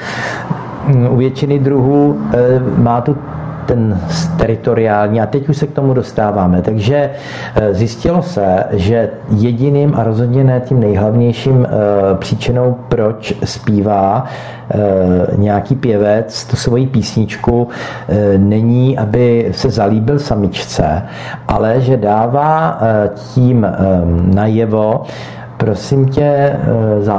U 1.10 1.16
většiny 1.16 1.58
druhů 1.58 2.18
eh, 2.32 2.60
má 2.76 3.00
tu 3.00 3.16
ten 3.66 4.00
teritoriální 4.38 5.20
a 5.20 5.26
teď 5.26 5.48
už 5.48 5.56
se 5.56 5.66
k 5.66 5.72
tomu 5.72 5.94
dostáváme. 5.94 6.62
Takže 6.62 7.10
eh, 7.54 7.74
zjistilo 7.74 8.22
se, 8.22 8.64
že 8.70 9.10
jediným 9.30 9.94
a 9.94 10.04
rozhodně 10.04 10.44
ne 10.44 10.60
tím 10.60 10.80
nejhlavnějším 10.80 11.66
eh, 11.66 11.70
příčinou, 12.14 12.76
proč 12.88 13.34
zpívá 13.44 14.24
nějaký 15.36 15.74
pěvec 15.74 16.44
tu 16.44 16.56
svoji 16.56 16.86
písničku, 16.86 17.68
není, 18.36 18.98
aby 18.98 19.48
se 19.50 19.70
zalíbil 19.70 20.18
samičce, 20.18 21.02
ale 21.48 21.80
že 21.80 21.96
dává 21.96 22.80
tím 23.34 23.66
najevo, 24.34 25.04
prosím 25.56 26.08
tě, 26.08 26.22
eh, 26.22 26.56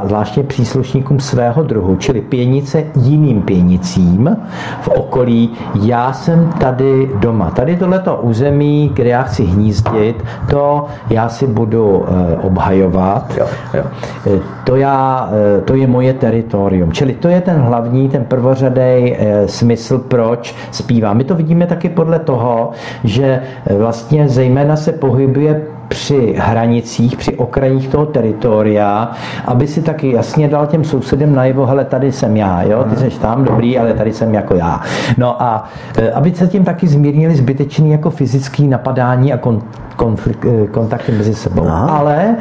zvláště 0.04 0.44
příslušníkům 0.44 1.20
svého 1.20 1.64
druhu, 1.64 1.96
čili 1.96 2.22
pěnice 2.22 2.84
jiným 2.96 3.42
pěnicím 3.42 4.38
v 4.82 4.88
okolí, 4.88 5.50
já 5.82 6.14
jsem 6.14 6.50
tady 6.60 7.10
doma. 7.16 7.52
Tady 7.52 7.76
tohleto 7.76 8.16
území, 8.16 8.92
kde 8.94 9.10
já 9.10 9.24
chci 9.24 9.44
hnízdit, 9.44 10.24
to 10.50 10.86
já 11.10 11.30
si 11.30 11.48
budu 11.48 12.06
eh, 12.08 12.38
obhajovat. 12.38 13.34
Jo, 13.38 13.46
jo. 13.74 13.84
Eh, 14.28 14.40
to, 14.64 14.76
já, 14.76 15.30
to 15.66 15.76
je 15.76 15.88
moje 15.88 16.14
teritorium. 16.14 16.92
Čili 16.92 17.14
to 17.14 17.28
je 17.28 17.42
ten 17.42 17.56
hlavní, 17.56 18.10
ten 18.10 18.26
prvořadý 18.26 19.16
smysl, 19.46 19.98
proč 19.98 20.56
zpívám. 20.72 21.18
My 21.18 21.24
to 21.24 21.36
vidíme 21.36 21.66
taky 21.66 21.90
podle 21.90 22.20
toho, 22.20 22.72
že 23.04 23.42
vlastně 23.78 24.30
zejména 24.30 24.76
se 24.76 24.92
pohybuje 24.92 25.62
při 25.88 26.36
hranicích, 26.38 27.18
při 27.18 27.36
okrajích 27.36 27.88
toho 27.88 28.06
teritoria, 28.06 29.12
aby 29.46 29.68
si 29.68 29.82
taky 29.82 30.12
jasně 30.12 30.48
dal 30.48 30.68
těm 30.68 30.84
sousedem 30.84 31.36
najevo, 31.36 31.66
hele, 31.66 31.86
tady 31.86 32.12
jsem 32.12 32.38
já, 32.38 32.62
jo, 32.62 32.84
ty 32.84 32.96
jsi 32.96 33.20
tam 33.20 33.44
dobrý, 33.44 33.80
ale 33.80 33.94
tady 33.94 34.14
jsem 34.14 34.34
jako 34.34 34.56
já. 34.56 34.82
No 35.18 35.42
a 35.42 35.70
e, 35.98 36.12
aby 36.12 36.36
se 36.36 36.48
tím 36.48 36.64
taky 36.64 36.88
zmírnili 36.88 37.36
zbytečný 37.36 37.92
jako 37.92 38.10
fyzický 38.10 38.68
napadání 38.68 39.34
a 39.34 39.38
kon, 39.38 39.62
konflikt, 39.98 40.46
e, 40.46 40.68
kontakty 40.68 41.12
mezi 41.12 41.36
sebou. 41.36 41.68
Aha. 41.68 41.98
Ale 41.98 42.36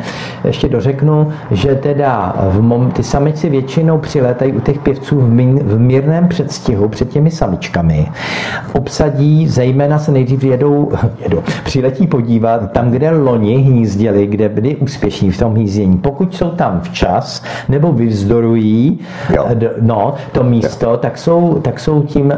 ještě 0.44 0.68
dořeknu, 0.68 1.28
že 1.50 1.74
teda 1.74 2.34
v 2.50 2.62
mom, 2.62 2.90
ty 2.90 3.02
samici 3.02 3.50
většinou 3.50 3.98
přilétají 3.98 4.52
u 4.52 4.60
těch 4.60 4.78
pěvců 4.78 5.20
v, 5.20 5.28
mín, 5.30 5.60
v 5.62 5.78
mírném 5.78 6.28
předstihu 6.28 6.88
před 6.88 7.08
těmi 7.08 7.30
samičkami. 7.30 8.08
Obsadí, 8.72 9.48
zejména 9.48 9.98
se 9.98 10.12
nejdřív 10.12 10.44
jedou, 10.44 10.92
jedou 11.22 11.42
přiletí 11.64 12.06
podívat 12.06 12.72
tam, 12.72 12.90
kde 12.90 13.10
lo 13.10 13.35
loni 13.36 13.56
hnízděli, 13.56 14.26
kde 14.26 14.48
byli 14.48 14.76
úspěšní 14.76 15.30
v 15.30 15.38
tom 15.38 15.54
hnízdění, 15.54 15.96
pokud 15.98 16.34
jsou 16.34 16.50
tam 16.50 16.80
včas 16.80 17.42
nebo 17.68 17.92
vyvzdorují 17.92 18.98
jo. 19.34 19.46
Eh, 19.48 19.70
no, 19.80 20.14
to 20.32 20.44
místo, 20.44 20.90
jo. 20.90 20.96
tak 20.96 21.18
jsou, 21.18 21.60
tak 21.62 21.80
jsou 21.80 22.02
tím 22.02 22.26
uh, 22.26 22.32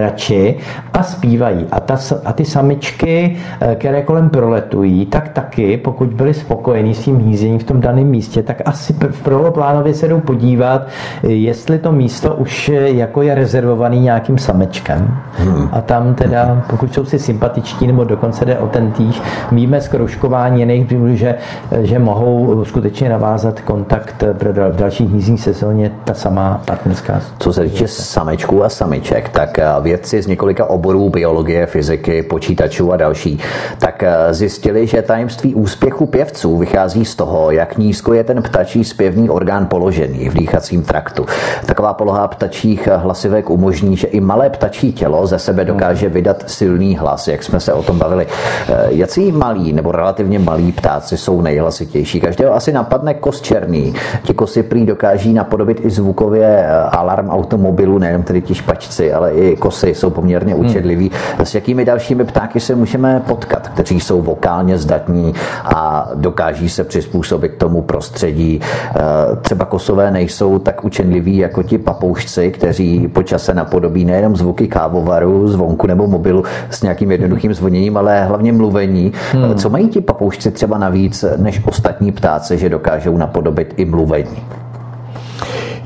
radši 0.00 0.56
a 0.92 1.02
zpívají. 1.02 1.66
A, 1.72 1.80
ta, 1.80 1.96
a 2.24 2.32
ty 2.32 2.44
samičky, 2.44 3.36
uh, 3.62 3.74
které 3.74 4.02
kolem 4.02 4.30
proletují, 4.30 5.06
tak 5.06 5.28
taky, 5.28 5.76
pokud 5.76 6.08
byli 6.08 6.34
spokojení 6.34 6.94
s 6.94 7.04
tím 7.04 7.16
hnízděním 7.16 7.58
v 7.58 7.64
tom 7.64 7.80
daném 7.80 8.06
místě, 8.06 8.42
tak 8.42 8.62
asi 8.64 8.92
v 8.92 9.22
prvoplánově 9.22 9.94
se 9.94 10.08
jdou 10.08 10.20
podívat, 10.20 10.88
jestli 11.22 11.78
to 11.78 11.92
místo 11.92 12.34
už 12.34 12.70
jako 12.74 13.22
je 13.22 13.34
rezervovaný 13.34 14.00
nějakým 14.00 14.38
samečkem. 14.38 15.16
Hmm. 15.38 15.68
A 15.72 15.80
tam 15.80 16.14
teda, 16.14 16.62
pokud 16.70 16.94
jsou 16.94 17.04
si 17.04 17.18
sympatičtí, 17.18 17.86
nebo 17.86 18.04
dokonce 18.04 18.44
jde 18.44 18.58
o 18.58 18.66
ten 18.66 18.92
týž, 18.92 19.22
víme 19.52 19.80
z 19.80 19.88
kroužkové 19.88 20.33
očkování 20.34 20.60
jiných 20.60 20.84
druhů, 20.84 21.16
že, 21.16 21.34
že 21.82 21.98
mohou 21.98 22.64
skutečně 22.64 23.08
navázat 23.08 23.60
kontakt 23.60 24.24
pro 24.38 24.52
další 24.52 25.06
hnízdní 25.06 25.38
sezóně 25.38 25.90
ta 26.04 26.14
samá 26.14 26.62
partnerská. 26.64 27.20
Co 27.38 27.52
se 27.52 27.64
týče 27.64 27.88
samečků 27.88 28.64
a 28.64 28.68
samiček, 28.68 29.28
tak 29.28 29.58
eh, 29.58 29.66
vědci 29.80 30.22
z 30.22 30.26
několika 30.26 30.64
oborů 30.64 31.10
biologie, 31.10 31.66
fyziky, 31.66 32.22
počítačů 32.22 32.92
a 32.92 32.96
další, 32.96 33.38
tak 33.78 34.02
eh, 34.02 34.34
zjistili, 34.34 34.86
že 34.86 35.02
tajemství 35.02 35.54
úspěchu 35.54 36.06
pěvců 36.06 36.58
vychází 36.58 37.04
z 37.04 37.14
toho, 37.14 37.50
jak 37.50 37.78
nízko 37.78 38.14
je 38.14 38.24
ten 38.24 38.42
ptačí 38.42 38.84
zpěvný 38.84 39.30
orgán 39.30 39.66
položený 39.66 40.28
v 40.28 40.34
dýchacím 40.34 40.82
traktu. 40.82 41.26
Taková 41.66 41.94
poloha 41.94 42.28
ptačích 42.28 42.88
hlasivek 42.96 43.50
umožní, 43.50 43.96
že 43.96 44.06
i 44.06 44.20
malé 44.20 44.50
ptačí 44.50 44.92
tělo 44.92 45.26
ze 45.26 45.38
sebe 45.38 45.64
dokáže 45.64 46.08
vydat 46.08 46.44
silný 46.46 46.96
hlas, 46.96 47.28
jak 47.28 47.42
jsme 47.42 47.60
se 47.60 47.72
o 47.72 47.82
tom 47.82 47.98
bavili. 47.98 48.26
Eh, 48.68 48.86
jací 48.88 49.32
malí 49.32 49.72
nebo 49.72 49.92
relativně 49.92 50.23
relativně 50.24 50.38
malí 50.38 50.72
ptáci 50.72 51.16
jsou 51.16 51.40
nejhlasitější. 51.40 52.20
Každého 52.20 52.54
asi 52.54 52.72
napadne 52.72 53.14
kos 53.14 53.40
černý. 53.40 53.94
Ti 54.22 54.34
kosy 54.34 54.62
prý 54.62 54.86
dokáží 54.86 55.32
napodobit 55.32 55.84
i 55.84 55.90
zvukově 55.90 56.46
eh, 56.46 56.68
alarm 56.72 57.28
automobilu, 57.28 57.98
nejenom 57.98 58.22
tedy 58.22 58.42
ti 58.42 58.54
špačci, 58.54 59.12
ale 59.12 59.32
i 59.32 59.56
kosy 59.56 59.94
jsou 59.94 60.10
poměrně 60.10 60.54
hmm. 60.54 60.66
učedliví. 60.66 61.10
Hmm. 61.36 61.46
S 61.46 61.54
jakými 61.54 61.84
dalšími 61.84 62.24
ptáky 62.24 62.60
se 62.60 62.74
můžeme 62.74 63.22
potkat, 63.26 63.68
kteří 63.68 64.00
jsou 64.00 64.22
vokálně 64.22 64.78
zdatní 64.78 65.34
a 65.64 66.10
dokáží 66.14 66.68
se 66.68 66.84
přizpůsobit 66.84 67.56
tomu 67.58 67.82
prostředí. 67.82 68.60
Eh, 68.60 69.00
třeba 69.42 69.64
kosové 69.64 70.10
nejsou 70.10 70.58
tak 70.58 70.84
učenliví 70.84 71.36
jako 71.36 71.62
ti 71.62 71.78
papoušci, 71.78 72.50
kteří 72.50 73.08
po 73.08 73.22
čase 73.22 73.54
napodobí 73.54 74.04
nejenom 74.04 74.36
zvuky 74.36 74.68
kávovaru, 74.68 75.48
zvonku 75.48 75.86
nebo 75.86 76.06
mobilu 76.06 76.44
s 76.70 76.82
nějakým 76.82 77.10
jednoduchým 77.10 77.54
zvoněním, 77.54 77.96
ale 77.96 78.24
hlavně 78.24 78.52
mluvení. 78.52 79.12
Hmm. 79.32 79.54
Co 79.54 79.70
mají 79.70 79.88
ti 79.88 80.00
papoušci 80.00 80.13
třeba 80.50 80.78
navíc 80.78 81.24
než 81.36 81.60
ostatní 81.64 82.12
ptáci, 82.12 82.58
že 82.58 82.68
dokážou 82.68 83.16
napodobit 83.16 83.74
i 83.76 83.84
mluvení? 83.84 84.42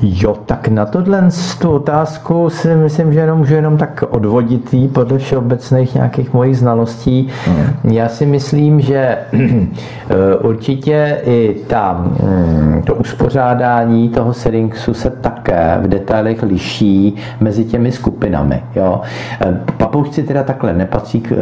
Jo, 0.01 0.37
tak 0.45 0.67
na 0.67 0.85
tohle 0.85 1.29
tu 1.61 1.71
otázku 1.71 2.49
si 2.49 2.75
myslím, 2.75 3.13
že 3.13 3.19
jenom 3.19 3.39
můžu 3.39 3.55
jenom 3.55 3.77
tak 3.77 4.03
odvodit 4.09 4.73
jí 4.73 4.87
podle 4.87 5.17
všeobecných 5.17 5.95
nějakých 5.95 6.33
mojich 6.33 6.57
znalostí. 6.57 7.27
Hmm. 7.45 7.93
Já 7.93 8.09
si 8.09 8.25
myslím, 8.25 8.81
že 8.81 8.97
eh, 9.33 10.35
určitě 10.41 11.21
i 11.25 11.55
ta, 11.67 12.05
hm, 12.23 12.81
to 12.85 12.95
uspořádání 12.95 14.09
toho 14.09 14.33
seringsu 14.33 14.93
se 14.93 15.09
také 15.09 15.77
v 15.81 15.87
detailech 15.87 16.43
liší 16.43 17.15
mezi 17.39 17.65
těmi 17.65 17.91
skupinami. 17.91 18.63
Jo. 18.75 19.01
Eh, 19.41 19.57
papoušci 19.77 20.23
teda 20.23 20.43
takhle 20.43 20.73
nepatří 20.73 21.21
k, 21.21 21.31
eh, 21.31 21.37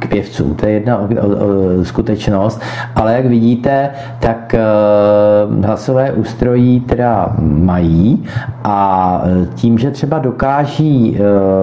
k 0.00 0.08
pěvcům, 0.08 0.54
to 0.54 0.66
je 0.66 0.72
jedna 0.72 0.98
o, 0.98 1.02
o, 1.02 1.06
o, 1.06 1.84
skutečnost, 1.84 2.60
ale 2.94 3.14
jak 3.14 3.26
vidíte, 3.26 3.90
tak 4.20 4.54
hlasové 5.62 6.12
ústrojí 6.12 6.80
teda 6.80 7.36
má 7.38 7.75
mají 7.76 8.24
a 8.64 9.22
tím, 9.54 9.78
že 9.78 9.90
třeba 9.90 10.18
dokáží 10.18 11.18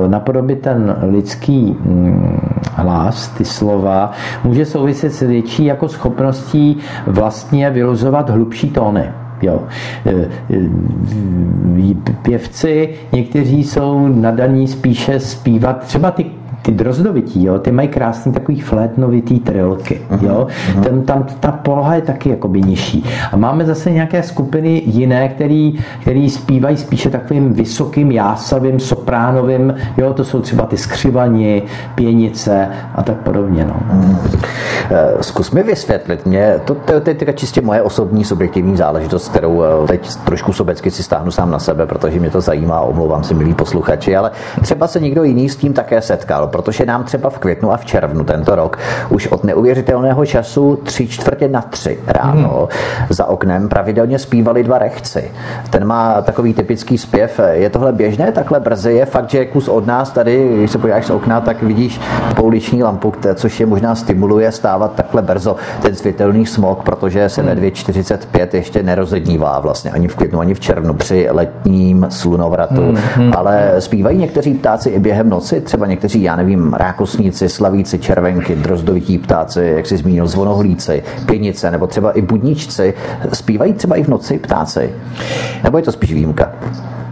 napodobit 0.08 0.62
ten 0.62 0.96
lidský 1.02 1.78
mm, 1.86 2.40
hlas, 2.76 3.28
ty 3.28 3.46
slova, 3.46 4.12
může 4.44 4.66
souviset 4.66 5.14
s 5.14 5.22
větší 5.22 5.66
jako 5.66 5.88
schopností 5.88 6.78
vlastně 7.08 7.70
vyluzovat 7.70 8.30
hlubší 8.30 8.70
tóny. 8.70 9.12
Jo. 9.42 9.64
E, 10.06 10.12
e, 10.54 11.96
pěvci, 12.22 12.90
někteří 13.12 13.64
jsou 13.64 14.08
nadaní 14.08 14.68
spíše 14.68 15.20
zpívat 15.20 15.84
třeba 15.84 16.12
ty 16.12 16.26
ty 16.64 16.72
drozdovití, 16.72 17.46
jo, 17.46 17.60
ty 17.60 17.72
mají 17.72 17.88
krásný 17.88 18.34
takový 18.34 18.62
flétnovitý 18.62 19.40
trilky, 19.40 20.02
uh-huh, 20.12 20.28
jo. 20.28 20.48
Uh-huh. 20.48 20.84
Ten, 20.84 21.02
tam 21.02 21.26
ta 21.40 21.52
poloha 21.52 21.96
je 21.96 22.02
taky 22.02 22.30
jakoby 22.30 22.62
nižší. 22.62 23.06
A 23.32 23.38
máme 23.38 23.66
zase 23.66 23.92
nějaké 23.92 24.24
skupiny 24.24 24.82
jiné, 24.86 25.30
který, 25.30 25.80
který 26.02 26.30
zpívají 26.30 26.78
spíše 26.78 27.10
takovým 27.10 27.54
vysokým, 27.54 28.12
jásavým, 28.12 28.80
sopránovým, 28.80 29.74
jo, 29.98 30.14
to 30.14 30.24
jsou 30.26 30.42
třeba 30.42 30.66
ty 30.66 30.78
skřivani, 30.78 31.64
pěnice 31.96 32.68
a 32.96 33.04
tak 33.04 33.18
podobně, 33.18 33.66
no. 33.66 33.76
Uh-huh. 33.94 34.18
Zkus 35.22 35.52
mi 35.52 35.64
vysvětlit 35.64 36.26
mě, 36.26 36.60
to, 36.66 36.76
to, 36.76 37.02
to 37.02 37.10
je 37.10 37.16
teda 37.16 37.32
čistě 37.32 37.62
moje 37.62 37.82
osobní 37.82 38.24
subjektivní 38.24 38.78
záležitost, 38.78 39.30
kterou 39.30 39.64
eh, 39.64 39.88
teď 39.88 40.16
trošku 40.16 40.54
sobecky 40.54 40.92
si 40.92 41.04
stáhnu 41.04 41.32
sám 41.32 41.52
na 41.52 41.60
sebe, 41.60 41.86
protože 41.86 42.20
mě 42.20 42.30
to 42.30 42.42
zajímá, 42.42 42.82
omlouvám 42.82 43.24
se, 43.24 43.34
milí 43.34 43.54
posluchači, 43.54 44.16
ale 44.16 44.32
třeba 44.62 44.88
se 44.88 45.00
někdo 45.00 45.24
jiný 45.24 45.50
s 45.50 45.56
tím 45.56 45.74
také 45.74 46.02
setkal 46.02 46.48
protože 46.54 46.86
nám 46.86 47.04
třeba 47.04 47.30
v 47.30 47.40
květnu 47.40 47.72
a 47.72 47.78
v 47.78 47.86
červnu 47.86 48.24
tento 48.24 48.56
rok 48.56 48.78
už 49.10 49.28
od 49.28 49.44
neuvěřitelného 49.44 50.26
času 50.26 50.80
tři 50.84 51.08
čtvrtě 51.08 51.48
na 51.48 51.62
tři 51.62 52.00
ráno 52.08 52.50
hmm. 52.50 53.08
za 53.10 53.26
oknem 53.26 53.70
pravidelně 53.70 54.20
zpívali 54.20 54.64
dva 54.64 54.78
rechci. 54.78 55.32
Ten 55.70 55.86
má 55.86 56.22
takový 56.22 56.54
typický 56.54 56.98
zpěv. 56.98 57.40
Je 57.52 57.70
tohle 57.70 57.94
běžné 57.94 58.32
takhle 58.32 58.60
brzy? 58.60 58.94
Je 58.94 59.06
fakt, 59.06 59.30
že 59.30 59.46
kus 59.46 59.68
od 59.68 59.88
nás 59.88 60.12
tady, 60.12 60.58
když 60.58 60.72
se 60.72 60.78
podíváš 60.78 61.06
z 61.06 61.10
okna, 61.10 61.42
tak 61.42 61.64
vidíš 61.64 62.00
pouliční 62.36 62.84
lampu, 62.84 63.14
což 63.36 63.60
je 63.60 63.66
možná 63.66 63.96
stimuluje 63.96 64.52
stávat 64.52 64.94
takhle 64.96 65.22
brzo 65.22 65.56
ten 65.82 65.96
světelný 65.96 66.46
smog, 66.46 66.84
protože 66.84 67.30
se 67.30 67.42
ve 67.44 67.56
2.45 67.56 68.48
ještě 68.54 68.84
nerozednívá 68.84 69.60
vlastně 69.60 69.92
ani 69.92 70.08
v 70.08 70.16
květnu, 70.16 70.40
ani 70.40 70.54
v 70.54 70.60
červnu 70.60 70.94
při 70.94 71.28
letním 71.32 72.08
slunovratu. 72.10 72.82
Hmm, 72.82 72.98
hmm. 73.16 73.34
Ale 73.38 73.76
zpívají 73.80 74.18
někteří 74.18 74.54
ptáci 74.54 74.90
i 74.90 75.00
během 75.00 75.30
noci, 75.30 75.62
třeba 75.62 75.88
někteří, 75.88 76.24
já 76.24 76.36
nevím, 76.36 76.43
rákosníci, 76.74 77.50
slavíci, 77.50 78.00
červenky, 78.00 78.56
drozdovití 78.56 79.18
ptáci, 79.18 79.74
jak 79.76 79.86
jsi 79.86 79.98
zmínil, 79.98 80.28
zvonohlíci, 80.28 81.04
pěnice, 81.26 81.72
nebo 81.72 81.88
třeba 81.88 82.12
i 82.12 82.22
budničci, 82.22 82.94
zpívají 83.34 83.74
třeba 83.74 83.96
i 83.96 84.04
v 84.04 84.08
noci 84.08 84.40
ptáci? 84.40 84.94
Nebo 85.64 85.78
je 85.78 85.84
to 85.84 85.92
spíš 85.92 86.14
výjimka? 86.14 86.52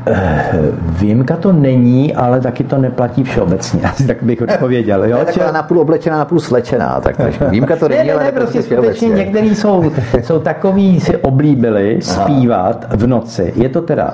Eh, 0.07 0.51
výjimka 0.81 1.35
to 1.35 1.53
není, 1.53 2.15
ale 2.15 2.41
taky 2.41 2.63
to 2.63 2.77
neplatí 2.77 3.23
všeobecně. 3.23 3.81
Asi 3.89 4.07
tak 4.07 4.23
bych 4.23 4.41
odpověděl. 4.41 5.03
Jo? 5.05 5.17
Je 5.45 5.51
napůl 5.51 5.79
oblečená, 5.79 6.17
napůl 6.17 6.39
slečená. 6.39 7.01
Tak 7.01 7.15
výjimka 7.49 7.75
to 7.75 7.87
není, 7.87 8.07
ne, 8.07 8.13
ne, 8.13 8.13
ale 8.13 8.31
prostě 8.31 8.61
skutečně 8.61 9.09
některý 9.09 9.55
jsou, 9.55 9.91
jsou 10.23 10.39
takový, 10.39 10.99
si 10.99 11.17
oblíbili 11.17 11.99
zpívat 12.01 12.85
v 12.89 13.07
noci. 13.07 13.53
Je 13.55 13.69
to 13.69 13.81
teda 13.81 14.13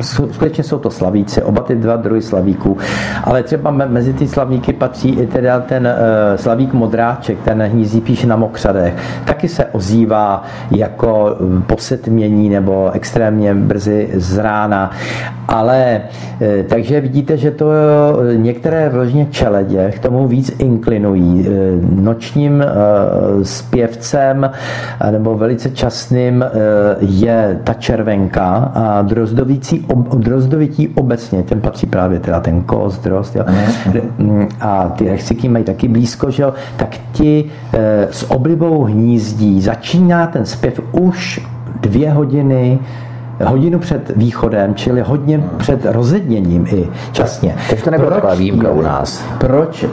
skutečně 0.00 0.64
jsou 0.64 0.78
to 0.78 0.90
slavíci, 0.90 1.42
oba 1.42 1.62
ty 1.62 1.74
dva 1.74 1.96
druhy 1.96 2.22
slavíků, 2.22 2.76
ale 3.24 3.42
třeba 3.42 3.70
mezi 3.70 4.12
ty 4.12 4.28
slavíky 4.28 4.72
patří 4.72 5.10
i 5.10 5.26
teda 5.26 5.60
ten 5.60 5.86
uh, 5.86 6.36
slavík 6.36 6.72
modráček, 6.72 7.38
ten 7.44 7.62
hnízdí 7.62 8.00
píše 8.00 8.26
na 8.26 8.36
mokřadech, 8.36 8.94
taky 9.24 9.48
se 9.48 9.64
ozývá 9.64 10.44
jako 10.70 11.36
posetmění 11.66 12.48
nebo 12.48 12.90
extrémně 12.92 13.54
brzy 13.54 14.08
z 14.14 14.38
rána, 14.38 14.90
ale 15.48 16.00
uh, 16.40 16.46
takže 16.68 17.00
vidíte, 17.00 17.36
že 17.36 17.50
to 17.50 17.66
některé 18.36 18.88
vložně 18.88 19.26
čeledě 19.30 19.90
k 19.90 19.98
tomu 19.98 20.28
víc 20.28 20.52
inklinují. 20.58 21.48
Nočním 22.00 22.64
zpěvcem 23.42 24.50
nebo 25.10 25.36
velice 25.36 25.70
časným 25.70 26.44
je 27.00 27.60
ta 27.64 27.74
červenka 27.74 28.72
a 28.74 29.02
drozdovící 29.02 29.75
drozdovící, 29.78 30.18
drozdovití 30.18 30.88
obecně, 30.88 31.42
ten 31.42 31.60
patří 31.60 31.86
právě 31.86 32.20
teda 32.20 32.40
ten 32.40 32.62
kos, 32.62 32.98
drozd, 32.98 33.36
jo. 33.36 33.44
Mm, 34.18 34.48
a 34.60 34.88
ty 34.88 35.08
rechciky 35.08 35.48
mají 35.48 35.64
taky 35.64 35.88
blízko, 35.88 36.30
že 36.30 36.42
jo, 36.42 36.54
tak 36.76 36.96
ti 37.12 37.44
e, 37.72 38.08
s 38.10 38.30
oblibou 38.30 38.84
hnízdí. 38.84 39.62
Začíná 39.62 40.26
ten 40.26 40.46
zpěv 40.46 40.80
už 40.92 41.40
dvě 41.80 42.10
hodiny 42.10 42.78
hodinu 43.44 43.78
před 43.78 44.12
východem, 44.16 44.74
čili 44.74 45.00
hodně 45.00 45.44
před 45.56 45.84
rozedněním 45.84 46.66
i 46.66 46.88
časně. 47.12 47.54
Takže 47.68 47.84
to 47.84 47.90
nebyla 47.90 48.10
taková 48.10 48.34
výjimka 48.34 48.70
u 48.70 48.82
nás. 48.82 49.24
Proč? 49.38 49.84
Uh, 49.84 49.90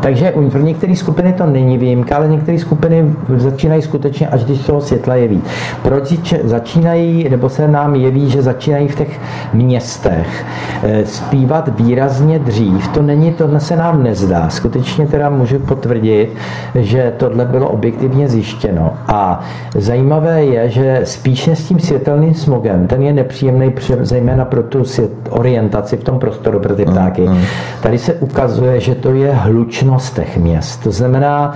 takže 0.00 0.32
pro 0.50 0.60
některé 0.60 0.96
skupiny 0.96 1.32
to 1.32 1.46
není 1.46 1.78
výjimka, 1.78 2.16
ale 2.16 2.28
některé 2.28 2.58
skupiny 2.58 3.12
začínají 3.36 3.82
skutečně, 3.82 4.28
až 4.28 4.44
když 4.44 4.66
toho 4.66 4.80
světla 4.80 5.14
jeví. 5.14 5.42
Proč 5.82 6.14
začínají, 6.44 7.28
nebo 7.28 7.48
se 7.48 7.68
nám 7.68 7.94
jeví, 7.94 8.30
že 8.30 8.42
začínají 8.42 8.88
v 8.88 8.94
těch 8.94 9.20
městech 9.52 10.44
uh, 10.84 10.90
zpívat 11.04 11.80
výrazně 11.80 12.38
dřív, 12.38 12.88
to 12.88 13.02
není, 13.02 13.32
to 13.32 13.60
se 13.60 13.76
nám 13.76 14.02
nezdá. 14.02 14.48
Skutečně 14.48 15.06
teda 15.06 15.30
můžu 15.30 15.58
potvrdit, 15.58 16.34
že 16.74 17.12
tohle 17.16 17.44
bylo 17.44 17.68
objektivně 17.68 18.28
zjištěno. 18.28 18.92
A 19.08 19.40
zajímavé 19.74 20.44
je, 20.44 20.68
že 20.70 21.00
spíše 21.04 21.56
s 21.56 21.68
tím 21.68 21.78
světelným 21.78 22.34
smogem 22.34 22.65
slogem, 22.66 22.86
ten 22.86 23.02
je 23.02 23.12
nepříjemný 23.12 23.72
zejména 24.00 24.44
pro 24.44 24.62
tu 24.62 24.82
orientaci 25.30 25.96
v 25.96 26.04
tom 26.04 26.18
prostoru 26.18 26.60
pro 26.60 26.74
ty 26.74 26.84
mm, 26.84 26.92
ptáky. 26.92 27.28
Mm. 27.28 27.38
Tady 27.82 27.98
se 27.98 28.14
ukazuje, 28.14 28.80
že 28.80 28.94
to 28.94 29.12
je 29.12 29.32
hlučnost 29.32 30.14
těch 30.14 30.36
měst. 30.36 30.82
To 30.82 30.90
znamená, 30.90 31.54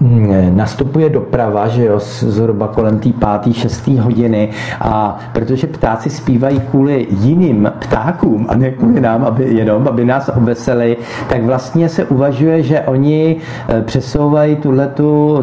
mm, 0.00 0.56
nastupuje 0.56 1.10
doprava, 1.10 1.68
že 1.68 1.84
jo, 1.84 1.98
zhruba 2.20 2.68
kolem 2.68 2.98
té 2.98 3.12
páté, 3.12 3.52
šesté 3.52 4.00
hodiny 4.00 4.50
a 4.80 5.18
protože 5.32 5.66
ptáci 5.66 6.10
zpívají 6.10 6.60
kvůli 6.60 7.06
jiným 7.10 7.72
ptákům 7.78 8.46
a 8.48 8.54
ne 8.54 8.70
kvůli 8.70 9.00
nám, 9.00 9.24
aby 9.24 9.44
jenom, 9.44 9.88
aby 9.88 10.04
nás 10.04 10.30
obveseli, 10.36 10.96
tak 11.28 11.42
vlastně 11.42 11.88
se 11.88 12.04
uvažuje, 12.04 12.62
že 12.62 12.80
oni 12.80 13.36
eh, 13.68 13.82
přesouvají 13.82 14.56
tuhletu 14.56 15.42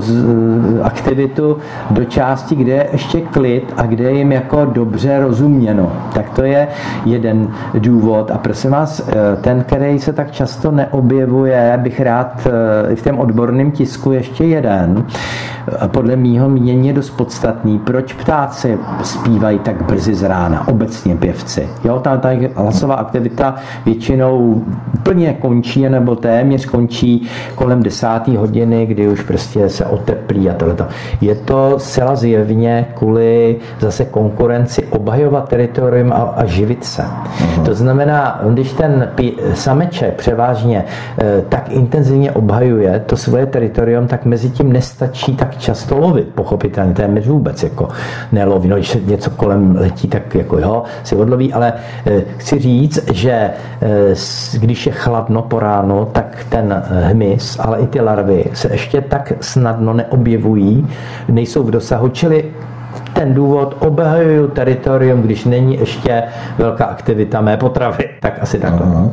aktivitu 0.83 1.57
do 1.91 2.05
části, 2.05 2.55
kde 2.55 2.71
je 2.71 2.87
ještě 2.91 3.21
klid 3.21 3.73
a 3.77 3.85
kde 3.85 4.03
je 4.03 4.17
jim 4.17 4.31
jako 4.31 4.65
dobře 4.65 5.02
dobře 5.03 5.19
rozuměno. 5.19 5.91
Tak 6.13 6.29
to 6.29 6.43
je 6.43 6.67
jeden 7.05 7.47
důvod. 7.73 8.31
A 8.31 8.37
prosím 8.37 8.71
vás, 8.71 8.99
eh, 9.09 9.13
ten, 9.41 9.63
který 9.63 9.99
se 9.99 10.13
tak 10.13 10.31
často 10.31 10.71
neobjevuje, 10.71 11.79
bych 11.81 11.99
rád 11.99 12.47
eh, 12.47 12.91
i 12.93 12.95
v 12.95 13.03
tom 13.03 13.19
odborném 13.19 13.71
tisku 13.71 14.11
ještě 14.11 14.43
jeden, 14.43 15.05
podle 15.87 16.15
mýho 16.15 16.49
mínění 16.49 16.87
je 16.87 16.93
dost 16.93 17.09
podstatný, 17.09 17.79
proč 17.79 18.13
ptáci 18.13 18.77
zpívají 19.03 19.59
tak 19.59 19.81
brzy 19.81 20.15
z 20.15 20.23
rána, 20.23 20.67
obecně 20.67 21.15
pěvci. 21.15 21.69
Jo, 21.83 21.99
ta, 21.99 22.17
ta 22.17 22.29
hlasová 22.55 22.95
aktivita 22.95 23.55
většinou 23.85 24.63
plně 25.03 25.33
končí, 25.33 25.89
nebo 25.89 26.15
téměř 26.15 26.65
končí 26.65 27.27
kolem 27.55 27.83
desáté 27.83 28.37
hodiny, 28.37 28.85
kdy 28.85 29.07
už 29.07 29.21
prostě 29.21 29.69
se 29.69 29.85
oteplí 29.85 30.49
a 30.49 30.53
tohleto. 30.53 30.87
Je 31.21 31.35
to 31.35 31.75
zcela 31.77 32.15
zjevně 32.15 32.85
kvůli 32.93 33.55
zase 33.79 34.05
konkurenci 34.05 34.81
obhajovat 34.93 35.49
teritorium 35.49 36.13
a, 36.13 36.15
a 36.15 36.45
živit 36.45 36.85
se. 36.85 37.01
Mm-hmm. 37.01 37.63
To 37.63 37.73
znamená, 37.75 38.41
když 38.49 38.73
ten 38.73 39.09
sameček 39.53 40.13
převážně 40.13 40.85
e, 41.17 41.41
tak 41.49 41.71
intenzivně 41.71 42.31
obhajuje 42.31 43.03
to 43.05 43.17
svoje 43.17 43.45
teritorium, 43.45 44.07
tak 44.07 44.25
mezi 44.25 44.49
tím 44.49 44.73
nestačí 44.73 45.35
tak 45.35 45.57
často 45.57 45.97
lovit, 45.97 46.27
pochopitelně, 46.35 46.93
téměř 46.93 47.27
vůbec 47.27 47.63
jako 47.63 47.89
neloví. 48.31 48.69
No, 48.69 48.75
když 48.75 48.97
něco 49.05 49.29
kolem 49.29 49.75
letí, 49.75 50.07
tak 50.07 50.35
jako 50.35 50.59
jo, 50.59 50.83
si 51.03 51.15
odloví, 51.15 51.53
ale 51.53 51.73
e, 52.05 52.21
chci 52.37 52.59
říct, 52.59 53.11
že 53.11 53.31
e, 53.31 53.51
když 54.57 54.85
je 54.85 54.91
chladno 54.91 55.41
po 55.41 55.59
ránu, 55.59 56.07
tak 56.11 56.45
ten 56.49 56.83
hmyz, 56.89 57.59
ale 57.59 57.79
i 57.79 57.87
ty 57.87 58.01
larvy 58.01 58.45
se 58.53 58.69
ještě 58.71 59.01
tak 59.01 59.33
snadno 59.41 59.93
neobjevují, 59.93 60.87
nejsou 61.29 61.63
v 61.63 61.71
dosahu, 61.71 62.09
čili 62.09 62.45
ten 63.13 63.33
důvod 63.33 63.75
obhajuju 63.79 64.47
teritorium, 64.47 65.21
když 65.21 65.45
není 65.45 65.79
ještě 65.79 66.23
velká 66.57 66.85
aktivita 66.85 67.41
mé 67.41 67.57
potravy. 67.57 68.09
Tak 68.19 68.33
asi 68.41 68.59
takhle. 68.59 68.87
Uh-huh. 68.87 69.11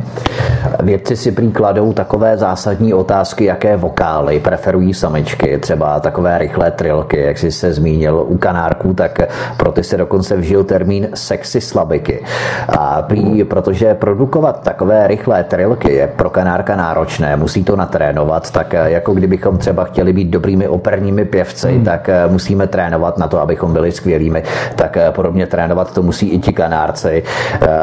Vědci 0.83 1.17
si 1.17 1.33
prý 1.33 1.53
kladou 1.53 1.93
takové 1.93 2.37
zásadní 2.37 2.95
otázky, 2.95 3.45
jaké 3.45 3.77
vokály 3.77 4.41
preferují 4.41 4.95
samičky, 4.95 5.59
třeba 5.59 6.01
takové 6.01 6.39
rychlé 6.39 6.71
trilky, 6.71 7.21
jak 7.21 7.39
jsi 7.39 7.53
se 7.53 7.73
zmínil 7.73 8.25
u 8.29 8.39
kanárků, 8.39 8.95
tak 8.95 9.19
pro 9.57 9.73
ty 9.73 9.85
se 9.85 9.97
dokonce 9.97 10.37
vžil 10.37 10.65
termín 10.65 11.09
sexy 11.15 11.61
slabiky. 11.61 12.25
A 12.69 13.03
prý, 13.03 13.45
protože 13.45 13.95
produkovat 13.95 14.63
takové 14.63 15.07
rychlé 15.07 15.45
trilky 15.45 15.93
je 15.93 16.07
pro 16.07 16.31
kanárka 16.31 16.77
náročné, 16.77 17.37
musí 17.37 17.65
to 17.65 17.77
natrénovat, 17.77 18.51
tak 18.51 18.73
jako 18.73 19.15
kdybychom 19.15 19.59
třeba 19.59 19.85
chtěli 19.85 20.13
být 20.13 20.29
dobrými 20.29 20.69
operními 20.69 21.25
pěvci, 21.25 21.73
hmm. 21.73 21.85
tak 21.85 22.11
musíme 22.29 22.67
trénovat 22.67 23.19
na 23.19 23.29
to, 23.29 23.41
abychom 23.41 23.73
byli 23.73 23.90
byli 23.91 23.97
skvělými, 23.97 24.43
tak 24.75 24.99
podobně 25.11 25.47
trénovat 25.47 25.95
to 25.95 26.03
musí 26.03 26.29
i 26.29 26.39
ti 26.39 26.53
kanárci. 26.53 27.23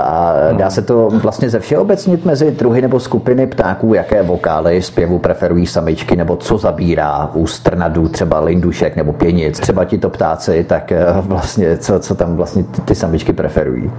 A 0.03 0.33
dá 0.57 0.69
se 0.69 0.81
to 0.81 1.09
vlastně 1.09 1.49
ze 1.49 1.59
všeobecnit 1.59 2.25
mezi 2.25 2.51
druhy 2.51 2.81
nebo 2.81 2.99
skupiny 2.99 3.47
ptáků, 3.47 3.93
jaké 3.93 4.23
vokály 4.23 4.81
zpěvu 4.81 5.19
preferují 5.19 5.65
samičky, 5.65 6.15
nebo 6.15 6.35
co 6.35 6.57
zabírá 6.57 7.29
u 7.33 7.47
strnadů, 7.47 8.07
třeba 8.07 8.39
lindušek 8.39 8.95
nebo 8.95 9.13
pěnic, 9.13 9.59
třeba 9.59 9.85
ti 9.85 9.97
to 9.97 10.09
ptáci, 10.09 10.65
tak 10.67 10.93
vlastně 11.21 11.77
co, 11.77 11.99
co 11.99 12.15
tam 12.15 12.35
vlastně 12.35 12.63
ty 12.85 12.95
samičky 12.95 13.33
preferují. 13.33 13.91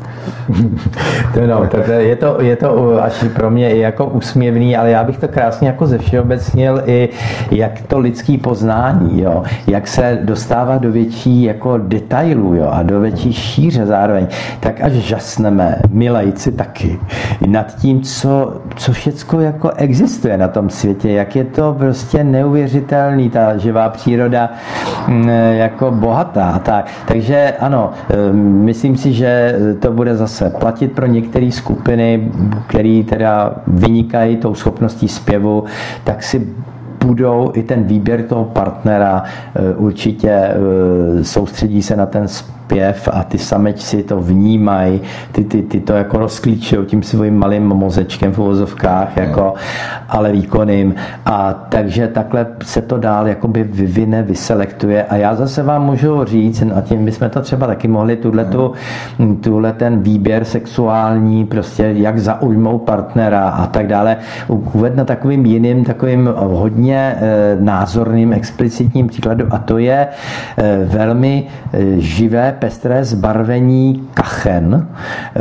no, 1.46 1.66
to, 1.66 1.92
je, 1.92 2.16
to, 2.16 2.36
je 2.40 2.56
to 2.56 3.02
až 3.02 3.24
pro 3.34 3.50
mě 3.50 3.74
i 3.74 3.78
jako 3.78 4.06
úsměvný, 4.06 4.76
ale 4.76 4.90
já 4.90 5.04
bych 5.04 5.18
to 5.18 5.28
krásně 5.28 5.68
jako 5.68 5.86
ze 5.86 5.98
všeobecnil 5.98 6.82
i 6.86 7.08
jak 7.50 7.80
to 7.88 7.98
lidský 7.98 8.38
poznání, 8.38 9.22
jo, 9.22 9.42
jak 9.66 9.88
se 9.88 10.18
dostává 10.22 10.78
do 10.78 10.92
větší 10.92 11.42
jako 11.42 11.78
detailů 11.98 12.54
jo, 12.54 12.68
a 12.72 12.82
do 12.82 13.00
větší 13.00 13.32
šíře 13.32 13.86
zároveň, 13.86 14.26
tak 14.60 14.80
až 14.80 14.92
žasneme, 14.92 15.78
my 15.90 16.10
lajci 16.10 16.52
taky, 16.52 16.98
nad 17.46 17.76
tím, 17.76 18.00
co, 18.02 18.60
co 18.76 18.92
všecko 18.92 19.40
jako 19.40 19.70
existuje 19.70 20.38
na 20.38 20.48
tom 20.48 20.70
světě, 20.70 21.10
jak 21.10 21.36
je 21.36 21.44
to 21.44 21.74
prostě 21.78 22.24
neuvěřitelný, 22.24 23.30
ta 23.30 23.56
živá 23.56 23.88
příroda 23.88 24.50
mm, 25.08 25.28
jako 25.52 25.90
bohatá. 25.90 26.58
Tak. 26.58 26.86
Takže 27.06 27.54
ano, 27.60 27.90
myslím 28.32 28.96
si, 28.96 29.12
že 29.12 29.58
to 29.80 29.92
bude 29.92 30.16
zase 30.16 30.50
platit 30.50 30.92
pro 30.92 31.06
některé 31.06 31.50
skupiny, 31.52 32.28
které 32.66 33.02
teda 33.08 33.54
vynikají 33.66 34.36
tou 34.36 34.54
schopností 34.54 35.08
zpěvu, 35.08 35.64
tak 36.04 36.22
si 36.22 36.46
budou 37.04 37.50
i 37.54 37.62
ten 37.62 37.84
výběr 37.84 38.22
toho 38.22 38.44
partnera 38.44 39.24
eh, 39.24 39.74
určitě 39.74 40.30
eh, 40.30 40.54
soustředí 41.24 41.82
se 41.82 41.96
na 41.96 42.06
ten 42.06 42.28
zpěv 42.68 43.08
a 43.12 43.24
ty 43.24 43.38
samečci 43.38 44.02
to 44.02 44.20
vnímají, 44.20 45.00
ty, 45.32 45.44
ty, 45.44 45.62
ty 45.62 45.80
to 45.80 45.92
jako 45.92 46.18
rozklíčují 46.18 46.86
tím 46.86 47.02
svým 47.02 47.38
malým 47.38 47.62
mozečkem 47.62 48.32
v 48.32 48.38
uvozovkách, 48.38 49.16
jako, 49.16 49.54
ale 50.08 50.32
výkonným. 50.32 50.94
A 51.26 51.52
takže 51.68 52.08
takhle 52.08 52.46
se 52.62 52.82
to 52.82 52.98
dál 52.98 53.28
jakoby 53.28 53.64
vyvine, 53.64 54.22
vyselektuje. 54.22 55.04
A 55.04 55.16
já 55.16 55.34
zase 55.34 55.62
vám 55.62 55.86
můžu 55.86 56.24
říct, 56.24 56.62
a 56.76 56.80
tím 56.80 57.04
bychom 57.04 57.30
to 57.30 57.40
třeba 57.40 57.66
taky 57.66 57.88
mohli, 57.88 58.16
tuhle, 58.16 58.44
tu, 58.44 58.72
tuhle 59.40 59.72
ten 59.72 60.02
výběr 60.02 60.44
sexuální, 60.44 61.44
prostě 61.44 61.82
jak 61.96 62.18
zaujmou 62.18 62.78
partnera 62.78 63.48
a 63.48 63.66
tak 63.66 63.86
dále, 63.86 64.16
uved 64.48 64.96
na 64.96 65.04
takovým 65.04 65.46
jiným, 65.46 65.84
takovým 65.84 66.30
hodně 66.36 67.16
eh, 67.16 67.56
názorným, 67.60 68.32
explicitním 68.32 69.06
příkladu 69.06 69.46
a 69.50 69.58
to 69.58 69.78
je 69.78 70.08
eh, 70.58 70.78
velmi 70.84 71.46
eh, 71.72 71.78
živé 71.98 72.57
pestré 72.58 73.04
zbarvení 73.04 74.08
kachen. 74.14 74.88
E, 75.36 75.40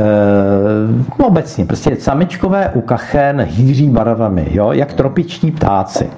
no 1.19 1.27
obecně, 1.27 1.65
prostě 1.65 1.95
samičkové 1.99 2.69
u 2.73 2.81
kachen 2.81 3.41
hýří 3.41 3.89
barvami, 3.89 4.47
jo, 4.51 4.71
jak 4.71 4.93
tropiční 4.93 5.51
ptáci 5.51 6.09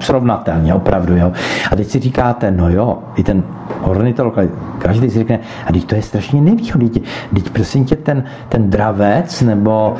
srovnatelně, 0.00 0.74
opravdu. 0.74 1.16
Jo. 1.16 1.32
A 1.72 1.76
teď 1.76 1.86
si 1.86 1.98
říkáte, 1.98 2.50
no 2.50 2.70
jo, 2.70 2.98
i 3.16 3.22
ten 3.22 3.42
ornitolog, 3.82 4.38
každý 4.78 5.10
si 5.10 5.18
řekne, 5.18 5.38
a 5.66 5.72
teď 5.72 5.84
to 5.84 5.94
je 5.94 6.02
strašně 6.02 6.40
nevýhodný. 6.40 6.90
Teď 7.34 7.50
prosím 7.50 7.84
tě, 7.84 7.96
ten, 7.96 8.24
ten 8.48 8.70
dravec, 8.70 9.42
nebo 9.42 9.96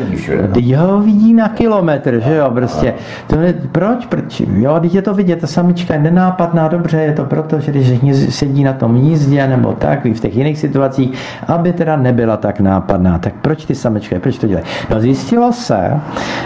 teď 0.54 0.74
ho 0.74 1.00
vidí 1.00 1.34
na 1.34 1.48
kilometr, 1.48 2.20
že 2.20 2.34
jo, 2.34 2.50
prostě. 2.50 2.94
To 3.26 3.40
je, 3.40 3.54
proč? 3.72 4.06
proč? 4.06 4.40
Jo, 4.40 4.78
teď 4.80 4.94
je 4.94 5.02
to 5.02 5.14
vidět, 5.14 5.40
ta 5.40 5.46
samička 5.46 5.94
je 5.94 6.00
nenápadná, 6.00 6.68
dobře, 6.68 7.00
je 7.00 7.12
to 7.12 7.24
proto, 7.24 7.60
že 7.60 7.72
když 7.72 8.34
sedí 8.34 8.64
na 8.64 8.72
tom 8.72 8.96
jízdě, 8.96 9.46
nebo 9.46 9.72
tak, 9.72 10.04
v 10.04 10.20
těch 10.20 10.36
jiných 10.36 10.58
situacích, 10.58 11.18
aby 11.48 11.72
teda 11.72 11.96
nebyla 11.96 12.36
tak 12.36 12.60
nápadná. 12.60 13.18
Tak 13.18 13.34
proč 13.42 13.64
ty 13.64 13.74
samičky, 13.74 14.18
proč 14.18 14.38
to 14.38 14.46
dělají? 14.46 14.66
No 14.90 15.00
zjistilo 15.00 15.52
se, 15.52 16.00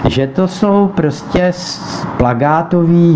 že 0.09 0.27
to 0.27 0.49
jsou 0.49 0.91
prostě 0.95 1.53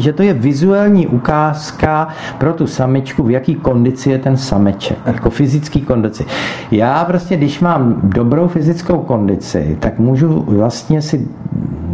že 0.00 0.12
to 0.12 0.22
je 0.22 0.34
vizuální 0.34 1.06
ukázka 1.06 2.08
pro 2.38 2.52
tu 2.52 2.66
samičku, 2.66 3.22
v 3.22 3.30
jaký 3.30 3.54
kondici 3.54 4.10
je 4.10 4.18
ten 4.18 4.36
sameček, 4.36 4.98
jako 5.06 5.30
fyzický 5.30 5.80
kondici. 5.80 6.24
Já 6.70 7.04
prostě, 7.04 7.36
když 7.36 7.60
mám 7.60 8.00
dobrou 8.02 8.48
fyzickou 8.48 8.98
kondici, 8.98 9.76
tak 9.80 9.98
můžu 9.98 10.44
vlastně 10.48 11.02
si 11.02 11.28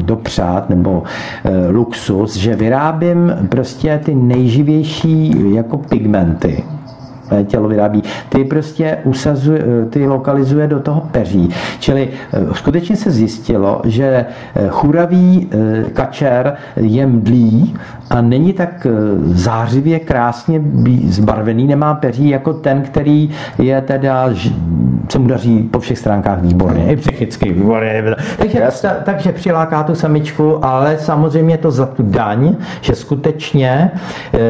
dopřát 0.05 0.71
nebo 0.71 1.03
e, 1.45 1.71
luxus, 1.71 2.37
že 2.37 2.57
vyrábím 2.57 3.33
prostě 3.49 4.01
ty 4.05 4.15
nejživější 4.15 5.35
jako 5.55 5.79
pigmenty 5.79 6.65
tělo 7.45 7.69
vyrábí, 7.69 8.03
ty 8.29 8.45
prostě 8.45 8.99
usazuje, 9.05 9.65
ty 9.91 10.07
lokalizuje 10.07 10.67
do 10.67 10.81
toho 10.81 11.01
peří. 11.01 11.51
Čili 11.81 12.09
eh, 12.33 12.55
skutečně 12.55 12.97
se 12.97 13.11
zjistilo, 13.11 13.81
že 13.85 14.05
eh, 14.07 14.69
churavý 14.69 15.49
eh, 15.51 15.85
kačer 15.93 16.57
je 16.77 17.07
mdlý 17.07 17.77
a 18.11 18.21
není 18.21 18.53
tak 18.53 18.87
zářivě 19.25 19.99
krásně 19.99 20.63
zbarvený, 21.09 21.67
nemá 21.67 21.95
peří 21.95 22.29
jako 22.29 22.53
ten, 22.53 22.83
který 22.83 23.31
je 23.59 23.81
teda 23.81 24.31
se 25.09 25.19
mu 25.19 25.29
daří 25.29 25.63
po 25.63 25.81
všech 25.81 25.99
stránkách 25.99 26.43
výborně, 26.43 26.93
i 26.93 26.97
psychicky 26.97 27.53
výborně. 27.53 28.05
Takže, 28.39 28.69
ta, 28.83 28.91
takže 29.05 29.33
přiláká 29.33 29.83
tu 29.83 29.95
samičku, 29.95 30.65
ale 30.65 30.99
samozřejmě 30.99 31.59
to 31.59 31.71
za 31.71 31.87
tu 31.87 32.03
daň, 32.03 32.57
že 32.81 32.95
skutečně 32.95 33.91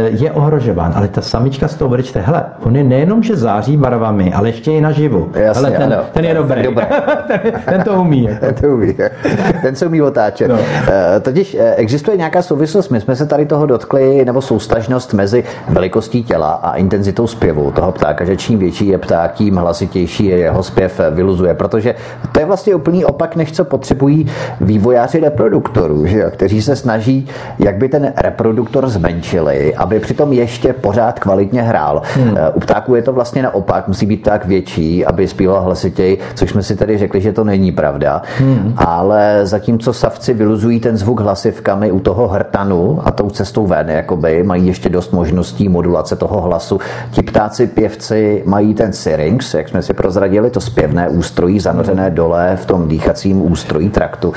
je 0.08 0.32
ohrožován. 0.32 0.92
Ale 0.94 1.08
ta 1.08 1.20
samička 1.20 1.68
z 1.68 1.74
toho 1.74 1.88
bude 1.88 2.02
čte, 2.02 2.20
hele, 2.20 2.44
on 2.68 2.76
je 2.76 2.84
nejenom, 2.84 3.22
že 3.22 3.36
září 3.36 3.76
barvami, 3.76 4.32
ale 4.32 4.48
ještě 4.48 4.72
i 4.72 4.80
naživu. 4.80 5.30
Jasně, 5.34 5.68
ale 5.68 5.78
ten, 5.78 5.92
ano. 5.92 6.02
ten 6.12 6.24
je 6.24 6.34
dobrý. 6.34 6.62
dobrý. 6.62 6.84
ten, 7.26 7.40
ten 7.64 7.82
to 7.82 7.92
umí. 7.92 8.28
Ten 8.40 8.54
to 8.54 8.68
umí. 8.68 8.96
ten 9.62 9.76
se 9.76 9.86
umí 9.86 10.02
otáčet. 10.02 10.48
No. 10.48 10.58
Eh, 10.88 11.20
totiž 11.20 11.56
eh, 11.60 11.74
existuje 11.74 12.16
nějaká 12.16 12.42
souvislost, 12.42 12.88
my 12.88 13.00
jsme 13.00 13.16
se 13.16 13.26
tady 13.26 13.46
toho 13.46 13.66
dotkli, 13.66 14.24
nebo 14.24 14.40
soustažnost 14.40 15.14
mezi 15.14 15.44
velikostí 15.68 16.24
těla 16.24 16.50
a 16.50 16.76
intenzitou 16.76 17.26
zpěvu 17.26 17.70
toho 17.70 17.92
ptáka, 17.92 18.24
že 18.24 18.36
čím 18.36 18.58
větší 18.58 18.86
je 18.88 18.98
pták, 18.98 19.34
tím 19.34 19.56
hlasitější 19.56 20.24
je 20.24 20.36
jeho 20.36 20.62
zpěv 20.62 21.00
eh, 21.00 21.10
vyluzuje, 21.10 21.54
protože 21.54 21.94
to 22.32 22.40
je 22.40 22.46
vlastně 22.46 22.74
úplný 22.74 23.04
opak, 23.04 23.36
než 23.36 23.52
co 23.52 23.64
potřebují 23.64 24.30
vývojáři 24.60 25.20
reproduktorů, 25.20 26.06
že 26.06 26.18
jo, 26.18 26.30
kteří 26.30 26.62
se 26.62 26.76
snaží, 26.76 27.28
jak 27.58 27.76
by 27.76 27.88
ten 27.88 28.12
reproduktor 28.16 28.88
zmenšili, 28.88 29.74
aby 29.74 30.00
přitom 30.00 30.32
ještě 30.32 30.72
pořád 30.72 31.18
kvalitně 31.18 31.62
hrál. 31.62 32.02
Hmm. 32.14 32.36
U 32.58 32.60
ptáků 32.60 32.94
je 32.94 33.02
to 33.02 33.12
vlastně 33.12 33.42
naopak, 33.42 33.88
musí 33.88 34.06
být 34.06 34.22
tak 34.22 34.46
větší, 34.46 35.06
aby 35.06 35.28
zpíval 35.28 35.62
hlasitěji, 35.62 36.18
což 36.34 36.50
jsme 36.50 36.62
si 36.62 36.76
tady 36.76 36.98
řekli, 36.98 37.20
že 37.20 37.32
to 37.32 37.44
není 37.44 37.72
pravda. 37.72 38.22
Hmm. 38.38 38.74
Ale 38.76 39.40
zatímco 39.42 39.92
savci 39.92 40.34
vyluzují 40.34 40.80
ten 40.80 40.96
zvuk 40.96 41.20
hlasivkami 41.20 41.92
u 41.92 42.00
toho 42.00 42.28
hrtanu 42.28 43.00
a 43.04 43.10
tou 43.10 43.30
cestou 43.30 43.66
ven, 43.66 43.90
jakoby, 43.90 44.42
mají 44.42 44.66
ještě 44.66 44.88
dost 44.88 45.12
možností 45.12 45.68
modulace 45.68 46.16
toho 46.16 46.40
hlasu. 46.40 46.80
Ti 47.10 47.22
ptáci 47.22 47.66
pěvci 47.66 48.42
mají 48.46 48.74
ten 48.74 48.92
syrinx, 48.92 49.54
jak 49.54 49.68
jsme 49.68 49.82
si 49.82 49.92
prozradili, 49.92 50.50
to 50.50 50.60
zpěvné 50.60 51.08
ústrojí 51.08 51.60
zanořené 51.60 52.06
hmm. 52.06 52.14
dole 52.14 52.58
v 52.62 52.66
tom 52.66 52.88
dýchacím 52.88 53.52
ústrojí 53.52 53.88
traktu. 53.88 54.28
Uh, 54.28 54.34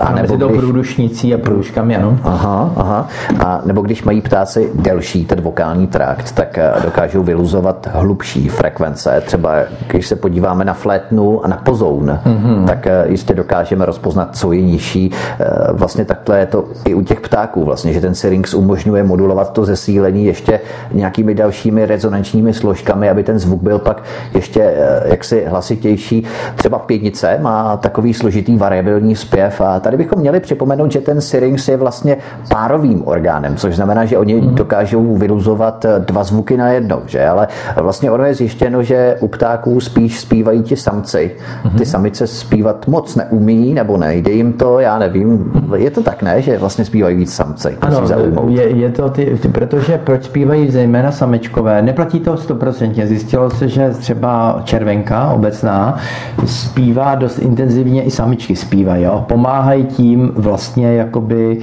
a 0.00 0.12
nebo 0.14 0.36
když... 0.36 0.58
průdušnicí 0.58 1.34
a 1.34 1.38
průduškami, 1.38 1.96
ano. 1.96 2.18
Aha, 2.24 2.72
aha. 2.76 3.08
A 3.44 3.60
nebo 3.64 3.82
když 3.82 4.02
mají 4.04 4.20
ptáci 4.20 4.70
delší 4.74 5.24
ten 5.24 5.40
vokální 5.40 5.86
trakt, 5.86 6.32
tak 6.32 6.58
eh, 6.58 6.72
dokážou 7.04 7.22
vyluzovat 7.22 7.88
hlubší 7.92 8.48
frekvence. 8.48 9.22
Třeba 9.26 9.54
když 9.86 10.06
se 10.06 10.16
podíváme 10.16 10.64
na 10.64 10.74
flétnu 10.74 11.44
a 11.44 11.48
na 11.48 11.56
pozoun, 11.56 12.18
mm-hmm. 12.26 12.64
tak 12.64 12.86
eh, 12.86 13.04
jistě 13.08 13.34
dokážeme 13.34 13.86
rozpoznat, 13.86 14.36
co 14.36 14.52
je 14.52 14.62
nižší. 14.62 15.10
Eh, 15.12 15.46
vlastně 15.72 16.04
takhle 16.04 16.38
je 16.38 16.46
to 16.46 16.64
i 16.84 16.94
u 16.94 17.02
těch 17.02 17.20
ptáků, 17.20 17.64
vlastně, 17.64 17.92
že 17.92 18.00
ten 18.00 18.14
syrinx 18.14 18.54
umožňuje 18.54 19.02
modulovat 19.02 19.52
to 19.52 19.64
zesílení 19.64 20.24
ještě 20.24 20.60
nějakými 20.92 21.34
dalšími 21.34 21.86
rezonančními 21.86 22.52
složkami, 22.52 23.10
aby 23.10 23.22
ten 23.22 23.38
zvuk 23.38 23.62
byl 23.62 23.78
pak 23.78 24.02
ještě 24.34 24.62
eh, 24.62 25.02
jaksi 25.04 25.44
hlasitější. 25.44 26.24
Třeba 26.56 26.78
pětnice 26.78 27.38
má 27.42 27.76
takový 27.76 28.14
složitý 28.14 28.56
variabilní 28.56 29.16
zpěv 29.16 29.60
a 29.60 29.80
tady 29.80 29.96
bychom 29.96 30.18
měli 30.18 30.40
připomenout, 30.40 30.92
že 30.92 31.00
ten 31.00 31.20
syrinx 31.20 31.68
je 31.68 31.76
vlastně 31.76 32.16
párovým 32.48 33.02
orgánem, 33.06 33.56
což 33.56 33.76
znamená, 33.76 34.04
že 34.04 34.18
oni 34.18 34.40
mm-hmm. 34.40 34.54
dokážou 34.54 35.16
vyluzovat 35.16 35.86
dva 35.98 36.24
zvuky 36.24 36.56
na 36.56 36.72
jednou, 36.94 37.08
že? 37.08 37.26
ale 37.26 37.48
vlastně 37.76 38.10
ono 38.10 38.24
je 38.24 38.34
zjištěno, 38.34 38.82
že 38.82 39.16
u 39.20 39.28
ptáků 39.28 39.80
spíš 39.80 40.20
zpívají 40.20 40.62
ti 40.62 40.76
samci. 40.76 41.36
Ty 41.62 41.68
mhm. 41.68 41.84
samice 41.84 42.26
zpívat 42.26 42.88
moc 42.88 43.16
neumí, 43.16 43.74
nebo 43.74 43.96
nejde 43.96 44.32
jim 44.32 44.52
to, 44.52 44.80
já 44.80 44.98
nevím. 44.98 45.52
Je 45.76 45.90
to 45.90 46.02
tak, 46.02 46.22
ne, 46.22 46.42
že 46.42 46.58
vlastně 46.58 46.84
zpívají 46.84 47.16
víc 47.16 47.34
samci? 47.34 47.76
Ano, 47.80 48.02
je, 48.48 48.68
je 48.68 48.90
to 48.90 49.10
ty, 49.10 49.38
ty, 49.42 49.48
protože 49.48 49.98
proč 49.98 50.24
zpívají 50.24 50.70
zejména 50.70 51.12
samečkové? 51.12 51.82
Neplatí 51.82 52.20
to 52.20 52.36
stoprocentně. 52.36 53.06
Zjistilo 53.06 53.50
se, 53.50 53.68
že 53.68 53.90
třeba 53.90 54.60
červenka 54.64 55.30
obecná 55.30 55.98
zpívá 56.46 57.14
dost 57.14 57.38
intenzivně, 57.38 58.02
i 58.02 58.10
samičky 58.10 58.56
zpívají. 58.56 59.04
Jo? 59.04 59.24
Pomáhají 59.28 59.84
tím 59.84 60.32
vlastně 60.34 60.94
jakoby 60.94 61.58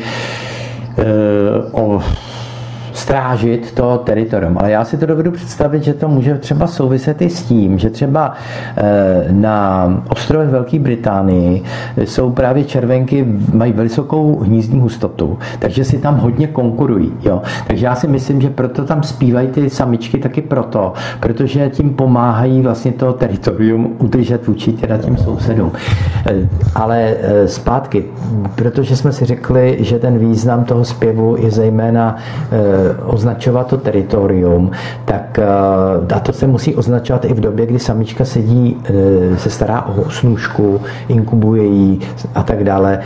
e, 0.98 1.04
o 1.72 2.02
strážit 2.94 3.72
to 3.72 4.02
teritorium. 4.06 4.58
Ale 4.58 4.72
já 4.72 4.86
si 4.86 4.98
to 4.98 5.06
dovedu 5.06 5.32
představit, 5.32 5.84
že 5.84 5.94
to 5.94 6.08
může 6.08 6.38
třeba 6.38 6.68
souviset 6.68 7.22
i 7.22 7.30
s 7.30 7.44
tím, 7.44 7.80
že 7.80 7.90
třeba 7.90 8.34
na 9.32 9.88
ostrovech 10.10 10.50
Velké 10.50 10.80
Británii 10.80 11.64
jsou 12.06 12.32
právě 12.32 12.64
červenky, 12.64 13.26
mají 13.54 13.74
vysokou 13.74 14.40
hnízdní 14.40 14.80
hustotu, 14.80 15.40
takže 15.60 15.84
si 15.84 15.98
tam 15.98 16.18
hodně 16.18 16.48
konkurují. 16.48 17.14
Jo? 17.22 17.42
Takže 17.68 17.86
já 17.86 17.96
si 17.96 18.08
myslím, 18.08 18.42
že 18.42 18.50
proto 18.50 18.86
tam 18.86 19.04
zpívají 19.04 19.48
ty 19.48 19.70
samičky 19.70 20.18
taky 20.18 20.42
proto, 20.42 20.94
protože 21.20 21.70
tím 21.70 21.94
pomáhají 21.94 22.62
vlastně 22.62 22.92
to 22.92 23.14
teritorium 23.14 23.96
udržet 23.98 24.48
vůči 24.48 24.72
teda 24.72 24.98
těm 24.98 25.18
sousedům. 25.18 25.72
Ale 26.76 27.14
zpátky, 27.46 28.06
protože 28.56 28.96
jsme 28.96 29.12
si 29.12 29.26
řekli, 29.26 29.78
že 29.80 30.00
ten 30.00 30.18
význam 30.18 30.64
toho 30.64 30.86
zpěvu 30.86 31.36
je 31.40 31.52
zejména 31.52 32.16
označovat 33.06 33.68
to 33.68 33.78
teritorium, 33.78 34.72
tak 35.06 35.40
a 36.16 36.20
to 36.20 36.34
se 36.34 36.48
musí 36.48 36.76
označovat 36.76 37.26
i 37.26 37.34
v 37.34 37.40
době, 37.40 37.66
kdy 37.66 37.80
samička 37.80 38.26
sedí, 38.26 38.78
se 39.38 39.50
stará 39.50 39.86
o 39.86 40.10
snůžku, 40.10 40.82
inkubuje 41.08 41.64
jí 41.64 42.00
a 42.36 42.44
tak 42.44 42.64
dále. 42.64 43.00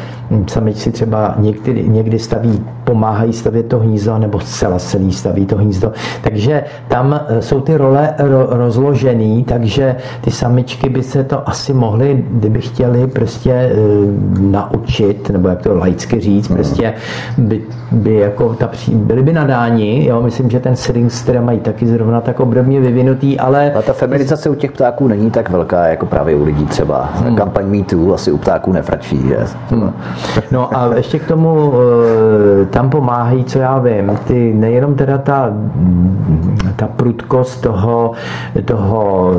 Samičci 0.48 0.92
třeba 0.92 1.36
někdy, 1.38 1.88
někdy 1.88 2.20
staví, 2.20 2.64
pomáhají 2.84 3.34
stavět 3.34 3.64
to 3.64 3.80
hnízdo, 3.80 4.18
nebo 4.18 4.40
zcela 4.40 4.80
celý 4.80 5.12
staví 5.12 5.46
to 5.46 5.58
hnízdo. 5.58 5.92
Takže 6.22 6.64
tam 6.88 7.20
jsou 7.40 7.62
ty 7.62 7.78
role 7.78 8.14
rozložený, 8.50 9.44
takže 9.44 9.96
ty 10.22 10.32
samičky 10.32 10.90
by 10.90 11.04
se 11.04 11.24
to 11.24 11.50
asi 11.50 11.74
mohly, 11.74 12.26
kdyby 12.32 12.62
chtěli 12.62 13.08
prostě 13.08 13.72
naučit, 14.40 15.30
nebo 15.30 15.48
jak 15.48 15.62
to 15.62 15.78
laicky 15.78 16.20
říct, 16.20 16.48
prostě 16.48 16.94
by, 17.38 17.62
by 17.92 18.16
jako 18.16 18.54
ta, 18.54 18.70
byly 18.94 19.24
by 19.24 19.34
nadáni, 19.66 20.06
jo, 20.06 20.22
myslím, 20.22 20.50
že 20.50 20.60
ten 20.60 20.76
Syrinx 20.76 21.24
teda 21.24 21.42
mají 21.42 21.60
taky 21.60 21.88
zrovna 21.88 22.22
tak 22.22 22.40
obdobně 22.40 22.80
vyvinutý, 22.80 23.40
ale... 23.40 23.74
A 23.74 23.82
ta 23.82 23.94
feminizace 23.94 24.50
u 24.50 24.56
těch 24.56 24.72
ptáků 24.72 25.08
není 25.08 25.32
tak 25.32 25.50
velká, 25.50 25.88
jako 25.88 26.06
právě 26.06 26.36
u 26.36 26.44
lidí 26.44 26.66
třeba. 26.66 27.10
Hmm. 27.14 27.36
Kampaň 27.36 27.66
MeToo 27.66 28.14
asi 28.14 28.32
u 28.32 28.38
ptáků 28.38 28.72
nefračí, 28.72 29.28
že? 29.28 29.38
Hmm. 29.70 29.94
No 30.52 30.78
a 30.78 30.96
ještě 30.96 31.20
k 31.20 31.28
tomu 31.28 31.74
e, 32.62 32.66
tam 32.66 32.90
pomáhají, 32.90 33.44
co 33.44 33.60
já 33.60 33.80
vím, 33.80 34.20
ty 34.28 34.54
nejenom 34.54 34.96
teda 34.96 35.18
ta, 35.18 35.54
ta 36.76 36.88
prudkost 36.88 37.62
toho, 37.62 38.12
toho 38.66 39.32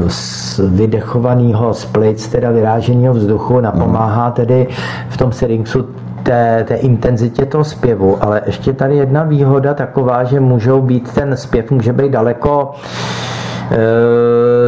vydechovaného 0.69 1.75
splic, 1.75 2.29
teda 2.29 2.51
vyráženého 2.51 3.15
vzduchu, 3.15 3.61
napomáhá 3.61 4.31
tedy 4.31 4.67
v 5.09 5.17
tom 5.17 5.33
syringsu 5.33 5.87
té, 6.27 6.65
té 6.69 6.75
intenzitě 6.75 7.47
toho 7.47 7.65
zpěvu, 7.65 8.19
ale 8.21 8.43
ještě 8.47 8.73
tady 8.73 8.97
jedna 8.97 9.23
výhoda 9.23 9.75
taková, 9.75 10.25
že 10.25 10.41
můžou 10.41 10.83
být, 10.83 11.15
ten 11.15 11.37
zpěv 11.37 11.71
může 11.71 11.93
být 11.93 12.13
daleko 12.13 12.75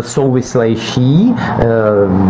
souvislejší. 0.00 1.34
Eh, 1.38 1.64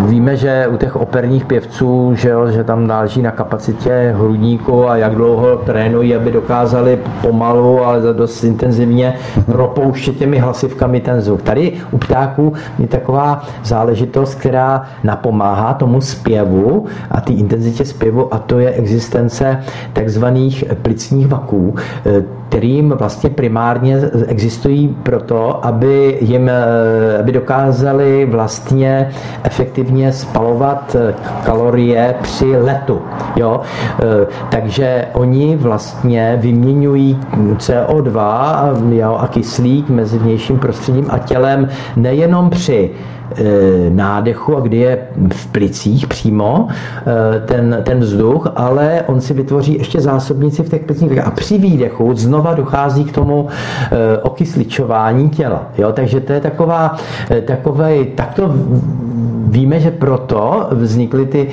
víme, 0.07 0.37
že 0.37 0.67
u 0.71 0.77
těch 0.77 0.97
operních 0.97 1.45
pěvců, 1.45 2.15
že, 2.15 2.29
jo, 2.29 2.51
že 2.51 2.65
tam 2.65 2.87
náleží 2.87 3.23
na 3.23 3.31
kapacitě 3.31 4.15
hrudníku 4.17 4.89
a 4.89 4.97
jak 4.97 5.15
dlouho 5.15 5.57
trénují, 5.57 6.17
aby 6.17 6.31
dokázali 6.31 6.99
pomalu, 7.23 7.85
ale 7.85 8.13
dost 8.13 8.45
intenzivně 8.45 9.15
propouštět 9.47 10.17
těmi 10.17 10.39
hlasivkami 10.39 11.01
ten 11.01 11.21
zvuk. 11.21 11.43
Tady 11.43 11.73
u 11.91 11.99
ptáků 11.99 12.53
je 12.79 12.87
taková 12.87 13.43
záležitost, 13.65 14.35
která 14.35 14.83
napomáhá 15.05 15.75
tomu 15.75 16.01
zpěvu 16.01 16.87
a 17.11 17.21
té 17.21 17.33
intenzitě 17.33 17.85
zpěvu 17.85 18.35
a 18.35 18.39
to 18.39 18.59
je 18.59 18.71
existence 18.71 19.61
takzvaných 19.93 20.65
plicních 20.83 21.29
vaků, 21.29 21.75
eh, 22.07 22.38
kterým 22.49 22.91
vlastně 22.91 23.31
primárně 23.31 24.01
existují 24.27 24.97
proto, 25.03 25.67
aby 25.67 26.19
jim 26.21 26.51
Eh, 26.69 27.19
aby 27.19 27.33
dokázali 27.33 28.27
vlastně 28.31 29.11
efektivně 29.43 30.13
spalovat 30.13 30.97
eh, 30.99 31.15
kalorie 31.45 32.15
při 32.23 32.57
letu. 32.57 33.03
Jo? 33.37 33.61
Eh, 34.01 34.27
takže 34.51 35.07
oni 35.13 35.57
vlastně 35.57 36.39
vyměňují 36.41 37.19
CO2 37.57 38.19
jo, 38.91 39.19
a 39.21 39.27
kyslík 39.27 39.89
mezi 39.89 40.19
vnějším 40.19 40.59
prostředím 40.59 41.07
a 41.11 41.19
tělem 41.19 41.69
nejenom 41.97 42.51
při 42.51 42.91
nádechu 43.91 44.57
a 44.57 44.61
kdy 44.61 44.77
je 44.77 44.99
v 45.33 45.47
plicích 45.47 46.07
přímo 46.07 46.69
e, 46.69 47.41
ten, 47.41 47.81
ten 47.83 47.99
vzduch, 48.01 48.49
ale 48.57 49.03
on 49.07 49.21
si 49.21 49.35
vytvoří 49.35 49.79
ještě 49.79 50.01
zásobnici 50.01 50.63
v 50.63 50.69
těch 50.69 50.83
plicích 50.85 51.27
a 51.27 51.31
při 51.31 51.59
výdechu 51.59 52.15
znova 52.15 52.55
dochází 52.55 53.05
k 53.05 53.13
tomu 53.13 53.49
e, 53.93 54.19
okysličování 54.19 55.31
těla. 55.31 55.73
Jo? 55.79 55.93
Takže 55.93 56.21
to 56.21 56.33
je 56.33 56.41
taková, 56.41 56.97
takové, 57.47 58.05
takto 58.05 58.55
víme, 59.51 59.81
že 59.81 59.91
proto 59.91 60.69
vznikly 60.71 61.27
ty 61.27 61.49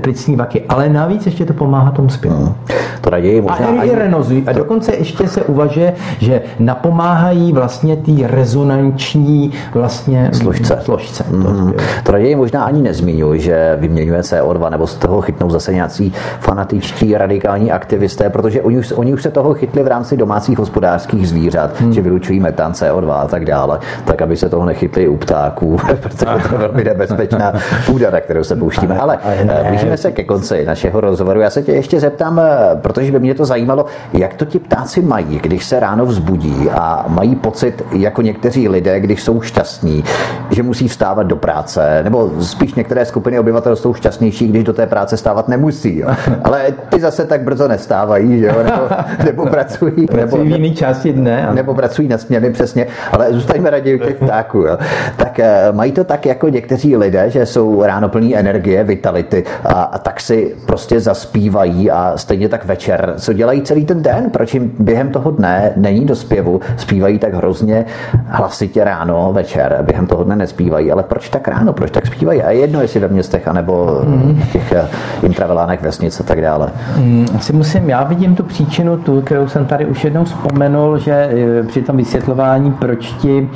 plicní 0.00 0.36
vaky, 0.36 0.62
ale 0.68 0.88
navíc 0.88 1.26
ještě 1.26 1.44
to 1.44 1.52
pomáhá 1.52 1.90
tomu 1.90 2.08
zpěvu. 2.08 2.36
Hmm. 2.36 2.54
To 3.00 3.10
raději 3.10 3.40
možná... 3.40 3.66
A, 3.66 3.84
i 3.84 3.94
renozují. 3.94 4.44
a 4.46 4.52
dokonce 4.52 4.94
ještě 4.94 5.28
se 5.28 5.42
uvažuje, 5.42 5.92
že 6.18 6.42
napomáhají 6.58 7.52
vlastně 7.52 7.96
ty 7.96 8.26
rezonanční 8.26 9.52
vlastně 9.74 10.30
složce. 10.32 10.80
složce 10.84 10.96
složce. 10.96 11.24
Mm. 11.30 11.72
To 12.02 12.12
raději 12.12 12.36
možná 12.36 12.64
ani 12.64 12.82
nezmiňuji, 12.82 13.40
že 13.40 13.76
vyměňuje 13.80 14.20
CO2 14.20 14.70
nebo 14.70 14.86
z 14.86 14.94
toho 14.94 15.20
chytnou 15.20 15.50
zase 15.50 15.72
nějací 15.72 16.12
fanatičtí 16.40 17.16
radikální 17.16 17.72
aktivisté, 17.72 18.30
protože 18.30 18.62
oni 18.62 18.78
už, 18.78 18.92
oni 18.96 19.14
už 19.14 19.22
se 19.22 19.30
toho 19.30 19.54
chytli 19.54 19.82
v 19.82 19.86
rámci 19.86 20.16
domácích 20.16 20.58
hospodářských 20.58 21.28
zvířat, 21.28 21.80
mm. 21.80 21.92
že 21.92 22.00
vylučují 22.00 22.40
metan, 22.40 22.72
CO2 22.72 23.10
a 23.10 23.28
tak 23.28 23.44
dále, 23.44 23.78
tak 24.04 24.22
aby 24.22 24.36
se 24.36 24.48
toho 24.48 24.66
nechytli 24.66 25.08
u 25.08 25.16
ptáků, 25.16 25.76
protože 26.00 26.16
to 26.16 26.54
je 26.54 26.58
velmi 26.58 26.84
nebezpečná 27.36 27.52
půda, 27.86 28.10
na 28.10 28.20
kterou 28.20 28.44
se 28.44 28.56
pouštíme. 28.56 28.98
Ale 28.98 29.18
eh, 29.24 29.64
blížíme 29.68 29.96
se 29.96 30.12
ke 30.12 30.24
konci 30.24 30.64
našeho 30.66 31.00
rozhovoru. 31.00 31.40
Já 31.40 31.50
se 31.50 31.62
tě 31.62 31.72
ještě 31.72 32.00
zeptám, 32.00 32.40
eh, 32.40 32.76
protože 32.76 33.12
by 33.12 33.20
mě 33.20 33.34
to 33.34 33.44
zajímalo, 33.44 33.86
jak 34.12 34.34
to 34.34 34.44
ti 34.44 34.58
ptáci 34.58 35.02
mají, 35.02 35.38
když 35.38 35.64
se 35.64 35.80
ráno 35.80 36.06
vzbudí 36.06 36.70
a 36.70 37.04
mají 37.08 37.36
pocit, 37.36 37.84
jako 37.92 38.22
někteří 38.22 38.68
lidé, 38.68 39.00
když 39.00 39.22
jsou 39.22 39.40
šťastní, 39.40 40.04
že 40.50 40.62
musí 40.62 40.88
vstávat 40.88 41.26
do 41.26 41.36
práce, 41.36 42.00
nebo 42.02 42.30
spíš 42.40 42.74
některé 42.74 43.04
skupiny 43.04 43.38
obyvatel 43.38 43.76
jsou 43.76 43.94
šťastnější, 43.94 44.48
když 44.48 44.64
do 44.64 44.72
té 44.72 44.86
práce 44.86 45.16
stávat 45.16 45.48
nemusí. 45.48 45.98
Jo. 45.98 46.08
Ale 46.44 46.66
ty 46.88 47.00
zase 47.00 47.24
tak 47.24 47.40
brzo 47.40 47.68
nestávají, 47.68 48.38
že 48.38 48.46
jo? 48.46 48.54
Nebo, 48.64 48.88
nebo 49.24 49.46
pracují. 49.46 50.06
Nebo, 50.16 50.36
v 50.36 50.46
jiné 50.46 50.74
části 50.74 51.12
dne. 51.12 51.48
Nebo 51.52 51.74
pracují 51.74 52.08
na 52.08 52.18
směny, 52.18 52.50
přesně. 52.50 52.86
Ale 53.12 53.32
zůstaňme 53.32 53.70
raději 53.70 54.00
u 54.00 54.04
těch 54.04 54.16
ptáků. 54.16 54.58
Jo. 54.58 54.78
Tak 55.16 55.38
eh, 55.38 55.72
mají 55.72 55.92
to 55.92 56.04
tak 56.04 56.26
jako 56.26 56.48
někteří 56.48 56.96
lidé, 56.96 57.05
že 57.26 57.46
jsou 57.46 57.82
ráno 57.82 58.08
plní 58.08 58.36
energie, 58.36 58.84
vitality 58.84 59.44
a, 59.64 59.72
a 59.82 59.98
tak 59.98 60.20
si 60.20 60.54
prostě 60.66 61.00
zaspívají 61.00 61.90
a 61.90 62.12
stejně 62.16 62.48
tak 62.48 62.64
večer. 62.64 63.14
Co 63.18 63.32
dělají 63.32 63.62
celý 63.62 63.84
ten 63.84 64.02
den? 64.02 64.30
Proč 64.30 64.54
jim 64.54 64.72
během 64.78 65.10
toho 65.10 65.30
dne 65.30 65.72
není 65.76 66.04
do 66.04 66.16
zpěvu? 66.16 66.60
Zpívají 66.76 67.18
tak 67.18 67.34
hrozně 67.34 67.84
hlasitě 68.26 68.84
ráno, 68.84 69.32
večer. 69.32 69.78
Během 69.82 70.06
toho 70.06 70.24
dne 70.24 70.36
nespívají 70.36 70.92
ale 70.92 71.02
proč 71.02 71.28
tak 71.28 71.48
ráno, 71.48 71.72
proč 71.72 71.90
tak 71.90 72.06
zpívají? 72.06 72.42
A 72.42 72.50
jedno, 72.50 72.82
jestli 72.82 73.00
ve 73.00 73.08
městech, 73.08 73.48
anebo 73.48 74.00
mm. 74.04 74.40
v 74.48 74.52
těch 74.52 74.72
eh, 74.72 74.88
intravelánech 75.22 75.82
vesnic 75.82 76.20
a 76.20 76.22
tak 76.22 76.40
dále. 76.40 76.70
Mm, 76.96 77.26
asi 77.36 77.52
musím, 77.52 77.90
já 77.90 78.04
vidím 78.04 78.36
tu 78.36 78.42
příčinu, 78.42 78.96
tu, 78.96 79.20
kterou 79.20 79.48
jsem 79.48 79.66
tady 79.66 79.86
už 79.86 80.04
jednou 80.04 80.24
vzpomenul, 80.24 80.98
že 80.98 81.12
eh, 81.12 81.62
při 81.62 81.82
tom 81.82 81.96
vysvětlování, 81.96 82.72
proč 82.72 83.12
ti 83.12 83.50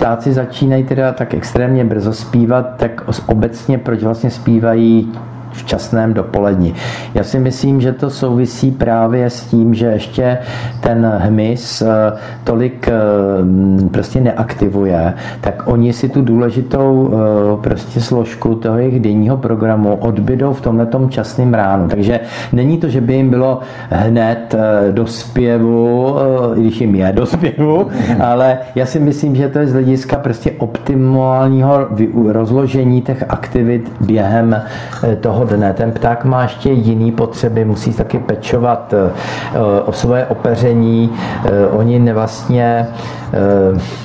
ptáci 0.00 0.32
začínají 0.32 0.84
teda 0.84 1.12
tak 1.12 1.34
extrémně 1.34 1.84
brzo 1.84 2.12
zpívat, 2.12 2.76
tak 2.76 3.02
obecně 3.26 3.78
proč 3.78 4.02
vlastně 4.02 4.30
zpívají 4.30 5.12
včasném 5.62 6.14
dopoledni. 6.14 6.74
Já 7.14 7.24
si 7.24 7.38
myslím, 7.38 7.80
že 7.80 7.92
to 7.92 8.10
souvisí 8.10 8.70
právě 8.70 9.30
s 9.30 9.44
tím, 9.44 9.74
že 9.74 9.86
ještě 9.86 10.38
ten 10.80 11.12
hmyz 11.18 11.82
eh, 11.82 12.12
tolik 12.44 12.88
eh, 12.88 12.92
prostě 13.90 14.20
neaktivuje, 14.20 15.14
tak 15.40 15.62
oni 15.66 15.92
si 15.92 16.08
tu 16.08 16.22
důležitou 16.22 17.10
eh, 17.12 17.62
prostě 17.62 18.00
složku 18.00 18.54
toho 18.54 18.78
jejich 18.78 19.00
denního 19.00 19.36
programu 19.36 19.94
odbydou 19.94 20.52
v 20.52 20.60
tomhletom 20.60 21.10
časném 21.10 21.54
ránu. 21.54 21.88
Takže 21.88 22.20
není 22.52 22.78
to, 22.78 22.88
že 22.88 23.00
by 23.00 23.14
jim 23.14 23.30
bylo 23.30 23.60
hned 23.90 24.54
do 24.90 25.06
zpěvu, 25.06 26.16
i 26.56 26.60
když 26.60 26.80
jim 26.80 26.94
je 26.94 27.12
do 27.12 27.26
zpěvu, 27.26 27.86
ale 28.24 28.58
já 28.74 28.86
si 28.86 29.00
myslím, 29.00 29.36
že 29.36 29.48
to 29.48 29.58
je 29.58 29.66
z 29.66 29.72
hlediska 29.72 30.16
prostě 30.16 30.52
optimálního 30.58 31.88
rozložení 32.28 33.02
těch 33.02 33.24
aktivit 33.28 33.92
během 34.00 34.62
toho 35.20 35.44
dne. 35.56 35.72
Ten 35.72 35.92
pták 35.92 36.24
má 36.24 36.42
ještě 36.42 36.70
jiný 36.70 37.12
potřeby, 37.12 37.64
musí 37.64 37.92
taky 37.92 38.18
pečovat 38.18 38.94
eh, 38.94 39.10
o 39.84 39.92
svoje 39.92 40.26
opeření. 40.26 41.10
Eh, 41.44 41.66
oni 41.66 42.12
vlastně 42.12 42.88
eh, 43.32 44.00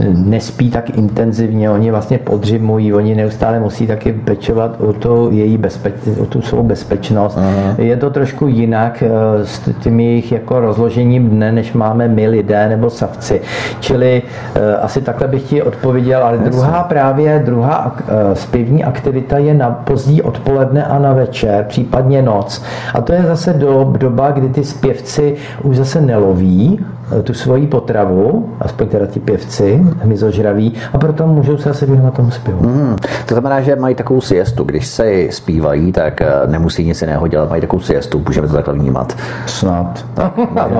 nespí 0.00 0.70
tak 0.70 0.90
intenzivně, 0.90 1.70
oni 1.70 1.90
vlastně 1.90 2.18
podřimují, 2.18 2.92
oni 2.92 3.14
neustále 3.14 3.60
musí 3.60 3.86
taky 3.86 4.12
pečovat 4.12 4.80
o, 4.80 4.92
to 4.92 5.30
její 5.30 5.58
bezpeč, 5.58 5.94
o 6.20 6.26
tu 6.26 6.42
svou 6.42 6.62
bezpečnost. 6.62 7.38
Aha. 7.38 7.74
Je 7.78 7.96
to 7.96 8.10
trošku 8.10 8.46
jinak 8.46 9.02
eh, 9.02 9.10
s 9.46 9.60
tím 9.80 10.00
jejich 10.00 10.32
jako 10.32 10.60
rozložením 10.60 11.28
dne, 11.28 11.52
než 11.52 11.72
máme 11.72 12.08
my 12.08 12.28
lidé 12.28 12.68
nebo 12.68 12.90
savci. 12.90 13.40
Čili 13.80 14.22
eh, 14.54 14.76
asi 14.76 15.00
takhle 15.00 15.28
bych 15.28 15.42
ti 15.42 15.62
odpověděl, 15.62 16.24
ale 16.24 16.36
Jasně. 16.36 16.50
druhá 16.50 16.82
právě, 16.82 17.42
druhá 17.44 17.96
zpěvní 18.34 18.84
aktivita 18.84 19.38
je 19.38 19.54
na 19.54 19.70
pozdí 19.70 20.22
odpoledne 20.22 20.84
a 20.84 20.98
na 20.98 21.12
večer, 21.12 21.64
případně 21.68 22.22
noc. 22.22 22.62
A 22.94 23.00
to 23.00 23.12
je 23.12 23.22
zase 23.22 23.52
do, 23.52 23.92
doba, 23.98 24.30
kdy 24.30 24.48
ty 24.48 24.64
zpěvci 24.64 25.36
už 25.62 25.76
zase 25.76 26.00
neloví, 26.00 26.78
Eh, 26.78 26.97
tu 27.22 27.34
svoji 27.34 27.66
potravu, 27.66 28.48
aspoň 28.60 28.88
teda 28.88 29.06
ti 29.06 29.20
pěvci, 29.20 29.86
hmyzožraví, 30.00 30.74
a 30.92 30.98
proto 30.98 31.26
můžou 31.26 31.56
se 31.56 31.70
asi 31.70 31.86
věnovat 31.86 32.14
tomu 32.14 32.30
zpěvu. 32.30 32.68
Mm, 32.68 32.96
to 33.26 33.34
znamená, 33.34 33.60
že 33.60 33.76
mají 33.76 33.94
takovou 33.94 34.20
siestu. 34.20 34.64
Když 34.64 34.86
se 34.86 35.26
zpívají, 35.30 35.92
tak 35.92 36.20
eh, 36.20 36.26
nemusí 36.46 36.84
nic 36.84 37.00
jiného 37.00 37.26
dělat, 37.28 37.50
mají 37.50 37.60
takovou 37.60 37.82
siestu, 37.82 38.22
můžeme 38.26 38.48
to 38.48 38.54
takhle 38.54 38.74
vnímat. 38.74 39.16
Snad. 39.46 40.04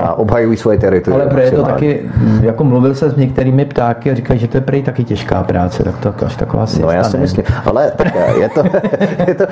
A 0.01 0.13
obhajují 0.13 0.57
svoje 0.57 0.77
teritorium. 0.77 1.29
Ale 1.31 1.43
je 1.43 1.51
to 1.51 1.63
taky, 1.63 2.09
jako 2.41 2.63
mluvil 2.63 2.95
se 2.95 3.09
s 3.09 3.15
některými 3.15 3.65
ptáky 3.65 4.11
a 4.11 4.15
říkají, 4.15 4.39
že 4.39 4.47
to 4.47 4.57
je 4.57 4.61
prej 4.61 4.83
taky 4.83 5.03
těžká 5.03 5.43
práce, 5.43 5.83
tak 5.83 5.97
to 5.97 6.25
až 6.25 6.35
taková 6.35 6.65
siesta. 6.65 6.85
No 6.85 6.91
já 6.91 7.03
si 7.03 7.17
myslím, 7.17 7.45
ale 7.65 7.91
tak 7.95 8.07
eh, 8.15 8.39
je 8.39 8.49
to, 8.49 8.63
je 9.27 9.35
to 9.35 9.45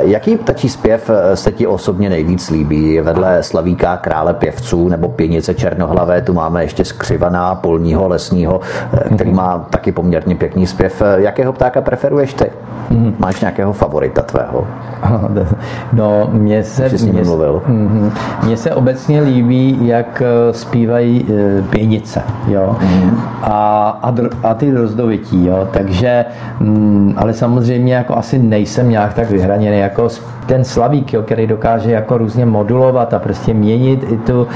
jaký 0.00 0.36
ptačí 0.36 0.68
zpěv 0.68 1.10
se 1.34 1.52
ti 1.52 1.66
osobně 1.66 2.10
nejvíc 2.10 2.50
líbí? 2.50 3.00
Vedle 3.00 3.42
Slavíka, 3.42 3.96
krále 3.96 4.34
pěvců 4.34 4.88
nebo 4.88 5.08
pěnice 5.08 5.54
Černohlavy 5.54 6.07
zajímavé. 6.08 6.22
Tu 6.22 6.32
máme 6.32 6.64
ještě 6.64 6.84
skřivaná 6.84 7.54
polního 7.54 8.08
lesního, 8.08 8.60
eh, 8.92 9.14
který 9.14 9.32
má 9.32 9.66
taky 9.70 9.92
poměrně 9.92 10.34
pěkný 10.34 10.66
zpěv. 10.66 11.02
Eh, 11.02 11.20
jakého 11.22 11.52
ptáka 11.52 11.80
preferuješ 11.80 12.34
ty? 12.34 12.50
Mm. 12.90 13.14
Máš 13.18 13.40
nějakého 13.40 13.72
favorita 13.72 14.22
tvého? 14.22 14.66
No, 15.92 16.28
mně 16.32 16.64
se, 16.64 16.88
mě, 16.88 17.22
mluvil. 17.22 17.62
Mm, 17.66 18.12
mně 18.44 18.56
se 18.56 18.74
obecně 18.74 19.20
líbí, 19.22 19.86
jak 19.86 20.22
eh, 20.22 20.52
zpívají 20.52 21.26
pěnice, 21.70 22.22
jo. 22.48 22.76
Mm. 22.80 23.20
A, 23.42 23.88
a, 24.02 24.10
dr, 24.10 24.28
a 24.42 24.54
ty 24.54 24.70
rozdovití, 24.70 25.46
jo. 25.46 25.68
Takže, 25.72 26.24
mm, 26.60 27.14
ale 27.16 27.32
samozřejmě 27.32 27.94
jako 27.94 28.16
asi 28.16 28.38
nejsem 28.38 28.90
nějak 28.90 29.14
tak 29.14 29.30
vyhraněný 29.30 29.78
jako 29.78 30.08
ten 30.48 30.64
slavík, 30.64 31.12
jo, 31.12 31.22
který 31.22 31.46
dokáže 31.46 31.92
jako 31.92 32.18
různě 32.18 32.46
modulovat 32.46 33.14
a 33.14 33.18
prostě 33.18 33.54
měnit 33.54 34.04
i, 34.12 34.16
tu, 34.16 34.48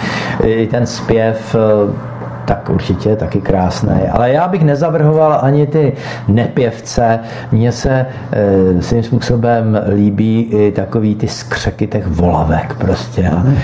i 0.44 0.66
ten 0.66 0.86
zpěv 0.86 1.41
have 1.42 1.54
uh, 1.56 2.11
tak 2.44 2.70
určitě 2.70 3.16
taky 3.16 3.40
krásné. 3.40 4.10
Ale 4.12 4.30
já 4.30 4.48
bych 4.48 4.62
nezavrhoval 4.62 5.38
ani 5.42 5.66
ty 5.66 5.92
nepěvce. 6.28 7.18
Mně 7.52 7.72
se 7.72 8.06
e, 8.32 8.82
svým 8.82 9.02
způsobem 9.02 9.80
líbí 9.94 10.40
i 10.42 10.72
takový 10.72 11.14
ty 11.14 11.28
skřeky 11.28 11.86
těch 11.86 12.06
volavek 12.06 12.74
prostě, 12.78 13.30
mm. 13.30 13.56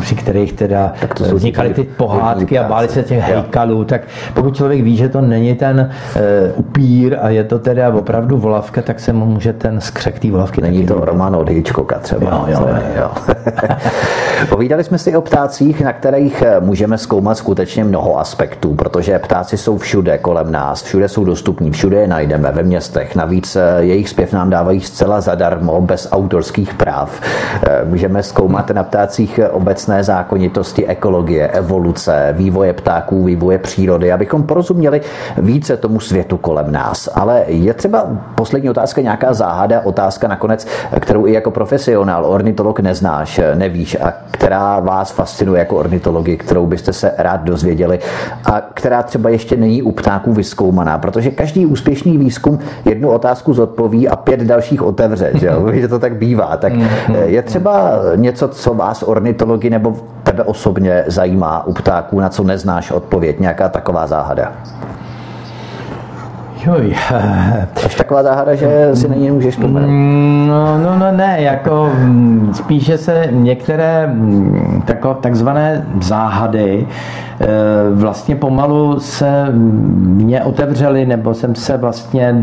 při 0.00 0.14
kterých 0.14 0.52
teda 0.52 0.92
vznikaly 1.20 1.74
ty 1.74 1.82
pohádky 1.82 2.58
a 2.58 2.68
báli 2.68 2.88
se 2.88 3.02
těch 3.02 3.20
hejkalů. 3.20 3.84
Tak 3.84 4.00
pokud 4.34 4.56
člověk 4.56 4.80
ví, 4.80 4.96
že 4.96 5.08
to 5.08 5.20
není 5.20 5.54
ten 5.54 5.90
e, 6.16 6.52
upír 6.52 7.16
a 7.20 7.28
je 7.28 7.44
to 7.44 7.58
teda 7.58 7.94
opravdu 7.94 8.38
volavka, 8.38 8.82
tak 8.82 9.00
se 9.00 9.12
mu 9.12 9.26
může 9.26 9.52
ten 9.52 9.80
skřek 9.80 10.18
té 10.18 10.30
volavky 10.30 10.60
Není 10.60 10.86
to 10.86 11.04
Roman 11.04 11.36
od 11.36 11.48
Hitchcocka 11.48 11.98
třeba. 11.98 12.30
Jo, 12.30 12.46
jo, 12.48 12.68
jo. 12.68 13.10
jo. 13.26 13.34
Povídali 14.48 14.84
jsme 14.84 14.98
si 14.98 15.16
o 15.16 15.20
ptácích, 15.20 15.80
na 15.80 15.92
kterých 15.92 16.42
můžeme 16.60 16.98
zkoumat 16.98 17.38
skutečně 17.38 17.84
mnoho 17.84 18.18
aspektů, 18.24 18.74
protože 18.74 19.18
ptáci 19.18 19.56
jsou 19.56 19.78
všude 19.78 20.18
kolem 20.18 20.52
nás, 20.52 20.82
všude 20.82 21.08
jsou 21.08 21.24
dostupní, 21.24 21.70
všude 21.70 22.00
je 22.00 22.08
najdeme 22.08 22.52
ve 22.52 22.62
městech. 22.62 23.16
Navíc 23.16 23.56
eh, 23.56 23.60
jejich 23.78 24.08
zpěv 24.08 24.32
nám 24.32 24.50
dávají 24.50 24.80
zcela 24.80 25.20
zadarmo, 25.20 25.80
bez 25.80 26.08
autorských 26.12 26.74
práv. 26.74 27.20
Eh, 27.20 27.84
můžeme 27.84 28.22
zkoumat 28.22 28.70
na 28.70 28.82
ptácích 28.82 29.40
obecné 29.52 30.04
zákonitosti 30.04 30.86
ekologie, 30.86 31.48
evoluce, 31.48 32.34
vývoje 32.36 32.72
ptáků, 32.72 33.24
vývoje 33.24 33.58
přírody, 33.58 34.12
abychom 34.12 34.42
porozuměli 34.42 35.00
více 35.36 35.76
tomu 35.76 36.00
světu 36.00 36.36
kolem 36.36 36.72
nás. 36.72 37.08
Ale 37.14 37.44
je 37.46 37.74
třeba 37.74 38.06
poslední 38.34 38.70
otázka 38.70 39.00
nějaká 39.00 39.34
záhada, 39.34 39.80
otázka 39.84 40.28
nakonec, 40.28 40.66
kterou 41.00 41.26
i 41.26 41.32
jako 41.32 41.50
profesionál, 41.50 42.26
ornitolog 42.26 42.80
neznáš, 42.80 43.40
nevíš 43.54 43.96
a 44.00 44.12
která 44.30 44.80
vás 44.80 45.10
fascinuje 45.10 45.58
jako 45.58 45.76
ornitologi, 45.76 46.36
kterou 46.36 46.66
byste 46.66 46.92
se 46.92 47.12
rád 47.18 47.40
dozvěděli 47.44 47.98
a 48.44 48.60
která 48.74 49.02
třeba 49.02 49.30
ještě 49.30 49.56
není 49.56 49.82
u 49.82 49.92
ptáků 49.92 50.32
vyskoumaná, 50.32 50.98
protože 50.98 51.30
každý 51.30 51.66
úspěšný 51.66 52.18
výzkum 52.18 52.58
jednu 52.84 53.10
otázku 53.10 53.54
zodpoví 53.54 54.08
a 54.08 54.16
pět 54.16 54.40
dalších 54.40 54.82
otevře, 54.82 55.30
že, 55.34 55.46
jo? 55.46 55.68
že 55.72 55.88
to 55.88 55.98
tak 55.98 56.16
bývá. 56.16 56.56
Tak 56.56 56.72
mhm. 56.72 56.88
je 57.24 57.42
třeba 57.42 57.90
něco, 58.16 58.48
co 58.48 58.74
vás 58.74 59.02
ornitologi 59.02 59.70
nebo 59.70 59.96
tebe 60.22 60.42
osobně 60.42 61.04
zajímá 61.06 61.66
u 61.66 61.72
ptáků, 61.72 62.20
na 62.20 62.28
co 62.28 62.44
neznáš 62.44 62.90
odpověď, 62.90 63.40
nějaká 63.40 63.68
taková 63.68 64.06
záhada? 64.06 64.52
Joj. 66.66 66.94
Až 67.86 67.94
taková 67.94 68.22
záhada, 68.22 68.54
že 68.54 68.90
si 68.94 69.08
na 69.08 69.14
ní 69.14 69.26
nemůžeš 69.26 69.54
vzpomenout. 69.54 69.88
Mm, 69.88 70.46
no, 70.48 70.78
no, 70.78 70.98
no, 70.98 71.12
ne, 71.12 71.36
jako 71.38 71.90
mm, 71.98 72.50
spíše 72.54 72.98
se 72.98 73.28
některé 73.30 74.06
mm, 74.06 74.82
tako, 74.86 75.14
takzvané 75.14 75.86
záhady 76.02 76.86
e, 77.40 77.46
vlastně 77.94 78.36
pomalu 78.36 79.00
se 79.00 79.46
mě 79.52 80.44
otevřely, 80.44 81.06
nebo 81.06 81.34
jsem 81.34 81.54
se 81.54 81.76
vlastně 81.76 82.34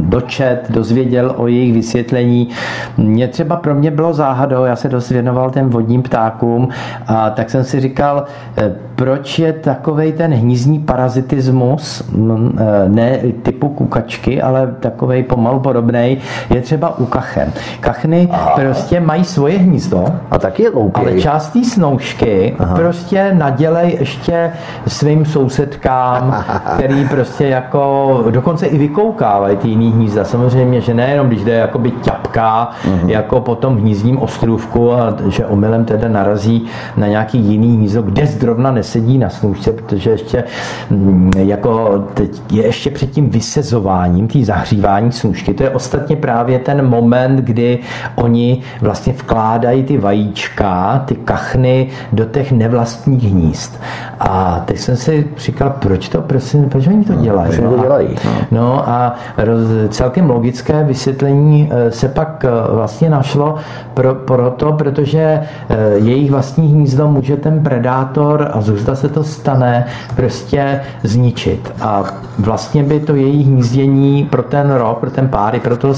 dočet, 0.00 0.66
dozvěděl 0.70 1.34
o 1.36 1.46
jejich 1.46 1.74
vysvětlení. 1.74 2.48
Mě 2.96 3.28
třeba 3.28 3.56
pro 3.56 3.74
mě 3.74 3.90
bylo 3.90 4.12
záhadou, 4.14 4.64
já 4.64 4.76
se 4.76 4.88
dost 4.88 5.10
věnoval 5.10 5.50
těm 5.50 5.70
vodním 5.70 6.02
ptákům 6.02 6.68
a 7.06 7.30
tak 7.30 7.50
jsem 7.50 7.64
si 7.64 7.80
říkal, 7.80 8.24
e, 8.58 8.74
proč 8.94 9.38
je 9.38 9.52
takovej 9.52 10.12
ten 10.12 10.34
hnízdní 10.34 10.78
parazitismus, 10.78 12.00
e, 12.00 12.88
ne 12.88 13.18
typu 13.42 13.67
typu 13.68 13.74
kukačky, 13.74 14.42
ale 14.42 14.74
takovej 14.80 15.22
pomalu 15.22 15.60
podobný, 15.60 16.18
je 16.50 16.60
třeba 16.60 16.98
u 16.98 17.06
kachen. 17.06 17.52
Kachny 17.80 18.28
Aha. 18.30 18.52
prostě 18.56 19.00
mají 19.00 19.24
svoje 19.24 19.58
hnízdo, 19.58 20.04
a 20.30 20.38
taky 20.38 20.62
je 20.62 20.70
ale 20.94 21.20
část 21.20 21.48
té 21.48 21.64
snoušky 21.64 22.54
Aha. 22.58 22.74
prostě 22.74 23.34
nadělej 23.34 23.96
ještě 24.00 24.52
svým 24.86 25.24
sousedkám, 25.24 26.44
který 26.74 27.08
prostě 27.08 27.46
jako 27.46 28.24
dokonce 28.30 28.66
i 28.66 28.78
vykoukávají 28.78 29.56
ty 29.56 29.68
jiný 29.68 29.92
hnízda. 29.92 30.24
Samozřejmě, 30.24 30.80
že 30.80 30.94
nejenom 30.94 31.26
když 31.26 31.44
jde 31.44 31.52
jakoby 31.52 31.90
ťapka 31.90 32.70
uh-huh. 32.84 33.08
jako 33.08 33.40
po 33.40 33.54
tom 33.54 33.76
hnízdním 33.76 34.18
ostrůvku 34.18 34.92
a 34.92 35.16
že 35.28 35.46
omylem 35.46 35.84
teda 35.84 36.08
narazí 36.08 36.66
na 36.96 37.06
nějaký 37.06 37.38
jiný 37.38 37.76
hnízdo, 37.76 38.02
kde 38.02 38.26
zrovna 38.26 38.70
nesedí 38.70 39.18
na 39.18 39.30
snoušce, 39.30 39.72
protože 39.72 40.10
ještě 40.10 40.44
mm, 40.90 41.30
jako 41.36 42.04
teď 42.14 42.42
je 42.52 42.66
ještě 42.66 42.90
předtím 42.90 43.30
vys 43.30 43.57
vysezováním, 43.58 44.28
tý 44.28 44.44
zahřívání 44.44 45.12
snůžky. 45.12 45.54
To 45.54 45.62
je 45.62 45.70
ostatně 45.70 46.16
právě 46.16 46.58
ten 46.58 46.88
moment, 46.88 47.36
kdy 47.36 47.78
oni 48.14 48.62
vlastně 48.80 49.12
vkládají 49.12 49.82
ty 49.82 49.98
vajíčka, 49.98 51.02
ty 51.06 51.14
kachny 51.14 51.88
do 52.12 52.24
těch 52.24 52.52
nevlastních 52.52 53.22
hnízd. 53.32 53.80
A 54.20 54.62
teď 54.66 54.78
jsem 54.78 54.96
si 54.96 55.26
říkal, 55.36 55.74
proč 55.78 56.08
to, 56.08 56.20
prosím, 56.20 56.68
proč 56.68 56.86
oni 56.86 57.04
to 57.04 57.12
no, 57.12 57.22
dělají? 57.22 57.56
Proč 57.56 57.70
to 57.70 57.82
dělají? 57.82 58.08
No, 58.24 58.32
no 58.50 58.88
a 58.88 59.14
roz, 59.36 59.68
celkem 59.90 60.30
logické 60.30 60.84
vysvětlení 60.84 61.70
eh, 61.70 61.90
se 61.90 62.08
pak 62.08 62.44
eh, 62.44 62.74
vlastně 62.74 63.10
našlo 63.10 63.54
pro, 63.94 64.14
proto, 64.14 64.72
protože 64.72 65.40
eh, 65.68 65.76
jejich 65.94 66.30
vlastní 66.30 66.68
hnízdo 66.68 67.08
může 67.08 67.36
ten 67.36 67.62
predátor, 67.62 68.50
a 68.52 68.60
zůsta 68.60 68.94
se 68.94 69.08
to 69.08 69.24
stane, 69.24 69.86
prostě 70.16 70.80
zničit. 71.02 71.72
A 71.80 72.04
vlastně 72.38 72.82
by 72.82 73.00
to 73.00 73.14
jejich 73.14 73.47
hnízdění 73.48 74.24
pro 74.24 74.42
ten 74.42 74.70
rok, 74.70 74.98
pro 74.98 75.10
ten 75.10 75.28
pár, 75.28 75.54
i 75.54 75.60
pro 75.60 75.76
toho 75.76 75.94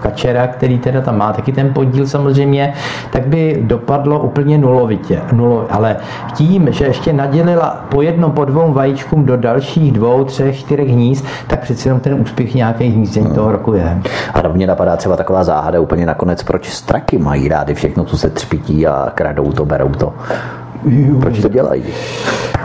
kačera, 0.00 0.46
který 0.46 0.78
teda 0.78 1.00
tam 1.00 1.18
má 1.18 1.32
taky 1.32 1.52
ten 1.52 1.74
podíl 1.74 2.06
samozřejmě, 2.06 2.72
tak 3.10 3.26
by 3.26 3.58
dopadlo 3.62 4.20
úplně 4.20 4.58
nulovitě. 4.58 5.22
Nulo, 5.32 5.66
ale 5.70 5.96
tím, 6.34 6.72
že 6.72 6.84
ještě 6.84 7.12
nadělila 7.12 7.84
po 7.88 8.02
jednom, 8.02 8.32
po 8.32 8.44
dvou 8.44 8.72
vajíčkům 8.72 9.24
do 9.24 9.36
dalších 9.36 9.92
dvou, 9.92 10.24
třech, 10.24 10.58
čtyřech 10.58 10.88
hnízd, 10.88 11.24
tak 11.46 11.60
přeci 11.60 11.88
jenom 11.88 12.00
ten 12.00 12.20
úspěch 12.20 12.54
nějaké 12.54 12.84
hnízdění 12.84 13.26
hmm. 13.26 13.34
toho 13.34 13.52
roku 13.52 13.72
je. 13.72 13.98
A 14.34 14.40
rovně 14.40 14.66
napadá 14.66 14.96
třeba 14.96 15.16
taková 15.16 15.44
záhada 15.44 15.80
úplně 15.80 16.06
nakonec, 16.06 16.42
proč 16.42 16.68
straky 16.68 17.18
mají 17.18 17.48
rády 17.48 17.74
všechno, 17.74 18.04
co 18.04 18.18
se 18.18 18.30
třpití 18.30 18.86
a 18.86 19.10
kradou 19.14 19.52
to, 19.52 19.64
berou 19.64 19.88
to. 19.88 20.12
Proč 21.20 21.40
to 21.40 21.48
dělají? 21.48 21.82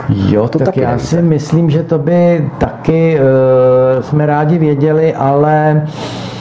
Jo, 0.10 0.48
to 0.48 0.58
tak 0.60 0.66
taky 0.66 0.82
já 0.82 0.90
nevíte. 0.90 1.08
si 1.08 1.22
myslím, 1.22 1.70
že 1.70 1.84
to 1.84 1.98
by 2.00 2.50
taky 2.58 3.20
uh, 3.20 4.04
jsme 4.04 4.26
rádi 4.26 4.58
věděli, 4.58 5.14
ale 5.16 5.82
Mm, 5.82 6.41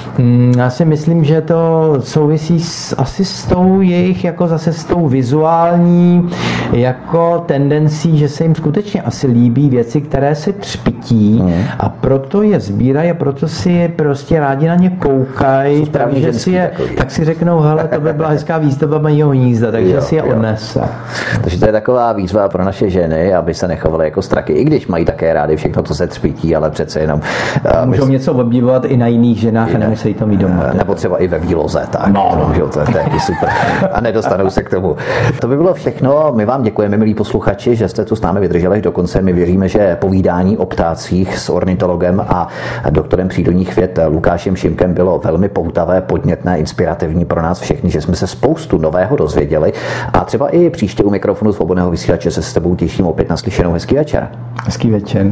já 0.56 0.70
si 0.70 0.84
myslím, 0.84 1.24
že 1.24 1.40
to 1.40 1.94
souvisí 2.00 2.60
s, 2.60 2.94
asi 2.98 3.24
s 3.24 3.44
tou 3.44 3.80
jejich, 3.80 4.24
jako 4.24 4.46
zase 4.46 4.72
s 4.72 4.84
tou 4.84 5.08
vizuální 5.08 6.30
jako 6.72 7.44
tendencí, 7.46 8.18
že 8.18 8.28
se 8.28 8.44
jim 8.44 8.54
skutečně 8.54 9.02
asi 9.02 9.26
líbí 9.26 9.68
věci, 9.68 10.00
které 10.00 10.34
se 10.34 10.52
třpití 10.52 11.42
mm. 11.42 11.62
a 11.78 11.88
proto 11.88 12.42
je 12.42 12.60
sbírají 12.60 13.10
a 13.10 13.14
proto 13.14 13.48
si 13.48 13.72
je 13.72 13.88
prostě 13.88 14.40
rádi 14.40 14.68
na 14.68 14.74
ně 14.74 14.90
koukají, 14.90 15.86
takže 15.86 16.32
si 16.32 16.50
je, 16.50 16.70
tak 16.96 17.10
si 17.10 17.24
řeknou, 17.24 17.60
hele, 17.60 17.88
to 17.94 18.00
by 18.00 18.12
byla 18.12 18.28
hezká 18.28 18.58
výzdoba 18.58 18.98
mého 18.98 19.30
hnízda, 19.30 19.70
takže 19.70 19.94
jo, 19.94 20.00
si 20.00 20.14
je 20.14 20.22
odnese. 20.22 20.80
Takže 21.40 21.58
to 21.58 21.66
je 21.66 21.72
taková 21.72 22.12
výzva 22.12 22.48
pro 22.48 22.64
naše 22.64 22.90
ženy, 22.90 23.34
aby 23.34 23.54
se 23.54 23.68
nechovaly 23.68 24.04
jako 24.04 24.22
straky, 24.22 24.52
i 24.52 24.64
když 24.64 24.86
mají 24.86 25.04
také 25.04 25.32
rády 25.32 25.56
všechno, 25.56 25.82
co 25.82 25.94
se 25.94 26.06
třpítí, 26.06 26.56
ale 26.56 26.70
přece 26.70 27.00
jenom. 27.00 27.20
Uh, 27.64 27.86
Můžou 27.86 28.06
my... 28.06 28.12
něco 28.12 28.32
obdivovat 28.32 28.84
i 28.84 28.96
na 28.96 29.06
jiných 29.06 29.38
ženách 29.38 29.74
a 29.74 29.78
nemusí 29.78 30.09
to 30.14 30.26
mít 30.26 30.40
doma. 30.40 30.64
Nebo 30.72 30.94
třeba 30.94 31.18
i 31.18 31.26
ve 31.26 31.38
výloze, 31.38 31.86
tak. 31.90 32.06
No, 32.06 32.32
no. 32.38 32.54
To, 32.54 32.68
to, 32.68 32.92
to 32.92 32.98
je 32.98 33.20
super. 33.20 33.48
A 33.92 34.00
nedostanou 34.00 34.50
se 34.50 34.62
k 34.62 34.70
tomu. 34.70 34.96
To 35.40 35.48
by 35.48 35.56
bylo 35.56 35.74
všechno. 35.74 36.32
My 36.34 36.46
vám 36.46 36.62
děkujeme, 36.62 36.96
milí 36.96 37.14
posluchači, 37.14 37.76
že 37.76 37.88
jste 37.88 38.04
tu 38.04 38.16
s 38.16 38.20
námi 38.20 38.40
vydrželi 38.40 38.76
až 38.76 38.82
do 38.82 38.92
konce. 38.92 39.22
My 39.22 39.32
věříme, 39.32 39.68
že 39.68 39.96
povídání 39.96 40.58
o 40.58 40.66
ptácích 40.66 41.38
s 41.38 41.50
ornitologem 41.50 42.20
a 42.28 42.48
doktorem 42.90 43.28
přírodních 43.28 43.76
věd 43.76 43.98
Lukášem 44.08 44.56
Šimkem 44.56 44.94
bylo 44.94 45.18
velmi 45.18 45.48
poutavé, 45.48 46.00
podnětné, 46.00 46.58
inspirativní 46.58 47.24
pro 47.24 47.42
nás 47.42 47.60
všechny, 47.60 47.90
že 47.90 48.00
jsme 48.00 48.16
se 48.16 48.26
spoustu 48.26 48.78
nového 48.78 49.16
dozvěděli. 49.16 49.72
A 50.12 50.24
třeba 50.24 50.48
i 50.48 50.70
příště 50.70 51.02
u 51.02 51.10
mikrofonu 51.10 51.52
svobodného 51.52 51.90
vysílače 51.90 52.30
se 52.30 52.42
s 52.42 52.52
tebou 52.52 52.74
těším 52.74 53.06
opět 53.06 53.28
na 53.28 53.36
slyšenou. 53.36 53.72
Hezký 53.72 53.94
večer. 53.94 54.28
Hezký 54.64 54.90
večer. 54.90 55.26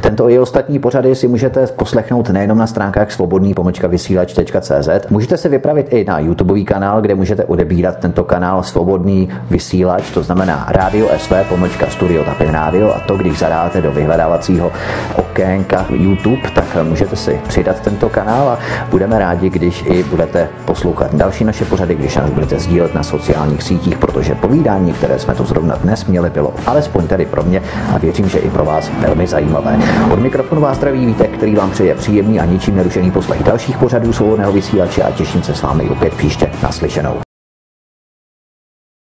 Tento 0.00 0.28
i 0.28 0.38
ostatní 0.38 0.78
pořady 0.78 1.14
si 1.14 1.28
můžete 1.28 1.66
poslechnout 1.66 2.30
nejenom 2.30 2.58
na 2.58 2.66
stránkách 2.66 3.12
svobodný 3.12 3.54
pomlčka 3.54 3.88
vysílač.cz. 4.10 5.10
Můžete 5.10 5.36
se 5.36 5.48
vypravit 5.48 5.86
i 5.90 6.04
na 6.04 6.18
YouTube 6.18 6.60
kanál, 6.60 7.00
kde 7.00 7.14
můžete 7.14 7.44
odebírat 7.44 7.96
tento 7.96 8.24
kanál 8.24 8.62
Svobodný 8.62 9.28
vysílač, 9.50 10.10
to 10.10 10.22
znamená 10.22 10.66
Radio 10.68 11.08
SV 11.16 11.32
pomlčka 11.48 11.86
Studio 11.86 12.24
Tapin 12.24 12.50
Radio 12.50 12.94
a 12.94 13.00
to, 13.00 13.16
když 13.16 13.38
zadáte 13.38 13.82
do 13.82 13.92
vyhledávacího 13.92 14.72
okénka 15.16 15.86
YouTube, 15.90 16.50
tak 16.54 16.64
můžete 16.82 17.16
si 17.16 17.40
přidat 17.48 17.80
tento 17.80 18.08
kanál 18.08 18.48
a 18.48 18.58
budeme 18.90 19.18
rádi, 19.18 19.50
když 19.50 19.84
i 19.86 20.02
budete 20.02 20.48
poslouchat 20.64 21.14
další 21.14 21.44
naše 21.44 21.64
pořady, 21.64 21.94
když 21.94 22.16
nás 22.16 22.30
budete 22.30 22.58
sdílet 22.58 22.94
na 22.94 23.02
sociálních 23.02 23.62
sítích, 23.62 23.98
protože 23.98 24.34
povídání, 24.34 24.92
které 24.92 25.18
jsme 25.18 25.34
tu 25.34 25.44
zrovna 25.44 25.76
dnes 25.76 26.04
měli, 26.04 26.30
bylo 26.30 26.54
alespoň 26.66 27.06
tedy 27.06 27.26
pro 27.26 27.42
mě 27.42 27.62
a 27.94 27.98
věřím, 27.98 28.28
že 28.28 28.38
i 28.38 28.50
pro 28.50 28.64
vás 28.64 28.90
velmi 29.00 29.26
zajímavé. 29.26 29.78
Od 30.12 30.18
mikrofonu 30.18 30.60
vás 30.60 30.76
zdraví 30.76 31.06
Vítek, 31.06 31.30
který 31.30 31.54
vám 31.54 31.70
přeje 31.70 31.94
příjemný 31.94 32.40
a 32.40 32.44
ničím 32.44 32.76
nerušený 32.76 33.10
poslech 33.10 33.42
dalších 33.42 33.76
pořadů 34.00 34.12
svobodného 34.12 34.52
vysílače 34.52 35.02
a 35.02 35.10
těším 35.10 35.42
se 35.42 35.54
s 35.54 35.62
vámi 35.62 35.90
opět 35.90 36.14
příště 36.14 36.50
naslyšenou. 36.62 37.29